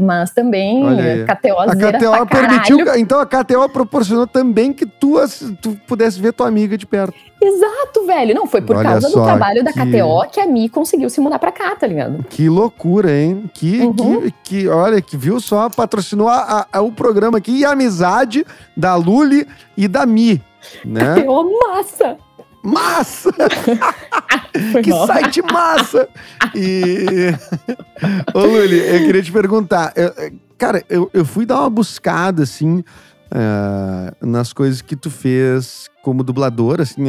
Mas 0.00 0.30
também 0.30 0.82
KTO 1.26 1.58
A 1.58 1.76
KTO 1.76 2.26
permitiu, 2.26 2.78
então 2.96 3.20
a 3.20 3.26
KTO 3.26 3.68
proporcionou 3.68 4.26
também 4.26 4.72
que 4.72 4.86
tu, 4.86 5.16
tu 5.60 5.78
pudesse 5.86 6.18
ver 6.18 6.32
tua 6.32 6.48
amiga 6.48 6.78
de 6.78 6.86
perto. 6.86 7.14
Exato, 7.42 8.06
velho. 8.06 8.34
Não, 8.34 8.46
foi 8.46 8.62
por 8.62 8.76
Olha 8.76 8.90
causa 8.90 9.08
do 9.08 9.22
trabalho 9.22 9.62
que... 9.62 9.64
da 9.64 9.72
KTO 9.72 10.30
que 10.30 10.40
a 10.40 10.46
Mi 10.46 10.68
conseguiu 10.68 11.10
se 11.10 11.20
mudar 11.20 11.38
pra 11.38 11.52
cá, 11.52 11.74
tá 11.76 11.86
ligado? 11.86 12.24
Que 12.30 12.48
loucura, 12.48 13.12
hein? 13.12 13.50
Que, 13.52 13.80
uhum. 13.80 13.94
que, 13.94 14.34
que, 14.42 14.68
olha, 14.68 15.02
que 15.02 15.16
viu 15.16 15.38
só, 15.38 15.68
patrocinou 15.68 16.28
a, 16.28 16.66
a, 16.72 16.80
o 16.80 16.90
programa 16.90 17.38
aqui 17.38 17.58
e 17.58 17.64
a 17.64 17.72
amizade 17.72 18.46
da 18.76 18.94
Luli 18.94 19.46
e 19.76 19.86
da 19.86 20.06
Mi, 20.06 20.40
né? 20.84 21.20
KTO 21.20 21.50
massa! 21.68 22.16
Massa! 22.62 23.32
que 24.82 24.90
mal. 24.90 25.06
site 25.06 25.42
massa! 25.42 26.08
E. 26.54 27.32
Ô, 28.34 28.40
Luli, 28.40 28.78
eu 28.78 29.06
queria 29.06 29.22
te 29.22 29.32
perguntar. 29.32 29.92
Eu, 29.96 30.12
cara, 30.58 30.84
eu, 30.88 31.10
eu 31.14 31.24
fui 31.24 31.46
dar 31.46 31.60
uma 31.60 31.70
buscada, 31.70 32.42
assim, 32.42 32.84
uh, 33.30 34.26
nas 34.26 34.52
coisas 34.52 34.82
que 34.82 34.94
tu 34.94 35.10
fez 35.10 35.88
como 36.02 36.22
dublador, 36.22 36.80
assim. 36.80 37.04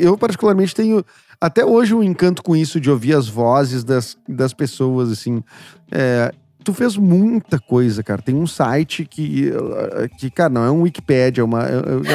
Eu, 0.00 0.16
particularmente, 0.16 0.74
tenho 0.74 1.04
até 1.40 1.64
hoje 1.64 1.94
um 1.94 2.02
encanto 2.02 2.42
com 2.42 2.54
isso 2.54 2.80
de 2.80 2.90
ouvir 2.90 3.14
as 3.14 3.28
vozes 3.28 3.82
das, 3.82 4.16
das 4.28 4.54
pessoas, 4.54 5.10
assim. 5.10 5.42
É, 5.90 6.32
tu 6.62 6.72
fez 6.72 6.96
muita 6.96 7.58
coisa, 7.58 8.02
cara. 8.02 8.22
Tem 8.22 8.34
um 8.34 8.46
site 8.46 9.04
que, 9.04 9.52
que 10.18 10.30
cara, 10.30 10.50
não 10.50 10.64
é 10.64 10.70
um 10.70 10.82
Wikipedia, 10.82 11.42
é 11.42 11.44
uma. 11.44 11.64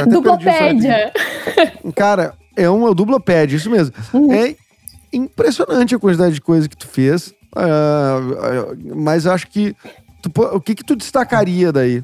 Dublopédia! 0.09 1.11
Cara, 1.95 2.33
é 2.63 2.69
um, 2.69 2.89
é 2.89 2.93
dublopédia, 2.93 3.55
isso 3.55 3.69
mesmo. 3.69 3.93
Uhum. 4.13 4.31
É 4.33 4.55
impressionante 5.11 5.95
a 5.95 5.99
quantidade 5.99 6.35
de 6.35 6.41
coisa 6.41 6.67
que 6.67 6.77
tu 6.77 6.87
fez. 6.87 7.33
Uh, 7.55 8.95
mas 8.95 9.25
eu 9.25 9.31
acho 9.31 9.47
que. 9.47 9.75
Tu, 10.21 10.31
o 10.53 10.59
que 10.59 10.75
que 10.75 10.83
tu 10.83 10.95
destacaria 10.95 11.71
daí? 11.71 12.03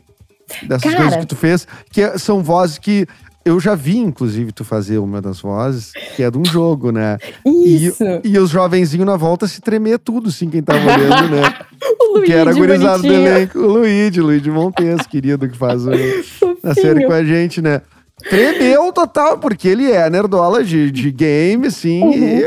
Dessas 0.63 0.91
Cara, 0.91 1.03
coisas 1.03 1.19
que 1.19 1.25
tu 1.25 1.35
fez? 1.35 1.67
Que 1.91 2.01
é, 2.01 2.17
são 2.17 2.41
vozes 2.41 2.77
que 2.77 3.07
eu 3.43 3.59
já 3.59 3.75
vi, 3.75 3.97
inclusive, 3.97 4.51
tu 4.51 4.63
fazer 4.63 4.97
uma 4.97 5.21
das 5.21 5.39
vozes, 5.39 5.91
que 6.15 6.23
é 6.23 6.31
de 6.31 6.37
um 6.37 6.43
jogo, 6.43 6.91
né? 6.91 7.17
Isso. 7.45 8.03
E, 8.23 8.29
e 8.29 8.39
os 8.39 8.49
jovenzinhos 8.49 9.05
na 9.05 9.15
volta 9.15 9.47
se 9.47 9.61
tremer 9.61 9.99
tudo, 9.99 10.29
assim, 10.29 10.49
quem 10.49 10.63
tava 10.63 10.79
olhando, 10.79 11.29
né? 11.29 11.53
o 11.99 12.13
Luigi, 12.13 12.25
que 12.25 12.33
era 12.33 12.53
gurizado 12.53 13.03
do 13.03 13.13
elenco. 13.13 13.59
O 13.59 13.67
Luigi, 13.67 14.19
Luigi 14.19 14.49
Montes, 14.49 15.05
querido, 15.05 15.47
que 15.47 15.55
faz 15.55 15.85
o, 15.85 15.91
a 16.63 16.73
série 16.73 17.05
com 17.05 17.13
a 17.13 17.23
gente, 17.23 17.61
né? 17.61 17.81
Tremeu 18.29 18.91
total, 18.91 19.37
porque 19.37 19.67
ele 19.67 19.91
é 19.91 20.09
nerdola 20.09 20.63
de, 20.63 20.91
de 20.91 21.11
game, 21.11 21.67
assim, 21.67 22.01
uhum. 22.01 22.41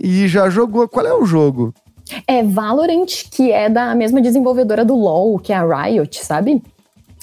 e, 0.00 0.24
e 0.24 0.28
já 0.28 0.48
jogou. 0.48 0.88
Qual 0.88 1.06
é 1.06 1.14
o 1.14 1.24
jogo? 1.24 1.74
É 2.26 2.42
Valorant, 2.42 3.06
que 3.30 3.52
é 3.52 3.68
da 3.68 3.94
mesma 3.94 4.20
desenvolvedora 4.20 4.84
do 4.84 4.94
LoL, 4.94 5.38
que 5.38 5.52
é 5.52 5.56
a 5.56 5.84
Riot, 5.84 6.24
sabe? 6.24 6.62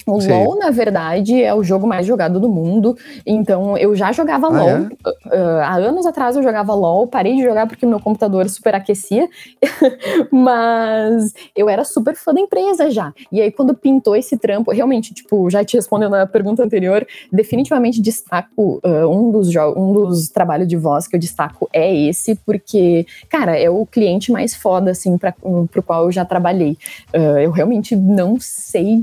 O 0.06 0.20
Sim. 0.20 0.30
LoL, 0.30 0.56
na 0.56 0.70
verdade, 0.70 1.42
é 1.42 1.52
o 1.52 1.64
jogo 1.64 1.84
mais 1.84 2.06
jogado 2.06 2.38
do 2.38 2.48
mundo. 2.48 2.96
Então, 3.26 3.76
eu 3.76 3.96
já 3.96 4.12
jogava 4.12 4.46
ah, 4.46 4.50
LoL. 4.50 4.68
É? 4.68 4.78
Uh, 4.78 5.60
há 5.64 5.74
anos 5.74 6.06
atrás 6.06 6.36
eu 6.36 6.44
jogava 6.44 6.72
LoL. 6.74 7.08
Parei 7.08 7.34
de 7.34 7.42
jogar 7.42 7.66
porque 7.66 7.84
meu 7.84 7.98
computador 7.98 8.48
superaquecia. 8.48 9.28
Mas 10.30 11.34
eu 11.56 11.68
era 11.68 11.84
super 11.84 12.14
fã 12.14 12.32
da 12.32 12.40
empresa 12.40 12.88
já. 12.88 13.12
E 13.32 13.40
aí, 13.40 13.50
quando 13.50 13.74
pintou 13.74 14.14
esse 14.14 14.36
trampo, 14.36 14.70
realmente, 14.70 15.12
tipo, 15.12 15.50
já 15.50 15.64
te 15.64 15.76
respondendo 15.76 16.14
a 16.14 16.24
pergunta 16.24 16.62
anterior, 16.62 17.04
definitivamente 17.32 18.00
destaco 18.00 18.80
uh, 18.84 19.08
um, 19.08 19.32
dos 19.32 19.48
um 19.76 19.92
dos 19.92 20.28
trabalhos 20.28 20.68
de 20.68 20.76
voz 20.76 21.08
que 21.08 21.16
eu 21.16 21.20
destaco 21.20 21.68
é 21.72 21.92
esse, 21.92 22.36
porque, 22.46 23.06
cara, 23.28 23.58
é 23.58 23.68
o 23.68 23.84
cliente 23.84 24.30
mais 24.30 24.54
foda, 24.54 24.92
assim, 24.92 25.18
para 25.18 25.34
um, 25.42 25.66
pro 25.66 25.82
qual 25.82 26.04
eu 26.04 26.12
já 26.12 26.24
trabalhei. 26.24 26.78
Uh, 27.12 27.38
eu 27.38 27.50
realmente 27.50 27.96
não 27.96 28.38
sei 28.38 29.02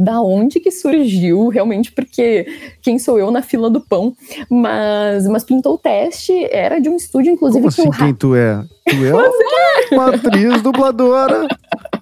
da 0.00 0.22
onde 0.22 0.58
que 0.58 0.70
surgiu, 0.70 1.48
realmente, 1.48 1.92
porque 1.92 2.46
quem 2.80 2.98
sou 2.98 3.18
eu 3.18 3.30
na 3.30 3.42
fila 3.42 3.68
do 3.68 3.82
pão. 3.82 4.16
Mas, 4.48 5.26
mas 5.28 5.44
pintou 5.44 5.74
o 5.74 5.78
teste, 5.78 6.32
era 6.50 6.80
de 6.80 6.88
um 6.88 6.96
estúdio, 6.96 7.30
inclusive. 7.30 7.68
Como 7.70 7.90
assim, 7.90 8.04
quem 8.04 8.14
tu 8.14 8.34
é? 8.34 8.64
Tu 8.90 9.06
é 9.06 9.94
uma 9.94 10.14
atriz 10.14 10.62
dubladora. 10.62 11.46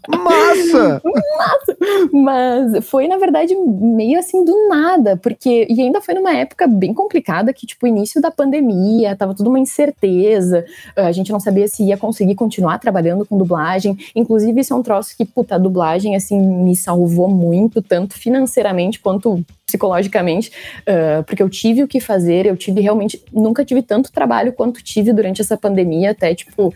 Massa! 0.08 1.02
Massa! 1.04 1.76
Mas 2.10 2.88
foi, 2.88 3.06
na 3.06 3.18
verdade, 3.18 3.54
meio 3.54 4.18
assim 4.18 4.42
do 4.42 4.68
nada, 4.68 5.18
porque. 5.18 5.66
E 5.68 5.82
ainda 5.82 6.00
foi 6.00 6.14
numa 6.14 6.34
época 6.34 6.66
bem 6.66 6.94
complicada, 6.94 7.52
que, 7.52 7.66
tipo, 7.66 7.86
início 7.86 8.20
da 8.20 8.30
pandemia, 8.30 9.14
tava 9.14 9.34
tudo 9.34 9.50
uma 9.50 9.58
incerteza, 9.58 10.64
a 10.96 11.12
gente 11.12 11.30
não 11.30 11.38
sabia 11.38 11.68
se 11.68 11.84
ia 11.84 11.96
conseguir 11.96 12.34
continuar 12.34 12.78
trabalhando 12.78 13.26
com 13.26 13.36
dublagem. 13.36 13.98
Inclusive, 14.16 14.60
isso 14.60 14.72
é 14.72 14.76
um 14.76 14.82
troço 14.82 15.14
que, 15.14 15.26
puta, 15.26 15.56
a 15.56 15.58
dublagem, 15.58 16.16
assim, 16.16 16.40
me 16.40 16.74
salvou 16.74 17.28
muito, 17.28 17.82
tanto 17.82 18.14
financeiramente 18.14 18.98
quanto 19.00 19.44
psicologicamente, 19.68 20.50
uh, 20.80 21.22
porque 21.24 21.42
eu 21.42 21.50
tive 21.50 21.82
o 21.82 21.88
que 21.88 22.00
fazer, 22.00 22.46
eu 22.46 22.56
tive 22.56 22.80
realmente, 22.80 23.22
nunca 23.30 23.64
tive 23.64 23.82
tanto 23.82 24.10
trabalho 24.10 24.52
quanto 24.54 24.82
tive 24.82 25.12
durante 25.12 25.42
essa 25.42 25.58
pandemia, 25.58 26.12
até 26.12 26.34
tipo, 26.34 26.74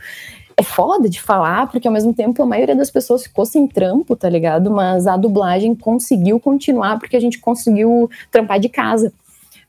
é 0.57 0.63
foda 0.63 1.09
de 1.09 1.21
falar, 1.21 1.71
porque 1.71 1.89
ao 1.89 1.95
mesmo 1.95 2.13
tempo 2.13 2.43
a 2.43 2.47
maioria 2.47 2.77
das 2.77 2.91
pessoas 2.91 3.23
ficou 3.23 3.47
sem 3.47 3.67
trampo, 3.67 4.15
tá 4.15 4.29
ligado? 4.29 4.71
Mas 4.71 5.07
a 5.07 5.17
dublagem 5.17 5.75
conseguiu 5.75 6.39
continuar 6.39 6.99
porque 6.99 7.17
a 7.17 7.21
gente 7.21 7.39
conseguiu 7.39 8.11
trampar 8.31 8.61
de 8.61 8.69
casa. 8.69 9.11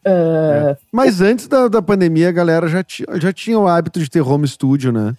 Uh, 0.05 0.71
é. 0.71 0.77
Mas 0.91 1.21
antes 1.21 1.47
da, 1.47 1.69
da 1.69 1.81
pandemia, 1.81 2.27
a 2.27 2.33
galera 2.33 2.67
já, 2.67 2.83
já 3.15 3.31
tinha 3.31 3.57
o 3.57 3.67
hábito 3.67 4.01
de 4.01 4.09
ter 4.09 4.19
home 4.19 4.45
studio, 4.45 4.91
né? 4.91 5.15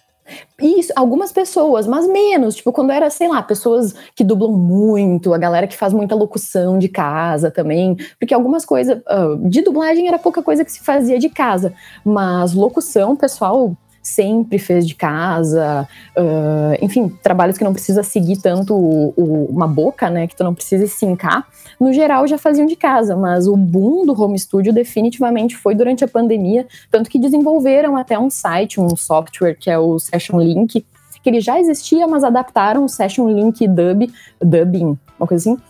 Isso, 0.59 0.91
algumas 0.95 1.31
pessoas, 1.31 1.85
mas 1.85 2.07
menos. 2.07 2.55
Tipo, 2.55 2.71
quando 2.71 2.91
era, 2.91 3.09
sei 3.09 3.27
lá, 3.27 3.43
pessoas 3.43 3.93
que 4.15 4.23
dublam 4.23 4.51
muito, 4.51 5.33
a 5.33 5.37
galera 5.37 5.67
que 5.67 5.77
faz 5.77 5.93
muita 5.93 6.15
locução 6.15 6.79
de 6.79 6.87
casa 6.87 7.51
também. 7.51 7.95
Porque 8.19 8.33
algumas 8.33 8.65
coisas. 8.65 8.99
Uh, 8.99 9.49
de 9.49 9.61
dublagem 9.61 10.07
era 10.07 10.17
pouca 10.17 10.41
coisa 10.41 10.65
que 10.65 10.71
se 10.71 10.81
fazia 10.81 11.19
de 11.19 11.29
casa. 11.29 11.73
Mas 12.03 12.53
locução, 12.53 13.15
pessoal 13.15 13.75
sempre 14.07 14.59
fez 14.59 14.87
de 14.87 14.93
casa, 14.93 15.87
uh, 16.15 16.77
enfim, 16.79 17.09
trabalhos 17.23 17.57
que 17.57 17.63
não 17.63 17.73
precisa 17.73 18.03
seguir 18.03 18.37
tanto 18.37 18.75
o, 18.75 19.13
o, 19.17 19.45
uma 19.45 19.67
boca, 19.67 20.09
né, 20.09 20.27
que 20.27 20.35
tu 20.35 20.43
não 20.43 20.53
precisa 20.53 20.85
sincar, 20.87 21.47
no 21.79 21.91
geral 21.91 22.27
já 22.27 22.37
faziam 22.37 22.67
de 22.67 22.75
casa, 22.75 23.15
mas 23.15 23.47
o 23.47 23.57
boom 23.57 24.05
do 24.05 24.19
home 24.19 24.37
studio 24.37 24.71
definitivamente 24.71 25.55
foi 25.55 25.73
durante 25.73 26.03
a 26.03 26.07
pandemia, 26.07 26.67
tanto 26.91 27.09
que 27.09 27.19
desenvolveram 27.19 27.97
até 27.97 28.17
um 28.17 28.29
site, 28.29 28.79
um 28.79 28.95
software 28.95 29.55
que 29.55 29.69
é 29.69 29.77
o 29.77 29.97
Session 29.97 30.39
Link, 30.39 30.85
que 31.23 31.29
ele 31.29 31.41
já 31.41 31.59
existia, 31.59 32.05
mas 32.05 32.23
adaptaram 32.23 32.85
o 32.85 32.87
Session 32.87 33.27
Link 33.27 33.67
Dub, 33.67 34.07
Dubbing, 34.39 34.95
uma 35.17 35.27
coisa 35.27 35.49
assim, 35.49 35.61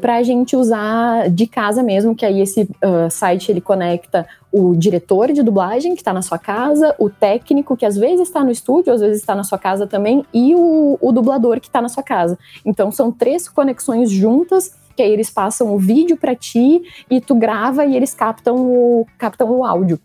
para 0.00 0.16
a 0.16 0.22
gente 0.22 0.56
usar 0.56 1.28
de 1.30 1.46
casa 1.46 1.82
mesmo, 1.82 2.14
que 2.14 2.24
aí 2.24 2.40
esse 2.40 2.62
uh, 2.62 3.10
site 3.10 3.50
ele 3.50 3.60
conecta 3.60 4.26
o 4.50 4.74
diretor 4.74 5.32
de 5.32 5.42
dublagem 5.42 5.94
que 5.94 6.00
está 6.00 6.12
na 6.12 6.22
sua 6.22 6.38
casa, 6.38 6.94
o 6.98 7.10
técnico 7.10 7.76
que 7.76 7.84
às 7.84 7.96
vezes 7.96 8.28
está 8.28 8.42
no 8.42 8.50
estúdio, 8.50 8.92
às 8.92 9.00
vezes 9.00 9.20
está 9.20 9.34
na 9.34 9.44
sua 9.44 9.58
casa 9.58 9.86
também, 9.86 10.24
e 10.32 10.54
o, 10.54 10.98
o 11.00 11.12
dublador 11.12 11.60
que 11.60 11.66
está 11.66 11.82
na 11.82 11.88
sua 11.88 12.02
casa. 12.02 12.38
Então 12.64 12.90
são 12.90 13.12
três 13.12 13.48
conexões 13.48 14.10
juntas 14.10 14.74
que 14.96 15.02
aí 15.02 15.12
eles 15.12 15.30
passam 15.30 15.72
o 15.72 15.78
vídeo 15.78 16.16
para 16.16 16.34
ti 16.34 16.82
e 17.08 17.20
tu 17.20 17.36
grava 17.36 17.84
e 17.84 17.94
eles 17.94 18.12
captam 18.12 18.56
o, 18.56 19.06
captam 19.16 19.48
o 19.48 19.64
áudio. 19.64 20.00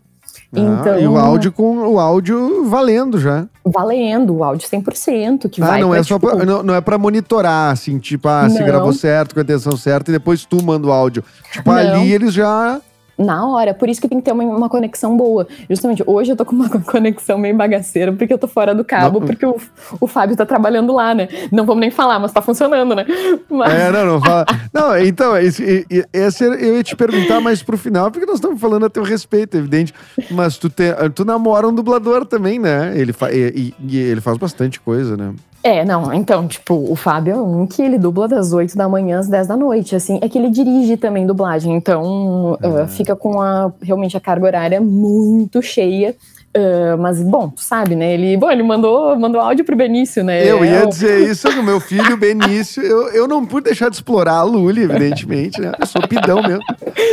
Ah, 0.52 0.78
então, 0.80 1.00
e 1.00 1.06
o 1.06 1.16
áudio 1.16 1.52
com 1.52 1.78
o 1.88 1.98
áudio 1.98 2.64
valendo 2.68 3.18
já. 3.18 3.46
Valendo, 3.64 4.36
o 4.36 4.44
áudio 4.44 4.68
100%, 4.68 5.48
que 5.48 5.62
ah, 5.62 5.66
vai 5.66 5.80
não 5.80 5.90
pra, 5.90 5.98
é 5.98 6.02
só 6.02 6.14
tipo... 6.14 6.36
pra, 6.36 6.44
não, 6.44 6.62
não, 6.62 6.74
é 6.74 6.80
para 6.80 6.98
monitorar, 6.98 7.72
assim, 7.72 7.98
tipo, 7.98 8.28
ah, 8.28 8.48
se 8.48 8.62
gravou 8.62 8.92
certo, 8.92 9.34
com 9.34 9.40
a 9.40 9.42
atenção 9.42 9.76
certa, 9.76 10.10
e 10.10 10.14
depois 10.14 10.44
tu 10.44 10.62
manda 10.62 10.86
o 10.86 10.92
áudio. 10.92 11.24
Tipo, 11.52 11.70
não. 11.70 11.78
ali 11.78 12.12
eles 12.12 12.32
já 12.32 12.80
na 13.18 13.46
hora. 13.46 13.74
Por 13.74 13.88
isso 13.88 14.00
que 14.00 14.08
tem 14.08 14.18
que 14.18 14.24
ter 14.24 14.32
uma, 14.32 14.44
uma, 14.44 14.68
conexão 14.68 15.16
boa. 15.16 15.46
Justamente, 15.68 16.02
hoje 16.06 16.32
eu 16.32 16.36
tô 16.36 16.44
com 16.44 16.54
uma 16.54 16.68
conexão 16.82 17.38
meio 17.38 17.56
bagaceira, 17.56 18.12
porque 18.12 18.32
eu 18.32 18.38
tô 18.38 18.48
fora 18.48 18.74
do 18.74 18.84
cabo, 18.84 19.20
não. 19.20 19.26
porque 19.26 19.46
o, 19.46 19.56
o 20.00 20.06
Fábio 20.06 20.36
tá 20.36 20.44
trabalhando 20.44 20.92
lá, 20.92 21.14
né? 21.14 21.28
Não 21.50 21.64
vamos 21.64 21.80
nem 21.80 21.90
falar, 21.90 22.18
mas 22.18 22.32
tá 22.32 22.42
funcionando, 22.42 22.94
né? 22.94 23.06
Mas... 23.48 23.72
É, 23.72 23.90
não, 23.90 24.06
não 24.06 24.20
fala. 24.20 24.46
não, 24.72 24.98
então, 24.98 25.36
esse, 25.36 25.86
esse 26.12 26.44
eu 26.44 26.76
ia 26.76 26.82
te 26.82 26.96
perguntar 26.96 27.40
mais 27.40 27.62
pro 27.62 27.78
final, 27.78 28.10
porque 28.10 28.26
nós 28.26 28.36
estamos 28.36 28.60
falando 28.60 28.86
a 28.86 28.90
teu 28.90 29.02
respeito, 29.02 29.56
evidente. 29.56 29.94
Mas 30.30 30.58
tu, 30.58 30.68
te, 30.68 30.92
tu 31.14 31.24
namora 31.24 31.68
um 31.68 31.74
dublador 31.74 32.24
também, 32.26 32.58
né? 32.58 32.92
Ele, 32.96 33.12
fa, 33.12 33.32
e, 33.32 33.74
e 33.80 33.96
ele 33.96 34.20
faz 34.20 34.36
bastante 34.36 34.80
coisa, 34.80 35.16
né? 35.16 35.32
É, 35.66 35.82
não, 35.82 36.12
então, 36.12 36.46
tipo, 36.46 36.74
o 36.74 36.94
Fábio 36.94 37.32
é 37.32 37.36
um 37.40 37.66
que 37.66 37.80
ele 37.80 37.96
dubla 37.96 38.28
das 38.28 38.52
8 38.52 38.76
da 38.76 38.86
manhã 38.86 39.18
às 39.18 39.28
10 39.28 39.46
da 39.46 39.56
noite, 39.56 39.96
assim, 39.96 40.18
é 40.20 40.28
que 40.28 40.36
ele 40.36 40.50
dirige 40.50 40.98
também 40.98 41.26
dublagem, 41.26 41.74
então 41.74 42.52
uh, 42.52 42.86
fica 42.86 43.16
com 43.16 43.40
a, 43.40 43.72
realmente 43.80 44.14
a 44.14 44.20
carga 44.20 44.44
horária 44.44 44.78
muito 44.78 45.62
cheia, 45.62 46.14
Uh, 46.56 46.96
mas, 46.98 47.20
bom, 47.20 47.50
tu 47.50 47.60
sabe, 47.60 47.96
né? 47.96 48.14
Ele, 48.14 48.36
bom, 48.36 48.48
ele 48.48 48.62
mandou, 48.62 49.18
mandou 49.18 49.40
áudio 49.40 49.64
pro 49.64 49.74
Benício, 49.74 50.22
né? 50.22 50.48
Eu 50.48 50.64
ia 50.64 50.82
é 50.82 50.86
dizer 50.86 51.26
isso 51.28 51.50
do 51.50 51.64
meu 51.64 51.80
filho, 51.80 52.16
Benício. 52.16 52.80
Eu, 52.80 53.08
eu 53.08 53.26
não 53.26 53.44
pude 53.44 53.64
deixar 53.64 53.88
de 53.88 53.96
explorar 53.96 54.34
a 54.34 54.42
Luli, 54.44 54.82
evidentemente, 54.82 55.60
né? 55.60 55.72
Eu 55.78 55.86
sou 55.86 56.06
pidão 56.06 56.40
mesmo. 56.40 56.62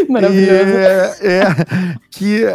Maravilhoso. 0.08 0.52
E, 0.52 0.56
é, 0.56 1.16
é, 1.24 1.46
que 2.12 2.46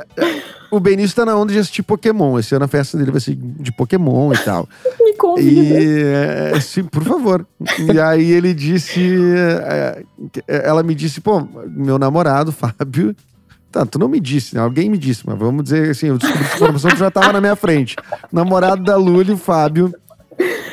o 0.70 0.78
Benício 0.78 1.16
tá 1.16 1.24
na 1.26 1.36
onda 1.36 1.52
de 1.52 1.58
assistir 1.58 1.82
Pokémon. 1.82 2.38
Esse 2.38 2.54
ano 2.54 2.66
a 2.66 2.68
festa 2.68 2.96
dele 2.96 3.10
vai 3.10 3.20
ser 3.20 3.34
de 3.34 3.72
Pokémon 3.72 4.32
e 4.32 4.38
tal. 4.38 4.68
Me 5.00 5.12
convida. 5.14 5.80
E, 5.80 6.02
é, 6.54 6.60
sim, 6.60 6.84
por 6.84 7.02
favor. 7.02 7.44
E 7.92 7.98
aí 7.98 8.30
ele 8.30 8.54
disse... 8.54 9.00
É, 9.64 10.02
ela 10.46 10.82
me 10.82 10.94
disse, 10.94 11.20
pô, 11.20 11.46
meu 11.68 11.98
namorado, 11.98 12.52
Fábio 12.52 13.14
Tá, 13.70 13.84
tu 13.84 13.98
não 13.98 14.08
me 14.08 14.20
disse, 14.20 14.54
né? 14.54 14.60
Alguém 14.60 14.88
me 14.88 14.96
disse, 14.96 15.22
mas 15.26 15.38
vamos 15.38 15.64
dizer 15.64 15.90
assim, 15.90 16.06
eu 16.06 16.18
descobri 16.18 16.44
essa 16.44 16.56
informação 16.56 16.90
que 16.90 16.96
já 16.96 17.10
tava 17.10 17.32
na 17.32 17.40
minha 17.40 17.56
frente. 17.56 17.96
O 18.32 18.34
namorado 18.34 18.82
da 18.82 18.96
Luli, 18.96 19.32
o 19.32 19.36
Fábio, 19.36 19.94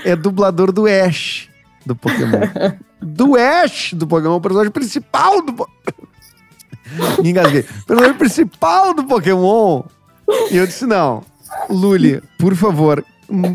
é 0.05 0.15
dublador 0.15 0.71
do 0.71 0.85
Ash 0.87 1.49
do 1.85 1.95
Pokémon. 1.95 2.39
Do 3.01 3.35
Ash 3.35 3.93
do 3.93 4.07
Pokémon, 4.07 4.35
o 4.35 4.41
personagem 4.41 4.71
principal 4.71 5.41
do. 5.41 5.67
Me 7.21 7.31
engasguei. 7.31 7.61
O 7.61 7.85
personagem 7.85 8.17
principal 8.17 8.93
do 8.93 9.03
Pokémon. 9.03 9.83
E 10.51 10.57
eu 10.57 10.65
disse: 10.65 10.85
não, 10.85 11.23
Luli, 11.69 12.21
por 12.37 12.55
favor, 12.55 13.03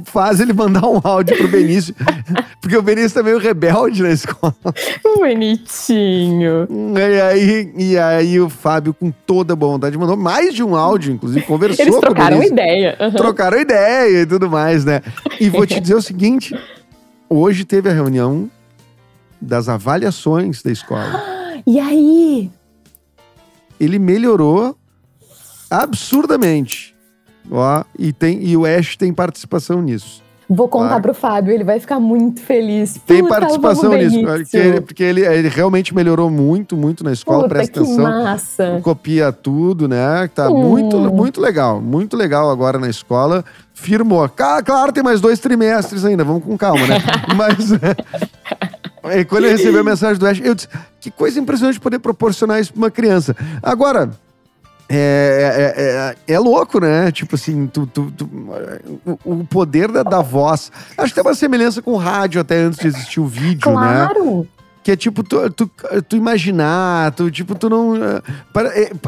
faz 0.04 0.40
ele 0.40 0.52
mandar 0.52 0.86
um 0.86 1.00
áudio 1.02 1.36
pro 1.36 1.48
Benício. 1.48 1.94
Porque 2.60 2.76
o 2.76 2.82
Benício 2.82 3.14
tá 3.14 3.22
meio 3.22 3.38
rebelde 3.38 4.02
na 4.02 4.10
escola. 4.10 4.54
Bonitinho. 5.02 6.66
E 6.96 7.20
aí, 7.20 7.72
e 7.76 7.98
aí 7.98 8.40
o 8.40 8.48
Fábio, 8.48 8.92
com 8.92 9.10
toda 9.10 9.54
boa 9.54 9.72
vontade, 9.72 9.96
mandou 9.96 10.16
mais 10.16 10.54
de 10.54 10.62
um 10.62 10.74
áudio, 10.74 11.12
inclusive, 11.12 11.44
conversou 11.46 11.84
Eles 11.84 11.94
com 11.94 12.00
trocaram 12.00 12.36
o 12.36 12.40
Benício. 12.40 12.52
ideia. 12.54 12.96
Uhum. 13.00 13.10
Trocaram 13.12 13.60
ideia 13.60 14.22
e 14.22 14.26
tudo 14.26 14.50
mais, 14.50 14.84
né? 14.84 15.00
E 15.40 15.48
vou 15.48 15.66
te 15.66 15.78
dizer 15.80 15.94
o 15.94 16.02
seguinte: 16.02 16.54
hoje 17.28 17.64
teve 17.64 17.88
a 17.88 17.92
reunião 17.92 18.50
das 19.40 19.68
avaliações 19.68 20.62
da 20.62 20.70
escola. 20.70 21.38
E 21.66 21.78
aí? 21.78 22.50
Ele 23.78 23.98
melhorou 23.98 24.74
absurdamente. 25.70 26.94
Ó, 27.50 27.84
e, 27.98 28.12
tem, 28.12 28.42
e 28.42 28.56
o 28.56 28.66
Ash 28.66 28.96
tem 28.96 29.12
participação 29.12 29.80
nisso. 29.82 30.22
Vou 30.50 30.66
contar 30.66 30.88
claro. 30.88 31.02
pro 31.02 31.14
Fábio, 31.14 31.52
ele 31.52 31.62
vai 31.62 31.78
ficar 31.78 32.00
muito 32.00 32.40
feliz. 32.40 32.98
Tem 33.06 33.22
Puta, 33.22 33.38
participação 33.38 33.92
nisso. 33.92 34.22
Porque, 34.22 34.56
ele, 34.56 34.80
porque 34.80 35.02
ele, 35.02 35.20
ele, 35.26 35.48
realmente 35.48 35.94
melhorou 35.94 36.30
muito, 36.30 36.74
muito 36.74 37.04
na 37.04 37.12
escola, 37.12 37.42
Puta, 37.42 37.54
presta 37.56 37.72
que 37.72 37.78
atenção. 37.80 38.04
Massa. 38.04 38.80
Copia 38.82 39.30
tudo, 39.30 39.86
né? 39.86 40.26
Tá 40.34 40.48
hum. 40.48 40.56
muito, 40.56 40.96
muito 41.12 41.38
legal. 41.38 41.82
Muito 41.82 42.16
legal 42.16 42.48
agora 42.48 42.78
na 42.78 42.88
escola. 42.88 43.44
Firmou. 43.74 44.26
Claro, 44.30 44.90
tem 44.90 45.04
mais 45.04 45.20
dois 45.20 45.38
trimestres 45.38 46.02
ainda, 46.02 46.24
vamos 46.24 46.42
com 46.42 46.56
calma, 46.56 46.86
né? 46.86 46.96
Mas. 47.36 47.70
E 49.18 49.24
quando 49.26 49.44
eu 49.44 49.50
recebi 49.50 49.76
a 49.76 49.84
mensagem 49.84 50.18
do 50.18 50.26
Ash, 50.26 50.40
eu 50.42 50.54
disse: 50.54 50.68
que 50.98 51.10
coisa 51.10 51.38
impressionante 51.38 51.78
poder 51.78 51.98
proporcionar 51.98 52.58
isso 52.58 52.72
pra 52.72 52.78
uma 52.78 52.90
criança. 52.90 53.36
Agora, 53.62 54.10
é, 54.90 55.74
é, 55.76 56.30
é, 56.30 56.34
é, 56.34 56.38
louco, 56.38 56.80
né? 56.80 57.12
Tipo 57.12 57.34
assim, 57.34 57.66
tu, 57.66 57.86
tu, 57.86 58.10
tu 58.10 58.24
o, 59.14 59.32
o, 59.32 59.44
poder 59.44 59.92
da, 59.92 60.02
da, 60.02 60.22
voz. 60.22 60.72
Acho 60.96 61.08
que 61.12 61.20
tem 61.20 61.28
uma 61.30 61.34
semelhança 61.34 61.82
com 61.82 61.92
o 61.92 61.96
rádio 61.96 62.40
até 62.40 62.56
antes 62.56 62.80
de 62.80 62.86
existir 62.86 63.20
o 63.20 63.26
vídeo, 63.26 63.70
claro. 63.70 63.80
né? 63.80 64.14
Claro! 64.14 64.48
Que 64.82 64.92
é 64.92 64.96
tipo, 64.96 65.22
tu, 65.22 65.50
tu, 65.50 65.70
tu, 66.08 66.16
imaginar, 66.16 67.12
tu, 67.12 67.30
tipo, 67.30 67.54
tu 67.54 67.68
não. 67.68 67.92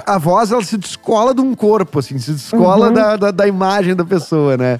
A 0.04 0.18
voz, 0.18 0.52
ela 0.52 0.62
se 0.62 0.76
descola 0.76 1.34
de 1.34 1.40
um 1.40 1.54
corpo, 1.54 2.00
assim, 2.00 2.18
se 2.18 2.32
descola 2.32 2.88
uhum. 2.88 2.92
da, 2.92 3.16
da, 3.16 3.30
da 3.30 3.48
imagem 3.48 3.96
da 3.96 4.04
pessoa, 4.04 4.58
né? 4.58 4.78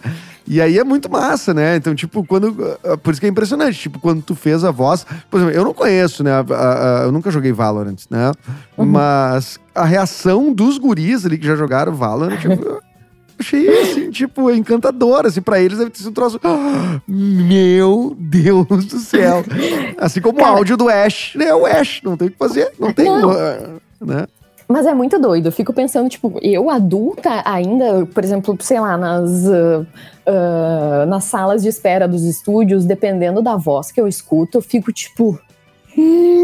E 0.53 0.61
aí 0.61 0.81
é 0.81 0.83
muito 0.83 1.09
massa, 1.09 1.55
né? 1.55 1.77
Então, 1.77 1.95
tipo, 1.95 2.27
quando. 2.27 2.77
Ah, 2.83 2.97
por 2.97 3.13
isso 3.13 3.21
que 3.21 3.27
é 3.27 3.31
impressionante. 3.31 3.79
Tipo, 3.79 4.01
quando 4.01 4.21
tu 4.21 4.35
fez 4.35 4.65
a 4.65 4.73
voz. 4.73 5.07
Por 5.31 5.39
exemplo, 5.39 5.57
eu 5.57 5.63
não 5.63 5.73
conheço, 5.73 6.25
né? 6.25 6.33
Eu 7.05 7.13
nunca 7.13 7.31
joguei 7.31 7.53
Valorant, 7.53 7.99
né? 8.11 8.33
Uhum. 8.77 8.85
Mas 8.85 9.61
a 9.73 9.85
reação 9.85 10.53
dos 10.53 10.77
guris 10.77 11.25
ali 11.25 11.39
que 11.39 11.47
já 11.47 11.55
jogaram 11.55 11.95
Valorant. 11.95 12.37
Tipo, 12.41 12.83
achei, 13.39 13.81
assim, 13.81 14.11
tipo, 14.11 14.51
encantadora. 14.51 15.29
Assim, 15.29 15.41
pra 15.41 15.61
eles 15.61 15.79
deve 15.79 15.91
ter 15.91 15.99
sido 15.99 16.11
um 16.11 16.15
troço. 16.15 16.41
Oh, 16.43 17.01
meu 17.07 18.17
Deus 18.19 18.87
do 18.87 18.99
céu. 18.99 19.45
Assim 19.99 20.21
como 20.21 20.39
Cara, 20.41 20.55
o 20.55 20.57
áudio 20.57 20.77
do 20.77 20.89
Ash. 20.89 21.37
né? 21.37 21.55
o 21.55 21.65
Ash, 21.65 22.01
não 22.03 22.17
tem 22.17 22.27
o 22.27 22.31
que 22.33 22.37
fazer. 22.37 22.73
Não 22.77 22.93
tem. 22.93 23.07
Não. 23.07 23.31
Né? 24.05 24.27
Mas 24.71 24.87
é 24.87 24.95
muito 24.95 25.19
doido. 25.19 25.47
Eu 25.47 25.53
fico 25.53 25.73
pensando, 25.73 26.09
tipo, 26.09 26.39
eu 26.41 26.71
adulta 26.71 27.43
ainda, 27.45 28.07
por 28.07 28.23
exemplo, 28.23 28.57
sei 28.61 28.79
lá, 28.79 28.97
nas, 28.97 29.29
uh, 29.47 29.85
uh, 29.85 31.07
nas 31.09 31.25
salas 31.25 31.63
de 31.63 31.69
espera 31.69 32.07
dos 32.07 32.23
estúdios, 32.23 32.85
dependendo 32.85 33.43
da 33.43 33.57
voz 33.57 33.91
que 33.91 34.01
eu 34.01 34.07
escuto, 34.07 34.59
eu 34.59 34.63
fico 34.63 34.93
tipo. 34.93 35.37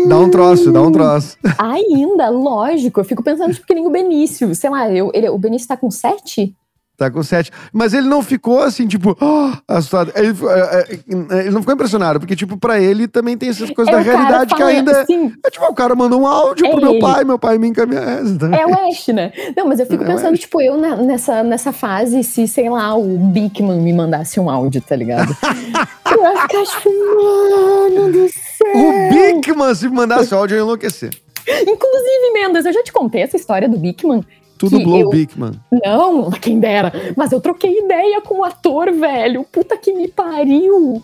Dá 0.08 0.18
um 0.18 0.28
troço, 0.28 0.72
dá 0.72 0.82
um 0.82 0.90
troço. 0.90 1.38
Ainda, 1.56 2.28
lógico. 2.28 2.98
Eu 2.98 3.04
fico 3.04 3.22
pensando, 3.22 3.54
tipo, 3.54 3.64
que 3.64 3.74
nem 3.74 3.86
o 3.86 3.90
Benício. 3.90 4.52
Sei 4.56 4.68
lá, 4.68 4.90
eu, 4.90 5.12
ele, 5.14 5.28
o 5.28 5.38
Benício 5.38 5.68
tá 5.68 5.76
com 5.76 5.88
sete? 5.88 6.52
Tá 6.96 7.10
com 7.10 7.22
sete. 7.22 7.52
Mas 7.74 7.92
ele 7.92 8.08
não 8.08 8.22
ficou 8.22 8.62
assim, 8.62 8.86
tipo, 8.86 9.14
oh, 9.20 9.52
assustado. 9.68 10.12
Ele, 10.16 10.34
é, 10.48 10.98
é, 11.34 11.40
ele 11.40 11.50
não 11.50 11.60
ficou 11.60 11.74
impressionado, 11.74 12.18
porque, 12.18 12.34
tipo, 12.34 12.56
pra 12.56 12.80
ele 12.80 13.06
também 13.06 13.36
tem 13.36 13.50
essas 13.50 13.70
coisas 13.70 13.92
é 13.92 13.96
da 13.98 14.02
realidade 14.02 14.54
que 14.54 14.62
ainda. 14.62 15.02
Assim, 15.02 15.30
é 15.44 15.50
tipo, 15.50 15.66
o 15.66 15.74
cara 15.74 15.94
mandou 15.94 16.22
um 16.22 16.26
áudio 16.26 16.66
é 16.66 16.70
pro 16.70 16.80
meu 16.80 16.92
ele. 16.92 17.00
pai, 17.00 17.24
meu 17.24 17.38
pai 17.38 17.58
me 17.58 17.68
encaminha 17.68 18.00
essa. 18.00 18.46
É 18.46 18.66
o 18.66 18.88
Ash, 18.88 19.08
né? 19.08 19.30
Não, 19.54 19.68
mas 19.68 19.78
eu 19.78 19.84
fico 19.84 20.04
é 20.04 20.06
pensando, 20.06 20.38
tipo, 20.38 20.58
eu 20.58 20.78
nessa, 20.78 21.42
nessa 21.42 21.70
fase, 21.70 22.24
se, 22.24 22.48
sei 22.48 22.70
lá, 22.70 22.94
o 22.94 23.18
Bigman 23.18 23.80
me 23.82 23.92
mandasse 23.92 24.40
um 24.40 24.48
áudio, 24.48 24.80
tá 24.80 24.96
ligado? 24.96 25.36
eu 26.10 26.22
ia 26.22 26.40
ficar, 26.40 26.62
tipo, 26.64 26.90
mano 26.90 28.10
do 28.10 28.28
céu. 28.28 28.74
O 28.74 29.10
Bigman, 29.10 29.74
se 29.74 29.86
me 29.86 29.96
mandasse 29.96 30.32
áudio, 30.32 30.54
eu 30.54 30.60
ia 30.60 30.64
enlouquecer. 30.64 31.10
Inclusive, 31.46 32.32
Mendes, 32.32 32.64
eu 32.64 32.72
já 32.72 32.82
te 32.82 32.92
contei 32.92 33.20
essa 33.20 33.36
história 33.36 33.68
do 33.68 33.76
Bigman. 33.76 34.24
Tudo 34.58 34.80
Blow 34.80 35.00
eu... 35.00 35.10
Bigman. 35.10 35.52
Não, 35.84 36.30
quem 36.30 36.58
dera. 36.58 36.92
Mas 37.16 37.32
eu 37.32 37.40
troquei 37.40 37.78
ideia 37.78 38.20
com 38.20 38.40
o 38.40 38.44
ator, 38.44 38.92
velho. 38.92 39.44
Puta 39.44 39.76
que 39.76 39.92
me 39.92 40.08
pariu. 40.08 41.02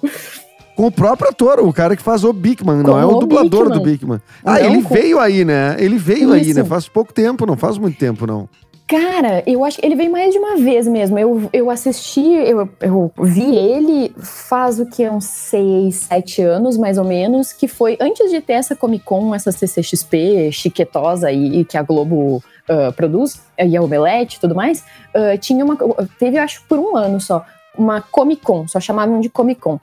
Com 0.74 0.86
o 0.86 0.92
próprio 0.92 1.28
ator, 1.28 1.60
o 1.60 1.72
cara 1.72 1.94
que 1.94 2.02
faz 2.02 2.24
o 2.24 2.32
Bigman, 2.32 2.82
não 2.82 2.98
é 2.98 3.04
o, 3.04 3.16
o 3.16 3.20
dublador 3.20 3.64
Bigman. 3.64 3.78
do 3.78 3.84
Bigman. 3.84 4.20
Ah, 4.42 4.58
não, 4.58 4.66
ele 4.66 4.82
com... 4.82 4.94
veio 4.94 5.20
aí, 5.20 5.44
né? 5.44 5.76
Ele 5.78 5.98
veio 5.98 6.34
Isso. 6.34 6.48
aí, 6.48 6.54
né? 6.54 6.64
Faz 6.64 6.88
pouco 6.88 7.12
tempo, 7.12 7.44
não 7.44 7.56
faz 7.56 7.76
muito 7.76 7.98
tempo, 7.98 8.26
não. 8.26 8.48
Cara, 8.86 9.42
eu 9.46 9.64
acho 9.64 9.78
que 9.78 9.86
ele 9.86 9.94
veio 9.94 10.12
mais 10.12 10.32
de 10.32 10.38
uma 10.38 10.56
vez 10.56 10.86
mesmo. 10.86 11.18
Eu, 11.18 11.48
eu 11.52 11.70
assisti, 11.70 12.20
eu, 12.20 12.68
eu 12.80 13.12
vi 13.18 13.56
ele 13.56 14.14
faz 14.18 14.78
o 14.78 14.86
que? 14.86 15.08
Uns 15.08 15.24
seis, 15.24 15.96
sete 15.96 16.42
anos, 16.42 16.76
mais 16.76 16.98
ou 16.98 17.04
menos, 17.04 17.52
que 17.52 17.66
foi 17.66 17.96
antes 18.00 18.30
de 18.30 18.40
ter 18.40 18.54
essa 18.54 18.76
Comic 18.76 19.04
Con, 19.04 19.34
essa 19.34 19.50
CCXP 19.50 20.52
chiquetosa 20.52 21.32
e 21.32 21.64
que 21.64 21.78
a 21.78 21.82
Globo 21.82 22.36
uh, 22.36 22.92
produz, 22.94 23.40
e 23.58 23.76
a 23.76 23.82
Omelete 23.82 24.36
e 24.36 24.40
tudo 24.40 24.54
mais, 24.54 24.84
uh, 25.14 25.38
tinha 25.38 25.64
uma. 25.64 25.76
Teve, 26.18 26.38
acho, 26.38 26.62
por 26.68 26.78
um 26.78 26.94
ano 26.94 27.18
só, 27.20 27.46
uma 27.76 28.02
Comic 28.02 28.42
Con, 28.42 28.68
só 28.68 28.78
chamavam 28.78 29.20
de 29.20 29.30
Comic 29.30 29.60
Con. 29.60 29.76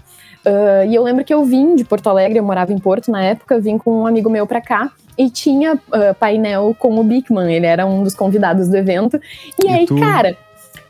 Uh, 0.46 0.86
e 0.88 0.94
eu 0.94 1.04
lembro 1.04 1.26
que 1.26 1.34
eu 1.34 1.44
vim 1.44 1.76
de 1.76 1.84
Porto 1.84 2.08
Alegre, 2.08 2.38
eu 2.38 2.44
morava 2.44 2.72
em 2.72 2.78
Porto 2.78 3.10
na 3.10 3.24
época, 3.24 3.60
vim 3.60 3.78
com 3.78 4.04
um 4.04 4.08
amigo 4.08 4.30
meu 4.30 4.46
pra 4.46 4.62
cá 4.62 4.92
e 5.20 5.30
tinha 5.30 5.74
uh, 5.76 6.16
painel 6.18 6.74
com 6.80 6.98
o 6.98 7.04
Bigman, 7.04 7.54
ele 7.54 7.66
era 7.66 7.86
um 7.86 8.04
dos 8.04 8.16
convidados 8.16 8.70
do 8.70 8.78
evento. 8.78 9.20
E, 9.62 9.66
e 9.66 9.68
aí, 9.68 9.86
tu? 9.86 10.00
cara, 10.00 10.38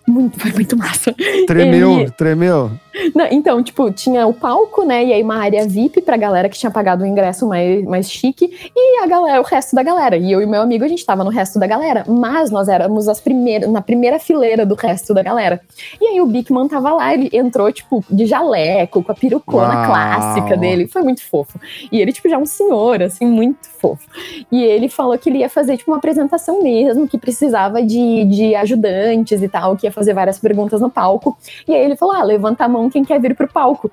muito, 0.10 0.40
foi 0.40 0.52
muito 0.52 0.78
massa. 0.78 1.16
Tremeu, 1.48 2.02
ele... 2.02 2.12
tremeu. 2.12 2.72
Não, 3.16 3.28
então, 3.32 3.64
tipo, 3.64 3.92
tinha 3.92 4.28
o 4.28 4.34
palco, 4.34 4.84
né? 4.84 5.06
E 5.06 5.14
aí 5.14 5.24
uma 5.24 5.38
área 5.38 5.68
VIP 5.68 6.02
pra 6.02 6.18
galera 6.18 6.50
que 6.50 6.58
tinha 6.58 6.72
pagado 6.72 7.04
o 7.04 7.08
ingresso 7.08 7.48
mais, 7.48 7.84
mais 7.86 8.12
chique. 8.12 8.52
E 8.76 9.04
a 9.04 9.08
galera, 9.08 9.40
o 9.40 9.44
resto 9.44 9.76
da 9.76 9.84
galera. 9.84 10.18
E 10.18 10.32
eu 10.32 10.42
e 10.42 10.46
meu 10.46 10.62
amigo, 10.62 10.84
a 10.84 10.88
gente 10.88 11.06
tava 11.06 11.24
no 11.24 11.30
resto 11.30 11.60
da 11.60 11.66
galera. 11.68 12.04
Mas 12.08 12.52
nós 12.52 12.68
éramos 12.68 13.08
as 13.08 13.22
primeiras, 13.22 13.70
na 13.70 13.82
primeira 13.82 14.20
fileira 14.20 14.66
do 14.66 14.76
resto 14.76 15.14
da 15.14 15.24
galera. 15.24 15.62
E 16.02 16.06
aí 16.06 16.22
o 16.22 16.26
Bigman 16.26 16.68
tava 16.68 16.92
lá, 16.92 17.14
ele 17.14 17.30
entrou, 17.32 17.72
tipo, 17.72 18.04
de 18.10 18.26
jaleco, 18.26 19.04
com 19.04 19.12
a 19.12 19.16
perucona 19.16 19.76
Uau. 19.76 19.86
clássica 19.86 20.58
dele. 20.58 20.88
Foi 20.88 21.04
muito 21.04 21.24
fofo. 21.24 21.60
E 21.92 22.02
ele, 22.02 22.12
tipo, 22.12 22.28
já 22.28 22.36
é 22.36 22.40
um 22.40 22.46
senhor, 22.46 23.02
assim, 23.02 23.26
muito 23.26 23.69
fofo. 23.80 24.08
E 24.52 24.64
ele 24.64 24.90
falou 24.90 25.18
que 25.18 25.30
ele 25.30 25.40
ia 25.40 25.50
fazer, 25.50 25.78
tipo, 25.78 25.92
uma 25.92 25.98
apresentação 25.98 26.62
mesmo, 26.62 27.08
que 27.08 27.18
precisava 27.18 27.82
de, 27.82 28.26
de 28.26 28.56
ajudantes 28.56 29.42
e 29.42 29.50
tal, 29.50 29.76
que 29.76 29.88
ia 29.88 29.92
fazer 29.92 30.14
várias 30.14 30.38
perguntas 30.38 30.82
no 30.82 30.90
palco. 30.90 31.38
E 31.68 31.74
aí 31.74 31.84
ele 31.84 31.96
falou: 31.96 32.16
ah, 32.16 32.24
levanta 32.24 32.66
a 32.66 32.70
mão 32.70 32.90
quem 32.90 33.04
quer 33.04 33.20
vir 33.20 33.36
pro 33.36 33.48
palco. 33.48 33.90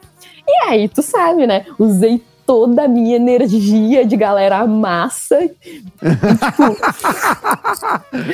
E 0.47 0.69
aí, 0.69 0.89
tu 0.89 1.03
sabe, 1.03 1.47
né? 1.47 1.65
Usei 1.79 2.23
toda 2.47 2.85
a 2.85 2.89
minha 2.89 3.17
energia 3.17 4.07
de 4.07 4.17
galera 4.17 4.65
massa. 4.67 5.39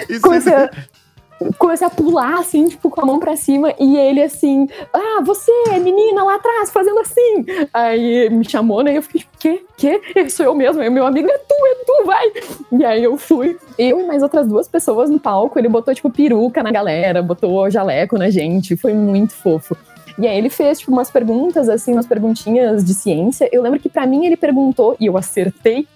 Tipo, 0.07 0.21
comecei 0.21 0.53
a... 0.53 0.71
comecei 1.59 1.87
a 1.87 1.91
pular, 1.91 2.39
assim, 2.39 2.69
tipo, 2.69 2.91
com 2.91 3.01
a 3.01 3.05
mão 3.05 3.19
pra 3.19 3.37
cima, 3.37 3.75
e 3.79 3.97
ele 3.97 4.23
assim, 4.23 4.69
ah, 4.93 5.23
você, 5.25 5.53
menina 5.81 6.25
lá 6.25 6.37
atrás, 6.37 6.71
fazendo 6.71 6.99
assim. 7.01 7.45
Aí 7.73 8.29
me 8.31 8.49
chamou, 8.49 8.83
né? 8.83 8.93
E 8.93 8.97
eu 8.97 9.03
fiquei, 9.03 9.21
tipo, 9.21 9.33
quê? 9.39 9.63
Quê? 9.77 10.01
Ele 10.15 10.31
sou 10.31 10.47
eu 10.47 10.55
mesmo. 10.55 10.81
Aí 10.81 10.91
meu 10.91 11.07
amigo, 11.07 11.29
é 11.29 11.39
tu, 11.39 11.55
é 11.55 11.75
tu, 11.85 12.05
vai. 12.07 12.33
E 12.73 12.85
aí 12.85 13.03
eu 13.03 13.17
fui, 13.17 13.57
eu 13.79 14.01
e 14.01 14.07
mais 14.07 14.23
outras 14.23 14.47
duas 14.47 14.69
pessoas 14.69 15.11
no 15.11 15.19
palco, 15.19 15.59
ele 15.59 15.69
botou, 15.69 15.95
tipo, 15.95 16.11
peruca 16.11 16.63
na 16.63 16.71
galera, 16.71 17.23
botou 17.23 17.71
jaleco 17.71 18.19
na 18.19 18.31
gente, 18.31 18.77
foi 18.77 18.93
muito 18.93 19.35
fofo. 19.35 19.77
E 20.19 20.27
aí 20.27 20.37
ele 20.37 20.51
fez, 20.51 20.81
tipo, 20.81 20.93
umas 20.93 21.11
perguntas, 21.11 21.69
assim, 21.69 21.93
umas 21.93 22.07
perguntinhas 22.07 22.85
de 22.85 22.95
ciência. 22.95 23.49
Eu 23.51 23.63
lembro 23.63 23.81
que 23.81 23.89
para 23.89 24.07
mim 24.07 24.27
ele 24.27 24.37
perguntou, 24.37 24.97
e 25.01 25.07
eu 25.07 25.17
acertei, 25.17 25.87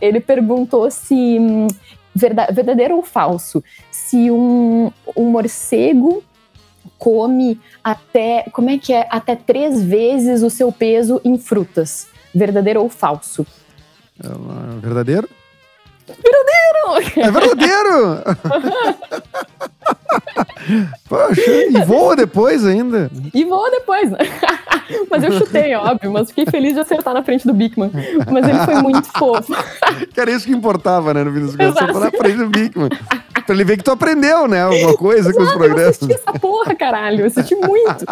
ele 0.00 0.20
perguntou 0.20 0.90
se 0.90 1.38
verdadeiro 2.16 2.96
ou 2.96 3.02
falso, 3.02 3.62
se 3.90 4.30
um, 4.30 4.90
um 5.16 5.30
morcego 5.30 6.22
come 6.98 7.60
até, 7.84 8.44
como 8.52 8.70
é 8.70 8.78
que 8.78 8.92
é, 8.92 9.06
até 9.10 9.36
três 9.36 9.82
vezes 9.82 10.42
o 10.42 10.50
seu 10.50 10.72
peso 10.72 11.20
em 11.24 11.36
frutas. 11.36 12.08
Verdadeiro 12.34 12.82
ou 12.82 12.88
falso? 12.88 13.46
É 14.22 14.80
verdadeiro? 14.80 15.28
Verdadeiro! 16.06 17.16
É 17.16 17.30
verdadeiro! 17.30 18.22
Poxa, 21.08 21.50
e 21.70 21.84
voa 21.84 22.16
depois 22.16 22.64
ainda. 22.66 23.10
E 23.32 23.44
voa 23.44 23.70
depois? 23.70 24.10
Mas 25.10 25.22
eu 25.22 25.32
chutei, 25.32 25.74
óbvio, 25.74 26.12
mas 26.12 26.28
fiquei 26.28 26.46
feliz 26.46 26.74
de 26.74 26.80
acertar 26.80 27.12
na 27.12 27.22
frente 27.22 27.44
do 27.44 27.52
Bigman. 27.52 27.90
Mas 28.30 28.48
ele 28.48 28.58
foi 28.60 28.74
muito 28.76 29.08
fofo. 29.18 29.52
Que 30.14 30.20
era 30.20 30.30
isso 30.30 30.46
que 30.46 30.52
importava, 30.52 31.12
né, 31.12 31.24
no 31.24 31.32
fim 31.32 31.56
das 31.56 31.74
contas, 31.74 32.00
na 32.00 32.10
frente 32.10 32.36
do 32.36 32.48
Bigman. 32.48 32.88
Pra 33.44 33.54
ele 33.54 33.64
ver 33.64 33.76
que 33.78 33.82
tu 33.82 33.90
aprendeu, 33.90 34.46
né, 34.46 34.62
alguma 34.62 34.96
coisa 34.96 35.30
Exato, 35.30 35.36
com 35.36 35.42
os 35.42 35.52
progressos. 35.52 36.08
Eu 36.08 36.14
assisti 36.14 36.28
essa 36.28 36.38
porra, 36.38 36.74
caralho, 36.74 37.20
eu 37.22 37.26
assisti 37.26 37.54
muito. 37.56 38.04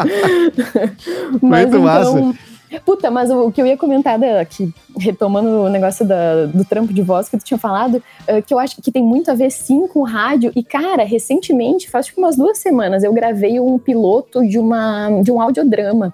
mas, 1.40 1.66
muito 1.66 1.68
então, 1.68 1.82
massa. 1.82 2.34
Puta, 2.80 3.10
mas 3.10 3.30
o, 3.30 3.50
que 3.50 3.60
eu 3.60 3.66
ia 3.66 3.76
comentar 3.76 4.18
da, 4.18 4.44
que, 4.44 4.72
retomando 4.98 5.48
o 5.48 5.68
negócio 5.68 6.04
da, 6.06 6.46
do 6.46 6.64
trampo 6.64 6.92
de 6.92 7.02
voz 7.02 7.28
que 7.28 7.36
tu 7.36 7.44
tinha 7.44 7.58
falado, 7.58 7.96
uh, 7.96 8.42
que 8.44 8.52
eu 8.52 8.58
acho 8.58 8.80
que 8.80 8.90
tem 8.90 9.02
muito 9.02 9.30
a 9.30 9.34
ver 9.34 9.50
sim 9.50 9.86
com 9.86 10.02
rádio. 10.02 10.52
E, 10.54 10.62
cara, 10.62 11.04
recentemente, 11.04 11.90
faz 11.90 12.06
tipo 12.06 12.20
umas 12.20 12.36
duas 12.36 12.58
semanas, 12.58 13.02
eu 13.02 13.12
gravei 13.12 13.60
um 13.60 13.78
piloto 13.78 14.46
de, 14.46 14.58
uma, 14.58 15.10
de 15.22 15.30
um 15.30 15.40
audiodrama. 15.40 16.12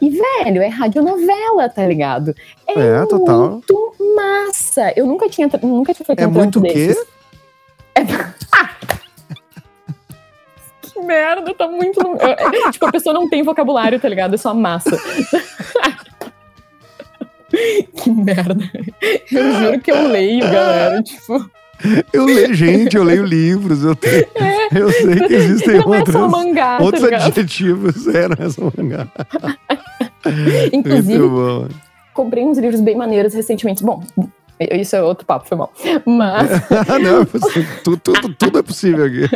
E, 0.00 0.10
velho, 0.10 0.62
é 0.62 0.68
radionovela, 0.68 1.68
tá 1.68 1.86
ligado? 1.86 2.34
É, 2.66 3.02
é 3.02 3.06
total. 3.06 3.50
muito 3.50 3.94
massa. 4.16 4.92
Eu 4.96 5.06
nunca 5.06 5.28
tinha, 5.28 5.48
nunca 5.62 5.94
tinha 5.94 6.06
feito 6.06 6.18
é 6.20 6.26
um 6.26 6.32
trampo 6.32 6.60
desses. 6.60 6.96
É 7.94 8.00
muito 8.00 8.08
o 8.08 8.12
quê? 8.12 8.32
É... 8.38 8.92
que 11.02 11.06
merda, 11.06 11.54
tá 11.54 11.66
muito. 11.68 12.00
É, 12.20 12.70
tipo, 12.70 12.86
a 12.86 12.92
pessoa 12.92 13.12
não 13.12 13.28
tem 13.28 13.42
vocabulário, 13.42 13.98
tá 13.98 14.08
ligado? 14.08 14.34
É 14.34 14.38
só 14.38 14.54
massa. 14.54 14.96
que 17.50 18.10
merda. 18.10 18.70
Eu 19.30 19.52
juro 19.54 19.80
que 19.80 19.90
eu 19.90 20.08
leio, 20.08 20.40
galera. 20.40 21.02
Tipo. 21.02 21.50
Eu 22.12 22.24
leio, 22.24 22.54
gente, 22.54 22.96
eu 22.96 23.02
leio 23.02 23.24
livros, 23.24 23.82
eu, 23.82 23.96
tenho, 23.96 24.24
é, 24.36 24.68
eu 24.72 24.88
sei 24.92 25.16
que 25.26 25.34
existem 25.34 25.80
não 25.80 25.88
outros, 25.88 26.14
é 26.14 26.18
mangá, 26.28 26.78
tá 26.78 26.84
outros 26.84 27.10
tá 27.10 27.16
adjetivos. 27.16 28.06
É, 28.14 28.28
não 28.28 28.36
é 28.38 28.50
só 28.50 28.72
mangá. 28.76 29.08
Inclusive, 30.72 31.24
comprei 32.14 32.44
uns 32.44 32.56
livros 32.58 32.80
bem 32.80 32.96
maneiros 32.96 33.34
recentemente. 33.34 33.82
Bom, 33.82 34.00
isso 34.60 34.94
é 34.94 35.02
outro 35.02 35.26
papo, 35.26 35.48
foi 35.48 35.58
mal. 35.58 35.72
Mas. 36.06 36.50
não, 37.02 37.24
tudo, 37.82 37.96
tudo, 37.98 38.34
tudo 38.34 38.58
é 38.58 38.62
possível 38.62 39.06
aqui. 39.06 39.28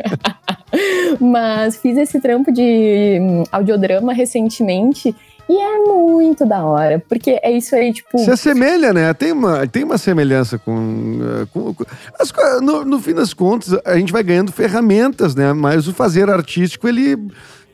Mas 1.20 1.76
fiz 1.76 1.96
esse 1.96 2.20
trampo 2.20 2.52
de 2.52 3.18
hum, 3.20 3.44
audiodrama 3.50 4.12
recentemente. 4.12 5.14
E 5.48 5.56
é 5.56 5.78
muito 5.84 6.44
da 6.44 6.64
hora, 6.64 7.00
porque 7.08 7.38
é 7.40 7.52
isso 7.52 7.76
aí, 7.76 7.92
tipo. 7.92 8.18
Se 8.18 8.30
assemelha, 8.30 8.92
né? 8.92 9.14
Tem 9.14 9.30
uma, 9.30 9.64
tem 9.64 9.84
uma 9.84 9.96
semelhança 9.96 10.58
com. 10.58 11.20
Eh, 11.22 11.46
com, 11.52 11.72
com 11.72 11.84
as, 12.18 12.32
no, 12.60 12.84
no 12.84 12.98
fim 12.98 13.14
das 13.14 13.32
contas, 13.32 13.78
a 13.84 13.96
gente 13.96 14.12
vai 14.12 14.24
ganhando 14.24 14.50
ferramentas, 14.50 15.36
né? 15.36 15.52
Mas 15.52 15.86
o 15.86 15.94
fazer 15.94 16.28
artístico, 16.28 16.88
ele 16.88 17.16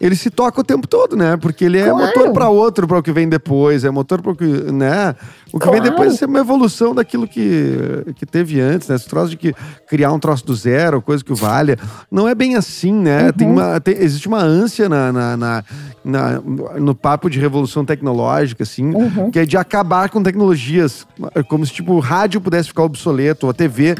ele 0.02 0.16
se 0.16 0.30
toca 0.30 0.60
o 0.60 0.64
tempo 0.64 0.88
todo, 0.88 1.16
né? 1.16 1.36
Porque 1.36 1.64
ele 1.64 1.78
é 1.78 1.88
claro. 1.88 2.06
motor 2.06 2.32
para 2.32 2.48
outro, 2.48 2.88
para 2.88 2.98
o 2.98 3.02
que 3.04 3.12
vem 3.12 3.28
depois, 3.28 3.84
é 3.84 3.90
motor 3.90 4.20
para 4.20 4.32
o 4.32 4.34
que, 4.34 4.44
né? 4.44 5.14
O 5.52 5.60
que 5.60 5.64
claro. 5.64 5.80
vem 5.80 5.90
depois 5.90 6.20
é 6.20 6.26
uma 6.26 6.40
evolução 6.40 6.92
daquilo 6.92 7.28
que, 7.28 8.04
que 8.16 8.26
teve 8.26 8.60
antes, 8.60 8.88
né? 8.88 8.96
Esse 8.96 9.08
troço 9.08 9.30
de 9.30 9.36
que 9.36 9.54
criar 9.86 10.12
um 10.12 10.18
troço 10.18 10.44
do 10.44 10.56
zero, 10.56 11.00
coisa 11.00 11.24
que 11.24 11.32
valha. 11.32 11.78
Não 12.10 12.28
é 12.28 12.34
bem 12.34 12.56
assim, 12.56 12.92
né? 12.92 13.26
Uhum. 13.26 13.32
Tem 13.32 13.48
uma, 13.48 13.80
tem, 13.80 13.94
existe 13.96 14.26
uma 14.26 14.42
ânsia 14.42 14.88
na, 14.88 15.12
na, 15.12 15.36
na, 15.36 15.64
na, 16.04 16.40
no 16.80 16.96
papo 16.96 17.30
de 17.30 17.38
revolução 17.38 17.84
tecnológica, 17.84 18.64
assim, 18.64 18.92
uhum. 18.92 19.30
que 19.30 19.38
é 19.38 19.46
de 19.46 19.56
acabar 19.56 20.10
com 20.10 20.20
tecnologias, 20.20 21.06
como 21.46 21.64
se, 21.64 21.72
tipo, 21.72 21.92
o 21.92 22.00
rádio 22.00 22.40
pudesse 22.40 22.70
ficar 22.70 22.82
obsoleto, 22.82 23.46
ou 23.46 23.50
a 23.50 23.54
TV 23.54 23.94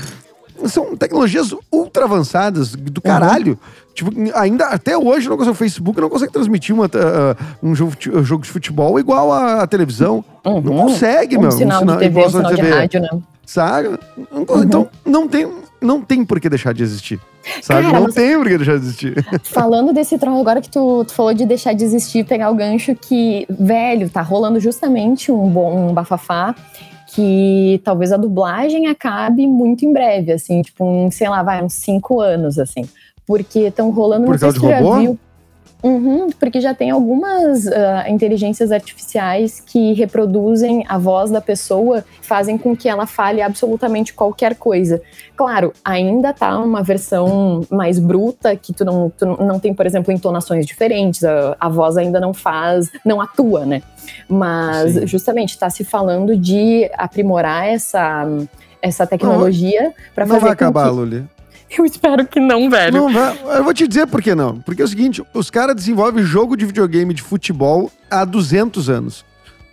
são 0.68 0.96
tecnologias 0.96 1.54
ultra 1.70 2.04
avançadas 2.04 2.74
do 2.74 3.00
caralho. 3.00 3.52
Uhum. 3.52 3.92
Tipo, 3.94 4.10
ainda 4.34 4.66
até 4.66 4.96
hoje 4.96 5.28
não 5.28 5.36
consegue, 5.36 5.52
o 5.52 5.58
Facebook 5.58 6.00
não 6.00 6.08
consegue 6.08 6.32
transmitir 6.32 6.74
uma, 6.74 6.86
uh, 6.86 7.36
um 7.62 7.74
jogo, 7.74 7.92
uh, 8.12 8.24
jogo 8.24 8.44
de 8.44 8.50
futebol 8.50 8.98
igual 8.98 9.32
a, 9.32 9.62
a 9.62 9.66
televisão. 9.66 10.24
Uhum. 10.44 10.60
Não 10.60 10.76
consegue, 10.76 11.36
um 11.36 11.42
meu. 11.42 11.52
Sinal 11.52 11.78
um 11.78 11.80
sinal 11.80 11.96
de 11.96 12.02
TV, 12.02 12.26
um 12.26 12.30
sinal 12.30 12.50
de, 12.50 12.56
TV. 12.56 12.68
de 12.68 12.74
rádio, 12.74 13.00
né? 13.00 13.08
Sabe? 13.44 13.88
Uhum. 13.88 14.62
Então, 14.62 14.88
não 15.04 15.28
tem, 15.28 15.48
não 15.80 16.00
tem 16.00 16.24
por 16.24 16.40
que 16.40 16.48
deixar 16.48 16.72
de 16.72 16.82
existir. 16.82 17.20
Sabe? 17.60 17.82
Cara, 17.82 17.96
não 17.98 18.04
mas... 18.04 18.14
tem 18.14 18.36
por 18.38 18.48
que 18.48 18.56
deixar 18.56 18.78
de 18.78 18.84
existir. 18.84 19.26
Falando 19.44 19.92
desse 19.92 20.16
trono, 20.16 20.40
agora 20.40 20.60
que 20.60 20.70
tu, 20.70 21.04
tu, 21.04 21.12
falou 21.12 21.34
de 21.34 21.44
deixar 21.44 21.74
de 21.74 21.84
existir, 21.84 22.24
pegar 22.24 22.50
o 22.50 22.54
gancho 22.54 22.94
que, 22.94 23.46
velho, 23.50 24.08
tá 24.08 24.22
rolando 24.22 24.58
justamente 24.60 25.30
um 25.30 25.48
bom 25.48 25.88
um 25.88 25.92
bafafá 25.92 26.54
que 27.14 27.80
talvez 27.84 28.10
a 28.10 28.16
dublagem 28.16 28.86
acabe 28.86 29.46
muito 29.46 29.84
em 29.84 29.92
breve, 29.92 30.32
assim, 30.32 30.62
tipo, 30.62 30.84
um, 30.84 31.10
sei 31.10 31.28
lá, 31.28 31.42
vai, 31.42 31.62
uns 31.62 31.74
cinco 31.74 32.20
anos, 32.20 32.58
assim. 32.58 32.88
Porque 33.26 33.60
estão 33.60 33.90
rolando, 33.90 34.24
Por 34.24 34.38
se 34.38 34.52
tu 34.52 34.60
já 34.60 34.80
viu. 34.80 35.18
Uhum, 35.82 36.30
porque 36.38 36.60
já 36.60 36.72
tem 36.72 36.90
algumas 36.90 37.66
uh, 37.66 38.08
inteligências 38.08 38.70
artificiais 38.70 39.60
que 39.60 39.92
reproduzem 39.94 40.84
a 40.88 40.96
voz 40.96 41.28
da 41.28 41.40
pessoa, 41.40 42.04
fazem 42.20 42.56
com 42.56 42.76
que 42.76 42.88
ela 42.88 43.04
fale 43.04 43.42
absolutamente 43.42 44.14
qualquer 44.14 44.54
coisa. 44.54 45.02
Claro, 45.34 45.72
ainda 45.84 46.32
tá 46.32 46.56
uma 46.60 46.84
versão 46.84 47.62
mais 47.68 47.98
bruta, 47.98 48.54
que 48.54 48.72
tu 48.72 48.84
não, 48.84 49.10
tu 49.10 49.26
não 49.26 49.58
tem, 49.58 49.74
por 49.74 49.84
exemplo, 49.84 50.12
entonações 50.12 50.64
diferentes, 50.64 51.24
a, 51.24 51.56
a 51.58 51.68
voz 51.68 51.96
ainda 51.96 52.20
não 52.20 52.32
faz, 52.32 52.88
não 53.04 53.20
atua, 53.20 53.66
né? 53.66 53.82
Mas 54.28 54.92
Sim. 54.92 55.06
justamente 55.08 55.50
está 55.50 55.68
se 55.68 55.82
falando 55.82 56.36
de 56.36 56.88
aprimorar 56.96 57.66
essa, 57.66 58.24
essa 58.80 59.04
tecnologia 59.04 59.92
para 60.14 60.26
fazer. 60.26 60.34
Não 60.34 60.40
vai 60.40 60.52
acabar, 60.52 60.88
que... 60.88 60.94
Luli. 60.94 61.24
Eu 61.76 61.86
espero 61.86 62.26
que 62.26 62.38
não, 62.38 62.68
velho. 62.68 63.08
Não. 63.08 63.34
Eu 63.50 63.64
vou 63.64 63.72
te 63.72 63.88
dizer 63.88 64.06
por 64.06 64.22
que 64.22 64.34
não. 64.34 64.60
Porque 64.60 64.82
é 64.82 64.84
o 64.84 64.88
seguinte: 64.88 65.22
os 65.32 65.50
caras 65.50 65.74
desenvolvem 65.74 66.24
jogo 66.24 66.56
de 66.56 66.66
videogame 66.66 67.14
de 67.14 67.22
futebol 67.22 67.90
há 68.10 68.24
200 68.24 68.90
anos. 68.90 69.24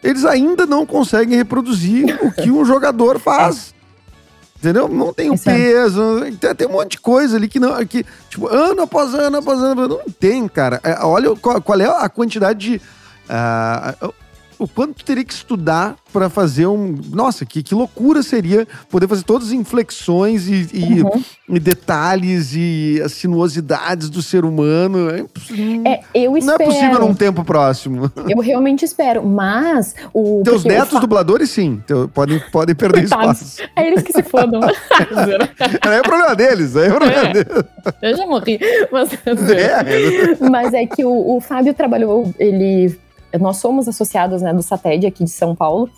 Eles 0.02 0.24
ainda 0.24 0.66
não 0.66 0.86
conseguem 0.86 1.38
reproduzir 1.38 2.18
o 2.24 2.32
que 2.32 2.50
um 2.50 2.64
jogador 2.64 3.20
faz. 3.20 3.74
Entendeu? 4.58 4.88
Não 4.90 5.14
tem 5.14 5.30
o 5.30 5.38
peso, 5.38 6.22
tem, 6.40 6.56
tem, 6.56 6.68
um 6.68 6.72
monte 6.72 6.92
de 6.92 7.00
coisa 7.00 7.38
ali 7.38 7.48
que 7.48 7.60
não. 7.60 7.86
Que, 7.86 8.06
tipo, 8.30 8.48
ano 8.48 8.82
após 8.82 9.14
ano 9.14 9.38
após 9.38 9.60
ano. 9.60 9.88
Não 9.88 10.02
tem, 10.20 10.48
cara. 10.48 10.80
É, 10.84 11.04
olha 11.04 11.36
qual, 11.36 11.62
qual, 11.62 11.80
é 11.80 11.86
a 11.86 12.10
quantidade 12.10 12.60
de. 12.60 12.82
Uh, 13.30 14.14
o 14.60 14.68
quanto 14.68 14.96
tu 14.96 15.06
teria 15.06 15.24
que 15.24 15.34
estudar 15.34 15.96
para 16.12 16.30
fazer 16.30 16.68
um. 16.68 17.00
Nossa, 17.12 17.46
que, 17.46 17.64
que 17.64 17.74
loucura 17.74 18.22
seria 18.22 18.68
poder 18.90 19.08
fazer 19.08 19.24
todas 19.24 19.48
as 19.48 19.54
inflexões 19.54 20.48
e, 20.48 20.68
e, 20.74 21.02
uhum. 21.02 21.24
e 21.48 21.60
detalhes 21.60 22.54
e 22.54 23.02
as 23.04 23.14
sinuosidades 23.14 24.10
do 24.10 24.22
ser 24.22 24.44
humano. 24.44 25.10
É, 25.10 25.92
é, 25.92 26.04
eu 26.14 26.38
espero. 26.38 26.58
Não 26.60 26.66
é 26.66 26.70
possível 26.70 27.00
num 27.00 27.16
tempo 27.16 27.44
próximo. 27.46 28.12
Eu 28.28 28.42
realmente 28.42 28.84
espero, 28.84 29.26
mas. 29.26 29.96
O, 30.14 30.42
Teus 30.44 30.66
netos 30.66 30.94
fa... 30.94 31.00
dubladores, 31.00 31.50
sim, 31.50 31.82
podem, 32.14 32.42
podem 32.52 32.76
perder 32.76 33.08
Coitados. 33.08 33.42
espaço. 33.42 33.72
É 33.78 33.88
eles 33.88 34.04
que 34.04 34.12
se 34.12 34.24
fodam. 34.24 34.60
é 34.62 36.00
o 36.00 36.04
problema 36.04 36.36
deles, 36.36 36.76
é 36.76 36.90
o 36.90 36.96
problema 36.96 37.22
é, 37.22 37.34
deles. 37.34 37.64
Eu 38.02 38.18
já 38.18 38.26
morri. 38.26 38.60
Mas 38.92 39.14
é, 39.14 40.50
mas 40.50 40.74
é 40.74 40.86
que 40.86 41.06
o, 41.06 41.38
o 41.38 41.40
Fábio 41.40 41.74
trabalhou, 41.74 42.34
ele 42.38 43.00
nós 43.38 43.58
somos 43.58 43.88
associados 43.88 44.42
né, 44.42 44.54
do 44.54 44.64
SATED 44.64 45.06
aqui 45.08 45.24
de 45.24 45.30
São 45.30 45.56
Paulo, 45.56 45.90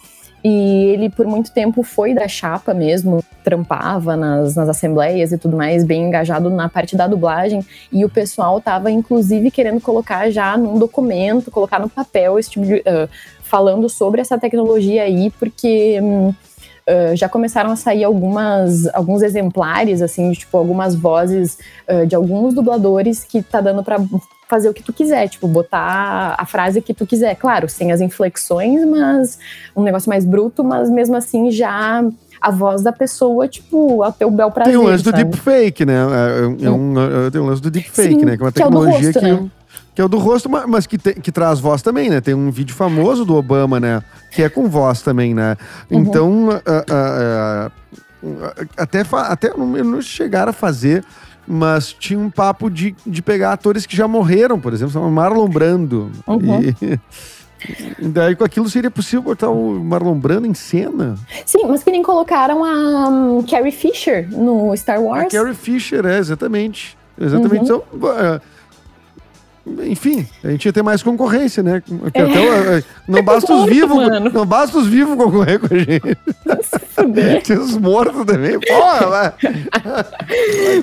e 0.43 0.85
ele 0.93 1.09
por 1.09 1.27
muito 1.27 1.51
tempo 1.51 1.83
foi 1.83 2.13
da 2.13 2.27
chapa 2.27 2.73
mesmo, 2.73 3.23
trampava 3.43 4.15
nas, 4.15 4.55
nas 4.55 4.69
assembleias 4.69 5.31
e 5.31 5.37
tudo 5.37 5.55
mais, 5.55 5.83
bem 5.83 6.07
engajado 6.07 6.49
na 6.49 6.67
parte 6.67 6.95
da 6.95 7.07
dublagem. 7.07 7.63
E 7.91 8.03
o 8.03 8.09
pessoal 8.09 8.59
tava 8.59 8.89
inclusive 8.89 9.51
querendo 9.51 9.79
colocar 9.79 10.31
já 10.31 10.57
num 10.57 10.79
documento, 10.79 11.51
colocar 11.51 11.79
no 11.79 11.87
papel 11.87 12.39
esse 12.39 12.49
tipo 12.49 12.65
de, 12.65 12.77
uh, 12.77 13.07
falando 13.43 13.87
sobre 13.87 14.21
essa 14.21 14.37
tecnologia 14.37 15.03
aí, 15.03 15.29
porque. 15.39 15.99
Um, 16.01 16.29
uh, 16.29 17.15
já 17.15 17.29
começaram 17.29 17.71
a 17.71 17.75
sair 17.75 18.03
algumas, 18.03 18.87
alguns 18.93 19.21
exemplares, 19.21 20.01
assim, 20.01 20.31
de, 20.31 20.39
tipo, 20.39 20.57
algumas 20.57 20.95
vozes 20.95 21.57
uh, 21.87 22.05
de 22.05 22.15
alguns 22.15 22.53
dubladores 22.53 23.23
que 23.23 23.41
tá 23.41 23.61
dando 23.61 23.83
para 23.83 23.97
fazer 24.51 24.67
o 24.67 24.73
que 24.73 24.83
tu 24.83 24.91
quiser, 24.91 25.29
tipo, 25.29 25.47
botar 25.47 26.35
a 26.37 26.45
frase 26.45 26.81
que 26.81 26.93
tu 26.93 27.07
quiser. 27.07 27.35
Claro, 27.35 27.69
sem 27.69 27.93
as 27.93 28.01
inflexões, 28.01 28.85
mas 28.85 29.39
um 29.73 29.81
negócio 29.81 30.09
mais 30.09 30.25
bruto, 30.25 30.61
mas 30.61 30.89
mesmo 30.89 31.15
assim 31.15 31.49
já 31.49 32.03
a 32.41 32.51
voz 32.51 32.81
da 32.81 32.91
pessoa, 32.91 33.47
tipo, 33.47 34.03
ao 34.03 34.11
teu 34.11 34.29
bel 34.29 34.51
prazer. 34.51 34.73
Tem 34.73 34.81
o 34.81 34.85
lance 34.85 35.03
do 35.05 35.13
deepfake, 35.13 35.85
né? 35.85 35.93
É, 35.93 36.65
é 36.65 36.69
um, 36.69 36.93
é, 36.99 37.29
tem 37.31 37.39
o 37.39 37.45
lance 37.45 37.61
do 37.61 37.71
deepfake, 37.71 38.19
Sim, 38.19 38.25
né? 38.25 38.35
Que 38.35 38.43
é 38.43 38.45
uma 38.45 38.51
que 38.51 38.61
é 38.61 38.65
o 38.65 38.69
do 38.69 38.79
tecnologia 38.81 39.07
rosto, 39.07 39.19
que. 39.19 39.31
né? 39.31 39.49
Que 39.95 40.01
é 40.01 40.05
o 40.05 40.09
do 40.09 40.17
rosto, 40.17 40.49
ma- 40.49 40.67
mas 40.67 40.85
que, 40.85 40.97
tem- 40.97 41.13
que 41.13 41.31
traz 41.31 41.61
voz 41.61 41.81
também, 41.81 42.09
né? 42.09 42.19
Tem 42.19 42.33
um 42.33 42.51
vídeo 42.51 42.75
famoso 42.75 43.23
do 43.23 43.35
Obama, 43.35 43.79
né? 43.79 44.03
Que 44.31 44.43
é 44.43 44.49
com 44.49 44.67
voz 44.67 45.01
também, 45.01 45.33
né? 45.33 45.55
Uhum. 45.89 45.99
Então, 45.99 46.49
ah, 46.65 46.85
ah, 46.89 47.71
ah, 48.23 48.65
até, 48.77 49.03
até 49.13 49.53
não 49.57 50.01
chegaram 50.01 50.49
a 50.49 50.53
fazer, 50.53 51.05
mas 51.51 51.91
tinha 51.91 52.17
um 52.17 52.29
papo 52.29 52.69
de, 52.69 52.95
de 53.05 53.21
pegar 53.21 53.51
atores 53.51 53.85
que 53.85 53.93
já 53.93 54.07
morreram, 54.07 54.57
por 54.57 54.71
exemplo, 54.71 55.11
Marlon 55.11 55.49
Brando. 55.49 56.09
Uhum. 56.25 56.61
E, 57.99 58.07
daí 58.07 58.37
com 58.37 58.45
aquilo 58.45 58.69
seria 58.69 58.89
possível 58.89 59.21
botar 59.21 59.49
o 59.49 59.77
Marlon 59.83 60.17
Brando 60.17 60.47
em 60.47 60.53
cena? 60.53 61.15
Sim, 61.45 61.65
mas 61.67 61.83
que 61.83 61.91
nem 61.91 62.01
colocaram 62.01 62.63
a 62.63 63.09
um, 63.09 63.43
Carrie 63.43 63.71
Fisher 63.71 64.29
no 64.31 64.75
Star 64.77 64.97
A 64.97 65.01
Wars. 65.01 65.31
Carrie 65.31 65.53
Fisher, 65.53 66.05
é, 66.05 66.19
exatamente. 66.19 66.97
Exatamente. 67.19 67.65
Então, 67.65 67.83
é, 68.17 68.41
enfim, 69.83 70.27
a 70.43 70.49
gente 70.49 70.65
ia 70.65 70.73
ter 70.73 70.81
mais 70.81 71.03
concorrência, 71.03 71.61
né? 71.61 71.83
É, 72.13 72.83
não 73.07 73.21
basta 73.23 73.53
os 73.53 73.65
vivos, 73.65 73.97
não 74.33 74.45
basta 74.45 74.77
os 74.79 74.87
vivos 74.87 75.15
concorrer 75.15 75.59
com 75.59 75.67
a 75.73 75.77
gente. 75.77 77.43
Tem 77.45 77.57
os 77.57 77.77
mortos 77.77 78.25
também. 78.25 78.59
Porra, 78.59 79.07
vai. 79.07 79.33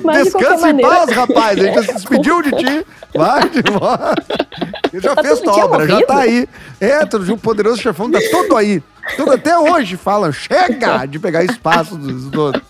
Mas 0.05 0.19
de 0.19 0.25
Descansa 0.25 0.71
em 0.71 0.81
paz, 0.81 1.11
rapaz. 1.11 1.59
A 1.59 1.63
gente 1.63 1.75
já 1.75 1.83
se 1.83 1.95
despediu 1.95 2.43
de 2.43 2.51
ti. 2.53 2.87
Vai 3.15 3.49
de. 3.49 3.63
Ele 4.93 5.03
já 5.03 5.15
Tá 5.15 5.23
fez 5.23 5.41
tua 5.41 5.65
obra, 5.65 5.87
já 5.87 6.03
tá 6.03 6.19
aí. 6.21 6.49
É, 6.81 7.01
o 7.03 7.37
poderoso 7.37 7.81
chefão 7.81 8.11
tá 8.11 8.21
todo 8.31 8.57
aí. 8.57 8.83
Tudo 9.17 9.33
até 9.33 9.59
hoje 9.59 9.97
falam, 9.97 10.31
chega 10.33 11.05
de 11.07 11.19
pegar 11.19 11.43
espaço 11.43 11.97
dos 11.97 12.33
outros. 12.33 12.63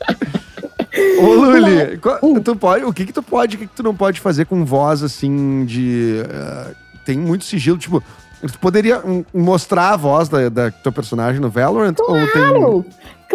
Ô, 1.21 1.35
Luli, 1.35 2.01
tu 2.45 2.57
pode, 2.57 2.85
o 2.85 2.93
que 2.93 3.07
que 3.07 3.13
tu 3.13 3.23
pode, 3.23 3.57
o 3.57 3.59
que 3.59 3.67
que 3.67 3.75
tu 3.75 3.83
não 3.83 3.95
pode 3.95 4.21
fazer 4.21 4.47
com 4.47 4.65
voz, 4.65 5.03
assim, 5.03 5.65
de... 5.65 6.23
eh, 6.29 6.75
tem 7.05 7.19
muito 7.19 7.45
sigilo, 7.45 7.79
tipo... 7.79 8.03
Tu 8.41 8.59
poderia 8.61 9.03
mostrar 9.35 9.91
a 9.95 9.97
voz 9.97 10.29
da, 10.29 10.49
da 10.49 10.71
tua 10.71 10.93
personagem 10.93 11.41
no 11.41 11.51
Valorant? 11.51 11.97
Ou 11.99 12.15
tem... 12.29 12.85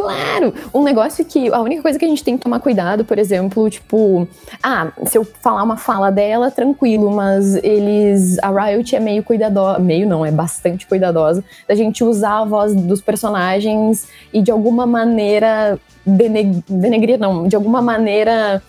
Claro. 0.04 0.54
Um 0.74 0.84
negócio 0.84 1.24
que 1.24 1.52
a 1.52 1.62
única 1.62 1.82
coisa 1.82 1.98
que 1.98 2.04
a 2.04 2.08
gente 2.08 2.24
tem 2.24 2.38
que 2.38 2.44
tomar 2.44 2.60
cuidado, 2.60 3.06
por 3.06 3.18
exemplo, 3.18 3.70
tipo, 3.70 4.28
ah, 4.62 4.92
se 5.06 5.18
eu 5.18 5.24
falar 5.24 5.64
uma 5.64 5.78
fala 5.78 6.12
dela, 6.12 6.52
tranquilo, 6.52 7.10
mas 7.10 7.56
eles, 7.56 8.38
a 8.40 8.50
Riot 8.50 8.96
é 8.96 9.00
meio 9.00 9.24
cuidadosa, 9.24 9.80
meio 9.80 10.08
não, 10.08 10.26
é 10.26 10.32
bastante 10.32 10.86
cuidadosa 10.86 11.44
da 11.68 11.74
gente 11.74 12.04
usar 12.04 12.40
a 12.40 12.46
voz 12.46 12.76
dos 12.76 13.02
personagens 13.02 14.08
e 14.34 14.42
de 14.42 14.52
alguma 14.52 14.86
maneira 14.86 15.80
deneg 16.06 16.64
denegrir, 16.68 17.18
não, 17.18 17.48
de 17.48 17.56
alguma 17.56 17.82
maneira 17.82 18.62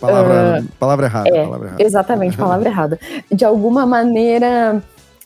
Palavra, 0.00 0.64
palavra 0.78 1.06
errada, 1.06 1.28
é, 1.28 1.44
palavra 1.44 1.68
errada. 1.68 1.82
Exatamente, 1.82 2.36
palavra 2.36 2.68
errada. 2.68 2.98
De 3.30 3.44
alguma 3.44 3.84
maneira 3.84 4.82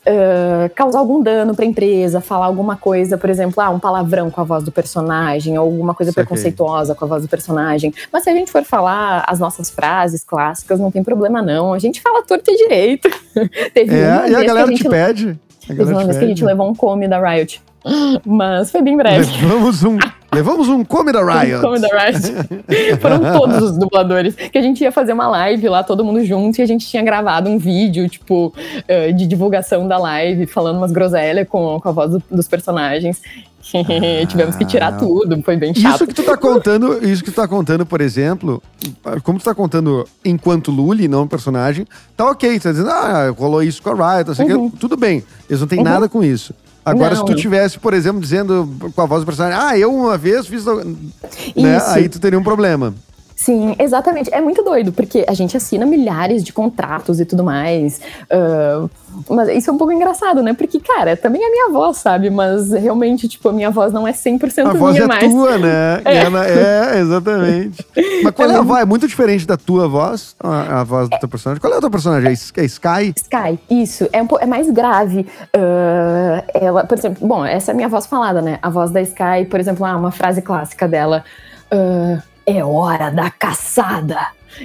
ah, 0.07 0.69
causar 0.73 0.99
algum 0.99 1.21
dano 1.21 1.53
pra 1.53 1.65
empresa, 1.65 2.21
falar 2.21 2.45
alguma 2.45 2.77
coisa, 2.77 3.17
por 3.17 3.29
exemplo, 3.29 3.61
ah, 3.61 3.69
um 3.69 3.77
palavrão 3.79 4.31
com 4.31 4.39
a 4.39 4.43
voz 4.43 4.63
do 4.63 4.71
personagem, 4.71 5.57
ou 5.57 5.65
alguma 5.65 5.93
coisa 5.93 6.11
Saquei. 6.11 6.23
preconceituosa 6.23 6.95
com 6.95 7.03
a 7.05 7.07
voz 7.07 7.23
do 7.23 7.27
personagem. 7.29 7.93
Mas 8.11 8.23
se 8.23 8.29
a 8.29 8.33
gente 8.33 8.51
for 8.51 8.63
falar 8.63 9.25
as 9.27 9.39
nossas 9.39 9.69
frases 9.69 10.23
clássicas, 10.23 10.79
não 10.79 10.89
tem 10.91 11.03
problema 11.03 11.41
não. 11.41 11.73
A 11.73 11.79
gente 11.79 12.01
fala 12.01 12.23
torto 12.23 12.49
e 12.49 12.55
direito. 12.55 13.09
Teve 13.73 13.95
uma 13.95 14.25
É, 14.25 14.29
e 14.29 14.35
a 14.35 14.43
galera 14.43 14.67
que 14.67 14.73
a 14.73 14.77
te 14.77 14.83
gente, 14.83 14.89
pede. 14.89 15.39
A 15.63 15.67
teve 15.67 15.79
galera 15.79 15.97
uma 15.97 16.01
te 16.01 16.05
vez 16.05 16.17
que 16.17 16.23
a 16.23 16.27
gente 16.27 16.37
pede. 16.39 16.45
levou 16.45 16.69
um 16.69 16.73
come 16.75 17.07
da 17.07 17.19
Riot. 17.19 17.61
Mas 18.25 18.71
foi 18.71 18.81
bem 18.81 18.95
breve. 18.95 19.25
Levamos 19.45 19.83
um, 19.83 19.97
levamos 20.37 20.67
um 20.69 20.83
come 20.83 21.11
da 21.11 21.21
Riot. 21.23 21.61
Como 21.61 21.79
da 21.79 21.87
Riot. 21.87 22.21
Foram 23.01 23.19
todos 23.37 23.71
os 23.71 23.77
dubladores. 23.77 24.35
Que 24.35 24.57
a 24.57 24.61
gente 24.61 24.81
ia 24.83 24.91
fazer 24.91 25.13
uma 25.13 25.27
live 25.27 25.67
lá, 25.69 25.83
todo 25.83 26.03
mundo 26.05 26.23
junto, 26.23 26.59
e 26.59 26.61
a 26.61 26.65
gente 26.65 26.87
tinha 26.87 27.03
gravado 27.03 27.49
um 27.49 27.57
vídeo, 27.57 28.07
tipo, 28.07 28.53
eh, 28.87 29.11
de 29.11 29.25
divulgação 29.27 29.87
da 29.87 29.97
live, 29.97 30.45
falando 30.47 30.77
umas 30.77 30.91
groselhas 30.91 31.47
com, 31.47 31.79
com 31.79 31.89
a 31.89 31.91
voz 31.91 32.11
do- 32.11 32.23
dos 32.31 32.47
personagens. 32.47 33.21
Tivemos 34.29 34.55
que 34.55 34.63
tirar 34.63 34.87
Ah. 34.93 34.97
tudo, 34.97 35.41
foi 35.43 35.57
bem 35.57 35.73
chato. 35.75 35.95
Isso 35.95 36.07
que 36.07 36.13
tu 36.13 36.23
tá 36.23 36.37
contando, 36.37 37.05
isso 37.05 37.21
que 37.21 37.31
tu 37.31 37.35
tá 37.35 37.47
contando, 37.47 37.85
por 37.85 37.99
exemplo, 37.99 38.63
como 39.23 39.39
tu 39.39 39.43
tá 39.43 39.53
contando 39.53 40.07
enquanto 40.23 40.71
Lully, 40.71 41.07
não 41.09 41.27
personagem, 41.27 41.85
tá 42.15 42.29
ok, 42.29 42.57
tu 42.59 42.63
tá 42.63 42.71
dizendo, 42.71 42.89
ah, 42.89 43.29
rolou 43.37 43.61
isso 43.61 43.81
com 43.83 43.89
a 43.89 44.15
Riot, 44.15 44.27
não 44.29 44.35
sei 44.35 44.45
o 44.53 44.57
Uhum. 44.59 44.69
quê, 44.69 44.77
tudo 44.79 44.95
bem, 44.95 45.21
eles 45.49 45.59
não 45.59 45.67
têm 45.67 45.79
Uhum. 45.79 45.83
nada 45.83 46.07
com 46.07 46.23
isso. 46.23 46.53
Agora, 46.89 47.15
se 47.17 47.25
tu 47.25 47.31
Não. 47.31 47.37
tivesse, 47.37 47.77
por 47.77 47.93
exemplo, 47.93 48.21
dizendo 48.21 48.69
com 48.95 49.01
a 49.01 49.05
voz 49.05 49.21
do 49.21 49.25
personagem, 49.25 49.59
ah, 49.59 49.77
eu 49.77 49.93
uma 49.93 50.17
vez 50.17 50.47
fiz. 50.47 50.63
Né? 50.65 51.81
Aí 51.87 52.07
tu 52.07 52.17
teria 52.17 52.39
um 52.39 52.43
problema. 52.43 52.93
Sim, 53.37 53.75
exatamente. 53.77 54.33
É 54.33 54.41
muito 54.41 54.63
doido, 54.63 54.91
porque 54.91 55.23
a 55.27 55.33
gente 55.33 55.55
assina 55.55 55.85
milhares 55.85 56.43
de 56.43 56.51
contratos 56.51 57.19
e 57.19 57.25
tudo 57.25 57.43
mais. 57.43 58.01
ah, 58.31 58.87
mas 59.29 59.49
isso 59.49 59.69
é 59.69 59.73
um 59.73 59.77
pouco 59.77 59.93
engraçado, 59.93 60.41
né? 60.41 60.53
Porque, 60.53 60.79
cara, 60.79 61.15
também 61.15 61.43
é 61.43 61.49
minha 61.49 61.69
voz, 61.69 61.97
sabe? 61.97 62.31
Mas 62.31 62.71
realmente, 62.71 63.27
tipo, 63.27 63.47
a 63.49 63.53
minha 63.53 63.69
voz 63.69 63.93
não 63.93 64.07
é 64.07 64.11
100% 64.11 64.67
A 64.67 64.73
voz 64.73 64.95
minha 64.95 65.05
é 65.05 65.07
mais. 65.07 65.31
tua, 65.31 65.57
né? 65.57 66.01
É. 66.07 66.17
É, 66.17 66.97
é, 66.97 66.99
exatamente. 66.99 67.85
Mas 68.23 68.33
qual 68.33 68.49
é 68.49 68.55
a 68.55 68.61
voz? 68.61 68.81
É 68.81 68.85
muito 68.85 69.07
diferente 69.07 69.45
da 69.45 69.55
tua 69.55 69.87
voz, 69.87 70.35
a, 70.39 70.81
a 70.81 70.83
voz 70.83 71.07
do 71.07 71.17
teu 71.19 71.29
personagem. 71.29 71.61
Qual 71.61 71.71
é 71.71 71.77
o 71.77 71.81
teu 71.81 71.91
personagem? 71.91 72.29
É 72.29 72.31
é 72.31 72.65
Sky? 72.65 73.13
Sky, 73.15 73.59
isso, 73.69 74.09
é, 74.11 74.21
um, 74.21 74.27
é 74.39 74.45
mais 74.47 74.69
grave. 74.71 75.27
Ah, 75.53 76.43
ela, 76.55 76.83
por 76.85 76.97
exemplo, 76.97 77.27
bom, 77.27 77.45
essa 77.45 77.71
é 77.71 77.73
a 77.73 77.75
minha 77.75 77.89
voz 77.89 78.07
falada, 78.07 78.41
né? 78.41 78.57
A 78.63 78.69
voz 78.69 78.89
da 78.89 79.01
Sky, 79.01 79.45
por 79.49 79.59
exemplo, 79.59 79.85
ah, 79.85 79.95
uma 79.95 80.11
frase 80.11 80.41
clássica 80.41 80.87
dela. 80.87 81.23
ah, 81.71 82.21
é 82.47 82.63
hora 82.63 83.09
da 83.11 83.29
caçada. 83.29 84.17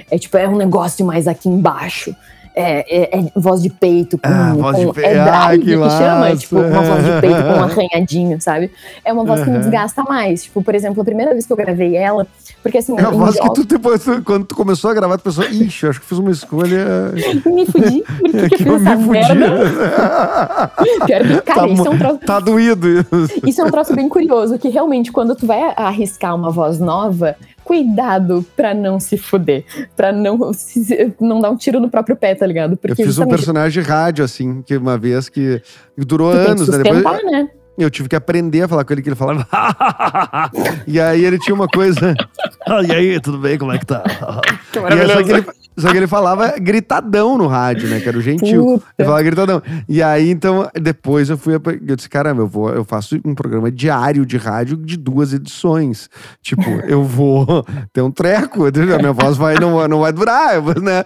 É 0.09 0.17
tipo, 0.17 0.37
é 0.37 0.47
um 0.47 0.55
negócio 0.55 1.05
mais 1.05 1.27
aqui 1.27 1.47
embaixo. 1.49 2.15
É, 2.55 3.15
é- 3.15 3.19
é 3.19 3.25
voz 3.35 3.63
de 3.63 3.69
peito 3.71 4.15
com. 4.15 4.27
Ah, 4.29 4.53
voz 4.55 4.77
de 4.77 4.85
com- 4.85 4.93
peito. 4.93 5.07
É 5.09 5.19
Ah, 5.19 5.25
drive 5.47 5.59
que 5.61 5.65
que, 5.65 5.71
chama, 5.89 6.19
massa. 6.19 6.35
tipo, 6.37 6.59
uma 6.59 6.81
voz 6.83 7.03
de 7.03 7.11
peito 7.21 7.35
com 7.35 7.49
um 7.49 7.63
arranhadinho, 7.65 8.39
sabe? 8.41 8.71
É 9.03 9.11
uma 9.11 9.25
voz 9.25 9.41
que 9.41 9.49
me 9.49 9.55
Uhum. 9.55 9.61
desgasta 9.63 10.03
mais. 10.03 10.43
Tipo, 10.43 10.61
por 10.61 10.75
exemplo, 10.75 11.01
a 11.01 11.03
primeira 11.05 11.31
vez 11.31 11.47
que 11.47 11.51
eu 11.53 11.57
gravei 11.57 11.95
ela, 11.95 12.27
porque 12.61 12.77
assim, 12.77 12.95
É 12.95 13.03
a 13.05 13.09
em 13.09 13.17
voz 13.17 13.39
que 13.39 13.53
tu, 13.55 13.65
depois, 13.65 14.03
tu- 14.03 14.21
quando 14.23 14.45
tu 14.45 14.53
começou 14.55 14.91
a 14.91 14.93
gravar, 14.93 15.17
tu 15.17 15.23
pensou, 15.23 15.43
ixi, 15.45 15.83
eu 15.85 15.89
acho 15.89 15.99
que 16.01 16.05
fiz 16.05 16.19
uma 16.19 16.29
escolha 16.29 16.85
me 17.43 17.65
fudi. 17.65 18.03
Por 18.03 18.29
que, 18.31 18.49
que, 18.57 18.67
eu 18.69 18.73
eu 18.73 18.79
fiz 18.79 18.87
essa 18.87 18.95
me 18.97 19.03
fudi. 19.03 19.33
merda? 19.33 20.71
Pior 21.07 21.21
que, 21.21 21.41
cara, 21.41 21.59
tá, 21.61 21.67
isso 21.67 21.87
é 21.87 21.89
um 21.89 21.97
troço. 21.97 22.17
tá 22.19 22.39
doído 22.39 22.87
isso. 22.87 23.07
Isso 23.47 23.61
é 23.61 23.65
um 23.65 23.71
troço 23.71 23.95
bem 23.95 24.07
curioso, 24.07 24.59
que 24.59 24.69
realmente 24.69 25.11
quando 25.11 25.35
tu 25.35 25.47
vai 25.47 25.73
arriscar 25.75 26.35
uma 26.35 26.51
voz 26.51 26.79
nova, 26.79 27.35
cuidado 27.63 28.45
pra 28.55 28.73
não 28.73 28.99
se 28.99 29.17
fuder, 29.17 29.63
pra 29.95 30.11
não, 30.11 30.51
se- 30.53 31.13
não 31.19 31.39
dar 31.39 31.49
um 31.51 31.55
tiro 31.57 31.79
no 31.79 31.89
próprio 31.89 32.15
pé, 32.15 32.35
tá 32.35 32.45
ligado? 32.45 32.71
Eu 32.73 32.77
Porque 32.77 33.03
fiz 33.03 33.17
um 33.17 33.27
personagem 33.27 33.81
de 33.81 33.87
rádio, 33.89 34.23
assim, 34.25 34.61
que 34.61 34.75
uma 34.77 34.97
vez 34.97 35.29
que 35.29 35.61
durou 35.97 36.31
tu 36.31 36.35
tem 36.37 36.45
que 36.45 36.51
anos, 36.51 36.67
né? 36.69 36.77
Depois, 36.83 37.23
né? 37.31 37.47
eu 37.77 37.89
tive 37.89 38.07
que 38.07 38.15
aprender 38.15 38.61
a 38.63 38.67
falar 38.67 38.83
com 38.85 38.93
ele, 38.93 39.01
que 39.01 39.09
ele 39.09 39.15
falava. 39.15 39.47
e 40.85 40.99
aí 40.99 41.25
ele 41.25 41.39
tinha 41.39 41.55
uma 41.55 41.67
coisa. 41.67 42.13
"Ah, 42.67 42.81
e 42.83 42.91
aí, 42.91 43.19
tudo 43.19 43.37
bem? 43.39 43.57
Como 43.57 43.71
é 43.71 43.77
que 43.79 43.85
tá? 43.85 44.03
Que 44.71 44.79
E 44.79 44.99
é 44.99 45.07
só, 45.07 45.23
que 45.23 45.31
ele, 45.31 45.45
só 45.77 45.91
que 45.91 45.97
ele 45.97 46.07
falava 46.07 46.57
gritadão 46.59 47.37
no 47.37 47.47
rádio, 47.47 47.89
né? 47.89 47.99
Que 47.99 48.09
era 48.09 48.17
o 48.17 48.21
gentil. 48.21 48.65
Puta. 48.65 48.85
Ele 48.97 49.05
falava 49.05 49.23
gritadão. 49.23 49.61
E 49.87 50.01
aí, 50.01 50.29
então, 50.29 50.67
depois 50.79 51.29
eu 51.29 51.37
fui. 51.37 51.53
Eu 51.55 51.95
disse, 51.95 52.09
caramba, 52.09 52.41
eu, 52.41 52.47
vou, 52.47 52.69
eu 52.69 52.83
faço 52.83 53.19
um 53.25 53.33
programa 53.33 53.71
diário 53.71 54.25
de 54.25 54.37
rádio 54.37 54.77
de 54.77 54.97
duas 54.97 55.33
edições. 55.33 56.09
Tipo, 56.41 56.69
eu 56.87 57.03
vou 57.03 57.65
ter 57.91 58.01
um 58.01 58.11
treco, 58.11 58.65
a 58.65 58.97
minha 58.99 59.13
voz 59.13 59.37
vai, 59.37 59.55
não, 59.55 59.87
não 59.87 59.99
vai 59.99 60.11
durar, 60.11 60.61
né? 60.81 61.03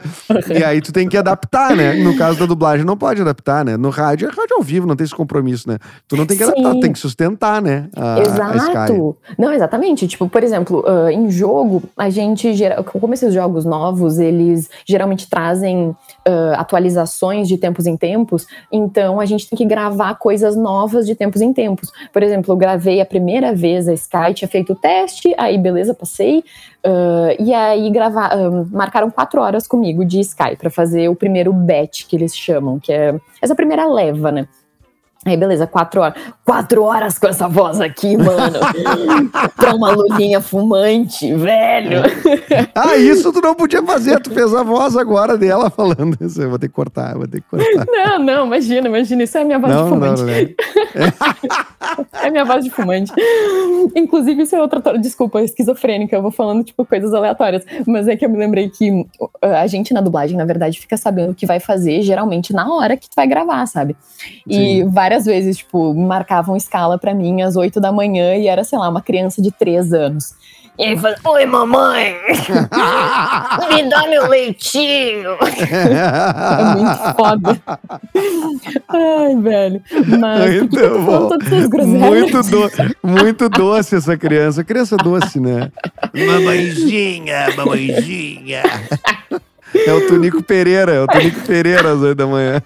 E 0.53 0.63
aí 0.63 0.82
tu 0.82 0.91
tem 0.91 1.07
que 1.07 1.18
adaptar, 1.18 1.76
né? 1.76 1.93
No 1.93 2.15
caso 2.15 2.39
da 2.39 2.45
dublagem, 2.45 2.86
não 2.86 2.97
pode 2.97 3.22
adaptar, 3.22 3.63
né? 3.63 3.78
No 3.78 3.89
rádio 3.89 4.28
é 4.28 4.32
rádio 4.32 4.57
ao 4.57 4.63
vivo, 4.63 4.88
não 4.88 4.95
tem 4.95 5.05
esse 5.05 5.15
compromisso, 5.15 5.70
né? 5.70 5.78
Tu 6.07 6.15
não 6.15 6.26
tem 6.26 6.38
que 6.38 6.43
adaptar, 6.43 6.70
tu 6.70 6.74
Sim. 6.74 6.80
tem 6.82 6.91
que 6.91 6.99
sustentar, 6.99 7.61
né? 7.61 7.89
A, 7.95 8.15
a. 8.15 8.22
Exato. 8.22 9.18
Não, 9.38 9.51
exatamente. 9.53 10.07
Tipo, 10.07 10.28
por 10.28 10.43
exemplo, 10.43 10.84
ah, 10.88 11.11
em 11.11 11.30
jogo, 11.30 11.84
a 11.95 12.09
gente 12.09 12.53
gera, 12.53 12.84
como 12.84 13.13
esses 13.13 13.34
jogos 13.34 13.65
novos, 13.65 14.20
eles 14.20 14.57
geralmente 14.86 15.30
trazem 15.30 15.95
ah, 16.26 16.55
atualizações 16.58 17.47
de 17.47 17.58
tempos 17.58 17.86
em 17.86 17.95
tempos, 17.95 18.45
então 18.72 19.20
a 19.20 19.26
gente 19.26 19.49
tem 19.49 19.58
que 19.58 19.66
gravar 19.66 20.16
coisas 20.16 20.55
novas 20.55 21.05
de 21.05 21.16
tempos 21.16 21.41
em 21.41 21.53
tempos. 21.53 21.91
Por 22.12 22.24
exemplo, 22.24 22.53
eu 22.53 22.58
gravei 22.58 23.01
a 23.01 23.05
primeira 23.05 23.53
vez 23.53 23.88
a 23.88 23.93
Sky, 23.93 24.34
tinha 24.34 24.47
feito 24.47 24.74
o 24.74 24.76
teste, 24.76 25.34
aí 25.38 25.58
beleza, 25.58 25.93
passei, 25.93 26.43
ah, 26.84 27.36
e 27.39 27.53
aí 27.53 27.89
gravar, 27.89 28.32
ah, 28.34 28.66
marcaram 28.72 29.10
quatro 29.12 29.41
horas 29.41 29.68
comigo 29.68 30.05
de 30.05 30.20
Sky 30.20 30.55
pra 30.58 30.70
fazer 30.70 31.10
o 31.10 31.16
primeiro 31.16 31.51
batch 31.51 32.05
que 32.08 32.16
eles 32.16 32.36
chamam, 32.36 32.80
que 32.80 32.91
é 32.93 33.20
essa 33.41 33.55
primeira 33.55 33.86
leva, 33.86 34.32
né? 34.32 34.47
Aí, 35.28 35.36
beleza, 35.36 35.67
quatro 35.67 36.01
horas. 36.01 36.21
Quatro 36.45 36.84
horas 36.84 37.19
com 37.19 37.28
essa 37.28 37.47
voz 37.47 37.82
aqui, 37.82 38.15
mano. 38.15 38.59
pra 39.57 39.75
uma 39.75 39.91
lulinha 39.91 40.39
fumante, 40.39 41.34
velho. 41.34 42.01
ah, 42.73 42.95
isso 42.95 43.34
tu 43.34 43.41
não 43.41 43.53
podia 43.53 43.84
fazer. 43.84 44.19
Tu 44.21 44.32
fez 44.32 44.53
a 44.53 44.63
voz 44.63 44.95
agora 44.95 45.38
dela 45.38 45.69
falando 45.69 46.17
isso. 46.21 46.41
Eu 46.41 46.49
vou 46.49 46.57
ter 46.57 46.69
que 46.69 46.73
cortar, 46.73 47.15
vou 47.15 47.28
ter 47.28 47.41
que 47.41 47.49
cortar. 47.49 47.86
Não, 47.86 48.19
não, 48.19 48.45
imagina, 48.47 48.88
imagina. 48.88 49.23
Isso 49.23 49.38
é 49.38 49.41
a 49.41 49.45
minha 49.45 49.59
voz 49.59 49.73
não, 49.73 49.84
de 49.84 49.89
fumante. 49.89 50.21
Não, 50.21 50.28
não. 50.28 52.07
é 52.23 52.32
minha 52.32 52.45
voz 52.45 52.63
de 52.63 52.69
fumante. 52.69 53.11
Inclusive, 53.95 54.43
isso 54.43 54.55
é 54.55 54.61
outra. 54.61 54.97
Desculpa, 54.97 55.41
esquizofrênica. 55.41 56.15
Eu 56.15 56.21
vou 56.21 56.32
falando, 56.32 56.63
tipo, 56.63 56.86
coisas 56.86 57.13
aleatórias. 57.13 57.65
Mas 57.86 58.07
é 58.07 58.15
que 58.15 58.25
eu 58.25 58.30
me 58.30 58.38
lembrei 58.38 58.69
que 58.69 59.05
a 59.41 59.67
gente 59.67 59.93
na 59.93 60.01
dublagem, 60.01 60.38
na 60.38 60.45
verdade, 60.45 60.80
fica 60.80 60.95
sabendo 60.95 61.32
o 61.32 61.36
que 61.36 61.45
vai 61.45 61.59
fazer, 61.59 62.01
geralmente, 62.01 62.53
na 62.53 62.73
hora 62.73 62.95
que 62.95 63.09
tu 63.09 63.13
vai 63.15 63.28
gravar, 63.28 63.65
sabe? 63.65 63.95
E 64.45 64.53
Sim. 64.53 64.89
várias 64.89 65.16
várias 65.18 65.26
vezes, 65.26 65.57
tipo, 65.57 65.93
marcavam 65.93 66.55
escala 66.55 66.97
para 66.97 67.13
mim 67.13 67.41
às 67.41 67.55
8 67.55 67.80
da 67.80 67.91
manhã 67.91 68.36
e 68.36 68.47
era, 68.47 68.63
sei 68.63 68.78
lá, 68.78 68.88
uma 68.89 69.01
criança 69.01 69.41
de 69.41 69.51
3 69.51 69.93
anos. 69.93 70.36
E 70.78 70.84
aí 70.84 70.97
fala, 70.99 71.15
oi 71.24 71.45
mamãe, 71.47 72.15
me 73.74 73.89
dá 73.89 74.07
meu 74.07 74.28
leitinho. 74.28 75.32
é 75.41 76.76
muito 76.76 77.15
foda. 77.15 77.59
Ai, 78.88 79.36
velho. 79.38 79.82
Mas 80.20 80.61
muito, 80.61 81.39
que 81.39 81.84
muito, 81.84 82.43
do, 82.43 82.72
muito 83.01 83.49
doce 83.49 83.95
essa 83.95 84.15
criança. 84.15 84.63
Criança 84.63 84.95
doce, 84.97 85.39
né? 85.39 85.72
mamãezinha, 86.13 87.55
mamãezinha. 87.57 88.61
É 89.74 89.93
o 89.93 90.07
Tonico 90.07 90.43
Pereira, 90.43 90.93
é 90.93 91.01
o 91.01 91.07
Tonico 91.07 91.41
Pereira 91.41 91.91
às 91.91 91.99
8 91.99 92.15
da 92.15 92.28
manhã. 92.28 92.61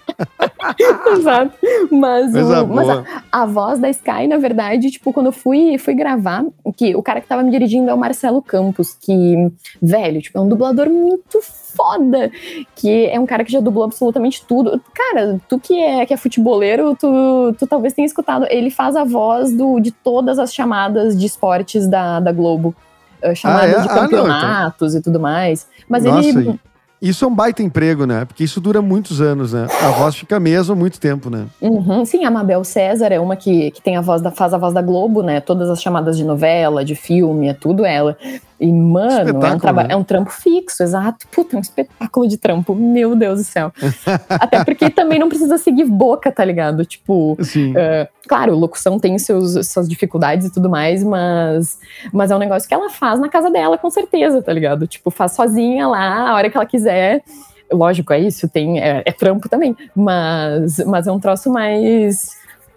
Exato. 1.12 1.52
Mas, 1.90 2.34
o, 2.34 2.66
mas 2.66 2.88
a, 2.88 3.04
a, 3.30 3.46
voz 3.46 3.78
da 3.78 3.90
Sky, 3.90 4.26
na 4.28 4.38
verdade, 4.38 4.90
tipo, 4.90 5.12
quando 5.12 5.26
eu 5.26 5.32
fui, 5.32 5.76
fui 5.78 5.94
gravar, 5.94 6.44
que 6.76 6.94
o 6.94 7.02
cara 7.02 7.20
que 7.20 7.26
tava 7.26 7.42
me 7.42 7.50
dirigindo 7.50 7.90
é 7.90 7.94
o 7.94 7.98
Marcelo 7.98 8.40
Campos, 8.42 8.96
que, 9.00 9.50
velho, 9.80 10.20
tipo, 10.20 10.38
é 10.38 10.40
um 10.40 10.48
dublador 10.48 10.88
muito 10.88 11.40
foda, 11.42 12.30
que 12.74 13.06
é 13.06 13.18
um 13.18 13.26
cara 13.26 13.44
que 13.44 13.52
já 13.52 13.60
dublou 13.60 13.84
absolutamente 13.84 14.44
tudo. 14.46 14.80
Cara, 14.94 15.40
tu 15.48 15.58
que 15.58 15.78
é, 15.78 16.06
que 16.06 16.14
é 16.14 16.16
futeboleiro, 16.16 16.96
tu, 16.98 17.54
tu 17.58 17.66
talvez 17.66 17.94
tenha 17.94 18.06
escutado. 18.06 18.46
Ele 18.50 18.70
faz 18.70 18.96
a 18.96 19.04
voz 19.04 19.52
do, 19.52 19.80
de 19.80 19.90
todas 19.90 20.38
as 20.38 20.54
chamadas 20.54 21.18
de 21.18 21.26
esportes 21.26 21.86
da, 21.86 22.20
da 22.20 22.32
Globo. 22.32 22.74
Uh, 23.22 23.36
chamadas 23.36 23.76
ah, 23.76 23.78
é? 23.78 23.82
de 23.82 23.88
campeonatos 23.88 24.32
ah, 24.42 24.74
não, 24.80 24.88
então... 24.88 24.98
e 24.98 25.02
tudo 25.02 25.20
mais. 25.20 25.66
Mas 25.88 26.04
Nossa, 26.04 26.28
ele. 26.28 26.60
Isso 27.02 27.24
é 27.24 27.28
um 27.28 27.34
baita 27.34 27.64
emprego, 27.64 28.06
né? 28.06 28.24
Porque 28.24 28.44
isso 28.44 28.60
dura 28.60 28.80
muitos 28.80 29.20
anos, 29.20 29.52
né? 29.52 29.66
A 29.82 29.90
voz 29.90 30.14
fica 30.14 30.38
mesmo 30.38 30.76
muito 30.76 31.00
tempo, 31.00 31.28
né? 31.28 31.46
Uhum. 31.60 32.04
Sim, 32.04 32.24
a 32.24 32.30
Mabel 32.30 32.62
César 32.62 33.08
é 33.08 33.18
uma 33.18 33.34
que, 33.34 33.72
que 33.72 33.82
tem 33.82 33.96
a 33.96 34.00
voz 34.00 34.22
da, 34.22 34.30
faz 34.30 34.54
a 34.54 34.58
voz 34.58 34.72
da 34.72 34.80
Globo, 34.80 35.20
né? 35.20 35.40
Todas 35.40 35.68
as 35.68 35.82
chamadas 35.82 36.16
de 36.16 36.22
novela, 36.22 36.84
de 36.84 36.94
filme, 36.94 37.48
é 37.48 37.54
tudo 37.54 37.84
ela. 37.84 38.16
E, 38.60 38.72
mano, 38.72 39.30
é 39.30 39.32
um, 39.32 39.72
né? 39.72 39.86
é 39.88 39.96
um 39.96 40.04
trampo 40.04 40.30
fixo, 40.30 40.84
exato. 40.84 41.26
Puta, 41.32 41.56
é 41.56 41.58
um 41.58 41.60
espetáculo 41.60 42.28
de 42.28 42.36
trampo. 42.36 42.72
Meu 42.76 43.16
Deus 43.16 43.40
do 43.40 43.44
céu. 43.44 43.72
Até 44.30 44.62
porque 44.62 44.88
também 44.88 45.18
não 45.18 45.28
precisa 45.28 45.58
seguir 45.58 45.86
boca, 45.86 46.30
tá 46.30 46.44
ligado? 46.44 46.84
Tipo, 46.84 47.32
uh, 47.32 48.08
claro, 48.26 48.56
locução 48.56 48.98
tem 48.98 49.18
seus, 49.18 49.66
suas 49.66 49.88
dificuldades 49.88 50.46
e 50.46 50.52
tudo 50.52 50.68
mais, 50.68 51.02
mas, 51.02 51.78
mas 52.12 52.30
é 52.30 52.36
um 52.36 52.38
negócio 52.38 52.68
que 52.68 52.74
ela 52.74 52.90
faz 52.90 53.20
na 53.20 53.28
casa 53.28 53.50
dela, 53.50 53.76
com 53.78 53.90
certeza, 53.90 54.42
tá 54.42 54.52
ligado? 54.52 54.86
Tipo, 54.86 55.10
faz 55.10 55.32
sozinha 55.32 55.86
lá, 55.88 56.30
a 56.30 56.34
hora 56.34 56.50
que 56.50 56.56
ela 56.56 56.66
quiser. 56.66 57.22
Lógico, 57.70 58.12
é 58.12 58.20
isso, 58.20 58.48
tem, 58.48 58.80
é, 58.80 59.02
é 59.04 59.12
trampo 59.12 59.48
também, 59.48 59.76
mas, 59.94 60.78
mas 60.86 61.06
é 61.06 61.12
um 61.12 61.18
troço 61.18 61.50
mais. 61.50 62.30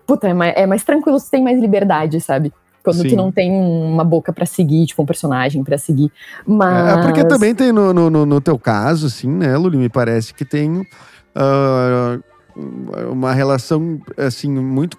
Puta, 0.08 0.28
é 0.28 0.34
mais, 0.34 0.54
é 0.56 0.66
mais 0.66 0.84
tranquilo, 0.84 1.20
você 1.20 1.30
tem 1.30 1.44
mais 1.44 1.60
liberdade, 1.60 2.22
sabe? 2.22 2.54
Quando 2.84 3.02
Sim. 3.02 3.10
tu 3.10 3.16
não 3.16 3.32
tem 3.32 3.52
uma 3.52 4.04
boca 4.04 4.32
para 4.32 4.46
seguir, 4.46 4.86
tipo, 4.86 5.02
um 5.02 5.06
personagem 5.06 5.64
para 5.64 5.76
seguir. 5.76 6.12
Mas... 6.46 6.96
É, 6.96 7.00
é 7.00 7.02
porque 7.02 7.26
também 7.26 7.56
tem 7.56 7.72
no, 7.72 7.92
no, 7.92 8.26
no, 8.26 8.40
teu 8.40 8.60
caso, 8.60 9.08
assim, 9.08 9.28
né, 9.28 9.58
Luli? 9.58 9.76
Me 9.76 9.90
parece 9.90 10.36
que 10.36 10.46
tem. 10.46 10.82
Uh, 11.36 12.24
uma 13.12 13.34
relação 13.34 14.00
assim 14.18 14.50
muito, 14.50 14.98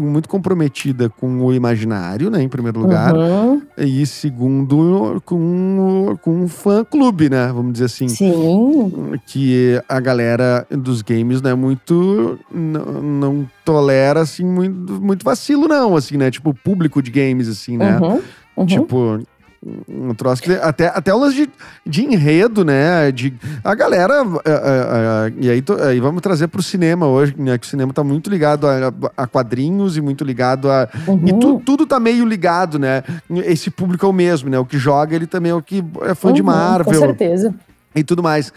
muito 0.00 0.28
comprometida 0.28 1.08
com 1.08 1.40
o 1.44 1.52
imaginário, 1.52 2.30
né, 2.30 2.42
em 2.42 2.48
primeiro 2.48 2.80
lugar, 2.80 3.14
uhum. 3.14 3.62
e 3.78 4.04
segundo 4.06 5.20
com, 5.24 6.16
com 6.22 6.42
um 6.42 6.48
fã 6.48 6.84
clube, 6.84 7.30
né, 7.30 7.48
vamos 7.48 7.72
dizer 7.72 7.86
assim. 7.86 8.08
Sim. 8.08 9.18
Que 9.26 9.80
a 9.88 9.98
galera 10.00 10.66
dos 10.70 11.02
games, 11.02 11.40
né, 11.40 11.54
muito 11.54 12.38
não 12.52 13.48
tolera 13.64 14.20
assim 14.20 14.44
muito, 14.44 15.00
muito 15.00 15.24
vacilo 15.24 15.66
não, 15.66 15.96
assim, 15.96 16.16
né, 16.16 16.30
tipo 16.30 16.52
público 16.52 17.02
de 17.02 17.10
games 17.10 17.48
assim, 17.48 17.76
né? 17.76 17.98
Uhum. 17.98 18.20
Uhum. 18.56 18.66
Tipo, 18.66 19.20
um 19.62 20.14
troço 20.14 20.42
que 20.42 20.52
até, 20.52 20.86
até 20.86 21.10
aulas 21.10 21.34
de, 21.34 21.48
de 21.84 22.02
enredo, 22.02 22.64
né? 22.64 23.12
De, 23.12 23.34
a 23.62 23.74
galera. 23.74 24.22
Uh, 24.22 24.28
uh, 24.28 24.38
uh, 24.38 25.34
e 25.38 25.50
aí, 25.50 25.62
aí 25.86 26.00
vamos 26.00 26.22
trazer 26.22 26.48
para 26.48 26.60
o 26.60 26.62
cinema 26.62 27.06
hoje, 27.06 27.34
né? 27.36 27.58
Que 27.58 27.66
o 27.66 27.68
cinema 27.68 27.90
está 27.90 28.02
muito 28.02 28.30
ligado 28.30 28.66
a, 28.66 28.92
a, 29.16 29.26
quadrinhos 29.26 29.98
e 29.98 30.00
muito 30.00 30.24
ligado 30.24 30.70
a. 30.70 30.88
Uhum. 31.06 31.22
E 31.26 31.32
tu, 31.38 31.60
tudo 31.60 31.86
tá 31.86 32.00
meio 32.00 32.24
ligado, 32.24 32.78
né? 32.78 33.02
Esse 33.44 33.70
público 33.70 34.06
é 34.06 34.08
o 34.08 34.12
mesmo, 34.12 34.48
né? 34.48 34.58
O 34.58 34.64
que 34.64 34.78
joga, 34.78 35.14
ele 35.14 35.26
também 35.26 35.52
é 35.52 35.54
o 35.54 35.62
que 35.62 35.84
é 36.02 36.14
fã 36.14 36.28
uhum, 36.28 36.34
de 36.34 36.42
Marvel. 36.42 36.94
Com 36.94 37.06
certeza. 37.06 37.54
E 37.94 38.02
tudo 38.02 38.22
mais. 38.22 38.52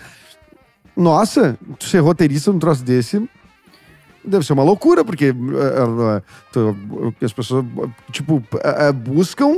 Nossa, 0.95 1.57
tu 1.77 1.85
ser 1.85 1.99
roteirista 1.99 2.51
num 2.51 2.59
troço 2.59 2.83
desse 2.83 3.27
deve 4.25 4.45
ser 4.45 4.53
uma 4.53 4.63
loucura, 4.63 5.03
porque 5.03 5.31
uh, 5.31 6.23
as 7.21 7.33
pessoas, 7.33 7.65
tipo, 8.11 8.35
uh, 8.35 8.93
buscam 8.93 9.53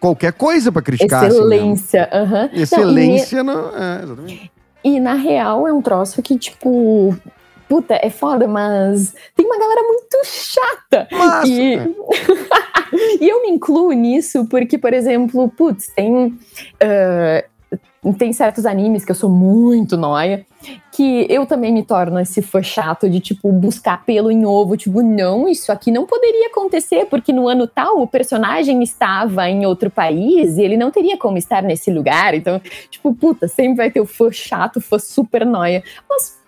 qualquer 0.00 0.32
coisa 0.32 0.70
para 0.70 0.82
criticar. 0.82 1.24
Assim, 1.24 1.38
né? 1.38 1.44
Excelência. 1.44 2.08
Assim, 2.10 2.32
uhum. 2.32 2.50
Excelência, 2.52 3.42
não, 3.42 3.52
e, 3.52 3.56
no, 3.56 3.82
é, 3.82 4.02
exatamente. 4.02 4.52
E 4.84 5.00
na 5.00 5.14
real 5.14 5.66
é 5.66 5.72
um 5.72 5.80
troço 5.80 6.22
que, 6.22 6.38
tipo, 6.38 7.16
puta, 7.68 7.98
é 8.00 8.10
foda, 8.10 8.46
mas 8.46 9.14
tem 9.34 9.46
uma 9.46 9.58
galera 9.58 9.82
muito 9.82 10.18
chata. 10.24 11.08
Mas, 11.10 11.48
e... 11.48 11.74
É. 11.74 11.88
e 13.20 13.28
eu 13.28 13.42
me 13.42 13.50
incluo 13.50 13.92
nisso 13.92 14.46
porque, 14.46 14.78
por 14.78 14.92
exemplo, 14.92 15.48
putz, 15.48 15.88
tem. 15.88 16.26
Uh, 16.26 17.53
tem 18.12 18.32
certos 18.32 18.66
animes 18.66 19.04
que 19.04 19.10
eu 19.10 19.14
sou 19.14 19.30
muito 19.30 19.96
noia, 19.96 20.44
que 20.92 21.26
eu 21.28 21.46
também 21.46 21.72
me 21.72 21.82
torno 21.82 22.18
esse 22.20 22.42
fã 22.42 22.62
chato 22.62 23.08
de, 23.08 23.20
tipo, 23.20 23.50
buscar 23.52 24.04
pelo 24.04 24.30
em 24.30 24.44
ovo, 24.44 24.76
tipo, 24.76 25.02
não, 25.02 25.48
isso 25.48 25.72
aqui 25.72 25.90
não 25.90 26.06
poderia 26.06 26.48
acontecer, 26.48 27.06
porque 27.06 27.32
no 27.32 27.48
ano 27.48 27.66
tal 27.66 28.00
o 28.00 28.06
personagem 28.06 28.82
estava 28.82 29.48
em 29.48 29.66
outro 29.66 29.90
país 29.90 30.56
e 30.56 30.62
ele 30.62 30.76
não 30.76 30.90
teria 30.90 31.16
como 31.16 31.38
estar 31.38 31.62
nesse 31.62 31.90
lugar. 31.90 32.34
Então, 32.34 32.60
tipo, 32.90 33.14
puta, 33.14 33.48
sempre 33.48 33.76
vai 33.76 33.90
ter 33.90 34.00
o 34.00 34.06
fã 34.06 34.30
chato, 34.30 34.80
fã 34.80 34.98
super 34.98 35.46
noia. 35.46 35.82
Mas, 36.08 36.38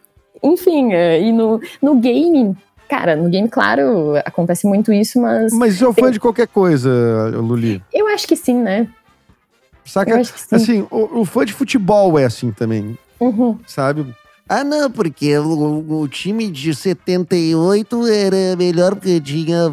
enfim, 0.42 0.92
é, 0.92 1.20
e 1.20 1.32
no, 1.32 1.60
no 1.80 1.96
game, 1.96 2.56
Cara, 2.88 3.16
no 3.16 3.28
game, 3.28 3.48
claro, 3.48 4.14
acontece 4.24 4.66
muito 4.66 4.92
isso, 4.92 5.20
mas. 5.20 5.52
Mas 5.52 5.80
eu 5.80 5.92
fã 5.92 6.08
de 6.08 6.20
qualquer 6.20 6.46
coisa, 6.46 6.88
Luli. 7.34 7.82
Eu 7.92 8.06
acho 8.06 8.28
que 8.28 8.36
sim, 8.36 8.54
né? 8.54 8.86
Saca? 9.86 10.20
Assim, 10.50 10.86
o, 10.90 11.20
o, 11.20 11.24
fã 11.24 11.44
de 11.44 11.52
futebol 11.52 12.18
é 12.18 12.24
assim 12.24 12.50
também. 12.50 12.98
Uhum. 13.20 13.58
Sabe? 13.66 14.14
Ah, 14.48 14.64
não, 14.64 14.90
porque 14.90 15.36
o, 15.38 16.00
o, 16.00 16.08
time 16.08 16.50
de 16.50 16.74
78 16.74 18.06
era 18.06 18.56
melhor 18.56 18.94
porque 18.94 19.20
tinha. 19.20 19.70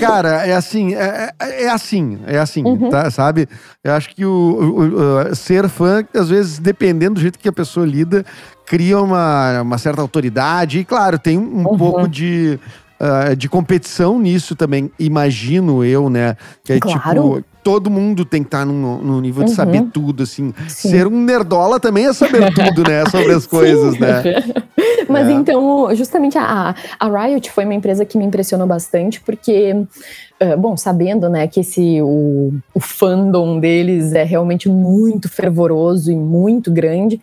Cara, 0.00 0.46
é 0.46 0.54
assim, 0.54 0.94
é, 0.94 1.32
é, 1.40 1.64
é 1.64 1.68
assim, 1.68 2.20
é 2.26 2.38
assim, 2.38 2.62
uhum. 2.62 2.88
tá, 2.88 3.10
sabe? 3.10 3.48
Eu 3.82 3.92
acho 3.94 4.14
que 4.14 4.24
o, 4.24 4.30
o, 4.30 5.30
o, 5.30 5.34
ser 5.34 5.68
fã, 5.68 6.04
às 6.14 6.28
vezes, 6.28 6.58
dependendo 6.58 7.14
do 7.14 7.20
jeito 7.20 7.38
que 7.38 7.48
a 7.48 7.52
pessoa 7.52 7.84
lida, 7.84 8.24
cria 8.64 9.00
uma, 9.00 9.62
uma 9.62 9.78
certa 9.78 10.00
autoridade. 10.00 10.78
E, 10.78 10.84
claro, 10.84 11.18
tem 11.18 11.38
um 11.38 11.66
uhum. 11.66 11.76
pouco 11.76 12.08
de, 12.08 12.60
uh, 13.00 13.36
de 13.36 13.48
competição 13.48 14.18
nisso 14.18 14.54
também, 14.54 14.90
imagino 14.98 15.84
eu, 15.84 16.08
né? 16.10 16.36
Que 16.64 16.74
é 16.74 16.80
claro. 16.80 17.40
tipo 17.40 17.44
todo 17.66 17.90
mundo 17.90 18.24
tem 18.24 18.44
que 18.44 18.46
estar 18.46 18.60
tá 18.60 18.64
no, 18.64 19.02
no 19.02 19.20
nível 19.20 19.42
de 19.42 19.50
uhum. 19.50 19.56
saber 19.56 19.82
tudo, 19.92 20.22
assim. 20.22 20.54
Sim. 20.68 20.88
Ser 20.88 21.08
um 21.08 21.24
nerdola 21.24 21.80
também 21.80 22.06
é 22.06 22.12
saber 22.12 22.54
tudo, 22.54 22.88
né? 22.88 23.04
Sobre 23.10 23.32
as 23.32 23.44
coisas, 23.44 23.98
né? 23.98 24.22
Mas 25.10 25.28
é. 25.28 25.32
então, 25.32 25.92
justamente 25.92 26.38
a, 26.38 26.76
a 26.96 27.08
Riot 27.08 27.50
foi 27.50 27.64
uma 27.64 27.74
empresa 27.74 28.04
que 28.04 28.16
me 28.16 28.24
impressionou 28.24 28.68
bastante, 28.68 29.20
porque, 29.20 29.72
uh, 29.72 30.56
bom, 30.56 30.76
sabendo, 30.76 31.28
né, 31.28 31.48
que 31.48 31.58
esse, 31.58 32.00
o, 32.02 32.52
o 32.72 32.78
fandom 32.78 33.58
deles 33.58 34.12
é 34.12 34.22
realmente 34.22 34.68
muito 34.68 35.28
fervoroso 35.28 36.12
e 36.12 36.14
muito 36.14 36.70
grande, 36.70 37.20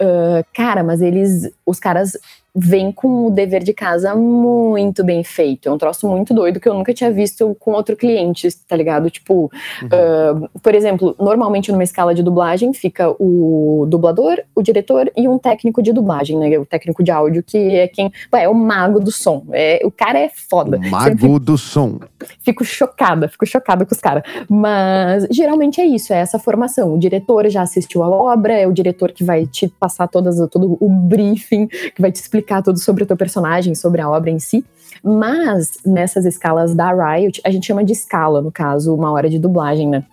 uh, 0.00 0.44
cara, 0.52 0.82
mas 0.82 1.00
eles, 1.02 1.52
os 1.64 1.78
caras 1.78 2.18
vem 2.56 2.92
com 2.92 3.26
o 3.26 3.30
dever 3.30 3.64
de 3.64 3.74
casa 3.74 4.14
muito 4.14 5.02
bem 5.02 5.24
feito. 5.24 5.68
É 5.68 5.72
um 5.72 5.78
troço 5.78 6.08
muito 6.08 6.32
doido 6.32 6.60
que 6.60 6.68
eu 6.68 6.74
nunca 6.74 6.94
tinha 6.94 7.10
visto 7.10 7.56
com 7.58 7.72
outro 7.72 7.96
cliente, 7.96 8.48
tá 8.68 8.76
ligado? 8.76 9.10
Tipo, 9.10 9.50
uhum. 9.82 10.44
uh, 10.44 10.60
por 10.60 10.72
exemplo, 10.72 11.16
normalmente 11.18 11.72
numa 11.72 11.82
escala 11.82 12.14
de 12.14 12.22
dublagem 12.22 12.72
fica 12.72 13.10
o 13.18 13.86
dublador, 13.88 14.40
o 14.54 14.62
diretor 14.62 15.10
e 15.16 15.26
um 15.26 15.36
técnico 15.36 15.82
de 15.82 15.92
dublagem, 15.92 16.38
né? 16.38 16.56
O 16.56 16.64
técnico 16.64 17.02
de 17.02 17.10
áudio, 17.10 17.42
que 17.42 17.58
é 17.58 17.88
quem. 17.88 18.12
é 18.32 18.48
o 18.48 18.54
mago 18.54 19.00
do 19.00 19.10
som. 19.10 19.44
É, 19.50 19.80
o 19.84 19.90
cara 19.90 20.20
é 20.20 20.28
foda. 20.28 20.76
O 20.76 20.90
mago 20.90 21.18
Sempre 21.20 21.38
do 21.40 21.58
som. 21.58 21.98
Fico 22.40 22.64
chocada, 22.64 23.28
fico 23.28 23.44
chocada 23.44 23.84
com 23.84 23.92
os 23.92 24.00
caras. 24.00 24.22
Mas 24.48 25.26
geralmente 25.28 25.80
é 25.80 25.86
isso, 25.86 26.12
é 26.12 26.18
essa 26.18 26.38
formação. 26.38 26.94
O 26.94 26.98
diretor 26.98 27.48
já 27.48 27.62
assistiu 27.62 28.04
a 28.04 28.08
obra, 28.08 28.52
é 28.54 28.66
o 28.66 28.72
diretor 28.72 29.10
que 29.10 29.24
vai 29.24 29.44
te 29.44 29.66
passar 29.66 30.06
todas, 30.06 30.36
todo 30.50 30.76
o 30.80 30.88
briefing, 30.88 31.66
que 31.66 32.00
vai 32.00 32.12
te 32.12 32.16
explicar 32.16 32.43
tudo 32.62 32.78
sobre 32.78 33.02
o 33.02 33.06
teu 33.06 33.16
personagem, 33.16 33.74
sobre 33.74 34.00
a 34.00 34.08
obra 34.08 34.30
em 34.30 34.38
si. 34.38 34.64
Mas 35.02 35.78
nessas 35.84 36.24
escalas 36.24 36.74
da 36.74 36.90
Riot, 36.92 37.40
a 37.44 37.50
gente 37.50 37.66
chama 37.66 37.84
de 37.84 37.92
escala, 37.92 38.40
no 38.40 38.50
caso, 38.50 38.94
uma 38.94 39.10
hora 39.12 39.28
de 39.28 39.38
dublagem, 39.38 39.88
né? 39.88 40.04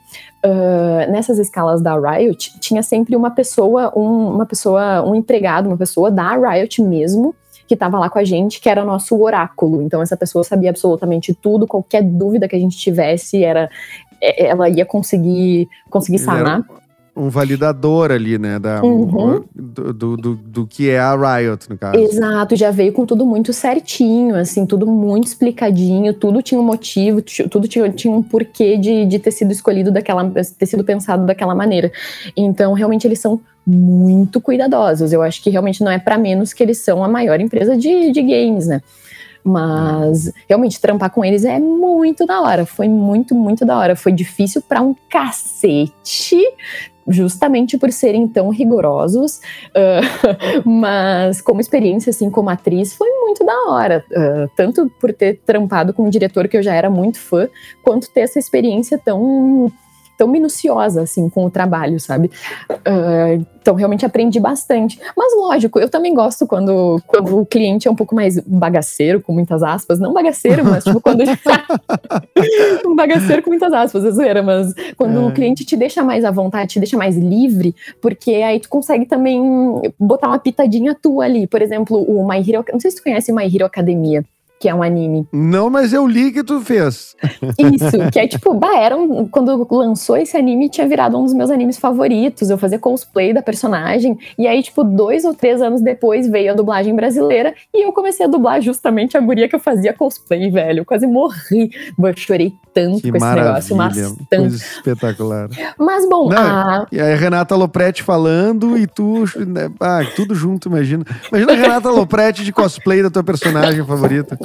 Uh, 0.44 1.12
nessas 1.12 1.38
escalas 1.40 1.82
da 1.82 1.98
Riot, 1.98 2.60
tinha 2.60 2.84
sempre 2.84 3.16
uma 3.16 3.32
pessoa, 3.32 3.94
um, 3.98 4.36
uma 4.36 4.46
pessoa, 4.46 5.04
um 5.08 5.16
empregado, 5.16 5.68
uma 5.68 5.78
pessoa 5.78 6.12
da 6.12 6.36
Riot 6.36 6.82
mesmo, 6.82 7.34
que 7.68 7.76
estava 7.76 7.98
lá 8.00 8.10
com 8.10 8.20
a 8.20 8.24
gente, 8.24 8.60
que 8.60 8.68
era 8.68 8.84
nosso 8.84 9.22
oráculo. 9.22 9.82
Então 9.82 10.02
essa 10.02 10.18
pessoa 10.18 10.44
sabia 10.44 10.72
absolutamente 10.72 11.34
tudo, 11.34 11.66
qualquer 11.66 12.04
dúvida 12.04 12.48
que 12.48 12.56
a 12.56 12.60
gente 12.60 12.78
tivesse, 12.78 13.44
era 13.44 13.70
é, 14.22 14.48
ela 14.48 14.70
ia 14.70 14.86
conseguir 14.86 15.70
conseguir 15.90 16.20
sanar 16.20 16.66
um 17.16 17.30
validador 17.30 18.12
ali, 18.12 18.38
né? 18.38 18.58
Da, 18.58 18.82
uhum. 18.82 19.44
do, 19.54 19.94
do, 19.94 20.18
do, 20.18 20.36
do, 20.36 20.68
que 20.68 20.90
é 20.90 21.00
a 21.00 21.14
Riot, 21.16 21.70
no 21.70 21.78
caso. 21.78 21.98
Exato, 21.98 22.56
já 22.56 22.72
veio 22.72 22.94
com 22.94 23.06
tudo 23.06 23.26
muito 23.26 23.52
certinho, 23.52 24.36
assim, 24.36 24.66
tudo 24.66 24.88
muito 24.88 25.28
explicadinho, 25.28 26.14
tudo 26.14 26.42
tinha 26.42 26.60
um 26.60 26.64
motivo, 26.64 27.22
tudo 27.50 27.68
tinha, 27.68 27.90
tinha 27.90 28.14
um 28.14 28.24
porquê 28.24 28.78
de, 28.78 29.06
de 29.06 29.20
ter 29.20 29.32
sido 29.32 29.52
escolhido 29.52 29.92
daquela, 29.92 30.30
ter 30.30 30.66
sido 30.66 30.84
pensado 30.84 31.26
daquela 31.26 31.54
maneira. 31.54 31.92
Então, 32.36 32.74
realmente, 32.74 33.06
eles 33.06 33.20
são 33.20 33.42
muito 33.66 34.40
cuidadosos. 34.40 35.12
Eu 35.12 35.22
acho 35.22 35.44
que 35.44 35.50
realmente 35.50 35.84
não 35.84 35.92
é 35.92 36.00
para 36.00 36.18
menos 36.18 36.54
que 36.54 36.64
eles 36.64 36.78
são 36.78 37.04
a 37.04 37.08
maior 37.08 37.40
empresa 37.40 37.76
de, 37.76 38.12
de 38.12 38.22
games, 38.22 38.68
né? 38.68 38.82
Mas 39.44 40.32
realmente 40.48 40.80
trampar 40.80 41.10
com 41.10 41.26
eles 41.26 41.44
é 41.44 41.60
muito 41.60 42.26
da 42.26 42.42
hora. 42.42 42.66
Foi 42.66 42.88
muito, 42.88 43.34
muito 43.34 43.66
da 43.66 43.78
hora. 43.78 43.96
Foi 43.96 44.12
difícil 44.12 44.62
para 44.62 44.82
um 44.82 44.96
cacete 45.10 46.42
justamente 47.12 47.78
por 47.78 47.92
serem 47.92 48.28
tão 48.28 48.50
rigorosos, 48.50 49.38
uh, 49.76 50.62
mas 50.70 51.42
como 51.42 51.62
experiência, 51.62 52.10
assim, 52.10 52.30
como 52.30 52.50
atriz, 52.50 52.94
foi 52.94 53.10
muito 53.20 53.46
da 53.46 53.70
hora, 53.70 54.06
uh, 54.12 54.50
tanto 54.56 54.90
por 55.00 55.14
ter 55.14 55.40
trampado 55.46 55.94
com 55.94 56.04
um 56.04 56.10
diretor 56.10 56.48
que 56.48 56.58
eu 56.58 56.64
já 56.64 56.74
era 56.74 56.90
muito 56.90 57.20
fã, 57.20 57.48
quanto 57.84 58.10
ter 58.10 58.22
essa 58.22 58.40
experiência 58.40 58.98
tão 58.98 59.72
tão 60.22 60.28
minuciosa, 60.28 61.02
assim, 61.02 61.28
com 61.30 61.46
o 61.46 61.50
trabalho, 61.50 62.00
sabe? 62.00 62.30
Uh, 62.70 63.44
então, 63.60 63.74
realmente 63.74 64.06
aprendi 64.06 64.40
bastante. 64.40 65.00
Mas, 65.18 65.34
lógico, 65.36 65.80
eu 65.80 65.90
também 65.90 66.14
gosto 66.14 66.46
quando, 66.46 67.02
quando 67.08 67.40
o 67.40 67.44
cliente 67.44 67.88
é 67.88 67.92
um 67.92 67.96
pouco 67.96 68.14
mais 68.14 68.40
bagaceiro, 68.40 69.20
com 69.20 69.34
muitas 69.34 69.64
aspas. 69.64 70.00
Não 70.00 70.14
bagaceiro, 70.14 70.64
mas, 70.64 70.84
tipo, 70.84 71.02
quando... 71.02 71.24
um 72.86 72.96
bagaceiro 72.96 73.42
com 73.42 73.50
muitas 73.50 73.74
aspas, 73.74 74.06
é 74.06 74.12
zoeira. 74.12 74.44
Mas 74.44 74.76
quando 74.96 75.20
é. 75.20 75.26
o 75.26 75.32
cliente 75.32 75.66
te 75.66 75.76
deixa 75.76 76.04
mais 76.04 76.24
à 76.24 76.30
vontade, 76.30 76.74
te 76.74 76.80
deixa 76.80 76.96
mais 76.96 77.18
livre, 77.18 77.74
porque 78.00 78.36
aí 78.36 78.60
tu 78.60 78.70
consegue 78.70 79.08
também 79.08 79.42
botar 80.00 80.28
uma 80.28 80.38
pitadinha 80.38 80.94
tua 80.94 81.26
ali. 81.26 81.48
Por 81.48 81.64
exemplo, 81.64 81.98
o 81.98 82.28
My 82.28 82.48
Hero... 82.48 82.64
Não 82.72 82.80
sei 82.80 82.92
se 82.92 82.98
tu 82.98 83.04
conhece 83.04 83.32
o 83.32 83.36
My 83.36 83.46
Hero 83.46 83.66
Academia 83.66 84.24
que 84.62 84.70
é 84.70 84.76
um 84.76 84.84
anime. 84.84 85.28
Não, 85.34 85.72
mas 85.72 85.92
eu 85.92 86.08
li 86.08 86.32
que 86.32 86.44
tu 86.44 86.62
fez. 86.62 87.16
Isso, 87.58 88.12
que 88.12 88.20
é 88.20 88.28
tipo, 88.28 88.54
bah, 88.54 88.78
era 88.78 88.96
um, 88.96 89.28
quando 89.28 89.68
lançou 89.72 90.16
esse 90.16 90.38
anime, 90.38 90.70
tinha 90.70 90.88
virado 90.88 91.18
um 91.18 91.24
dos 91.24 91.34
meus 91.34 91.50
animes 91.50 91.80
favoritos. 91.80 92.48
Eu 92.48 92.60
fazia 92.60 92.78
cosplay 92.78 93.34
da 93.34 93.42
personagem. 93.42 94.20
E 94.38 94.46
aí, 94.46 94.62
tipo, 94.62 94.84
dois 94.84 95.26
ou 95.26 95.34
três 95.34 95.64
anos 95.64 95.82
depois 95.82 96.30
veio 96.30 96.52
a 96.52 96.56
dublagem 96.56 96.96
brasileira 96.96 97.56
e 97.74 97.84
eu 97.84 97.92
comecei 97.92 98.24
a 98.24 98.30
dublar 98.30 98.62
justamente 98.62 99.18
a 99.18 99.20
guria 99.20 99.50
que 99.50 99.56
eu 99.56 99.60
fazia 99.60 99.94
cosplay, 99.94 100.52
velho. 100.52 100.82
Eu 100.82 100.86
quase 100.86 101.08
morri. 101.08 101.72
Eu 101.98 102.18
chorei 102.18 102.54
tanto 102.74 103.02
que 103.02 103.12
com 103.12 103.18
esse 103.18 103.36
negócio, 103.36 103.76
mas 103.76 103.96
tanto. 103.96 104.28
Coisa 104.30 104.56
espetacular. 104.56 105.50
Mas 105.78 106.08
bom, 106.08 106.30
Não, 106.30 106.38
a... 106.38 106.88
E 106.92 107.02
aí, 107.02 107.16
Renata 107.16 107.56
Lopretti 107.56 108.04
falando 108.04 108.78
e 108.78 108.86
tu. 108.86 109.24
Né, 109.46 109.72
ah, 109.80 110.02
tudo 110.16 110.36
junto, 110.36 110.70
imagina. 110.70 111.04
Imagina 111.30 111.54
a 111.54 111.56
Renata 111.56 111.90
Lopretti 111.90 112.44
de 112.44 112.52
cosplay 112.52 113.02
da 113.02 113.10
tua 113.10 113.24
personagem 113.24 113.84
favorita. 113.86 114.38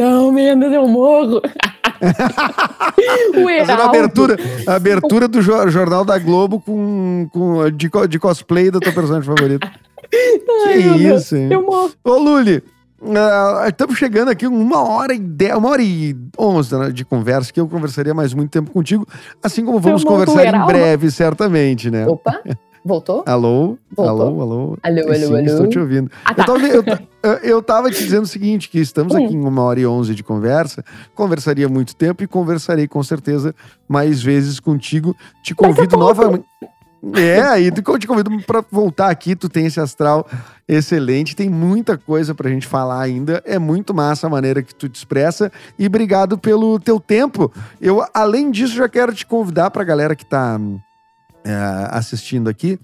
Não, 0.00 0.32
Mendes, 0.32 0.72
eu 0.72 0.88
morro. 0.88 1.42
o 3.36 3.70
a 3.70 3.84
abertura, 3.84 4.36
abertura 4.66 5.28
do 5.28 5.42
Jornal 5.42 6.06
da 6.06 6.18
Globo 6.18 6.58
com, 6.58 7.28
com, 7.30 7.70
de, 7.70 7.90
de 8.08 8.18
cosplay 8.18 8.70
da 8.70 8.80
tua 8.80 8.92
personagem 8.92 9.26
favorita. 9.26 9.70
Ai, 10.66 10.82
que 10.82 11.06
isso, 11.06 11.36
hein? 11.36 11.48
Eu 11.52 11.62
morro. 11.62 11.92
Ô, 12.02 12.16
Luli, 12.16 12.62
Uh, 13.02 13.66
estamos 13.66 13.96
chegando 13.96 14.30
aqui 14.30 14.46
uma 14.46 14.82
hora 14.86 15.14
e 15.14 15.18
dez, 15.18 15.54
uma 15.56 15.70
hora 15.70 15.82
e 15.82 16.14
onze 16.38 16.76
né, 16.76 16.90
de 16.90 17.02
conversa, 17.02 17.50
que 17.50 17.58
eu 17.58 17.66
conversaria 17.66 18.12
mais 18.12 18.34
muito 18.34 18.50
tempo 18.50 18.70
contigo, 18.70 19.08
assim 19.42 19.64
como 19.64 19.80
vamos 19.80 20.04
conversar 20.04 20.44
em 20.44 20.66
breve, 20.66 21.10
certamente, 21.10 21.90
né? 21.90 22.06
Opa! 22.06 22.42
Voltou? 22.84 23.22
alô? 23.26 23.76
Voltou? 23.94 24.26
Alô, 24.26 24.40
alô? 24.40 24.78
Alô, 24.82 25.00
alô, 25.02 25.14
Sim, 25.14 25.24
alô. 25.24 25.38
Estou 25.40 25.68
te 25.68 25.78
ouvindo. 25.78 26.10
Ah, 26.24 26.34
tá. 26.34 26.42
eu, 26.42 26.82
tava, 26.82 27.02
eu, 27.22 27.32
eu 27.32 27.62
tava 27.62 27.90
te 27.90 28.02
dizendo 28.02 28.24
o 28.24 28.26
seguinte, 28.26 28.68
que 28.68 28.78
estamos 28.78 29.14
aqui 29.14 29.36
hum. 29.36 29.42
em 29.42 29.46
uma 29.46 29.62
hora 29.62 29.80
e 29.80 29.86
onze 29.86 30.14
de 30.14 30.22
conversa, 30.22 30.84
conversaria 31.14 31.68
muito 31.68 31.94
tempo 31.94 32.22
e 32.22 32.26
conversarei 32.26 32.88
com 32.88 33.02
certeza 33.02 33.54
mais 33.88 34.22
vezes 34.22 34.58
contigo. 34.58 35.14
Te 35.42 35.54
convido 35.54 35.96
novamente. 35.96 36.44
É, 37.14 37.40
aí 37.40 37.70
te 37.70 38.06
convido 38.06 38.30
para 38.46 38.62
voltar 38.70 39.10
aqui, 39.10 39.34
tu 39.34 39.48
tem 39.48 39.64
esse 39.64 39.80
astral 39.80 40.28
excelente, 40.68 41.34
tem 41.34 41.48
muita 41.48 41.96
coisa 41.96 42.34
pra 42.34 42.50
gente 42.50 42.66
falar 42.66 43.00
ainda, 43.00 43.42
é 43.46 43.58
muito 43.58 43.94
massa 43.94 44.26
a 44.26 44.30
maneira 44.30 44.62
que 44.62 44.74
tu 44.74 44.86
te 44.86 44.96
expressa 44.96 45.50
e 45.78 45.86
obrigado 45.86 46.36
pelo 46.36 46.78
teu 46.78 47.00
tempo. 47.00 47.50
Eu, 47.80 48.04
além 48.12 48.50
disso, 48.50 48.74
já 48.74 48.88
quero 48.88 49.14
te 49.14 49.24
convidar 49.24 49.70
pra 49.70 49.82
galera 49.82 50.14
que 50.14 50.26
tá 50.26 50.60
é, 50.60 50.89
assistindo 51.90 52.48
aqui, 52.48 52.78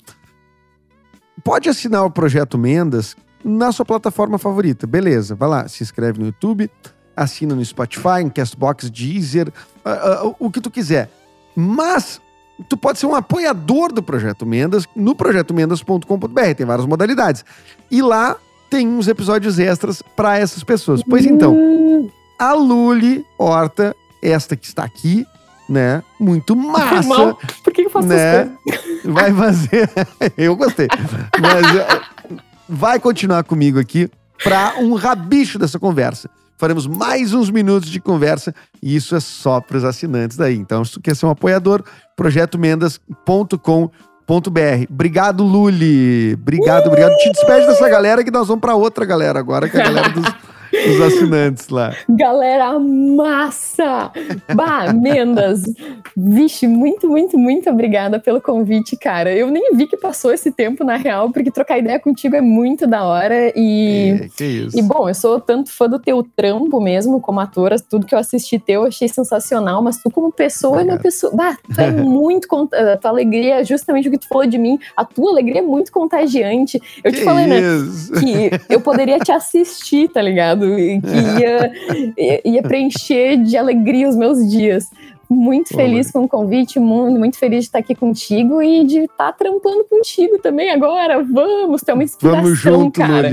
pode 1.45 1.69
assinar 1.69 2.05
o 2.05 2.11
Projeto 2.11 2.57
Mendas 2.57 3.17
na 3.45 3.71
sua 3.71 3.85
plataforma 3.85 4.39
favorita, 4.39 4.87
beleza, 4.87 5.35
vai 5.35 5.49
lá, 5.49 5.69
se 5.69 5.83
inscreve 5.85 6.19
no 6.19 6.27
YouTube, 6.27 6.71
assina 7.17 7.55
no 7.55 7.65
Spotify, 7.65 8.25
no 8.25 8.31
Castbox, 8.31 8.91
Deezer, 8.91 9.49
uh, 9.85 10.29
uh, 10.29 10.37
o 10.39 10.51
que 10.51 10.61
tu 10.61 10.71
quiser. 10.71 11.09
Mas 11.55 12.21
tu 12.69 12.77
pode 12.77 12.99
ser 12.99 13.07
um 13.07 13.15
apoiador 13.15 13.93
do 13.93 14.03
Projeto 14.03 14.45
Mendas 14.45 14.87
no 14.95 15.15
projetomendas.com.br, 15.15 16.55
tem 16.57 16.67
várias 16.67 16.87
modalidades. 16.87 17.45
E 17.91 18.03
lá 18.03 18.37
tem 18.69 18.87
uns 18.89 19.09
episódios 19.09 19.59
extras 19.59 20.03
para 20.03 20.39
essas 20.39 20.65
pessoas. 20.65 21.03
Pois 21.09 21.25
então, 21.25 21.57
a 22.39 22.53
Luli 22.53 23.25
Horta, 23.39 23.95
esta 24.21 24.57
que 24.57 24.67
está 24.67 24.85
aqui, 24.85 25.25
né? 25.69 26.03
Muito 26.19 26.57
massa. 26.57 27.37
Por 27.63 27.73
que 27.73 27.83
eu 27.83 27.91
faço 27.91 28.09
né? 28.09 28.51
Vai 29.05 29.33
fazer. 29.33 29.89
eu 30.37 30.57
gostei. 30.57 30.89
Mas 31.41 31.77
eh, 31.77 32.01
vai 32.69 32.99
continuar 32.99 33.45
comigo 33.45 33.79
aqui 33.79 34.11
para 34.43 34.75
um 34.79 34.95
rabicho 34.95 35.59
dessa 35.59 35.79
conversa 35.79 36.29
faremos 36.57 36.87
mais 36.87 37.33
uns 37.33 37.51
minutos 37.51 37.91
de 37.91 38.01
conversa 38.01 38.55
e 38.83 38.97
isso 38.97 39.15
é 39.15 39.21
só 39.21 39.61
para 39.61 39.77
os 39.77 39.85
assinantes 39.85 40.37
daí. 40.37 40.57
Então, 40.57 40.85
se 40.85 40.93
tu 40.93 41.01
quer 41.01 41.15
ser 41.15 41.27
um 41.27 41.31
apoiador, 41.31 41.85
projetomendas.com.br. 42.17 43.91
Obrigado, 44.91 45.45
Luli. 45.45 46.35
Obrigado, 46.35 46.89
obrigado. 46.89 47.15
Te 47.17 47.31
despede 47.31 47.67
dessa 47.67 47.89
galera 47.89 48.25
que 48.25 48.31
nós 48.31 48.49
vamos 48.49 48.61
para 48.61 48.75
outra 48.75 49.05
galera 49.05 49.39
agora, 49.39 49.69
que 49.69 49.77
é 49.77 49.81
a 49.81 49.85
galera 49.85 50.09
dos 50.09 50.27
os 50.91 51.01
assinantes 51.01 51.69
lá. 51.69 51.95
Galera 52.09 52.79
massa! 52.79 54.11
Bah, 54.55 54.93
Mendas! 54.93 55.65
Vixe, 56.17 56.67
muito, 56.67 57.09
muito, 57.09 57.39
muito 57.39 57.69
obrigada 57.71 58.19
pelo 58.19 58.41
convite, 58.41 58.97
cara. 58.97 59.33
Eu 59.35 59.51
nem 59.51 59.75
vi 59.75 59.87
que 59.87 59.97
passou 59.97 60.33
esse 60.33 60.51
tempo, 60.51 60.85
na 60.85 60.97
real, 60.97 61.31
porque 61.31 61.51
trocar 61.51 61.79
ideia 61.79 61.99
contigo 61.99 62.37
é 62.37 62.41
muito 62.41 62.87
da 62.87 63.05
hora. 63.05 63.53
E, 63.55 64.19
é, 64.23 64.29
que 64.37 64.45
isso. 64.45 64.79
e 64.79 64.83
bom, 64.83 65.09
eu 65.09 65.15
sou 65.15 65.41
tanto 65.41 65.71
fã 65.71 65.89
do 65.89 65.99
teu 65.99 66.23
trampo 66.37 66.81
mesmo, 66.81 67.21
como 67.21 67.41
atora, 67.41 67.77
tudo 67.79 68.07
que 68.07 68.15
eu 68.15 68.19
assisti 68.19 68.59
teu, 68.59 68.83
eu 68.83 68.89
achei 68.89 69.09
sensacional, 69.09 69.83
mas 69.83 70.03
tu, 70.03 70.11
como 70.11 70.33
pessoa, 70.33 70.81
é 70.81 70.85
uma 70.85 70.99
pessoa. 70.99 71.33
Bah, 71.35 71.57
tu 71.75 71.81
é 71.81 71.91
muito. 71.93 72.47
A 72.73 72.97
tua 72.97 73.11
alegria, 73.11 73.65
justamente 73.65 74.09
o 74.09 74.11
que 74.11 74.19
tu 74.19 74.29
falou 74.29 74.47
de 74.47 74.59
mim, 74.59 74.79
a 74.97 75.05
tua 75.05 75.31
alegria 75.31 75.59
é 75.59 75.63
muito 75.63 75.93
contagiante. 75.93 76.81
Eu 77.03 77.13
que 77.13 77.19
te 77.19 77.25
falei, 77.25 77.47
isso? 77.47 78.13
né? 78.13 78.21
Que 78.21 78.51
eu 78.69 78.81
poderia 78.81 79.19
te 79.19 79.33
assistir, 79.33 80.09
tá 80.09 80.21
ligado? 80.21 80.66
Que 80.75 81.41
ia, 81.41 82.43
ia 82.45 82.63
preencher 82.63 83.37
de 83.43 83.57
alegria 83.57 84.09
os 84.09 84.17
meus 84.17 84.51
dias. 84.51 84.91
Muito 85.29 85.75
feliz 85.75 86.11
com 86.13 86.23
o 86.23 86.29
convite, 86.29 86.79
muito, 86.79 87.19
muito 87.19 87.37
feliz 87.37 87.65
de 87.65 87.67
estar 87.67 87.81
aqui 87.81 87.97
contigo 87.97 88.63
e 88.63 88.85
de 88.85 89.01
estar 89.01 89.33
trampando 89.33 89.85
contigo 89.85 90.39
também 90.39 90.71
agora. 90.71 91.23
Vamos, 91.23 91.83
ter 91.83 91.95
uma 91.95 92.05
inspiração, 92.05 92.43
Vamos 92.43 92.59
junto, 92.59 93.01
cara. 93.01 93.29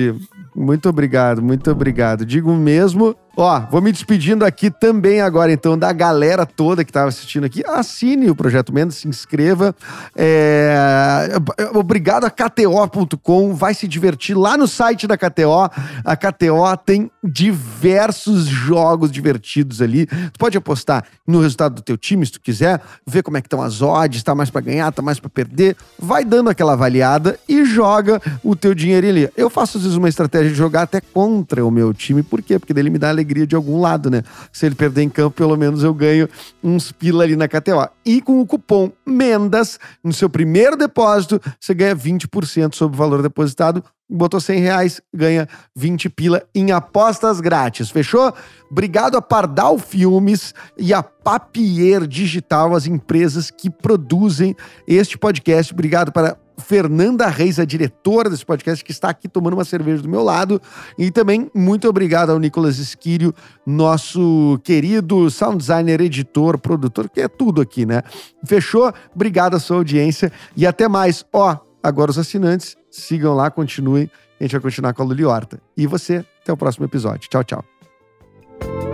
Muito 0.55 0.89
obrigado, 0.89 1.41
muito 1.41 1.69
obrigado. 1.69 2.25
Digo 2.25 2.51
mesmo. 2.53 3.15
Ó, 3.35 3.59
vou 3.71 3.81
me 3.81 3.91
despedindo 3.91 4.45
aqui 4.45 4.69
também 4.69 5.19
agora, 5.19 5.51
então, 5.51 5.75
da 5.75 5.91
galera 5.91 6.45
toda 6.45 6.83
que 6.83 6.91
estava 6.91 7.09
assistindo 7.09 7.45
aqui. 7.45 7.63
Assine 7.65 8.29
o 8.29 8.35
Projeto 8.35 8.71
Mendes, 8.71 8.97
se 8.97 9.07
inscreva. 9.07 9.75
É, 10.15 11.29
Obrigado 11.73 12.25
a 12.25 12.29
KTO.com. 12.29 13.55
Vai 13.55 13.73
se 13.73 13.87
divertir 13.87 14.37
lá 14.37 14.55
no 14.55 14.67
site 14.67 15.07
da 15.07 15.17
KTO. 15.17 15.69
A 16.05 16.15
KTO 16.15 16.77
tem 16.85 17.09
diversos 17.23 18.45
jogos 18.45 19.11
divertidos 19.11 19.81
ali. 19.81 20.05
Tu 20.05 20.37
pode 20.37 20.55
apostar 20.55 21.03
no 21.25 21.41
resultado 21.41 21.75
do 21.75 21.81
teu 21.81 21.97
time, 21.97 22.25
se 22.25 22.33
tu 22.33 22.41
quiser, 22.41 22.81
ver 23.07 23.23
como 23.23 23.37
é 23.37 23.41
que 23.41 23.47
estão 23.47 23.61
as 23.61 23.81
odds, 23.81 24.21
tá 24.21 24.35
mais 24.35 24.51
para 24.51 24.61
ganhar, 24.61 24.91
tá 24.91 25.01
mais 25.01 25.19
para 25.19 25.29
perder. 25.29 25.75
Vai 25.97 26.23
dando 26.23 26.51
aquela 26.51 26.73
avaliada 26.73 27.39
e 27.49 27.65
joga 27.65 28.21
o 28.43 28.55
teu 28.55 28.75
dinheiro 28.75 29.07
ali. 29.07 29.29
Eu 29.35 29.49
faço 29.49 29.77
às 29.77 29.83
vezes 29.83 29.97
uma 29.97 30.09
estratégia 30.09 30.49
de 30.49 30.55
jogar 30.55 30.83
até 30.83 31.01
contra 31.01 31.65
o 31.65 31.71
meu 31.71 31.93
time. 31.93 32.21
Por 32.21 32.41
quê? 32.43 32.59
Porque 32.59 32.73
daí 32.73 32.83
ele 32.83 32.89
me 32.91 32.99
dá 32.99 33.11
de 33.23 33.55
algum 33.55 33.79
lado, 33.79 34.09
né? 34.09 34.23
Se 34.51 34.65
ele 34.65 34.75
perder 34.75 35.03
em 35.03 35.09
campo, 35.09 35.35
pelo 35.35 35.57
menos 35.57 35.83
eu 35.83 35.93
ganho 35.93 36.29
uns 36.63 36.91
pila 36.91 37.23
ali 37.23 37.35
na 37.35 37.47
KTO. 37.47 37.87
E 38.05 38.21
com 38.21 38.39
o 38.39 38.45
cupom 38.45 38.91
MENDAS, 39.05 39.79
no 40.03 40.13
seu 40.13 40.29
primeiro 40.29 40.75
depósito, 40.75 41.41
você 41.59 41.73
ganha 41.73 41.95
20% 41.95 42.75
sobre 42.75 42.95
o 42.95 42.97
valor 42.97 43.21
depositado. 43.21 43.83
Botou 44.09 44.39
100 44.39 44.59
reais, 44.59 45.01
ganha 45.13 45.47
20 45.75 46.09
pila 46.09 46.43
em 46.53 46.71
apostas 46.71 47.39
grátis. 47.39 47.89
Fechou? 47.89 48.33
Obrigado 48.69 49.17
a 49.17 49.21
Pardal 49.21 49.79
Filmes 49.79 50.53
e 50.77 50.93
a 50.93 51.01
Papier 51.01 52.05
Digital, 52.05 52.75
as 52.75 52.85
empresas 52.85 53.49
que 53.49 53.69
produzem 53.69 54.55
este 54.87 55.17
podcast. 55.17 55.73
Obrigado 55.73 56.11
para 56.11 56.37
Fernanda 56.57 57.27
Reis, 57.27 57.59
a 57.59 57.65
diretora 57.65 58.29
desse 58.29 58.45
podcast, 58.45 58.83
que 58.83 58.91
está 58.91 59.09
aqui 59.09 59.27
tomando 59.27 59.53
uma 59.53 59.65
cerveja 59.65 60.01
do 60.01 60.09
meu 60.09 60.23
lado. 60.23 60.61
E 60.97 61.11
também 61.11 61.49
muito 61.53 61.87
obrigado 61.87 62.31
ao 62.31 62.39
Nicolas 62.39 62.77
Esquírio, 62.77 63.33
nosso 63.65 64.59
querido 64.63 65.29
sound 65.29 65.57
designer, 65.57 66.01
editor, 66.01 66.57
produtor, 66.57 67.09
que 67.09 67.21
é 67.21 67.27
tudo 67.27 67.61
aqui, 67.61 67.85
né? 67.85 68.01
Fechou? 68.45 68.93
Obrigado 69.13 69.55
a 69.55 69.59
sua 69.59 69.77
audiência 69.77 70.31
e 70.55 70.65
até 70.65 70.87
mais. 70.87 71.25
Ó, 71.33 71.57
agora 71.81 72.11
os 72.11 72.17
assinantes, 72.17 72.75
sigam 72.89 73.33
lá, 73.33 73.49
continuem. 73.49 74.09
A 74.39 74.43
gente 74.43 74.53
vai 74.53 74.61
continuar 74.61 74.93
com 74.93 75.03
a 75.03 75.05
Luli 75.05 75.25
Horta. 75.25 75.61
E 75.77 75.87
você, 75.87 76.25
até 76.41 76.51
o 76.51 76.57
próximo 76.57 76.85
episódio. 76.85 77.29
Tchau, 77.29 77.43
tchau. 77.43 78.92